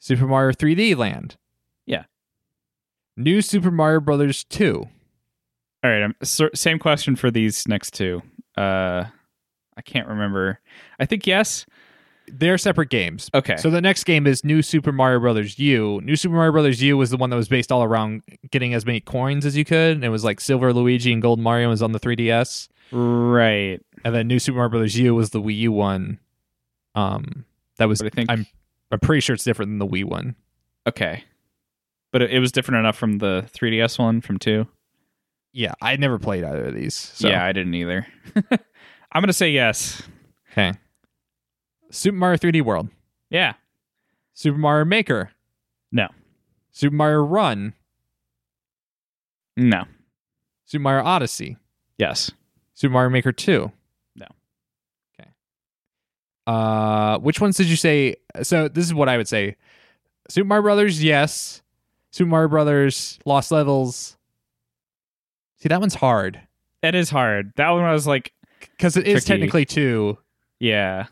Super 0.01 0.27
Mario 0.27 0.53
3D 0.53 0.97
Land. 0.97 1.37
Yeah. 1.87 2.05
New 3.17 3.43
Super 3.43 3.71
Mario 3.71 4.01
Brothers 4.01 4.45
2. 4.45 4.89
All 5.83 5.91
right. 5.91 6.03
I'm, 6.03 6.15
so, 6.23 6.49
same 6.55 6.79
question 6.79 7.17
for 7.17 7.31
these 7.31 7.69
next 7.69 7.93
two. 7.95 8.23
Uh, 8.57 9.05
I 9.77 9.83
can't 9.85 10.09
remember. 10.09 10.59
I 10.99 11.07
think 11.07 11.27
yes. 11.27 11.67
They're 12.33 12.59
separate 12.59 12.91
games. 12.91 13.29
Okay. 13.35 13.57
So 13.57 13.71
the 13.71 13.81
next 13.81 14.05
game 14.05 14.27
is 14.27 14.45
New 14.45 14.63
Super 14.63 14.93
Mario 14.93 15.19
Brothers 15.21 15.59
U. 15.59 16.01
New 16.05 16.17
Super 16.17 16.35
Mario 16.37 16.53
Brothers 16.53 16.81
U 16.83 16.97
was 16.97 17.11
the 17.11 17.17
one 17.17 17.31
that 17.31 17.37
was 17.37 17.49
based 17.49 17.73
all 17.73 17.83
around 17.83 18.23
getting 18.51 18.73
as 18.73 18.87
many 18.87 19.01
coins 19.01 19.45
as 19.45 19.57
you 19.57 19.65
could. 19.65 19.97
And 19.97 20.05
it 20.05 20.11
was 20.11 20.23
like 20.23 20.41
Silver 20.41 20.73
Luigi 20.73 21.13
and 21.13 21.21
Gold 21.21 21.41
Mario 21.41 21.69
was 21.71 21.83
on 21.83 21.93
the 21.93 22.01
3DS. 22.01 22.69
right. 22.93 23.81
And 24.05 24.15
then 24.15 24.29
New 24.29 24.39
Super 24.39 24.57
Mario 24.57 24.71
Brothers 24.71 24.97
U 24.99 25.15
was 25.15 25.31
the 25.31 25.41
Wii 25.43 25.57
U 25.59 25.73
one. 25.73 26.21
Um, 26.95 27.45
that 27.79 27.89
was 27.89 28.01
But 28.01 28.13
I 28.13 28.15
think 28.15 28.31
I'm 28.31 28.47
I'm 28.91 28.99
pretty 29.01 29.21
sure 29.21 29.35
it's 29.35 29.45
different 29.45 29.71
than 29.71 29.79
the 29.79 29.87
Wii 29.87 30.05
one. 30.05 30.37
okay. 30.87 31.25
But 32.12 32.23
it, 32.23 32.31
it 32.33 32.39
was 32.41 32.51
different 32.51 32.81
enough 32.81 32.97
from 32.97 33.19
the 33.19 33.49
3DS 33.55 33.97
one 33.99 34.21
from 34.21 34.37
two. 34.39 34.67
Yeah, 35.53 35.75
I 35.81 35.95
never 35.97 36.19
played 36.19 36.43
either 36.43 36.65
of 36.67 36.75
these. 36.75 36.95
So. 36.95 37.29
Yeah, 37.29 37.45
I 37.45 37.53
didn't 37.53 37.75
either. 37.75 38.05
I'm 39.12 39.23
gonna 39.23 39.33
say 39.33 39.51
yes. 39.51 40.03
Okay. 40.53 40.73
Super 41.91 42.17
Mario 42.17 42.37
3D 42.37 42.62
World. 42.62 42.89
Yeah. 43.31 43.55
Super 44.33 44.59
Mario 44.59 44.85
Maker. 44.87 45.31
No. 45.93 46.09
Super 46.73 46.95
Mario 46.97 47.23
Run. 47.23 47.75
No. 49.57 49.85
Super 50.65 50.83
Mario 50.83 51.05
Odyssey. 51.05 51.57
Yes. 51.99 52.31
Super 52.75 52.93
Mario 52.93 53.11
Maker 53.11 53.33
2. 53.33 53.71
Uh 56.51 57.19
which 57.19 57.41
ones 57.41 57.57
did 57.57 57.69
you 57.69 57.77
say? 57.77 58.17
So 58.43 58.69
this 58.69 58.85
is 58.85 58.93
what 58.95 59.09
I 59.09 59.17
would 59.17 59.29
say. 59.29 59.57
Super 60.29 60.47
Mario 60.47 60.63
Brothers, 60.63 61.03
yes. 61.03 61.63
Super 62.11 62.29
Mario 62.31 62.49
Brothers 62.49 63.19
Lost 63.25 63.51
Levels. 63.53 64.17
See, 65.59 65.69
that 65.69 65.81
one's 65.81 65.95
hard 65.97 66.41
That 66.83 66.95
is 66.95 67.11
hard. 67.11 67.53
That 67.57 67.71
one 67.71 67.85
I 67.85 67.93
was 67.93 68.07
like, 68.07 68.33
cuz 68.79 68.97
it 68.97 69.07
is 69.07 69.25
Tricky. 69.25 69.41
technically 69.41 69.65
2. 69.65 70.19
yeah. 70.59 71.07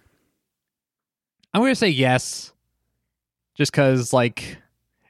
I'm 1.55 1.62
going 1.62 1.73
to 1.73 1.77
say 1.77 1.89
yes. 1.89 2.52
Just 3.55 3.73
cuz 3.73 4.12
like 4.12 4.59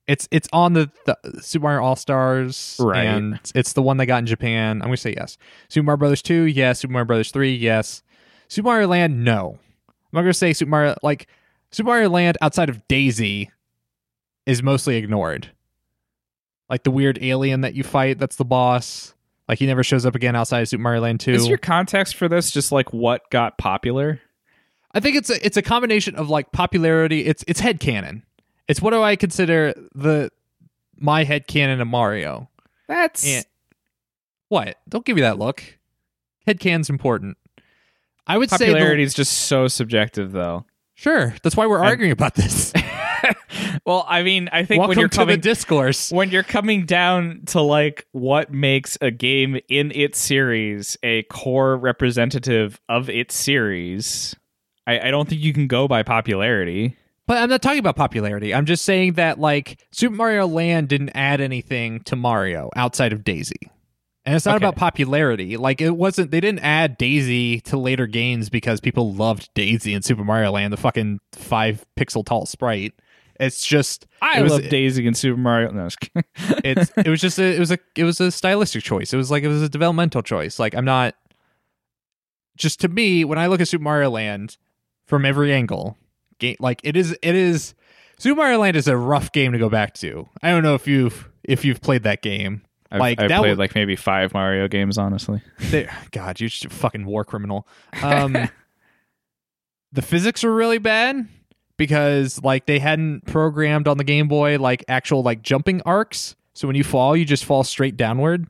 it's 0.06 0.26
it's 0.30 0.48
on 0.52 0.72
the, 0.72 0.90
the 1.06 1.16
Super 1.42 1.64
Mario 1.64 1.82
All-Stars 1.84 2.76
Right. 2.80 3.04
and 3.04 3.38
it's 3.54 3.72
the 3.74 3.82
one 3.82 3.96
they 3.98 4.06
got 4.06 4.18
in 4.18 4.26
Japan. 4.26 4.76
I'm 4.82 4.88
going 4.88 4.92
to 4.96 4.96
say 5.02 5.14
yes. 5.16 5.36
Super 5.68 5.84
Mario 5.84 5.98
Brothers 5.98 6.22
2, 6.22 6.42
yes. 6.44 6.80
Super 6.80 6.92
Mario 6.92 7.06
Brothers 7.06 7.30
3, 7.30 7.54
yes. 7.54 8.02
Super 8.48 8.66
Mario 8.68 8.88
Land, 8.88 9.22
no. 9.24 9.58
I'm 10.12 10.16
not 10.18 10.22
to 10.22 10.34
say 10.34 10.52
Super 10.52 10.70
Mario 10.70 10.96
like 11.02 11.28
Super 11.70 11.88
Mario 11.88 12.08
Land 12.08 12.38
outside 12.40 12.68
of 12.68 12.86
Daisy 12.88 13.50
is 14.46 14.62
mostly 14.62 14.96
ignored. 14.96 15.50
Like 16.70 16.82
the 16.82 16.90
weird 16.90 17.18
alien 17.22 17.62
that 17.62 17.74
you 17.74 17.82
fight 17.82 18.18
that's 18.18 18.36
the 18.36 18.44
boss. 18.44 19.14
Like 19.48 19.58
he 19.58 19.66
never 19.66 19.82
shows 19.82 20.04
up 20.04 20.14
again 20.14 20.36
outside 20.36 20.60
of 20.60 20.68
Super 20.68 20.82
Mario 20.82 21.02
Land 21.02 21.20
2. 21.20 21.32
Is 21.32 21.48
your 21.48 21.58
context 21.58 22.16
for 22.16 22.28
this 22.28 22.50
just 22.50 22.72
like 22.72 22.92
what 22.92 23.30
got 23.30 23.58
popular? 23.58 24.20
I 24.92 25.00
think 25.00 25.16
it's 25.16 25.30
a 25.30 25.44
it's 25.44 25.56
a 25.56 25.62
combination 25.62 26.14
of 26.16 26.30
like 26.30 26.52
popularity. 26.52 27.24
It's 27.26 27.44
it's 27.46 27.60
head 27.60 27.80
canon. 27.80 28.24
It's 28.66 28.82
what 28.82 28.90
do 28.90 29.02
I 29.02 29.16
consider 29.16 29.74
the 29.94 30.30
my 30.96 31.24
head 31.24 31.46
canon 31.46 31.80
of 31.80 31.88
Mario? 31.88 32.48
That's 32.88 33.26
And 33.26 33.44
what? 34.48 34.78
Don't 34.88 35.04
give 35.04 35.16
me 35.16 35.22
that 35.22 35.38
look. 35.38 35.62
Head 36.46 36.60
canon's 36.60 36.90
important. 36.90 37.36
I 38.28 38.38
would 38.38 38.50
say 38.50 38.66
popularity 38.66 39.02
is 39.02 39.14
just 39.14 39.32
so 39.32 39.68
subjective, 39.68 40.32
though. 40.32 40.66
sure. 40.94 41.34
That's 41.42 41.56
why 41.56 41.66
we're 41.66 41.82
arguing 41.82 42.12
about 42.12 42.34
this. 42.34 42.72
well, 43.86 44.04
I 44.08 44.22
mean, 44.22 44.48
I 44.52 44.64
think 44.64 44.80
Welcome 44.80 44.90
when 44.90 44.98
you're 44.98 45.08
to 45.08 45.16
coming 45.16 45.36
the 45.36 45.42
discourse. 45.42 46.12
when 46.12 46.30
you're 46.30 46.42
coming 46.42 46.84
down 46.86 47.42
to 47.46 47.60
like 47.60 48.06
what 48.12 48.52
makes 48.52 48.98
a 49.00 49.10
game 49.10 49.58
in 49.68 49.90
its 49.92 50.18
series 50.18 50.96
a 51.02 51.22
core 51.24 51.76
representative 51.76 52.80
of 52.88 53.08
its 53.08 53.34
series, 53.34 54.36
I, 54.86 55.08
I 55.08 55.10
don't 55.10 55.28
think 55.28 55.40
you 55.40 55.52
can 55.52 55.66
go 55.66 55.88
by 55.88 56.02
popularity. 56.02 56.96
But 57.26 57.38
I'm 57.38 57.50
not 57.50 57.60
talking 57.60 57.78
about 57.78 57.96
popularity. 57.96 58.54
I'm 58.54 58.64
just 58.64 58.84
saying 58.84 59.14
that 59.14 59.38
like 59.38 59.84
Super 59.90 60.14
Mario 60.14 60.46
Land 60.46 60.88
didn't 60.88 61.10
add 61.10 61.40
anything 61.40 62.00
to 62.04 62.16
Mario 62.16 62.70
outside 62.74 63.12
of 63.12 63.22
Daisy. 63.22 63.70
And 64.28 64.36
it's 64.36 64.44
not 64.44 64.56
Okay. 64.56 64.66
about 64.66 64.76
popularity. 64.76 65.56
Like 65.56 65.80
it 65.80 65.96
wasn't 65.96 66.30
they 66.30 66.40
didn't 66.40 66.58
add 66.60 66.98
Daisy 66.98 67.60
to 67.62 67.78
later 67.78 68.06
games 68.06 68.50
because 68.50 68.78
people 68.78 69.14
loved 69.14 69.48
Daisy 69.54 69.94
in 69.94 70.02
Super 70.02 70.22
Mario 70.22 70.50
Land, 70.52 70.70
the 70.70 70.76
fucking 70.76 71.20
5 71.32 71.86
pixel 71.98 72.26
tall 72.26 72.44
sprite. 72.44 72.92
It's 73.40 73.64
just 73.64 74.06
I 74.20 74.40
it 74.40 74.42
was, 74.42 74.52
love 74.52 74.68
Daisy 74.68 75.06
in 75.06 75.14
Super 75.14 75.38
Mario. 75.38 75.70
No, 75.70 75.80
I 75.80 75.84
was 75.84 75.96
kidding. 75.96 76.24
it's 76.62 76.92
it 76.98 77.08
was 77.08 77.22
just 77.22 77.38
a, 77.38 77.56
it 77.56 77.58
was 77.58 77.70
a 77.70 77.78
it 77.96 78.04
was 78.04 78.20
a 78.20 78.30
stylistic 78.30 78.84
choice. 78.84 79.14
It 79.14 79.16
was 79.16 79.30
like 79.30 79.44
it 79.44 79.48
was 79.48 79.62
a 79.62 79.68
developmental 79.70 80.20
choice. 80.22 80.58
Like 80.58 80.74
I'm 80.74 80.84
not 80.84 81.14
just 82.58 82.80
to 82.80 82.88
me, 82.88 83.24
when 83.24 83.38
I 83.38 83.46
look 83.46 83.62
at 83.62 83.68
Super 83.68 83.84
Mario 83.84 84.10
Land 84.10 84.58
from 85.06 85.24
every 85.24 85.54
angle, 85.54 85.96
game 86.38 86.56
like 86.60 86.82
it 86.84 86.96
is, 86.98 87.16
it 87.22 87.34
is 87.34 87.74
Super 88.18 88.36
Mario 88.36 88.58
Land 88.58 88.76
is 88.76 88.88
a 88.88 88.96
rough 88.96 89.32
game 89.32 89.52
to 89.52 89.58
go 89.58 89.70
back 89.70 89.94
to. 89.94 90.28
I 90.42 90.50
don't 90.50 90.62
know 90.62 90.74
if 90.74 90.86
you've 90.86 91.30
if 91.44 91.64
you've 91.64 91.80
played 91.80 92.02
that 92.02 92.20
game. 92.20 92.60
I've, 92.90 93.00
like 93.00 93.20
I've 93.20 93.28
that 93.28 93.38
played 93.40 93.50
was- 93.50 93.58
like 93.58 93.74
maybe 93.74 93.96
five 93.96 94.32
Mario 94.34 94.68
games, 94.68 94.98
honestly. 94.98 95.42
They, 95.58 95.88
God, 96.10 96.40
you're 96.40 96.48
just 96.48 96.64
a 96.64 96.70
fucking 96.70 97.04
war 97.04 97.24
criminal. 97.24 97.66
Um, 98.02 98.48
the 99.92 100.02
physics 100.02 100.42
were 100.42 100.54
really 100.54 100.78
bad 100.78 101.26
because 101.76 102.42
like 102.42 102.66
they 102.66 102.78
hadn't 102.78 103.24
programmed 103.26 103.88
on 103.88 103.96
the 103.96 104.04
Game 104.04 104.28
Boy 104.28 104.58
like 104.58 104.84
actual 104.88 105.22
like 105.22 105.42
jumping 105.42 105.80
arcs. 105.86 106.36
So 106.52 106.66
when 106.66 106.76
you 106.76 106.84
fall, 106.84 107.16
you 107.16 107.24
just 107.24 107.44
fall 107.44 107.64
straight 107.64 107.96
downward. 107.96 108.46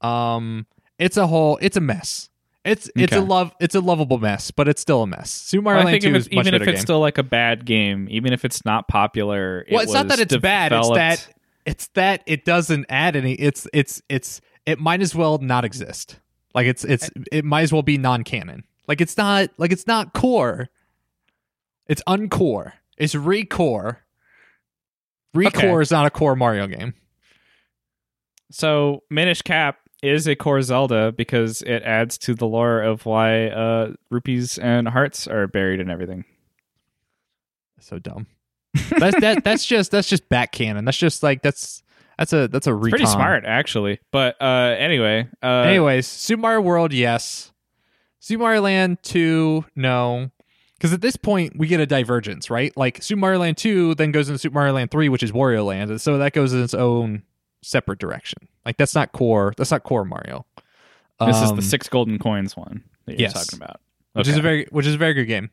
Um, 0.00 0.66
it's 0.98 1.16
a 1.16 1.26
whole, 1.26 1.58
it's 1.60 1.76
a 1.76 1.80
mess. 1.80 2.28
It's 2.64 2.90
it's 2.94 3.14
a 3.14 3.20
love, 3.20 3.54
it's 3.60 3.74
a 3.74 3.80
lovable 3.80 4.18
mess, 4.18 4.50
but 4.50 4.68
it's 4.68 4.82
still 4.82 5.02
a 5.02 5.06
mess. 5.06 5.30
Super 5.30 5.62
Mario 5.62 5.80
I 5.80 5.84
Land 5.84 6.02
Two 6.02 6.14
is 6.14 6.30
much 6.30 6.46
even 6.46 6.54
if 6.54 6.62
it's 6.62 6.72
game. 6.72 6.80
still 6.82 7.00
like 7.00 7.16
a 7.16 7.22
bad 7.22 7.64
game, 7.64 8.06
even 8.10 8.32
if 8.34 8.44
it's 8.44 8.64
not 8.64 8.88
popular, 8.88 9.64
it 9.66 9.72
well, 9.72 9.82
it's 9.82 9.92
not 9.92 10.08
that 10.08 10.20
it's 10.20 10.36
bad. 10.36 10.72
It's 10.72 10.88
that 10.90 11.26
it's 11.68 11.86
that 11.88 12.22
it 12.26 12.44
doesn't 12.44 12.86
add 12.88 13.16
any. 13.16 13.34
It's 13.34 13.66
it's 13.72 14.02
it's 14.08 14.40
it 14.66 14.78
might 14.78 15.00
as 15.00 15.14
well 15.14 15.38
not 15.38 15.64
exist. 15.64 16.18
Like 16.54 16.66
it's 16.66 16.84
it's 16.84 17.10
it 17.30 17.44
might 17.44 17.62
as 17.62 17.72
well 17.72 17.82
be 17.82 17.98
non-canon. 17.98 18.64
Like 18.86 19.00
it's 19.00 19.16
not 19.16 19.50
like 19.58 19.72
it's 19.72 19.86
not 19.86 20.12
core. 20.14 20.68
It's 21.86 22.02
uncore. 22.06 22.72
It's 22.96 23.14
recore. 23.14 23.98
Recore 25.36 25.46
Okay. 25.46 25.82
is 25.82 25.90
not 25.90 26.06
a 26.06 26.10
core 26.10 26.36
Mario 26.36 26.66
game. 26.66 26.94
So 28.50 29.02
Minish 29.10 29.42
Cap 29.42 29.78
is 30.02 30.26
a 30.26 30.34
core 30.36 30.62
Zelda 30.62 31.12
because 31.12 31.60
it 31.62 31.82
adds 31.82 32.16
to 32.18 32.34
the 32.34 32.46
lore 32.46 32.80
of 32.80 33.04
why 33.04 33.48
uh, 33.48 33.92
rupees 34.10 34.58
and 34.58 34.88
hearts 34.88 35.26
are 35.26 35.46
buried 35.46 35.80
and 35.80 35.90
everything. 35.90 36.24
So 37.80 37.98
dumb. 37.98 38.26
That's 38.98 39.20
that 39.20 39.44
that's 39.44 39.64
just 39.64 39.90
that's 39.90 40.08
just 40.08 40.28
back 40.28 40.52
canon. 40.52 40.84
That's 40.84 40.98
just 40.98 41.22
like 41.22 41.42
that's 41.42 41.82
that's 42.18 42.32
a 42.32 42.48
that's 42.48 42.66
a 42.66 42.76
It's 42.76 42.88
pretty 42.90 43.06
smart, 43.06 43.44
actually. 43.46 44.00
But 44.10 44.36
uh, 44.40 44.74
anyway, 44.78 45.28
uh, 45.42 45.46
Anyways, 45.46 46.06
Super 46.06 46.42
Mario 46.42 46.60
World, 46.60 46.92
yes. 46.92 47.52
Super 48.20 48.42
Mario 48.42 48.62
Land 48.62 48.98
2, 49.04 49.64
no. 49.76 50.30
Because 50.76 50.92
at 50.92 51.00
this 51.00 51.16
point, 51.16 51.54
we 51.56 51.66
get 51.66 51.80
a 51.80 51.86
divergence, 51.86 52.50
right? 52.50 52.76
Like 52.76 53.02
Super 53.02 53.20
Mario 53.20 53.40
Land 53.40 53.56
2 53.56 53.94
then 53.94 54.12
goes 54.12 54.28
into 54.28 54.38
Super 54.38 54.54
Mario 54.54 54.74
Land 54.74 54.90
3, 54.90 55.08
which 55.08 55.22
is 55.22 55.32
Wario 55.32 55.64
Land. 55.64 55.90
And 55.90 56.00
so 56.00 56.18
that 56.18 56.32
goes 56.32 56.52
in 56.52 56.62
its 56.62 56.74
own 56.74 57.22
separate 57.62 57.98
direction. 57.98 58.48
Like 58.66 58.76
that's 58.76 58.94
not 58.94 59.12
core. 59.12 59.54
That's 59.56 59.70
not 59.70 59.82
core 59.84 60.04
Mario. 60.04 60.44
this 61.20 61.36
is 61.40 61.50
Um, 61.50 61.56
the 61.56 61.62
six 61.62 61.88
golden 61.88 62.18
coins 62.18 62.56
one 62.56 62.84
that 63.06 63.12
you're 63.12 63.22
yes. 63.28 63.32
talking 63.32 63.62
about, 63.62 63.80
which 64.12 64.28
is 64.28 64.36
a 64.36 64.42
very 64.42 64.66
which 64.70 64.86
is 64.86 64.94
a 64.94 64.98
very 64.98 65.14
good 65.14 65.24
game. 65.26 65.50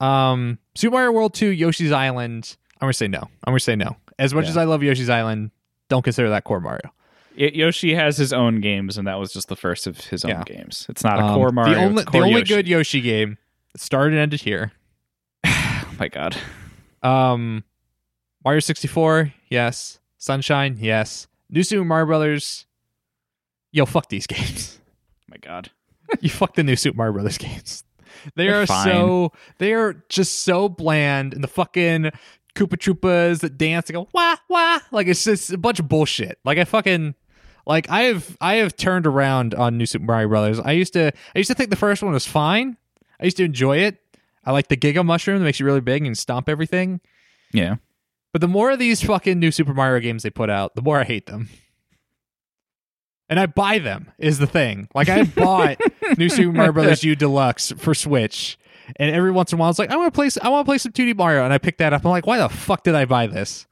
Um, 0.00 0.58
Super 0.74 0.94
Mario 0.94 1.12
World 1.12 1.34
2, 1.34 1.48
Yoshi's 1.48 1.92
Island. 1.92 2.56
I'm 2.80 2.86
gonna 2.86 2.92
say 2.94 3.08
no. 3.08 3.18
I'm 3.18 3.52
gonna 3.52 3.60
say 3.60 3.76
no. 3.76 3.96
As 4.18 4.32
much 4.34 4.44
Yeah. 4.44 4.50
as 4.50 4.56
I 4.56 4.64
love 4.64 4.82
Yoshi's 4.82 5.10
Island, 5.10 5.50
don't 5.88 6.02
consider 6.02 6.30
that 6.30 6.44
core 6.44 6.60
Mario. 6.60 6.92
Y- 7.38 7.50
Yoshi 7.54 7.94
has 7.94 8.16
his 8.16 8.32
own 8.32 8.60
games, 8.60 8.98
and 8.98 9.06
that 9.06 9.18
was 9.18 9.32
just 9.32 9.48
the 9.48 9.56
first 9.56 9.86
of 9.86 9.98
his 10.06 10.24
own 10.24 10.30
Yeah. 10.30 10.42
games. 10.44 10.86
It's 10.88 11.04
not 11.04 11.18
a 11.18 11.22
Um, 11.24 11.34
core 11.34 11.50
Mario. 11.52 11.74
The 11.74 11.80
only, 11.84 12.02
it's 12.02 12.12
the 12.12 12.18
only 12.18 12.30
Yoshi. 12.40 12.44
good 12.54 12.68
Yoshi 12.68 13.00
game 13.00 13.38
started 13.76 14.12
and 14.14 14.20
ended 14.22 14.40
here. 14.42 14.72
Oh 15.44 15.94
my 15.98 16.08
god. 16.08 16.34
Um, 17.02 17.62
Mario 18.44 18.60
64, 18.60 19.32
yes. 19.50 19.98
Sunshine, 20.16 20.78
yes. 20.80 21.26
New 21.50 21.62
Super 21.62 21.84
Mario 21.84 22.06
Brothers. 22.06 22.64
Yo, 23.70 23.84
fuck 23.84 24.08
these 24.08 24.26
games. 24.28 24.78
Oh 25.22 25.24
my 25.28 25.36
god. 25.36 25.70
you 26.20 26.30
fuck 26.30 26.54
the 26.54 26.62
new 26.62 26.74
Super 26.76 26.96
Mario 26.96 27.12
Brothers 27.12 27.36
games. 27.38 27.84
They 28.34 28.46
They're 28.46 28.62
are 28.62 28.66
fine. 28.66 28.86
so 28.86 29.32
they 29.58 29.72
are 29.74 30.02
just 30.08 30.40
so 30.44 30.68
bland, 30.68 31.34
and 31.34 31.42
the 31.44 31.48
fucking 31.48 32.10
Koopa 32.54 32.76
Troopas 32.76 33.40
that 33.40 33.56
dance 33.58 33.88
and 33.88 33.94
go 33.94 34.08
wah 34.12 34.36
wah, 34.48 34.80
like 34.90 35.06
it's 35.06 35.24
just 35.24 35.52
a 35.52 35.58
bunch 35.58 35.78
of 35.80 35.88
bullshit. 35.88 36.38
Like 36.44 36.58
I 36.58 36.64
fucking 36.64 37.14
like 37.66 37.88
I 37.90 38.02
have 38.02 38.36
I 38.40 38.54
have 38.56 38.76
turned 38.76 39.06
around 39.06 39.54
on 39.54 39.78
New 39.78 39.86
Super 39.86 40.04
Mario 40.04 40.28
Brothers. 40.28 40.58
I 40.58 40.72
used 40.72 40.92
to 40.94 41.12
I 41.34 41.38
used 41.38 41.48
to 41.48 41.54
think 41.54 41.70
the 41.70 41.76
first 41.76 42.02
one 42.02 42.12
was 42.12 42.26
fine. 42.26 42.76
I 43.20 43.24
used 43.24 43.36
to 43.36 43.44
enjoy 43.44 43.78
it. 43.78 43.98
I 44.44 44.52
like 44.52 44.68
the 44.68 44.76
Giga 44.76 45.04
Mushroom 45.04 45.38
that 45.38 45.44
makes 45.44 45.60
you 45.60 45.66
really 45.66 45.80
big 45.82 46.04
and 46.04 46.16
stomp 46.16 46.48
everything. 46.48 47.00
Yeah. 47.52 47.76
But 48.32 48.40
the 48.40 48.48
more 48.48 48.70
of 48.70 48.78
these 48.78 49.02
fucking 49.02 49.38
new 49.38 49.50
Super 49.50 49.74
Mario 49.74 50.00
games 50.00 50.22
they 50.22 50.30
put 50.30 50.48
out, 50.50 50.74
the 50.74 50.82
more 50.82 50.98
I 50.98 51.04
hate 51.04 51.26
them. 51.26 51.48
And 53.30 53.38
I 53.40 53.46
buy 53.46 53.78
them 53.78 54.10
is 54.18 54.38
the 54.38 54.46
thing. 54.46 54.88
Like 54.94 55.08
I 55.08 55.22
bought 55.22 55.78
New 56.18 56.28
Super 56.28 56.52
Mario 56.52 56.72
Brothers 56.72 57.04
U 57.04 57.14
Deluxe 57.14 57.72
for 57.78 57.94
Switch, 57.94 58.58
and 58.96 59.14
every 59.14 59.30
once 59.30 59.52
in 59.52 59.58
a 59.58 59.60
while 59.60 59.70
it's 59.70 59.78
like 59.78 59.90
I 59.90 59.96
want 59.96 60.12
to 60.12 60.18
play. 60.18 60.28
I 60.42 60.48
want 60.48 60.66
to 60.66 60.68
play 60.68 60.78
some 60.78 60.90
2D 60.92 61.16
Mario, 61.16 61.44
and 61.44 61.52
I 61.52 61.58
pick 61.58 61.78
that 61.78 61.92
up. 61.92 62.04
I'm 62.04 62.10
like, 62.10 62.26
why 62.26 62.38
the 62.38 62.48
fuck 62.48 62.82
did 62.82 62.94
I 62.96 63.04
buy 63.04 63.28
this? 63.28 63.66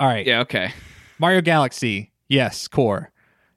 All 0.00 0.06
right, 0.08 0.24
Yeah. 0.26 0.40
Okay. 0.40 0.72
Mario 1.18 1.40
Galaxy, 1.40 2.12
yes, 2.28 2.68
core. 2.68 3.10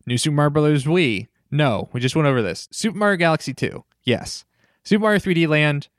New 0.08 0.18
Super 0.18 0.36
Mario 0.36 0.50
Brothers 0.50 0.86
Wii, 0.86 1.28
no. 1.52 1.90
We 1.94 2.00
just 2.00 2.16
went 2.16 2.28
over 2.28 2.42
this. 2.42 2.68
Super 2.72 2.98
Mario 2.98 3.18
Galaxy 3.18 3.54
2, 3.54 3.84
yes. 4.04 4.46
Super 4.84 5.04
Mario 5.04 5.20
3D 5.20 5.48
Land, 5.48 5.90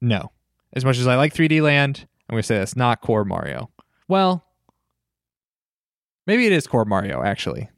no. 0.00 0.32
As 0.72 0.84
much 0.84 0.98
as 0.98 1.06
I 1.06 1.14
like 1.14 1.32
3D 1.32 1.62
Land, 1.62 2.08
I'm 2.28 2.34
gonna 2.34 2.42
say 2.42 2.58
that's 2.58 2.74
not 2.74 3.00
core 3.02 3.24
Mario. 3.24 3.70
Well, 4.08 4.44
maybe 6.26 6.46
it 6.46 6.52
is 6.52 6.66
core 6.66 6.84
Mario 6.84 7.22
actually. 7.22 7.68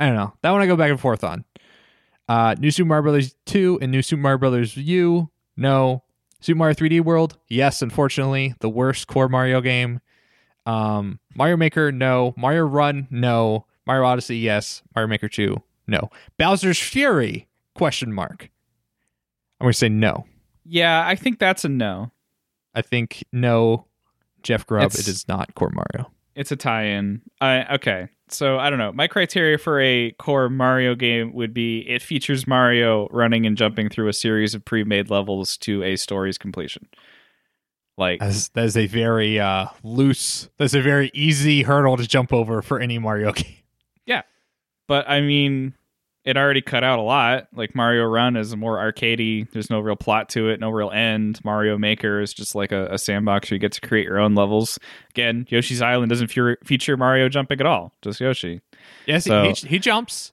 I 0.00 0.06
don't 0.06 0.14
know. 0.16 0.32
That 0.42 0.50
one 0.52 0.60
I 0.60 0.66
go 0.66 0.76
back 0.76 0.90
and 0.90 1.00
forth 1.00 1.24
on. 1.24 1.44
Uh, 2.28 2.54
New 2.58 2.70
Super 2.70 2.88
Mario 2.88 3.02
Brothers 3.02 3.34
2 3.46 3.78
and 3.82 3.90
New 3.90 4.02
Super 4.02 4.20
Mario 4.22 4.38
Brothers 4.38 4.76
U, 4.76 5.30
no. 5.56 6.04
Super 6.40 6.58
Mario 6.58 6.74
3D 6.74 7.00
World, 7.00 7.36
yes. 7.48 7.82
Unfortunately, 7.82 8.54
the 8.60 8.68
worst 8.68 9.08
core 9.08 9.28
Mario 9.28 9.60
game. 9.60 10.00
Um, 10.66 11.18
Mario 11.34 11.56
Maker, 11.56 11.90
no. 11.90 12.34
Mario 12.36 12.62
Run, 12.64 13.08
no. 13.10 13.66
Mario 13.86 14.04
Odyssey, 14.06 14.38
yes. 14.38 14.82
Mario 14.94 15.08
Maker 15.08 15.28
2, 15.28 15.56
no. 15.88 16.10
Bowser's 16.36 16.78
Fury, 16.78 17.48
question 17.74 18.12
mark. 18.12 18.50
I'm 19.60 19.64
going 19.64 19.72
to 19.72 19.78
say 19.78 19.88
no. 19.88 20.26
Yeah, 20.64 21.02
I 21.04 21.16
think 21.16 21.40
that's 21.40 21.64
a 21.64 21.68
no. 21.68 22.12
I 22.74 22.82
think 22.82 23.24
no, 23.32 23.86
Jeff 24.44 24.64
Grubb, 24.66 24.84
It's- 24.92 25.00
it 25.00 25.10
is 25.10 25.26
not 25.26 25.54
core 25.56 25.72
Mario. 25.72 26.12
It's 26.38 26.52
a 26.52 26.56
tie-in. 26.56 27.22
I 27.40 27.74
okay. 27.74 28.08
So 28.28 28.60
I 28.60 28.70
don't 28.70 28.78
know. 28.78 28.92
My 28.92 29.08
criteria 29.08 29.58
for 29.58 29.80
a 29.80 30.12
core 30.20 30.48
Mario 30.48 30.94
game 30.94 31.34
would 31.34 31.52
be 31.52 31.80
it 31.80 32.00
features 32.00 32.46
Mario 32.46 33.08
running 33.10 33.44
and 33.44 33.56
jumping 33.56 33.88
through 33.88 34.06
a 34.06 34.12
series 34.12 34.54
of 34.54 34.64
pre-made 34.64 35.10
levels 35.10 35.56
to 35.58 35.82
a 35.82 35.96
story's 35.96 36.38
completion. 36.38 36.86
Like 37.96 38.20
That 38.20 38.28
is, 38.28 38.50
that 38.50 38.64
is 38.66 38.76
a 38.76 38.86
very 38.86 39.40
uh, 39.40 39.66
loose, 39.82 40.48
that's 40.58 40.74
a 40.74 40.80
very 40.80 41.10
easy 41.12 41.62
hurdle 41.62 41.96
to 41.96 42.06
jump 42.06 42.32
over 42.32 42.62
for 42.62 42.78
any 42.78 43.00
Mario 43.00 43.32
game. 43.32 43.56
Yeah, 44.06 44.22
but 44.86 45.10
I 45.10 45.20
mean, 45.20 45.74
it 46.24 46.36
already 46.36 46.60
cut 46.60 46.84
out 46.84 46.98
a 46.98 47.02
lot. 47.02 47.48
Like 47.54 47.74
Mario 47.74 48.04
Run 48.04 48.36
is 48.36 48.54
more 48.56 48.76
arcadey. 48.76 49.50
There's 49.50 49.70
no 49.70 49.80
real 49.80 49.96
plot 49.96 50.28
to 50.30 50.48
it, 50.50 50.60
no 50.60 50.70
real 50.70 50.90
end. 50.90 51.40
Mario 51.44 51.78
Maker 51.78 52.20
is 52.20 52.34
just 52.34 52.54
like 52.54 52.70
a, 52.72 52.86
a 52.92 52.98
sandbox 52.98 53.50
where 53.50 53.56
you 53.56 53.60
get 53.60 53.72
to 53.72 53.80
create 53.80 54.04
your 54.04 54.18
own 54.18 54.34
levels. 54.34 54.78
Again, 55.10 55.46
Yoshi's 55.48 55.80
Island 55.80 56.10
doesn't 56.10 56.28
fe- 56.28 56.56
feature 56.64 56.96
Mario 56.96 57.28
jumping 57.28 57.60
at 57.60 57.66
all, 57.66 57.94
just 58.02 58.20
Yoshi. 58.20 58.60
Yes, 59.06 59.24
he- 59.24 59.30
So- 59.30 59.44
he, 59.54 59.68
he 59.68 59.78
jumps. 59.78 60.32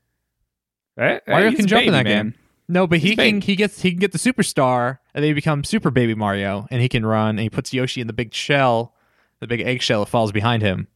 Right? 0.97 1.21
eh, 1.27 1.31
Mario 1.31 1.49
he's 1.49 1.57
can 1.59 1.67
jump 1.67 1.85
in 1.85 1.91
that 1.93 2.05
man. 2.05 2.23
game. 2.31 2.35
No, 2.67 2.87
but 2.87 2.99
he 2.99 3.15
can 3.15 3.35
big. 3.35 3.43
he 3.43 3.55
gets 3.55 3.81
he 3.81 3.91
can 3.91 3.99
get 3.99 4.11
the 4.11 4.17
superstar 4.17 4.97
and 5.13 5.23
then 5.23 5.29
he 5.29 5.33
becomes 5.33 5.69
Super 5.69 5.91
Baby 5.91 6.15
Mario 6.15 6.67
and 6.71 6.81
he 6.81 6.89
can 6.89 7.05
run 7.05 7.29
and 7.31 7.39
he 7.41 7.49
puts 7.49 7.73
Yoshi 7.73 8.01
in 8.01 8.07
the 8.07 8.13
big 8.13 8.33
shell, 8.33 8.95
the 9.39 9.45
big 9.45 9.61
eggshell 9.61 9.99
that 9.99 10.09
falls 10.09 10.31
behind 10.31 10.63
him. 10.63 10.87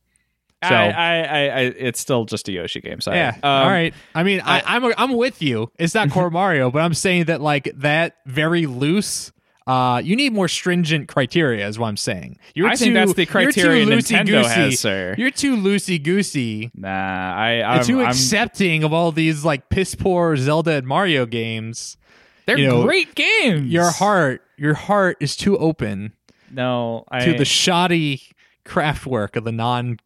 So 0.67 0.75
I, 0.75 1.21
I, 1.21 1.39
I, 1.39 1.59
it's 1.77 1.99
still 2.01 2.25
just 2.25 2.49
a 2.49 2.51
Yoshi 2.51 2.81
game. 2.81 2.99
So 2.99 3.13
yeah, 3.13 3.35
Um, 3.43 3.49
all 3.49 3.67
right. 3.69 3.93
I 4.13 4.23
mean, 4.23 4.41
I, 4.43 4.61
I'm 4.65 4.93
I'm 4.97 5.13
with 5.15 5.41
you. 5.41 5.71
It's 5.79 5.95
not 5.95 6.11
core 6.11 6.29
Mario, 6.31 6.69
but 6.69 6.81
I'm 6.81 6.93
saying 6.93 7.25
that 7.25 7.39
like 7.39 7.71
that 7.77 8.17
very 8.25 8.65
loose. 8.65 9.31
Uh, 9.67 10.01
you 10.03 10.15
need 10.15 10.33
more 10.33 10.47
stringent 10.47 11.07
criteria, 11.07 11.67
is 11.67 11.77
what 11.77 11.87
I'm 11.89 11.95
saying. 11.97 12.39
You're 12.55 12.67
I 12.69 12.71
too, 12.73 12.85
think 12.85 12.95
that's 12.95 13.13
the 13.13 13.27
criteria 13.27 13.85
you're 13.85 14.01
too 14.01 14.15
Nintendo 14.15 14.43
loosey-goosey. 14.43 14.49
has, 14.71 14.79
sir. 14.79 15.15
You're 15.15 15.29
too 15.29 15.55
loosey 15.55 16.01
goosey 16.03 16.71
Nah, 16.73 16.89
I, 17.35 17.61
I'm, 17.61 17.83
too 17.83 17.99
I'm- 17.99 18.09
accepting 18.09 18.83
of 18.83 18.93
all 18.93 19.11
these 19.11 19.45
like 19.45 19.69
piss 19.69 19.93
poor 19.93 20.35
Zelda 20.37 20.71
and 20.71 20.87
Mario 20.87 21.27
games. 21.27 21.97
they're 22.47 22.57
you 22.57 22.67
know, 22.67 22.81
great 22.83 23.13
games. 23.13 23.71
Your 23.71 23.91
heart, 23.91 24.41
your 24.57 24.73
heart 24.73 25.17
is 25.19 25.35
too 25.35 25.55
open 25.59 26.13
no, 26.51 27.03
I, 27.11 27.23
to 27.25 27.33
the 27.37 27.45
shoddy 27.45 28.23
craft 28.65 29.05
work 29.05 29.35
of 29.35 29.43
the 29.43 29.51
non 29.51 29.99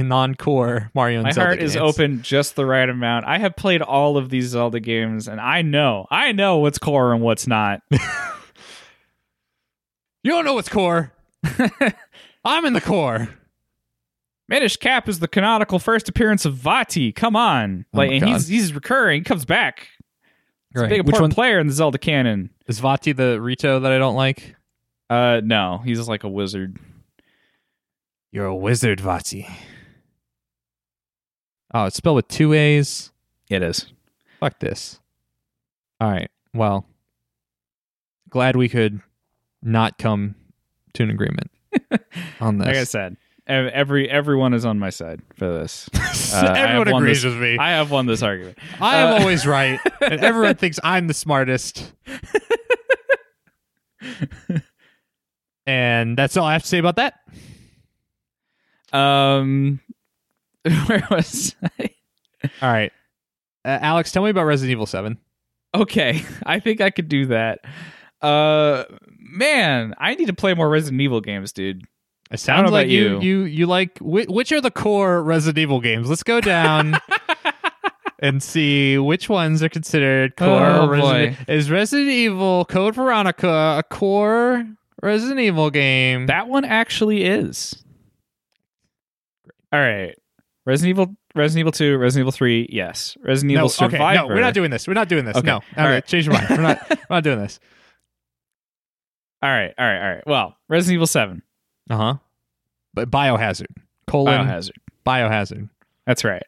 non 0.00 0.34
core 0.34 0.90
Mario 0.94 1.18
and 1.18 1.24
my 1.24 1.30
Zelda 1.32 1.48
heart 1.50 1.62
is 1.62 1.76
open 1.76 2.22
just 2.22 2.54
the 2.56 2.66
right 2.66 2.88
amount. 2.88 3.24
I 3.26 3.38
have 3.38 3.56
played 3.56 3.82
all 3.82 4.16
of 4.16 4.28
these 4.30 4.48
Zelda 4.48 4.78
games, 4.80 5.26
and 5.28 5.40
I 5.40 5.62
know, 5.62 6.06
I 6.10 6.32
know 6.32 6.58
what's 6.58 6.78
core 6.78 7.12
and 7.12 7.22
what's 7.22 7.46
not. 7.46 7.80
You 10.22 10.30
don't 10.30 10.46
know 10.46 10.54
what's 10.54 10.70
core. 10.70 11.12
I'm 12.46 12.64
in 12.64 12.72
the 12.72 12.80
core. 12.80 13.28
Minish 14.48 14.76
Cap 14.78 15.06
is 15.08 15.18
the 15.20 15.28
canonical 15.28 15.78
first 15.78 16.08
appearance 16.08 16.46
of 16.46 16.54
Vaati. 16.54 17.14
Come 17.14 17.36
on, 17.36 17.84
Oh 17.92 17.98
like 17.98 18.08
my 18.08 18.14
and 18.16 18.24
God. 18.24 18.32
he's 18.32 18.48
he's 18.48 18.72
recurring. 18.74 19.20
He 19.20 19.24
comes 19.24 19.44
back. 19.44 19.88
He's 20.72 20.80
a 20.80 20.84
Right. 20.84 20.88
big 20.90 21.00
Which 21.00 21.08
important 21.14 21.32
one 21.32 21.34
player 21.34 21.58
in 21.58 21.66
the 21.66 21.72
Zelda 21.74 21.98
canon. 21.98 22.48
is 22.66 22.80
Vaati 22.80 23.14
the 23.14 23.38
Rito 23.40 23.80
that 23.80 23.92
I 23.92 23.98
don't 23.98 24.16
like? 24.16 24.56
Uh, 25.10 25.40
no, 25.44 25.82
he's 25.84 26.08
like 26.08 26.24
a 26.24 26.28
wizard. 26.30 26.78
You're 28.34 28.46
a 28.46 28.54
wizard, 28.56 28.98
Vaati. 28.98 29.48
Oh, 31.72 31.84
it's 31.84 31.94
spelled 31.94 32.16
with 32.16 32.26
two 32.26 32.52
A's. 32.52 33.12
It 33.48 33.62
is. 33.62 33.86
Fuck 34.40 34.58
this. 34.58 34.98
All 36.00 36.10
right. 36.10 36.28
Well, 36.52 36.84
glad 38.28 38.56
we 38.56 38.68
could 38.68 39.00
not 39.62 39.98
come 39.98 40.34
to 40.94 41.04
an 41.04 41.10
agreement 41.10 41.52
on 42.40 42.58
this. 42.58 42.66
Like 42.66 42.76
I 42.76 42.82
said, 42.82 43.16
every 43.46 44.10
everyone 44.10 44.52
is 44.52 44.64
on 44.64 44.80
my 44.80 44.90
side 44.90 45.22
for 45.36 45.46
this. 45.46 45.88
Uh, 46.34 46.52
Everyone 46.56 46.88
agrees 46.88 47.22
this- 47.22 47.32
with 47.32 47.40
me. 47.40 47.56
I 47.58 47.72
have 47.72 47.92
won 47.92 48.06
this 48.06 48.20
argument. 48.20 48.58
I 48.80 48.96
am 48.96 49.12
uh, 49.12 49.18
always 49.20 49.46
right, 49.46 49.78
and 50.00 50.20
everyone 50.20 50.56
thinks 50.56 50.80
I'm 50.82 51.06
the 51.06 51.14
smartest. 51.14 51.92
and 55.64 56.18
that's 56.18 56.36
all 56.36 56.44
I 56.44 56.54
have 56.54 56.62
to 56.62 56.68
say 56.68 56.78
about 56.78 56.96
that. 56.96 57.20
Um, 58.94 59.80
where 60.86 61.06
was 61.10 61.54
I? 61.78 61.90
All 62.62 62.70
right, 62.72 62.92
uh, 63.64 63.78
Alex, 63.80 64.12
tell 64.12 64.22
me 64.24 64.30
about 64.30 64.44
Resident 64.44 64.72
Evil 64.72 64.86
Seven. 64.86 65.18
Okay, 65.74 66.24
I 66.46 66.60
think 66.60 66.80
I 66.80 66.90
could 66.90 67.08
do 67.08 67.26
that. 67.26 67.60
Uh, 68.22 68.84
man, 69.18 69.94
I 69.98 70.14
need 70.14 70.26
to 70.26 70.32
play 70.34 70.54
more 70.54 70.68
Resident 70.68 71.00
Evil 71.00 71.20
games, 71.20 71.52
dude. 71.52 71.82
It 72.30 72.40
sounds 72.40 72.70
like 72.70 72.88
you 72.88 73.20
you. 73.20 73.20
you 73.20 73.42
you 73.44 73.66
like 73.66 73.98
whi- 73.98 74.26
which 74.28 74.50
are 74.52 74.60
the 74.60 74.70
core 74.70 75.22
Resident 75.22 75.58
Evil 75.58 75.80
games? 75.80 76.08
Let's 76.08 76.22
go 76.22 76.40
down 76.40 76.96
and 78.18 78.42
see 78.42 78.96
which 78.98 79.28
ones 79.28 79.62
are 79.62 79.68
considered 79.68 80.36
core. 80.36 80.48
Oh, 80.66 80.88
Resident- 80.88 81.48
Is 81.48 81.70
Resident 81.70 82.08
Evil 82.08 82.64
Code 82.64 82.94
Veronica 82.94 83.76
a 83.78 83.82
core 83.82 84.66
Resident 85.02 85.40
Evil 85.40 85.70
game? 85.70 86.26
That 86.26 86.48
one 86.48 86.64
actually 86.64 87.24
is. 87.24 87.83
All 89.74 89.80
right, 89.80 90.14
Resident 90.66 90.90
Evil, 90.90 91.16
Resident 91.34 91.60
Evil 91.60 91.72
Two, 91.72 91.96
Resident 91.98 92.22
Evil 92.24 92.32
Three, 92.32 92.66
yes. 92.70 93.16
Resident 93.22 93.54
no, 93.54 93.60
Evil 93.60 93.68
Survivor. 93.70 93.96
okay, 93.96 94.14
no, 94.14 94.26
we're 94.28 94.40
not 94.40 94.54
doing 94.54 94.70
this. 94.70 94.86
We're 94.86 94.94
not 94.94 95.08
doing 95.08 95.24
this. 95.24 95.36
Okay, 95.36 95.46
No, 95.46 95.54
all 95.54 95.60
right, 95.76 95.90
right. 95.94 96.06
change 96.06 96.26
your 96.26 96.34
mind. 96.34 96.46
We're 96.50 96.56
not. 96.62 96.78
we're 96.90 96.96
not 97.10 97.24
doing 97.24 97.38
this. 97.40 97.58
All 99.42 99.50
right, 99.50 99.74
all 99.76 99.86
right, 99.86 100.00
all 100.08 100.14
right. 100.14 100.26
Well, 100.26 100.56
Resident 100.68 100.94
Evil 100.94 101.06
Seven, 101.06 101.42
Uh 101.90 101.96
huh. 101.96 102.14
But 102.94 103.10
Biohazard 103.10 103.66
colon 104.06 104.46
Biohazard. 104.46 104.70
Biohazard. 105.04 105.68
That's 106.06 106.24
right. 106.24 106.44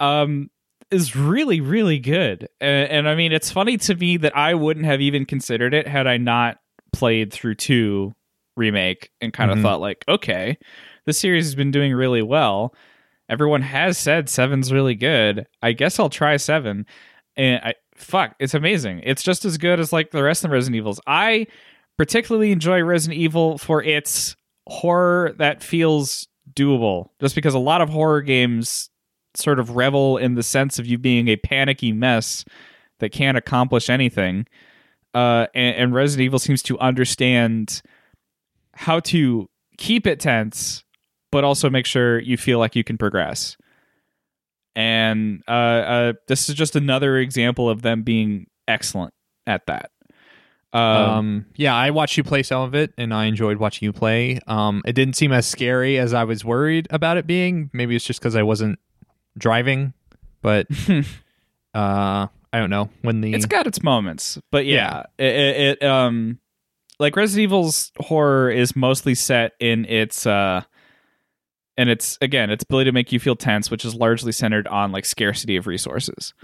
Um, 0.00 0.50
is 0.90 1.14
really 1.16 1.60
really 1.60 1.98
good, 1.98 2.48
and, 2.60 2.90
and 2.90 3.08
I 3.08 3.14
mean 3.14 3.32
it's 3.32 3.50
funny 3.50 3.76
to 3.78 3.94
me 3.94 4.16
that 4.18 4.36
I 4.36 4.54
wouldn't 4.54 4.86
have 4.86 5.00
even 5.00 5.24
considered 5.24 5.72
it 5.74 5.86
had 5.88 6.06
I 6.06 6.16
not 6.18 6.58
played 6.92 7.32
through 7.32 7.54
two 7.54 8.14
remake 8.56 9.10
and 9.20 9.32
kind 9.32 9.50
of 9.50 9.58
Mhm. 9.58 9.62
thought 9.62 9.80
like, 9.80 10.04
okay, 10.08 10.58
this 11.06 11.18
series 11.18 11.46
has 11.46 11.54
been 11.54 11.70
doing 11.70 11.92
really 11.92 12.22
well. 12.22 12.74
Everyone 13.28 13.62
has 13.62 13.96
said 13.96 14.28
seven's 14.28 14.72
really 14.72 14.94
good. 14.94 15.46
I 15.62 15.72
guess 15.72 15.98
I'll 15.98 16.10
try 16.10 16.36
seven, 16.36 16.86
and 17.36 17.60
I 17.64 17.74
fuck, 17.96 18.34
it's 18.38 18.54
amazing. 18.54 19.00
It's 19.04 19.22
just 19.22 19.44
as 19.44 19.56
good 19.58 19.80
as 19.80 19.92
like 19.92 20.10
the 20.10 20.22
rest 20.22 20.44
of 20.44 20.50
the 20.50 20.54
Resident 20.54 20.76
Evils. 20.76 21.00
I 21.06 21.46
particularly 21.96 22.52
enjoy 22.52 22.82
Resident 22.82 23.18
Evil 23.18 23.58
for 23.58 23.82
its 23.82 24.36
horror 24.66 25.34
that 25.38 25.62
feels 25.62 26.26
doable 26.54 27.08
just 27.20 27.34
because 27.34 27.54
a 27.54 27.58
lot 27.58 27.80
of 27.80 27.88
horror 27.88 28.20
games 28.20 28.90
sort 29.34 29.58
of 29.58 29.76
revel 29.76 30.16
in 30.16 30.34
the 30.34 30.42
sense 30.42 30.78
of 30.78 30.86
you 30.86 30.98
being 30.98 31.28
a 31.28 31.36
panicky 31.36 31.92
mess 31.92 32.44
that 33.00 33.10
can't 33.10 33.36
accomplish 33.36 33.90
anything 33.90 34.46
uh, 35.14 35.46
and, 35.54 35.76
and 35.76 35.94
resident 35.94 36.24
evil 36.24 36.38
seems 36.38 36.62
to 36.62 36.78
understand 36.78 37.82
how 38.74 39.00
to 39.00 39.48
keep 39.78 40.06
it 40.06 40.20
tense 40.20 40.83
but 41.34 41.44
also 41.44 41.68
make 41.68 41.84
sure 41.86 42.18
you 42.20 42.36
feel 42.36 42.58
like 42.58 42.74
you 42.76 42.84
can 42.84 42.96
progress 42.96 43.56
and 44.76 45.42
uh, 45.46 45.50
uh, 45.50 46.12
this 46.26 46.48
is 46.48 46.54
just 46.54 46.74
another 46.76 47.18
example 47.18 47.68
of 47.68 47.82
them 47.82 48.02
being 48.02 48.46
excellent 48.66 49.12
at 49.46 49.66
that 49.66 49.90
um, 50.72 50.82
Um, 50.82 51.46
yeah, 51.54 51.74
I 51.74 51.90
watched 51.90 52.16
you 52.16 52.24
play 52.24 52.42
some 52.42 52.62
of 52.62 52.74
it, 52.74 52.92
and 52.98 53.14
I 53.14 53.26
enjoyed 53.26 53.58
watching 53.58 53.86
you 53.86 53.92
play. 53.92 54.40
Um, 54.48 54.82
it 54.84 54.94
didn't 54.94 55.14
seem 55.14 55.30
as 55.30 55.46
scary 55.46 56.00
as 56.00 56.12
I 56.12 56.24
was 56.24 56.44
worried 56.44 56.88
about 56.90 57.16
it 57.16 57.28
being. 57.28 57.70
Maybe 57.72 57.94
it's 57.94 58.04
just 58.04 58.18
because 58.18 58.34
I 58.34 58.42
wasn't 58.42 58.80
driving, 59.38 59.92
but 60.42 60.66
uh, 61.74 62.26
I 62.54 62.58
don't 62.58 62.70
know 62.70 62.88
when 63.02 63.20
the 63.20 63.34
it's 63.34 63.46
got 63.46 63.66
its 63.66 63.82
moments 63.82 64.38
but 64.50 64.64
yeah, 64.66 65.04
It, 65.18 65.34
it, 65.34 65.78
it 65.82 65.82
um 65.86 66.38
like 67.00 67.16
resident 67.16 67.44
evil's 67.44 67.90
horror 67.98 68.50
is 68.50 68.76
mostly 68.76 69.14
set 69.14 69.52
in 69.60 69.84
its 69.86 70.26
uh 70.26 70.62
and 71.76 71.88
it's 71.90 72.18
again 72.20 72.50
its 72.50 72.64
ability 72.64 72.88
to 72.88 72.92
make 72.92 73.12
you 73.12 73.18
feel 73.20 73.36
tense 73.36 73.70
which 73.70 73.84
is 73.84 73.94
largely 73.94 74.32
centered 74.32 74.66
on 74.68 74.92
like 74.92 75.04
scarcity 75.04 75.56
of 75.56 75.66
resources 75.66 76.34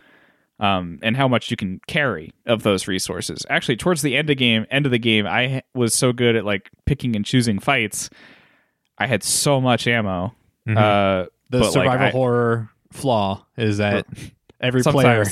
um 0.59 0.99
and 1.03 1.17
how 1.17 1.27
much 1.29 1.51
you 1.51 1.57
can 1.57 1.81
carry 1.87 2.33
of 2.47 2.63
those 2.63 2.87
resources 2.89 3.47
actually 3.49 3.77
towards 3.77 4.03
the 4.03 4.17
end 4.17 4.29
of 4.31 4.37
game 4.37 4.67
end 4.71 4.87
of 4.87 4.93
the 4.93 4.99
game 4.99 5.27
i 5.27 5.63
was 5.75 5.95
so 5.95 6.13
good 6.13 6.37
at 6.37 6.45
like 6.45 6.69
picking 6.87 7.15
and 7.17 7.25
choosing 7.25 7.59
fights 7.59 8.11
i 8.99 9.07
had 9.07 9.23
so 9.23 9.61
much 9.61 9.87
ammo 9.87 10.35
Mhm. 10.69 10.77
uh 10.77 11.27
the 11.49 11.59
but, 11.59 11.63
like, 11.63 11.73
survival 11.73 12.07
I- 12.07 12.11
horror 12.11 12.71
flaw 12.93 13.45
is 13.57 13.79
that 13.79 14.07
every 14.61 14.83
player 14.83 15.25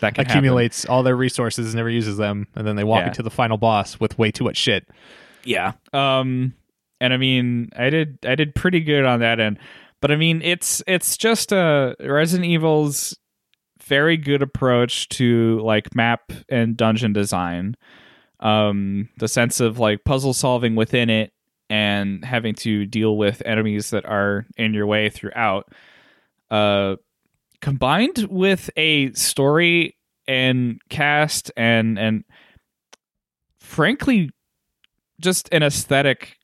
that 0.00 0.14
can 0.14 0.24
happen. 0.26 0.26
accumulates 0.26 0.84
all 0.84 1.02
their 1.02 1.16
resources, 1.16 1.66
and 1.68 1.76
never 1.76 1.88
uses 1.88 2.16
them, 2.18 2.46
and 2.54 2.66
then 2.66 2.76
they 2.76 2.84
walk 2.84 3.00
Yeah. 3.00 3.06
into 3.08 3.22
the 3.22 3.30
final 3.30 3.56
boss 3.56 3.98
with 3.98 4.18
way 4.18 4.30
too 4.30 4.44
much 4.44 4.56
shit. 4.58 4.86
Yeah. 5.44 5.72
Um 5.92 6.52
and 7.04 7.12
I 7.12 7.18
mean 7.18 7.68
I 7.76 7.90
did 7.90 8.18
I 8.24 8.34
did 8.34 8.54
pretty 8.54 8.80
good 8.80 9.04
on 9.04 9.20
that 9.20 9.38
end. 9.38 9.58
But 10.00 10.10
I 10.10 10.16
mean 10.16 10.40
it's 10.42 10.82
it's 10.86 11.18
just 11.18 11.52
a 11.52 11.94
Resident 12.00 12.48
Evil's 12.48 13.16
very 13.82 14.16
good 14.16 14.40
approach 14.40 15.10
to 15.10 15.60
like 15.60 15.94
map 15.94 16.32
and 16.48 16.76
dungeon 16.78 17.12
design. 17.12 17.76
Um 18.40 19.10
the 19.18 19.28
sense 19.28 19.60
of 19.60 19.78
like 19.78 20.04
puzzle 20.04 20.32
solving 20.32 20.76
within 20.76 21.10
it 21.10 21.32
and 21.68 22.24
having 22.24 22.54
to 22.54 22.86
deal 22.86 23.18
with 23.18 23.42
enemies 23.44 23.90
that 23.90 24.06
are 24.06 24.46
in 24.56 24.72
your 24.72 24.86
way 24.86 25.10
throughout. 25.10 25.70
Uh 26.50 26.96
combined 27.60 28.26
with 28.30 28.70
a 28.78 29.12
story 29.12 29.94
and 30.26 30.80
cast 30.88 31.52
and 31.54 31.98
and 31.98 32.24
frankly 33.60 34.30
just 35.20 35.50
an 35.52 35.62
aesthetic 35.62 36.38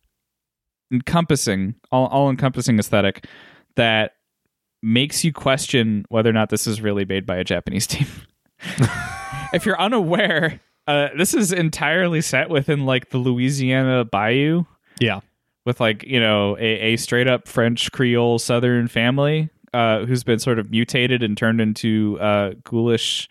encompassing 0.93 1.75
all, 1.93 2.07
all 2.09 2.31
encompassing 2.31 2.79
aesthetic 2.79 3.27
that 3.77 4.13
makes 4.83 5.25
you 5.25 5.33
question 5.33 6.05
whether 6.09 6.31
or 6.31 6.33
not 6.33 6.49
this 6.51 6.67
is 6.67 6.81
really 6.81 7.05
made 7.05 7.27
by 7.27 7.37
a 7.37 7.45
Japanese 7.45 7.87
team. 7.87 8.07
if 9.53 9.67
you're 9.67 9.81
unaware, 9.81 10.61
uh, 10.87 11.09
this 11.17 11.35
is 11.35 11.53
entirely 11.53 12.21
set 12.21 12.49
within 12.51 12.87
like 12.87 13.11
the 13.11 13.19
Louisiana 13.19 14.05
Bayou 14.05 14.65
Yeah. 14.99 15.21
with 15.67 15.81
like 15.81 16.05
you 16.05 16.19
know 16.21 16.57
a, 16.59 16.93
a 16.95 16.97
straight 16.97 17.29
up 17.29 17.47
French 17.49 17.93
Creole 17.93 18.39
Southern 18.39 18.89
family 18.89 19.51
uh, 19.73 20.05
who's 20.05 20.25
been 20.25 20.39
sort 20.39 20.59
of 20.59 20.71
mutated 20.71 21.23
and 21.23 21.37
turned 21.37 21.61
into 21.61 22.19
uh, 22.21 22.53
ghoulish, 22.65 23.29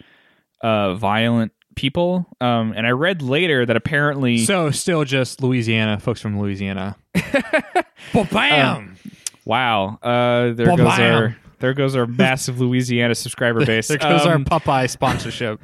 uh, 0.61 0.93
violent 0.95 1.51
people. 1.79 2.27
Um, 2.41 2.73
and 2.75 2.85
I 2.85 2.91
read 2.91 3.21
later 3.21 3.65
that 3.65 3.75
apparently 3.77 4.39
So 4.39 4.69
still 4.71 5.05
just 5.05 5.41
Louisiana, 5.41 5.97
folks 5.99 6.19
from 6.21 6.39
Louisiana. 6.39 6.95
But 8.13 8.29
bam! 8.31 8.95
Wow. 9.45 9.99
Uh, 10.01 10.53
there 10.53 10.65
Ba-bam. 10.67 10.77
goes 10.77 10.99
our 10.99 11.37
there 11.59 11.73
goes 11.73 11.95
our 11.95 12.07
massive 12.07 12.59
Louisiana 12.59 13.13
subscriber 13.15 13.65
base. 13.65 13.87
there 13.87 13.97
goes 13.97 14.25
our 14.25 14.35
Um, 14.35 14.45
Popeye 14.45 14.89
sponsorship. 14.89 15.59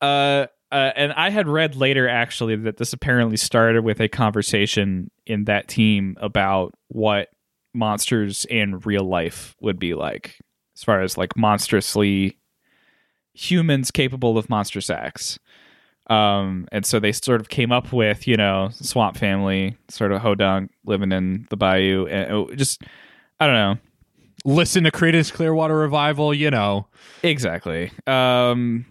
uh, 0.00 0.04
uh, 0.04 0.46
and 0.70 1.12
I 1.12 1.30
had 1.30 1.48
read 1.48 1.76
later 1.76 2.08
actually 2.08 2.56
that 2.56 2.76
this 2.76 2.92
apparently 2.92 3.36
started 3.36 3.84
with 3.84 4.00
a 4.00 4.08
conversation 4.08 5.10
in 5.26 5.44
that 5.44 5.68
team 5.68 6.16
about 6.20 6.74
what 6.88 7.28
monsters 7.74 8.44
in 8.44 8.80
real 8.80 9.04
life 9.04 9.54
would 9.60 9.78
be 9.78 9.94
like, 9.94 10.36
as 10.76 10.84
far 10.84 11.00
as 11.00 11.16
like 11.16 11.36
monstrously 11.36 12.36
humans 13.38 13.90
capable 13.90 14.36
of 14.38 14.50
monster 14.50 14.80
acts. 14.92 15.38
Um, 16.08 16.66
and 16.72 16.86
so 16.86 16.98
they 16.98 17.12
sort 17.12 17.40
of 17.40 17.48
came 17.48 17.70
up 17.70 17.92
with, 17.92 18.26
you 18.26 18.36
know, 18.36 18.70
swamp 18.72 19.16
family, 19.16 19.76
sort 19.88 20.10
of 20.10 20.22
hodunk 20.22 20.70
living 20.86 21.12
in 21.12 21.46
the 21.50 21.56
bayou, 21.56 22.06
and 22.06 22.56
just, 22.58 22.82
I 23.38 23.46
don't 23.46 23.54
know, 23.54 23.76
Listen 24.44 24.84
to 24.84 24.90
Creedence 24.90 25.32
Clearwater 25.32 25.76
Revival, 25.76 26.32
you 26.32 26.50
know. 26.50 26.86
Exactly. 27.22 27.90
Um 28.06 28.86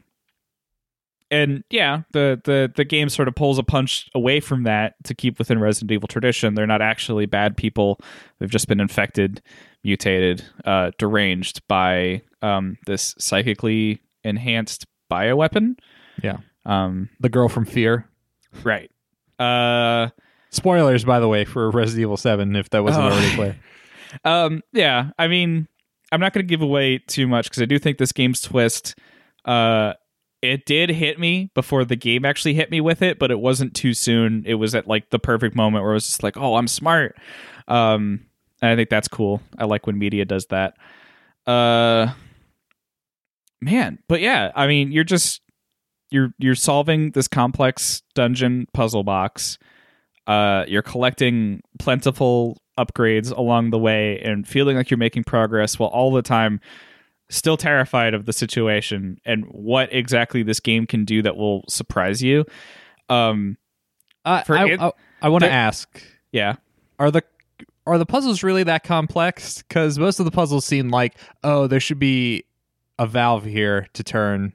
and 1.30 1.64
yeah, 1.69 2.03
the 2.11 2.41
the 2.44 2.72
the 2.76 2.86
game 2.86 3.10
sort 3.10 3.28
of 3.28 3.36
pulls 3.36 3.57
a 3.57 3.64
punch 3.64 4.10
away 4.14 4.40
from 4.40 4.64
that 4.64 4.95
to 5.06 5.14
keep 5.14 5.40
within 5.40 5.60
Resident 5.60 5.91
Evil 5.91 6.07
tradition. 6.07 6.56
They're 6.56 6.68
not 6.68 6.82
actually 6.82 7.26
bad 7.26 7.57
people. 7.57 7.99
They've 8.40 8.49
just 8.49 8.68
been 8.68 8.80
infected, 8.80 9.41
mutated, 9.84 10.44
uh 10.65 10.91
deranged 10.98 11.65
by 11.68 12.22
um 12.41 12.78
this 12.86 13.15
psychically 13.18 14.02
enhanced 14.27 14.85
bioweapon. 15.11 15.75
Yeah. 16.21 16.37
Um, 16.65 17.09
The 17.19 17.29
girl 17.29 17.47
from 17.49 17.65
Fear. 17.65 18.07
right. 18.63 18.91
Uh, 19.39 20.09
Spoilers, 20.49 21.03
by 21.05 21.19
the 21.19 21.27
way, 21.27 21.45
for 21.45 21.69
Resident 21.71 22.01
Evil 22.01 22.17
7, 22.17 22.55
if 22.55 22.69
that 22.71 22.83
wasn't 22.83 23.05
Oh. 23.05 23.09
already 23.09 23.35
clear. 23.35 23.55
Um, 24.23 24.61
yeah, 24.71 25.09
I 25.19 25.27
mean, 25.27 25.67
I'm 26.13 26.21
not 26.21 26.31
going 26.31 26.45
to 26.45 26.49
give 26.49 26.61
away 26.61 26.97
too 26.97 27.27
much 27.27 27.49
because 27.49 27.61
I 27.61 27.65
do 27.65 27.77
think 27.77 27.97
this 27.97 28.13
game's 28.13 28.39
twist. 28.39 28.95
Uh, 29.43 29.93
it 30.41 30.65
did 30.65 30.89
hit 30.89 31.19
me 31.19 31.51
before 31.53 31.83
the 31.83 31.97
game 31.97 32.23
actually 32.23 32.53
hit 32.53 32.71
me 32.71 32.79
with 32.79 33.01
it, 33.01 33.19
but 33.19 33.31
it 33.31 33.39
wasn't 33.41 33.75
too 33.75 33.93
soon. 33.93 34.43
It 34.47 34.53
was 34.55 34.73
at 34.75 34.87
like 34.87 35.09
the 35.09 35.19
perfect 35.19 35.57
moment 35.57 35.83
where 35.83 35.91
it 35.91 35.95
was 35.95 36.05
just 36.07 36.23
like, 36.23 36.37
oh, 36.37 36.55
I'm 36.55 36.69
smart. 36.69 37.17
Um, 37.67 38.25
I 38.61 38.75
think 38.77 38.89
that's 38.89 39.09
cool. 39.09 39.41
I 39.57 39.65
like 39.65 39.85
when 39.85 39.99
media 39.99 40.23
does 40.23 40.45
that. 40.47 40.77
Uh, 41.45 42.13
man, 43.61 43.99
but 44.07 44.21
yeah, 44.21 44.51
I 44.55 44.67
mean, 44.67 44.91
you're 44.91 45.03
just 45.03 45.41
you're 46.09 46.34
you're 46.38 46.55
solving 46.55 47.11
this 47.11 47.27
complex 47.27 48.01
dungeon 48.15 48.67
puzzle 48.73 49.03
box. 49.03 49.57
Uh, 50.25 50.65
you're 50.67 50.81
collecting 50.81 51.61
plentiful 51.79 52.57
upgrades 52.77 53.35
along 53.35 53.71
the 53.71 53.79
way 53.79 54.19
and 54.19 54.47
feeling 54.47 54.75
like 54.75 54.91
you're 54.91 54.97
making 54.97 55.23
progress 55.23 55.79
while 55.79 55.89
all 55.89 56.11
the 56.11 56.21
time 56.21 56.59
still 57.29 57.57
terrified 57.57 58.13
of 58.13 58.25
the 58.25 58.34
situation 58.34 59.17
and 59.25 59.45
what 59.45 59.91
exactly 59.93 60.43
this 60.43 60.59
game 60.59 60.85
can 60.85 61.05
do 61.05 61.21
that 61.21 61.35
will 61.35 61.63
surprise 61.67 62.21
you. 62.21 62.45
Um, 63.09 63.57
Uh, 64.25 64.43
I, 64.49 64.77
I, 64.79 64.91
I 65.21 65.29
want 65.29 65.43
to 65.45 65.51
ask 65.51 66.03
yeah. 66.31 66.55
are 66.99 67.11
the 67.11 67.23
are 67.85 67.97
the 67.97 68.05
puzzles 68.05 68.43
really 68.43 68.63
that 68.63 68.84
complex? 68.84 69.61
Because 69.61 69.97
most 69.97 70.19
of 70.19 70.25
the 70.25 70.31
puzzles 70.31 70.65
seem 70.65 70.89
like, 70.89 71.17
oh, 71.43 71.67
there 71.67 71.79
should 71.79 71.99
be 71.99 72.43
a 72.99 73.06
valve 73.07 73.45
here 73.45 73.88
to 73.94 74.03
turn. 74.03 74.53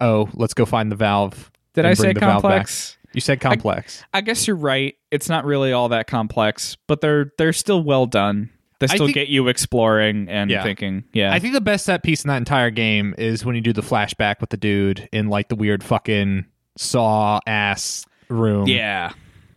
Oh, 0.00 0.28
let's 0.34 0.54
go 0.54 0.64
find 0.64 0.90
the 0.90 0.96
valve. 0.96 1.50
Did 1.74 1.86
I 1.86 1.94
say 1.94 2.12
the 2.12 2.20
valve 2.20 2.42
back. 2.42 2.50
complex? 2.50 2.98
You 3.12 3.20
said 3.20 3.40
complex. 3.40 4.02
I 4.12 4.20
guess 4.22 4.46
you're 4.46 4.56
right. 4.56 4.94
It's 5.10 5.28
not 5.28 5.44
really 5.44 5.72
all 5.72 5.88
that 5.90 6.06
complex, 6.08 6.76
but 6.88 7.00
they're 7.00 7.32
they're 7.38 7.52
still 7.52 7.82
well 7.82 8.06
done. 8.06 8.50
They 8.80 8.88
still 8.88 9.06
think- 9.06 9.14
get 9.14 9.28
you 9.28 9.46
exploring 9.48 10.28
and 10.28 10.50
Yeah. 10.50 10.62
thinking. 10.64 11.04
Yeah. 11.12 11.32
I 11.32 11.38
think 11.38 11.54
the 11.54 11.60
best 11.60 11.84
set 11.84 12.02
piece 12.02 12.24
in 12.24 12.28
that 12.28 12.38
entire 12.38 12.70
game 12.70 13.14
is 13.16 13.44
when 13.44 13.54
you 13.54 13.60
do 13.60 13.72
the 13.72 13.82
flashback 13.82 14.40
with 14.40 14.50
the 14.50 14.56
dude 14.56 15.08
in 15.12 15.28
like 15.28 15.48
the 15.48 15.54
weird 15.54 15.84
fucking 15.84 16.46
saw 16.76 17.38
ass 17.46 18.04
room. 18.28 18.66
yeah. 18.66 19.12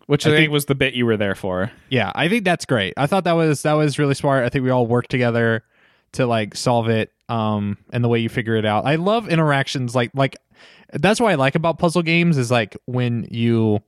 Which 0.05 0.25
I, 0.25 0.29
I 0.29 0.33
think, 0.33 0.43
think- 0.43 0.51
was 0.53 0.65
the 0.65 0.75
bit 0.75 0.93
you 0.93 1.05
were 1.05 1.17
there 1.17 1.35
for. 1.35 1.71
Yeah, 1.89 2.11
I 2.15 2.29
think 2.29 2.45
that's 2.45 2.65
great. 2.65 2.93
I 2.95 3.07
thought 3.07 3.23
that 3.25 3.33
was 3.33 3.63
that 3.63 3.73
was 3.73 3.97
really 3.99 4.13
smart. 4.13 4.45
I 4.45 4.49
think 4.49 4.63
we 4.63 4.69
all 4.69 4.85
worked 4.87 5.09
together 5.09 5.63
to 6.13 6.25
like 6.25 6.55
solve 6.55 6.89
it 6.89 7.11
um 7.29 7.77
and 7.91 8.03
the 8.03 8.07
way 8.07 8.19
you 8.19 8.29
figure 8.29 8.55
it 8.55 8.65
out. 8.65 8.85
I 8.85 8.95
love 8.95 9.29
interactions 9.29 9.95
like 9.95 10.11
like 10.13 10.37
that's 10.93 11.19
what 11.19 11.31
I 11.31 11.35
like 11.35 11.55
about 11.55 11.79
puzzle 11.79 12.01
games 12.01 12.37
is 12.37 12.49
like 12.49 12.77
when 12.85 13.27
you 13.29 13.81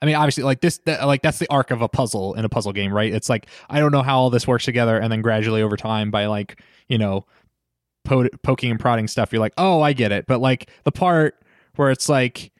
I 0.00 0.06
mean 0.06 0.16
obviously 0.16 0.42
like 0.42 0.60
this 0.60 0.78
that, 0.86 1.06
like 1.06 1.22
that's 1.22 1.38
the 1.38 1.48
arc 1.48 1.70
of 1.70 1.82
a 1.82 1.88
puzzle 1.88 2.34
in 2.34 2.44
a 2.44 2.48
puzzle 2.48 2.72
game, 2.72 2.92
right? 2.92 3.12
It's 3.12 3.28
like 3.28 3.46
I 3.70 3.78
don't 3.78 3.92
know 3.92 4.02
how 4.02 4.18
all 4.18 4.30
this 4.30 4.46
works 4.46 4.64
together 4.64 4.98
and 4.98 5.12
then 5.12 5.22
gradually 5.22 5.62
over 5.62 5.76
time 5.76 6.10
by 6.10 6.26
like, 6.26 6.60
you 6.88 6.98
know, 6.98 7.24
po- 8.04 8.28
poking 8.42 8.70
and 8.70 8.80
prodding 8.80 9.06
stuff 9.08 9.32
you're 9.32 9.40
like, 9.40 9.54
"Oh, 9.56 9.80
I 9.80 9.92
get 9.92 10.12
it." 10.12 10.26
But 10.26 10.40
like 10.40 10.68
the 10.84 10.92
part 10.92 11.36
where 11.76 11.90
it's 11.90 12.08
like 12.08 12.50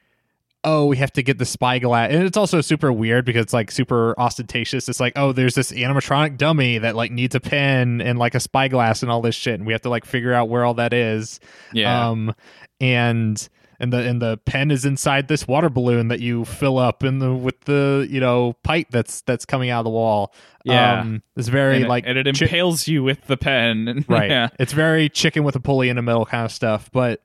oh, 0.65 0.85
we 0.85 0.97
have 0.97 1.11
to 1.13 1.21
get 1.23 1.37
the 1.37 1.45
spyglass. 1.45 2.11
And 2.11 2.23
it's 2.23 2.37
also 2.37 2.61
super 2.61 2.91
weird 2.91 3.25
because 3.25 3.43
it's 3.43 3.53
like 3.53 3.69
super 3.71 4.17
ostentatious. 4.19 4.87
It's 4.87 4.99
like, 4.99 5.13
oh, 5.15 5.31
there's 5.33 5.55
this 5.55 5.71
animatronic 5.71 6.37
dummy 6.37 6.77
that 6.77 6.95
like 6.95 7.11
needs 7.11 7.35
a 7.35 7.39
pen 7.39 7.99
and 8.01 8.17
like 8.17 8.33
a 8.35 8.39
spyglass 8.39 9.01
and 9.03 9.11
all 9.11 9.21
this 9.21 9.35
shit. 9.35 9.55
And 9.55 9.65
we 9.65 9.73
have 9.73 9.81
to 9.81 9.89
like 9.89 10.05
figure 10.05 10.33
out 10.33 10.49
where 10.49 10.63
all 10.63 10.75
that 10.75 10.93
is. 10.93 11.39
Yeah. 11.73 12.07
Um, 12.09 12.33
and 12.79 13.47
and 13.79 13.91
the 13.91 13.97
and 14.07 14.21
the 14.21 14.37
pen 14.45 14.71
is 14.71 14.85
inside 14.85 15.27
this 15.27 15.47
water 15.47 15.69
balloon 15.69 16.07
that 16.07 16.19
you 16.21 16.45
fill 16.45 16.77
up 16.77 17.03
in 17.03 17.19
the 17.19 17.33
with 17.33 17.59
the 17.61 18.07
you 18.09 18.19
know 18.21 18.53
pipe 18.63 18.87
that's 18.91 19.21
that's 19.21 19.45
coming 19.45 19.69
out 19.69 19.79
of 19.79 19.85
the 19.85 19.89
wall. 19.89 20.33
Yeah. 20.63 21.01
Um, 21.01 21.23
it's 21.35 21.49
very 21.49 21.75
and, 21.77 21.85
it- 21.85 21.89
like 21.89 22.03
and 22.07 22.17
it 22.17 22.23
chi- 22.37 22.45
impales 22.45 22.87
you 22.87 23.03
with 23.03 23.25
the 23.27 23.35
pen. 23.35 24.05
Right. 24.09 24.29
Yeah. 24.29 24.49
It's 24.59 24.71
very 24.73 25.09
chicken 25.09 25.43
with 25.43 25.55
a 25.57 25.59
pulley 25.59 25.89
in 25.89 25.97
the 25.97 26.01
middle 26.01 26.25
kind 26.25 26.45
of 26.45 26.51
stuff. 26.53 26.89
But 26.93 27.21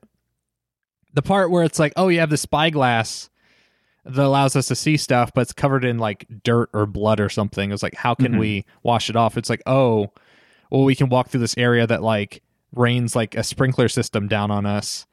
the 1.13 1.21
part 1.21 1.49
where 1.51 1.63
it's 1.63 1.79
like, 1.79 1.93
oh, 1.95 2.07
you 2.09 2.19
have 2.19 2.29
the 2.29 2.37
spyglass 2.37 3.28
that 4.13 4.23
allows 4.25 4.55
us 4.55 4.67
to 4.67 4.75
see 4.75 4.97
stuff, 4.97 5.31
but 5.33 5.41
it's 5.41 5.53
covered 5.53 5.85
in 5.85 5.97
like 5.97 6.25
dirt 6.43 6.69
or 6.73 6.85
blood 6.85 7.19
or 7.19 7.29
something. 7.29 7.71
It's 7.71 7.83
like, 7.83 7.95
how 7.95 8.13
can 8.15 8.33
Mhm. 8.33 8.39
we 8.39 8.65
wash 8.83 9.09
it 9.09 9.15
off? 9.15 9.37
It's 9.37 9.49
like, 9.49 9.61
oh, 9.65 10.11
well, 10.69 10.83
we 10.83 10.95
can 10.95 11.09
walk 11.09 11.29
through 11.29 11.39
this 11.41 11.57
area 11.57 11.87
that 11.87 12.01
like 12.03 12.41
rains 12.75 13.15
like 13.15 13.35
a 13.35 13.43
sprinkler 13.43 13.87
system 13.87 14.27
down 14.27 14.51
on 14.51 14.65
us. 14.65 15.05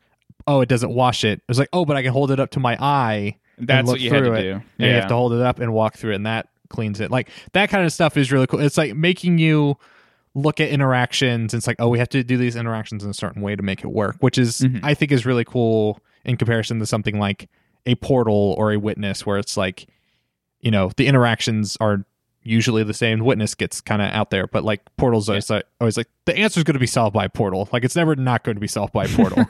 Oh, 0.46 0.60
it 0.60 0.68
doesn't 0.68 0.90
wash 0.92 1.24
it. 1.24 1.40
It's 1.48 1.58
like, 1.58 1.68
oh, 1.72 1.84
but 1.84 1.96
I 1.96 2.02
can 2.02 2.12
hold 2.12 2.30
it 2.30 2.38
up 2.40 2.50
to 2.52 2.60
my 2.60 2.76
eye 2.80 3.36
That's 3.58 3.86
look 3.86 3.94
what 3.94 4.00
you 4.00 4.10
had 4.10 4.24
to 4.24 4.32
it. 4.34 4.42
do. 4.42 4.50
and 4.52 4.62
Yeah. 4.78 4.86
you 4.88 4.94
have 4.94 5.08
to 5.08 5.14
hold 5.14 5.32
it 5.32 5.40
up 5.40 5.58
and 5.60 5.72
walk 5.72 5.96
through 5.96 6.12
it, 6.12 6.16
and 6.16 6.26
that 6.26 6.48
cleans 6.68 7.00
it. 7.00 7.10
Like 7.10 7.28
that 7.52 7.70
kind 7.70 7.84
of 7.86 7.92
stuff 7.92 8.16
is 8.16 8.30
really 8.30 8.46
cool. 8.46 8.60
It's 8.60 8.76
like 8.76 8.94
making 8.94 9.38
you 9.38 9.76
look 10.34 10.60
at 10.60 10.68
interactions. 10.68 11.54
And 11.54 11.58
it's 11.60 11.66
like, 11.66 11.76
oh, 11.78 11.88
we 11.88 11.98
have 11.98 12.10
to 12.10 12.22
do 12.22 12.36
these 12.36 12.56
interactions 12.56 13.02
in 13.02 13.08
a 13.10 13.14
certain 13.14 13.40
way 13.40 13.56
to 13.56 13.62
make 13.62 13.82
it 13.82 13.86
work, 13.88 14.16
which 14.20 14.36
is 14.36 14.60
Mhm. 14.60 14.80
I 14.82 14.92
think 14.92 15.10
is 15.10 15.24
really 15.24 15.44
cool 15.44 15.98
in 16.26 16.36
comparison 16.36 16.78
to 16.80 16.84
something 16.86 17.18
like 17.18 17.48
a 17.86 17.94
portal 17.94 18.54
or 18.58 18.72
a 18.72 18.76
witness, 18.78 19.24
where 19.24 19.38
it's 19.38 19.56
like, 19.56 19.86
you 20.60 20.70
know, 20.70 20.90
the 20.96 21.06
interactions 21.06 21.76
are 21.80 22.04
usually 22.42 22.82
the 22.84 22.94
same. 22.94 23.20
Witness 23.20 23.54
gets 23.54 23.80
kind 23.80 24.00
of 24.02 24.10
out 24.12 24.30
there, 24.30 24.46
but 24.46 24.62
like 24.64 24.80
portals, 24.96 25.28
Yeah. 25.28 25.40
like, 25.48 25.64
always 25.80 25.96
like 25.96 26.08
the 26.26 26.36
answer 26.36 26.60
is 26.60 26.64
going 26.64 26.74
to 26.74 26.80
be 26.80 26.86
solved 26.86 27.12
by 27.14 27.24
a 27.24 27.28
portal. 27.28 27.68
Like 27.72 27.84
it's 27.84 27.96
never 27.96 28.14
not 28.16 28.44
going 28.44 28.54
to 28.56 28.60
be 28.60 28.68
solved 28.68 28.92
by 28.92 29.04
a 29.04 29.08
portal. 29.08 29.44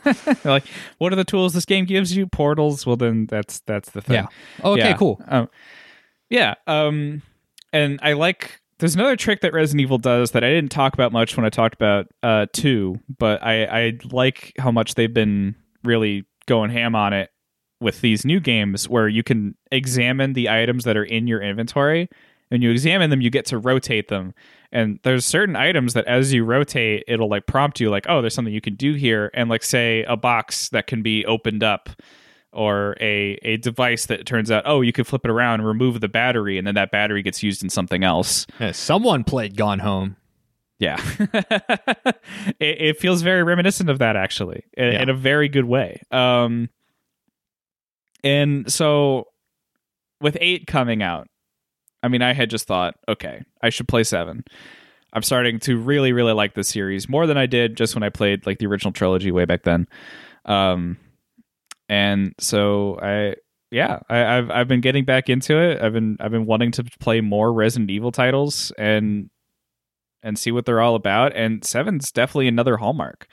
like, 0.44 0.64
what 0.98 1.12
are 1.12 1.16
the 1.16 1.24
tools 1.24 1.52
this 1.54 1.64
game 1.66 1.84
gives 1.84 2.16
you? 2.16 2.26
Portals. 2.26 2.86
Well, 2.86 2.96
then 2.96 3.26
that's 3.26 3.60
that's 3.60 3.90
the 3.90 4.00
thing. 4.00 4.14
yeah. 4.14 4.26
Okay. 4.64 4.80
Yeah. 4.90 4.96
Cool. 4.96 5.20
Um, 5.28 5.48
yeah. 6.30 6.54
Um, 6.66 7.22
and 7.72 7.98
I 8.02 8.12
like. 8.14 8.60
There's 8.78 8.94
another 8.94 9.16
trick 9.16 9.40
that 9.40 9.54
Resident 9.54 9.80
Evil 9.80 9.96
does 9.96 10.32
that 10.32 10.44
I 10.44 10.50
didn't 10.50 10.70
talk 10.70 10.92
about 10.92 11.10
much 11.10 11.34
when 11.34 11.46
I 11.46 11.48
talked 11.48 11.74
about 11.74 12.08
uh 12.22 12.44
two, 12.52 13.00
but 13.18 13.42
I 13.42 13.64
I 13.64 13.98
like 14.10 14.52
how 14.58 14.70
much 14.70 14.96
they've 14.96 15.12
been 15.12 15.54
really 15.82 16.26
going 16.46 16.70
ham 16.70 16.94
on 16.94 17.12
it 17.14 17.30
with 17.80 18.00
these 18.00 18.24
new 18.24 18.40
games 18.40 18.88
where 18.88 19.08
you 19.08 19.22
can 19.22 19.54
examine 19.70 20.32
the 20.32 20.48
items 20.48 20.84
that 20.84 20.96
are 20.96 21.04
in 21.04 21.26
your 21.26 21.40
inventory. 21.42 22.08
and 22.50 22.62
you 22.62 22.70
examine 22.70 23.10
them, 23.10 23.20
you 23.20 23.28
get 23.30 23.44
to 23.46 23.58
rotate 23.58 24.08
them. 24.08 24.32
And 24.72 25.00
there's 25.02 25.24
certain 25.26 25.56
items 25.56 25.94
that 25.94 26.06
as 26.06 26.32
you 26.32 26.44
rotate, 26.44 27.02
it'll 27.08 27.28
like 27.28 27.46
prompt 27.46 27.80
you 27.80 27.90
like, 27.90 28.06
oh, 28.08 28.20
there's 28.20 28.34
something 28.34 28.54
you 28.54 28.60
can 28.60 28.76
do 28.76 28.94
here. 28.94 29.30
And 29.34 29.50
like 29.50 29.62
say 29.64 30.04
a 30.04 30.16
box 30.16 30.68
that 30.70 30.86
can 30.86 31.02
be 31.02 31.24
opened 31.26 31.62
up 31.64 31.90
or 32.52 32.96
a 33.00 33.36
a 33.42 33.56
device 33.58 34.06
that 34.06 34.24
turns 34.26 34.50
out, 34.50 34.62
oh, 34.64 34.80
you 34.80 34.92
can 34.92 35.04
flip 35.04 35.24
it 35.24 35.30
around 35.30 35.60
and 35.60 35.66
remove 35.68 36.00
the 36.00 36.08
battery, 36.08 36.56
and 36.56 36.66
then 36.66 36.74
that 36.76 36.90
battery 36.90 37.22
gets 37.22 37.42
used 37.42 37.62
in 37.62 37.68
something 37.68 38.02
else. 38.04 38.46
Yeah, 38.58 38.72
someone 38.72 39.24
played 39.24 39.56
Gone 39.56 39.80
Home. 39.80 40.16
Yeah, 40.78 40.96
it, 41.18 42.16
it 42.60 42.98
feels 42.98 43.22
very 43.22 43.42
reminiscent 43.42 43.90
of 43.90 43.98
that 43.98 44.16
actually, 44.16 44.62
in, 44.76 44.92
Yeah. 44.92 45.02
in 45.02 45.08
a 45.08 45.14
very 45.14 45.48
good 45.48 45.64
way. 45.64 46.00
Um, 46.10 46.70
and 48.26 48.72
so 48.72 49.26
with 50.20 50.36
eight 50.40 50.66
coming 50.66 51.00
out, 51.00 51.28
I 52.02 52.08
mean, 52.08 52.22
I 52.22 52.32
had 52.32 52.50
just 52.50 52.66
thought, 52.66 52.94
okay, 53.08 53.42
I 53.62 53.70
should 53.70 53.86
play 53.86 54.02
seven. 54.02 54.42
I'm 55.12 55.22
starting 55.22 55.60
to 55.60 55.78
really, 55.78 56.12
really 56.12 56.32
like 56.32 56.54
this 56.54 56.68
series 56.68 57.08
more 57.08 57.28
than 57.28 57.38
I 57.38 57.46
did 57.46 57.76
just 57.76 57.94
when 57.94 58.02
I 58.02 58.08
played 58.08 58.44
like 58.44 58.58
the 58.58 58.66
original 58.66 58.92
trilogy 58.92 59.30
way 59.30 59.44
back 59.44 59.62
then. 59.62 59.86
Um, 60.44 60.98
and 61.88 62.34
so 62.40 62.98
I, 63.00 63.36
yeah, 63.70 64.00
I, 64.08 64.38
I've 64.38 64.50
I've 64.50 64.68
been 64.68 64.80
getting 64.80 65.04
back 65.04 65.28
into 65.28 65.56
it. 65.56 65.80
I've 65.80 65.92
been 65.92 66.16
I've 66.18 66.32
been 66.32 66.46
wanting 66.46 66.72
to 66.72 66.84
play 66.98 67.20
more 67.20 67.52
Resident 67.52 67.90
Evil 67.90 68.10
titles 68.10 68.72
and 68.76 69.30
and 70.22 70.36
see 70.36 70.50
what 70.50 70.66
they're 70.66 70.80
all 70.80 70.96
about. 70.96 71.32
And 71.36 71.64
seven's 71.64 72.10
definitely 72.10 72.48
another 72.48 72.76
hallmark. 72.76 73.28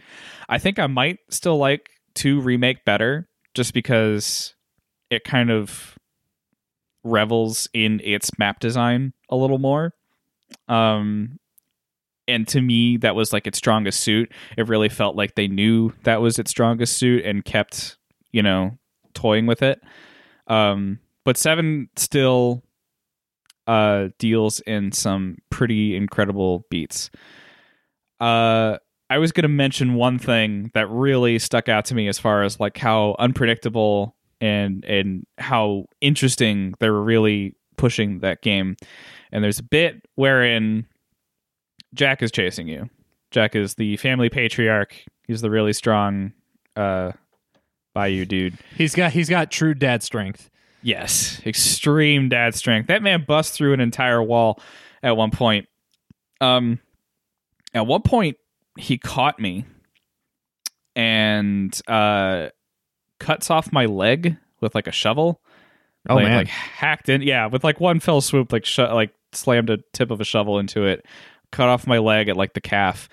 I 0.48 0.60
think 0.60 0.78
I 0.78 0.86
might 0.86 1.18
still 1.32 1.58
like 1.58 1.90
two 2.14 2.42
remake 2.42 2.86
better, 2.86 3.28
just 3.56 3.74
because 3.74 4.54
it 5.14 5.24
kind 5.24 5.52
of 5.52 5.98
revels 7.04 7.68
in 7.74 8.02
its 8.04 8.32
map 8.40 8.60
design 8.60 9.14
a 9.30 9.36
little 9.36 9.60
more. 9.60 9.94
Um, 10.68 11.40
and 12.28 12.48
to 12.50 12.62
me, 12.62 12.98
that 12.98 13.16
was 13.16 13.34
like 13.34 13.48
its 13.48 13.58
strongest 13.58 14.00
suit. 14.00 14.32
It 14.58 14.68
really 14.68 14.90
felt 14.90 15.16
like 15.16 15.36
they 15.36 15.48
knew 15.48 15.94
that 16.04 16.22
was 16.22 16.40
its 16.40 16.52
strongest 16.52 16.98
suit 16.98 17.26
and 17.26 17.44
kept, 17.44 17.98
you 18.32 18.42
know, 18.42 18.78
toying 19.14 19.46
with 19.46 19.62
it. 19.62 19.82
Um, 20.48 21.00
but 21.26 21.38
seven 21.38 21.90
still 21.96 22.64
uh 23.66 24.10
deals 24.20 24.60
in 24.62 24.92
some 24.92 25.38
pretty 25.50 25.96
incredible 25.96 26.66
beats. 26.70 27.10
Uh 28.20 28.78
I 29.10 29.20
was 29.20 29.32
going 29.32 29.44
to 29.44 29.50
mention 29.50 29.94
one 29.94 30.18
thing 30.18 30.72
that 30.74 30.90
really 30.90 31.40
stuck 31.40 31.70
out 31.70 31.86
to 31.86 31.96
me 31.96 32.08
as 32.08 32.20
far 32.20 32.44
as 32.44 32.60
like 32.60 32.78
how 32.78 33.16
unpredictable 33.20 34.16
and 34.44 34.84
and 34.84 35.26
how 35.38 35.86
interesting 36.02 36.74
they 36.80 36.90
were 36.90 37.02
really 37.02 37.56
pushing 37.78 38.20
that 38.20 38.42
game. 38.42 38.76
And 39.32 39.42
there's 39.42 39.60
a 39.60 39.64
bit 39.64 40.06
wherein 40.16 40.86
Jack 41.94 42.22
is 42.22 42.30
chasing 42.30 42.68
you. 42.68 42.90
Jack 43.32 43.56
is 43.56 43.76
the 43.76 43.96
family 43.98 44.30
patriarch. 44.30 44.96
He's 45.26 45.40
the 45.40 45.50
really 45.50 45.72
strong 45.72 46.34
uh, 46.76 47.14
by 47.94 48.08
you, 48.08 48.26
dude. 48.26 48.58
He's 48.76 48.94
got 48.94 49.14
he's 49.14 49.30
got 49.30 49.50
true 49.50 49.74
dad 49.74 50.04
strength. 50.04 50.50
Yes, 50.82 51.42
extreme 51.46 52.28
dad 52.28 52.54
strength. 52.54 52.88
That 52.88 53.02
man 53.02 53.24
bust 53.26 53.54
through 53.54 53.72
an 53.72 53.80
entire 53.80 54.22
wall 54.22 54.60
at 55.02 55.16
one 55.16 55.32
point. 55.32 55.68
Um, 56.42 56.80
at 57.74 57.88
one 57.88 58.02
point 58.02 58.36
he 58.78 58.98
caught 58.98 59.40
me 59.40 59.66
and 60.96 61.80
uh 61.88 62.50
cuts 63.20 63.50
off 63.50 63.72
my 63.72 63.86
leg 63.86 64.38
with 64.62 64.76
like 64.76 64.88
a 64.88 64.92
shovel. 64.92 65.42
Oh 66.10 66.16
like, 66.16 66.26
man, 66.26 66.38
like 66.38 66.48
hacked 66.48 67.10
in, 67.10 67.22
yeah, 67.22 67.46
with 67.48 67.64
like 67.64 67.80
one 67.80 68.00
fell 68.00 68.22
swoop, 68.22 68.52
like 68.52 68.66
sh- 68.66 68.80
like 68.80 69.14
slammed 69.32 69.70
a 69.70 69.78
tip 69.94 70.12
of 70.12 70.20
a 70.20 70.26
shovel 70.26 70.60
into 70.60 70.86
it, 70.86 71.06
cut 71.52 71.70
off 71.70 71.88
my 71.88 71.98
leg 71.98 72.28
at 72.28 72.36
like 72.38 72.54
the 72.54 72.62
calf. 72.62 73.08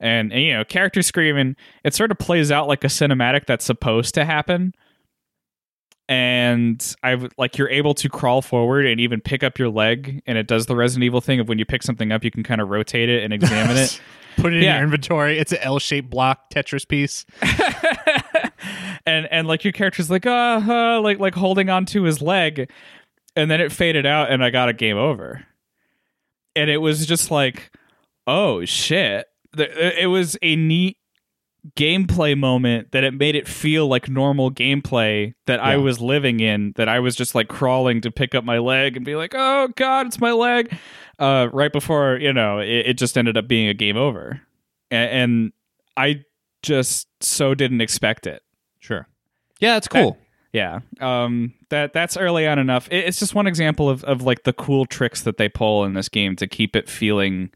And, 0.00 0.32
and 0.32 0.42
you 0.42 0.52
know, 0.54 0.64
character 0.64 1.02
screaming, 1.02 1.56
it 1.84 1.94
sort 1.94 2.10
of 2.10 2.18
plays 2.18 2.50
out 2.50 2.68
like 2.68 2.84
a 2.84 2.88
cinematic 2.88 3.46
that's 3.46 3.64
supposed 3.64 4.14
to 4.14 4.24
happen 4.24 4.74
and 6.08 6.94
I 7.02 7.28
like 7.38 7.56
you're 7.58 7.70
able 7.70 7.94
to 7.94 8.08
crawl 8.08 8.42
forward 8.42 8.86
and 8.86 9.00
even 9.00 9.20
pick 9.20 9.42
up 9.42 9.58
your 9.58 9.68
leg, 9.70 10.20
and 10.26 10.36
it 10.36 10.46
does 10.46 10.66
the 10.66 10.76
Resident 10.76 11.04
Evil 11.04 11.20
thing 11.20 11.40
of 11.40 11.48
when 11.48 11.58
you 11.58 11.64
pick 11.64 11.82
something 11.82 12.12
up, 12.12 12.24
you 12.24 12.30
can 12.30 12.42
kind 12.42 12.60
of 12.60 12.68
rotate 12.68 13.08
it 13.08 13.22
and 13.22 13.32
examine 13.32 13.76
it. 13.76 14.00
put 14.36 14.52
it 14.52 14.56
in 14.58 14.62
Yeah. 14.64 14.74
your 14.76 14.84
inventory. 14.84 15.38
It's 15.38 15.52
an 15.52 15.58
L-shaped 15.62 16.10
block 16.10 16.50
Tetris 16.50 16.86
piece. 16.86 17.24
and 19.06 19.26
and 19.30 19.46
like 19.46 19.64
your 19.64 19.72
character's 19.72 20.10
like 20.10 20.26
uh, 20.26 20.60
uh 20.66 21.00
like 21.00 21.18
like 21.18 21.34
holding 21.34 21.70
onto 21.70 22.02
his 22.02 22.20
leg, 22.20 22.70
and 23.36 23.50
then 23.50 23.60
it 23.60 23.72
faded 23.72 24.06
out, 24.06 24.30
and 24.30 24.44
I 24.44 24.50
got 24.50 24.68
a 24.68 24.72
game 24.72 24.96
over, 24.96 25.44
and 26.54 26.70
it 26.70 26.78
was 26.78 27.06
just 27.06 27.30
like, 27.30 27.70
oh 28.26 28.64
shit, 28.64 29.26
it 29.56 30.08
was 30.08 30.36
a 30.42 30.56
neat 30.56 30.98
gameplay 31.76 32.36
moment 32.36 32.90
that 32.90 33.04
it 33.04 33.14
made 33.14 33.36
it 33.36 33.46
feel 33.46 33.86
like 33.86 34.08
normal 34.08 34.50
gameplay 34.50 35.32
that 35.46 35.60
I 35.60 35.76
was 35.76 36.00
living 36.00 36.40
in 36.40 36.72
that 36.74 36.88
I 36.88 36.98
was 36.98 37.14
just 37.14 37.36
like 37.36 37.46
crawling 37.46 38.00
to 38.00 38.10
pick 38.10 38.34
up 38.34 38.42
my 38.42 38.58
leg 38.58 38.96
and 38.96 39.06
be 39.06 39.14
like 39.14 39.32
oh 39.36 39.68
god 39.76 40.08
it's 40.08 40.20
my 40.20 40.32
leg. 40.32 40.76
Uh 41.20 41.48
right 41.52 41.72
before 41.72 42.18
you 42.20 42.32
know 42.32 42.58
it, 42.58 42.86
it 42.86 42.98
just 42.98 43.16
ended 43.16 43.36
up 43.36 43.46
being 43.46 43.68
a 43.68 43.74
game 43.74 43.96
over. 43.96 44.40
And, 44.90 45.10
and 45.10 45.52
I 45.96 46.24
just 46.62 47.06
so 47.20 47.54
didn't 47.54 47.80
expect 47.80 48.26
it 48.26 48.41
Sure. 48.82 49.06
Yeah, 49.60 49.74
that's 49.74 49.88
cool. 49.88 50.18
yeah 50.52 50.80
um 51.00 51.54
that 51.70 51.94
that's 51.94 52.16
early 52.18 52.46
on 52.46 52.58
enough 52.58 52.86
it, 52.90 53.06
it's 53.06 53.18
just 53.18 53.34
one 53.34 53.46
example 53.46 53.88
of 53.88 54.04
of 54.04 54.20
like 54.20 54.42
the 54.42 54.52
cool 54.52 54.84
tricks 54.84 55.22
that 55.22 55.38
they 55.38 55.48
pull 55.48 55.84
in 55.84 55.94
this 55.94 56.10
game 56.10 56.36
to 56.36 56.46
keep 56.46 56.76
it 56.76 56.90
feeling 56.90 57.50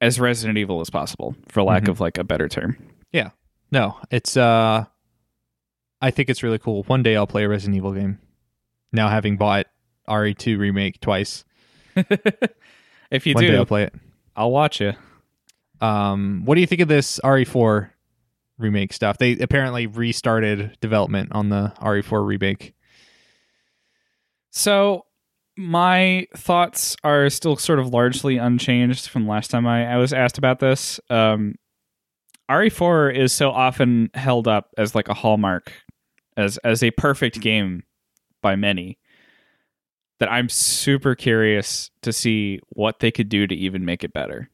as 0.00 0.20
Resident 0.20 0.58
Evil 0.58 0.80
as 0.80 0.90
possible 0.90 1.34
for 1.48 1.62
lack 1.64 1.84
Mhm. 1.84 1.88
of 1.88 2.00
like 2.00 2.18
a 2.18 2.24
better 2.24 2.48
term 2.48 2.76
Yeah. 3.12 3.30
no, 3.72 3.96
it's 4.12 4.36
uh, 4.36 4.84
I 6.00 6.10
think 6.10 6.28
it's 6.28 6.42
really 6.42 6.58
cool. 6.58 6.82
One 6.84 7.02
day 7.02 7.16
I'll 7.16 7.26
play 7.26 7.44
a 7.44 7.48
Resident 7.48 7.76
Evil 7.76 7.92
game. 7.92 8.18
Now 8.92 9.08
having 9.08 9.36
bought 9.38 9.66
RE2 10.08 10.58
remake 10.58 11.00
twice, 11.00 11.44
if 11.96 13.26
you 13.26 13.34
one 13.34 13.44
do 13.44 13.56
I'll 13.56 13.66
play 13.66 13.84
it. 13.84 13.94
I'll 14.36 14.50
watch 14.52 14.80
you. 14.80 14.92
Um, 15.80 16.42
what 16.44 16.54
do 16.56 16.60
you 16.60 16.66
think 16.66 16.80
of 16.82 16.88
this 16.88 17.18
RE4 17.24 17.90
remake 18.58 18.92
stuff? 18.92 19.18
They 19.18 19.32
apparently 19.38 19.86
restarted 19.86 20.76
development 20.80 21.30
on 21.32 21.48
the 21.48 21.72
RE4 21.80 22.26
remake. 22.26 22.74
So 24.50 25.06
my 25.56 26.26
thoughts 26.36 26.96
are 27.04 27.28
still 27.30 27.56
sort 27.56 27.78
of 27.78 27.88
largely 27.88 28.36
unchanged 28.36 29.08
from 29.08 29.26
last 29.26 29.50
time 29.50 29.66
I, 29.66 29.94
I 29.94 29.96
was 29.96 30.12
asked 30.12 30.38
about 30.38 30.58
this. 30.60 30.98
Um, 31.10 31.54
RE4 32.50 33.16
is 33.16 33.32
so 33.32 33.50
often 33.50 34.10
held 34.14 34.48
up 34.48 34.70
as 34.76 34.94
like 34.94 35.08
a 35.08 35.14
hallmark, 35.14 35.72
as 36.36 36.58
as 36.58 36.82
a 36.82 36.90
perfect 36.90 37.40
game 37.40 37.84
by 38.42 38.54
many, 38.56 38.98
that 40.20 40.30
I'm 40.30 40.48
super 40.48 41.14
curious 41.14 41.90
to 42.02 42.12
see 42.12 42.60
what 42.70 43.00
they 43.00 43.10
could 43.10 43.28
do 43.28 43.46
to 43.46 43.54
even 43.54 43.84
make 43.84 44.04
it 44.04 44.12
better. 44.12 44.50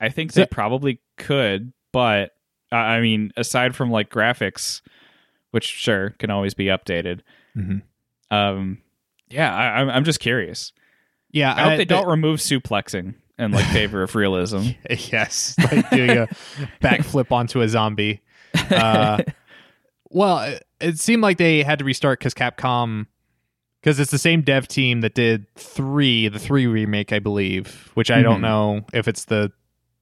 I 0.00 0.08
think 0.08 0.32
they 0.32 0.46
probably 0.46 1.00
could, 1.18 1.72
but 1.92 2.30
I 2.72 3.00
mean, 3.00 3.32
aside 3.36 3.74
from 3.74 3.90
like 3.90 4.10
graphics, 4.10 4.80
which 5.50 5.64
sure 5.66 6.10
can 6.18 6.30
always 6.30 6.54
be 6.54 6.66
updated, 6.66 7.20
Mhm. 7.56 7.82
um, 8.30 8.78
yeah, 9.28 9.54
I, 9.54 9.80
I'm 9.80 9.90
I'm 9.90 10.04
just 10.04 10.20
curious. 10.20 10.72
Yeah, 11.32 11.54
I 11.56 11.62
hope 11.70 11.76
they 11.78 11.84
don't 11.84 12.08
remove 12.08 12.40
suplexing 12.40 13.14
in 13.38 13.52
like 13.52 13.66
favor 13.66 14.02
of 14.02 14.14
realism. 14.14 14.70
yes, 14.90 15.54
like 15.72 15.88
doing 15.90 16.10
a 16.10 16.26
backflip 16.82 17.30
onto 17.32 17.60
a 17.60 17.68
zombie. 17.68 18.20
Uh, 18.70 19.22
well, 20.10 20.40
it, 20.40 20.66
it 20.80 20.98
seemed 20.98 21.22
like 21.22 21.38
they 21.38 21.62
had 21.62 21.78
to 21.78 21.84
restart 21.84 22.18
because 22.18 22.34
Capcom, 22.34 23.06
because 23.80 24.00
it's 24.00 24.10
the 24.10 24.18
same 24.18 24.42
dev 24.42 24.66
team 24.66 25.02
that 25.02 25.14
did 25.14 25.46
three, 25.54 26.26
the 26.28 26.38
three 26.40 26.66
remake, 26.66 27.12
I 27.12 27.20
believe. 27.20 27.90
Which 27.94 28.10
I 28.10 28.22
don't 28.22 28.38
Mhm. 28.38 28.42
know 28.42 28.84
if 28.92 29.06
it's 29.06 29.24
the 29.26 29.52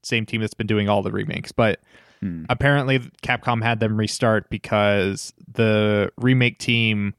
same 0.03 0.25
team 0.25 0.41
that's 0.41 0.55
been 0.55 0.67
doing 0.67 0.89
all 0.89 1.03
the 1.03 1.13
remakes, 1.13 1.53
but 1.53 1.81
Hmm. 2.21 2.45
apparently 2.49 2.99
Capcom 3.23 3.63
had 3.63 3.81
them 3.81 3.97
restart 3.97 4.51
because 4.51 5.33
the 5.53 6.11
remake 6.17 6.59
team 6.59 7.15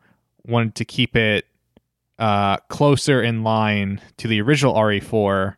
wanted 0.46 0.76
to 0.76 0.86
keep 0.86 1.16
it 1.16 1.46
uh, 2.18 2.58
closer 2.68 3.22
in 3.22 3.44
line 3.44 4.02
to 4.18 4.28
the 4.28 4.42
original 4.42 4.74
RE4 4.76 5.56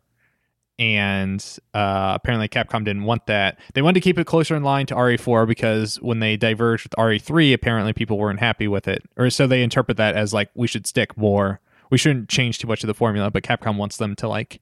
and 0.78 1.58
uh, 1.74 2.12
apparently 2.14 2.48
Capcom 2.48 2.84
didn't 2.84 3.04
want 3.04 3.26
that. 3.26 3.58
They 3.74 3.82
wanted 3.82 3.94
to 3.94 4.00
keep 4.00 4.18
it 4.18 4.26
closer 4.26 4.56
in 4.56 4.62
line 4.62 4.86
to 4.86 4.94
RE4 4.94 5.46
because 5.46 5.96
when 6.00 6.20
they 6.20 6.36
diverged 6.36 6.84
with 6.84 6.92
RE3, 6.92 7.52
apparently 7.52 7.92
people 7.92 8.18
weren't 8.18 8.40
happy 8.40 8.66
with 8.66 8.88
it, 8.88 9.02
or 9.16 9.30
so 9.30 9.46
they 9.46 9.62
interpret 9.62 9.96
that 9.98 10.16
as 10.16 10.32
like 10.32 10.50
we 10.54 10.66
should 10.66 10.86
stick 10.86 11.16
more. 11.16 11.60
We 11.90 11.98
shouldn't 11.98 12.28
change 12.28 12.58
too 12.58 12.66
much 12.66 12.82
of 12.82 12.86
the 12.88 12.94
formula, 12.94 13.30
but 13.30 13.42
Capcom 13.42 13.76
wants 13.76 13.98
them 13.98 14.16
to 14.16 14.28
like 14.28 14.60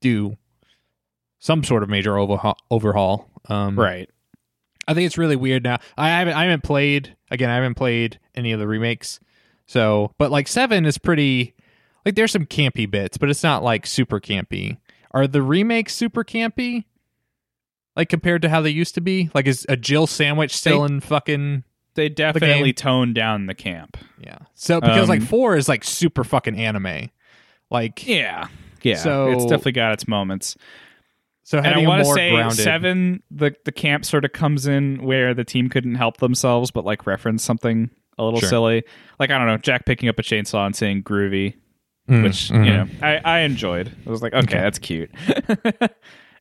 do 0.00 0.36
some 1.38 1.62
sort 1.64 1.82
of 1.82 1.88
major 1.88 2.18
overhaul. 2.18 2.56
overhaul. 2.70 3.28
Um, 3.48 3.78
right. 3.78 4.08
I 4.86 4.94
think 4.94 5.06
it's 5.06 5.18
really 5.18 5.36
weird 5.36 5.64
now. 5.64 5.78
I 5.96 6.08
haven't 6.08 6.34
I 6.34 6.44
haven't 6.44 6.62
played 6.62 7.14
again. 7.30 7.50
I 7.50 7.54
haven't 7.56 7.74
played 7.74 8.18
any 8.34 8.52
of 8.52 8.60
the 8.60 8.66
remakes. 8.66 9.20
So, 9.66 10.12
but 10.18 10.30
like 10.30 10.48
seven 10.48 10.86
is 10.86 10.96
pretty. 10.98 11.54
Like 12.06 12.14
there's 12.14 12.32
some 12.32 12.46
campy 12.46 12.90
bits, 12.90 13.18
but 13.18 13.28
it's 13.28 13.42
not 13.42 13.62
like 13.62 13.86
super 13.86 14.18
campy. 14.18 14.78
Are 15.10 15.26
the 15.26 15.42
remakes 15.42 15.94
super 15.94 16.24
campy? 16.24 16.84
Like 17.96 18.08
compared 18.08 18.42
to 18.42 18.48
how 18.48 18.60
they 18.62 18.70
used 18.70 18.94
to 18.94 19.00
be? 19.02 19.28
Like 19.34 19.46
is 19.46 19.66
a 19.68 19.76
Jill 19.76 20.06
sandwich 20.06 20.56
still 20.56 20.84
in 20.84 21.00
fucking 21.00 21.64
They 21.94 22.08
definitely 22.08 22.68
game. 22.68 22.74
toned 22.74 23.14
down 23.14 23.46
the 23.46 23.54
camp. 23.54 23.96
yeah? 24.20 24.38
So 24.54 24.80
because 24.80 25.08
like 25.08 25.20
Um, 25.20 25.26
four 25.26 25.56
is 25.56 25.68
like 25.68 25.84
super 25.84 26.24
fucking 26.24 26.56
anime. 26.56 27.10
Like 27.70 28.06
Yeah. 28.06 28.48
Yeah. 28.82 28.96
So- 28.96 29.32
it's 29.32 29.42
definitely 29.44 29.72
got 29.72 29.92
its 29.92 30.06
moments. 30.08 30.56
So 31.48 31.58
And 31.58 31.66
I 31.74 31.78
want 31.86 32.04
to 32.04 32.12
say 32.12 32.30
grounded. 32.32 32.58
seven, 32.58 33.22
the 33.30 33.54
the 33.64 33.72
camp 33.72 34.04
sort 34.04 34.24
of 34.26 34.32
comes 34.32 34.66
in 34.66 35.02
where 35.02 35.32
the 35.32 35.44
team 35.44 35.68
couldn't 35.70 35.94
help 35.94 36.18
themselves, 36.18 36.70
but 36.70 36.84
like 36.84 37.06
reference 37.06 37.42
something 37.42 37.88
a 38.18 38.24
little 38.24 38.40
Sure. 38.40 38.48
silly. 38.48 38.84
Like 39.18 39.30
I 39.30 39.38
don't 39.38 39.46
know, 39.46 39.56
Jack 39.56 39.86
picking 39.86 40.08
up 40.10 40.18
a 40.18 40.22
chainsaw 40.22 40.66
and 40.66 40.76
saying 40.76 41.04
groovy, 41.04 41.54
Mm, 42.08 42.22
which 42.22 42.50
mhm. 42.50 42.64
you 42.66 42.72
know 42.72 42.86
I, 43.02 43.16
I 43.24 43.38
enjoyed. 43.40 43.90
I 44.06 44.10
was 44.10 44.20
like, 44.22 44.32
okay, 44.34 44.40
Okay. 44.56 44.60
that's 44.60 44.78
cute. 44.78 45.10
it, 45.28 45.90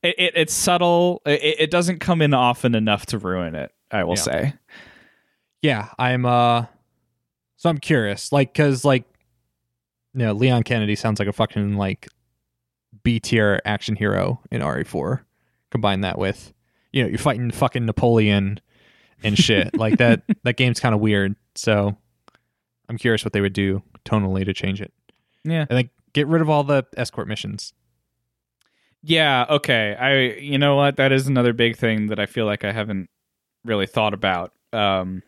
it 0.03 0.34
it's 0.35 0.53
subtle. 0.53 1.21
It, 1.25 1.55
it 1.59 1.71
doesn't 1.71 1.99
come 1.99 2.21
in 2.21 2.34
often 2.34 2.75
enough 2.75 3.05
to 3.07 3.17
ruin 3.17 3.55
it. 3.55 3.71
I 3.91 4.03
will 4.03 4.15
Yeah. 4.15 4.21
say. 4.21 4.53
yeah 5.61 5.89
i'm 5.97 6.25
uh 6.25 6.65
so 7.55 7.69
i'm 7.69 7.79
curious 7.79 8.31
like 8.31 8.53
because 8.53 8.85
like 8.85 9.05
you 10.13 10.19
know 10.19 10.31
leon 10.34 10.61
kennedy 10.63 10.95
sounds 10.95 11.17
like 11.19 11.27
a 11.27 11.34
fucking 11.34 11.75
like 11.77 12.07
b 13.07 13.19
tier 13.21 13.61
action 13.63 13.95
hero 13.95 14.41
in 14.51 14.61
re4 14.61 15.21
combine 15.71 16.01
that 16.01 16.17
with 16.17 16.53
you 16.91 17.01
know 17.01 17.07
you're 17.09 17.17
fighting 17.17 17.49
fucking 17.51 17.85
napoleon 17.85 18.59
and 19.23 19.38
shit 19.38 19.75
like 19.77 19.97
that 19.97 20.23
that 20.43 20.57
game's 20.57 20.79
kind 20.79 20.93
of 20.93 20.99
weird 20.99 21.35
so 21.55 21.95
i'm 22.89 22.97
curious 22.97 23.23
what 23.23 23.31
they 23.34 23.39
would 23.41 23.53
do 23.53 23.81
tonally 24.03 24.43
to 24.43 24.53
change 24.53 24.81
it 24.81 24.91
Yeah. 25.45 25.61
and 25.69 25.71
like 25.77 25.89
get 26.13 26.27
rid 26.27 26.41
of 26.41 26.49
all 26.49 26.63
the 26.65 26.85
escort 26.97 27.27
missions 27.27 27.73
Yeah, 29.03 29.45
okay. 29.49 29.95
I 29.95 30.39
you 30.41 30.57
know 30.57 30.75
what? 30.75 30.97
That 30.97 31.11
is 31.11 31.27
another 31.27 31.53
big 31.53 31.77
thing 31.77 32.07
that 32.07 32.19
I 32.19 32.25
feel 32.25 32.45
like 32.45 32.65
I 32.65 32.71
haven't 32.73 33.09
really 33.63 33.85
thought 33.88 34.13
about 34.13 34.51
um 34.73 35.21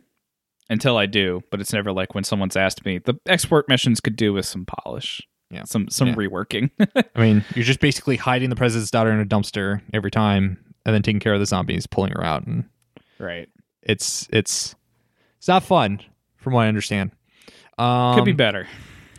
until 0.70 0.98
I 0.98 1.06
do, 1.06 1.42
but 1.52 1.62
it's 1.62 1.72
never 1.72 1.92
like 1.94 2.14
when 2.16 2.24
someone's 2.24 2.58
asked 2.58 2.84
me. 2.86 2.98
The 3.00 3.16
escort 3.26 3.70
missions 3.70 4.02
could 4.02 4.16
do 4.16 4.34
with 4.34 4.46
some 4.46 4.66
polish. 4.66 5.22
Yeah. 5.52 5.64
Some 5.64 5.90
some 5.90 6.10
Yeah. 6.10 6.16
reworking. 6.16 6.70
i 7.16 7.20
mean 7.20 7.44
you're 7.56 7.66
just 7.66 7.80
basically 7.80 8.16
hiding 8.18 8.50
the 8.50 8.56
president's 8.56 8.92
daughter 8.92 9.12
in 9.12 9.20
a 9.20 9.26
dumpster 9.26 9.82
every 9.94 10.12
time 10.12 10.64
and 10.86 10.94
then 10.94 11.02
taking 11.02 11.20
care 11.20 11.34
of 11.34 11.40
the 11.40 11.46
zombies 11.46 11.88
pulling 11.88 12.12
her 12.12 12.24
out 12.24 12.46
and 12.46 12.66
right. 13.20 13.50
it's 13.82 14.28
it's 14.32 14.76
it's 15.38 15.48
not 15.48 15.64
fun 15.64 16.02
from 16.38 16.54
what 16.54 16.62
I 16.66 16.68
understand. 16.68 17.12
Um, 17.78 18.16
Could 18.16 18.26
be 18.26 18.34
better. 18.34 18.68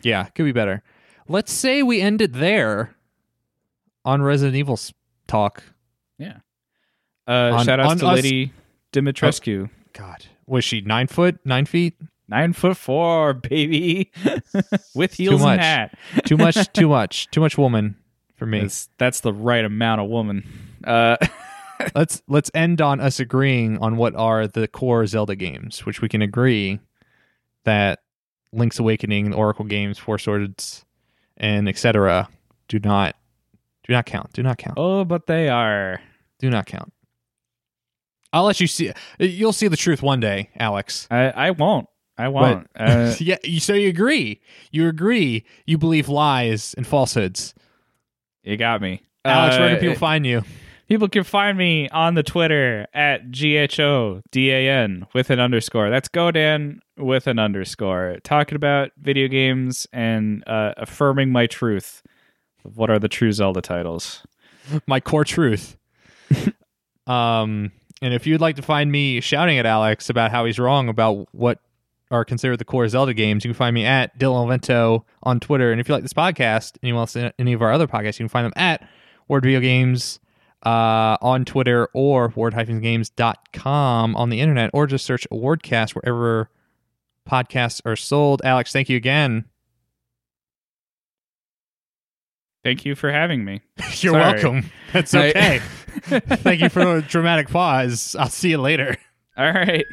Yeah, 0.02 0.24
could 0.34 0.44
be 0.44 0.52
better. 0.52 0.82
Let's 1.28 1.52
say 1.52 1.82
we 1.82 2.00
end 2.00 2.20
it 2.22 2.32
there 2.34 2.94
on 4.04 4.22
Resident 4.22 4.56
Evil 4.56 4.78
talk. 5.26 5.62
Uh 7.28 7.52
on- 7.54 7.64
shout 7.64 7.78
out 7.80 7.98
to 7.98 8.06
us- 8.08 8.22
Lady 8.22 8.52
Dimitrescu. 8.92 9.70
God, 9.92 10.26
was 10.46 10.64
she 10.64 10.80
nine 10.80 11.06
foot, 11.06 11.38
nine 11.44 11.66
feet? 11.66 11.94
Nine 12.30 12.52
foot 12.52 12.76
four, 12.76 13.34
baby, 13.50 14.12
with 14.94 15.14
heels 15.14 15.42
much. 15.42 15.58
and 15.58 15.60
hat. 15.60 15.98
Too 16.24 16.36
much, 16.36 16.72
too 16.72 16.88
much, 16.88 17.28
too 17.32 17.40
much 17.40 17.58
woman 17.58 17.96
for 18.36 18.46
me. 18.46 18.60
That's, 18.60 18.88
that's 18.98 19.20
the 19.20 19.32
right 19.32 19.64
amount 19.64 20.00
of 20.00 20.08
woman. 20.08 20.48
Uh, 20.84 21.16
let's 21.94 22.22
let's 22.28 22.50
end 22.54 22.80
on 22.80 23.00
us 23.00 23.18
agreeing 23.18 23.78
on 23.78 23.96
what 23.96 24.14
are 24.14 24.46
the 24.46 24.68
core 24.68 25.04
Zelda 25.06 25.34
games, 25.34 25.84
which 25.84 26.00
we 26.00 26.08
can 26.08 26.22
agree 26.22 26.78
that 27.64 27.98
Link's 28.52 28.78
Awakening, 28.78 29.30
the 29.30 29.36
Oracle 29.36 29.64
games, 29.64 29.98
Four 29.98 30.18
Swords, 30.18 30.84
and 31.36 31.68
etc. 31.68 32.28
do 32.68 32.78
not 32.78 33.16
do 33.82 33.92
not 33.92 34.06
count. 34.06 34.32
Do 34.32 34.44
not 34.44 34.56
count. 34.56 34.78
oh, 34.78 35.04
but 35.04 35.26
they 35.26 35.48
are. 35.48 36.00
Do 36.38 36.48
not 36.48 36.66
count. 36.66 36.92
I'll 38.32 38.44
let 38.44 38.60
you 38.60 38.68
see. 38.68 38.92
You'll 39.18 39.52
see 39.52 39.66
the 39.66 39.76
truth 39.76 40.02
one 40.02 40.20
day, 40.20 40.50
Alex. 40.56 41.08
I, 41.10 41.30
I 41.30 41.50
won't. 41.50 41.88
I 42.20 42.28
won't. 42.28 42.66
Uh, 42.76 43.14
yeah. 43.18 43.36
You, 43.44 43.60
so 43.60 43.74
you 43.74 43.88
agree? 43.88 44.40
You 44.70 44.88
agree? 44.88 45.44
You 45.66 45.78
believe 45.78 46.08
lies 46.08 46.74
and 46.74 46.86
falsehoods? 46.86 47.54
you 48.42 48.56
got 48.56 48.80
me. 48.80 49.02
Alex, 49.24 49.58
where 49.58 49.66
Uh, 49.68 49.70
can 49.72 49.80
people 49.80 49.96
find 49.96 50.24
you? 50.26 50.42
People 50.88 51.08
can 51.08 51.22
find 51.24 51.56
me 51.56 51.88
on 51.90 52.14
the 52.14 52.22
Twitter 52.22 52.86
at 52.92 53.30
GHODAN 53.30 55.06
with 55.14 55.30
an 55.30 55.38
underscore. 55.38 55.88
That's 55.90 56.08
Godan 56.08 56.80
with 56.96 57.26
an 57.26 57.38
underscore. 57.38 58.16
Talking 58.24 58.56
about 58.56 58.90
video 59.00 59.28
games 59.28 59.86
and 59.92 60.42
uh, 60.48 60.72
affirming 60.76 61.30
my 61.30 61.46
truth 61.46 62.02
what 62.74 62.90
are 62.90 62.98
the 62.98 63.08
true 63.08 63.30
Zelda 63.32 63.60
titles. 63.62 64.22
my 64.86 65.00
core 65.00 65.24
truth. 65.24 65.76
um, 67.06 67.72
and 68.02 68.14
if 68.14 68.26
you'd 68.26 68.40
like 68.40 68.56
to 68.56 68.62
find 68.62 68.90
me 68.90 69.20
shouting 69.20 69.58
at 69.58 69.66
Alex 69.66 70.10
about 70.10 70.30
how 70.30 70.44
he's 70.44 70.58
wrong 70.58 70.88
about 70.88 71.28
what 71.32 71.58
are 72.10 72.24
considered 72.24 72.58
the 72.58 72.64
core 72.64 72.88
Zelda 72.88 73.14
games, 73.14 73.44
you 73.44 73.50
can 73.50 73.56
find 73.56 73.74
me 73.74 73.84
at 73.84 74.18
Dylan 74.18 74.48
Vento 74.48 75.04
on 75.22 75.40
Twitter. 75.40 75.70
And 75.72 75.80
if 75.80 75.88
you 75.88 75.94
like 75.94 76.02
this 76.02 76.12
podcast 76.12 76.76
and 76.82 76.88
you 76.88 76.94
want 76.94 77.10
to 77.10 77.32
any 77.38 77.52
of 77.52 77.62
our 77.62 77.72
other 77.72 77.86
podcasts, 77.86 78.18
you 78.18 78.24
can 78.24 78.28
find 78.28 78.44
them 78.46 78.52
at 78.56 78.86
Word 79.28 79.44
Video 79.44 79.60
Games 79.60 80.18
uh, 80.66 81.16
on 81.22 81.44
Twitter 81.44 81.88
or 81.94 82.32
word-games.com 82.34 84.16
on 84.16 84.28
the 84.30 84.40
internet, 84.40 84.70
or 84.74 84.86
just 84.86 85.06
search 85.06 85.26
Awardcast 85.32 85.92
wherever 85.94 86.50
podcasts 87.28 87.80
are 87.84 87.96
sold. 87.96 88.42
Alex, 88.44 88.72
thank 88.72 88.88
you 88.88 88.96
again. 88.96 89.44
Thank 92.62 92.84
you 92.84 92.94
for 92.94 93.10
having 93.10 93.44
me. 93.44 93.62
You're 94.00 94.12
Sorry. 94.12 94.32
welcome. 94.34 94.70
That's 94.92 95.14
I- 95.14 95.28
okay. 95.28 95.58
Thank 96.02 96.60
you 96.60 96.68
for 96.68 96.84
the 96.84 97.02
dramatic 97.02 97.48
pause. 97.48 98.14
I'll 98.18 98.28
see 98.28 98.50
you 98.50 98.58
later. 98.58 98.96
All 99.36 99.50
right. 99.50 99.84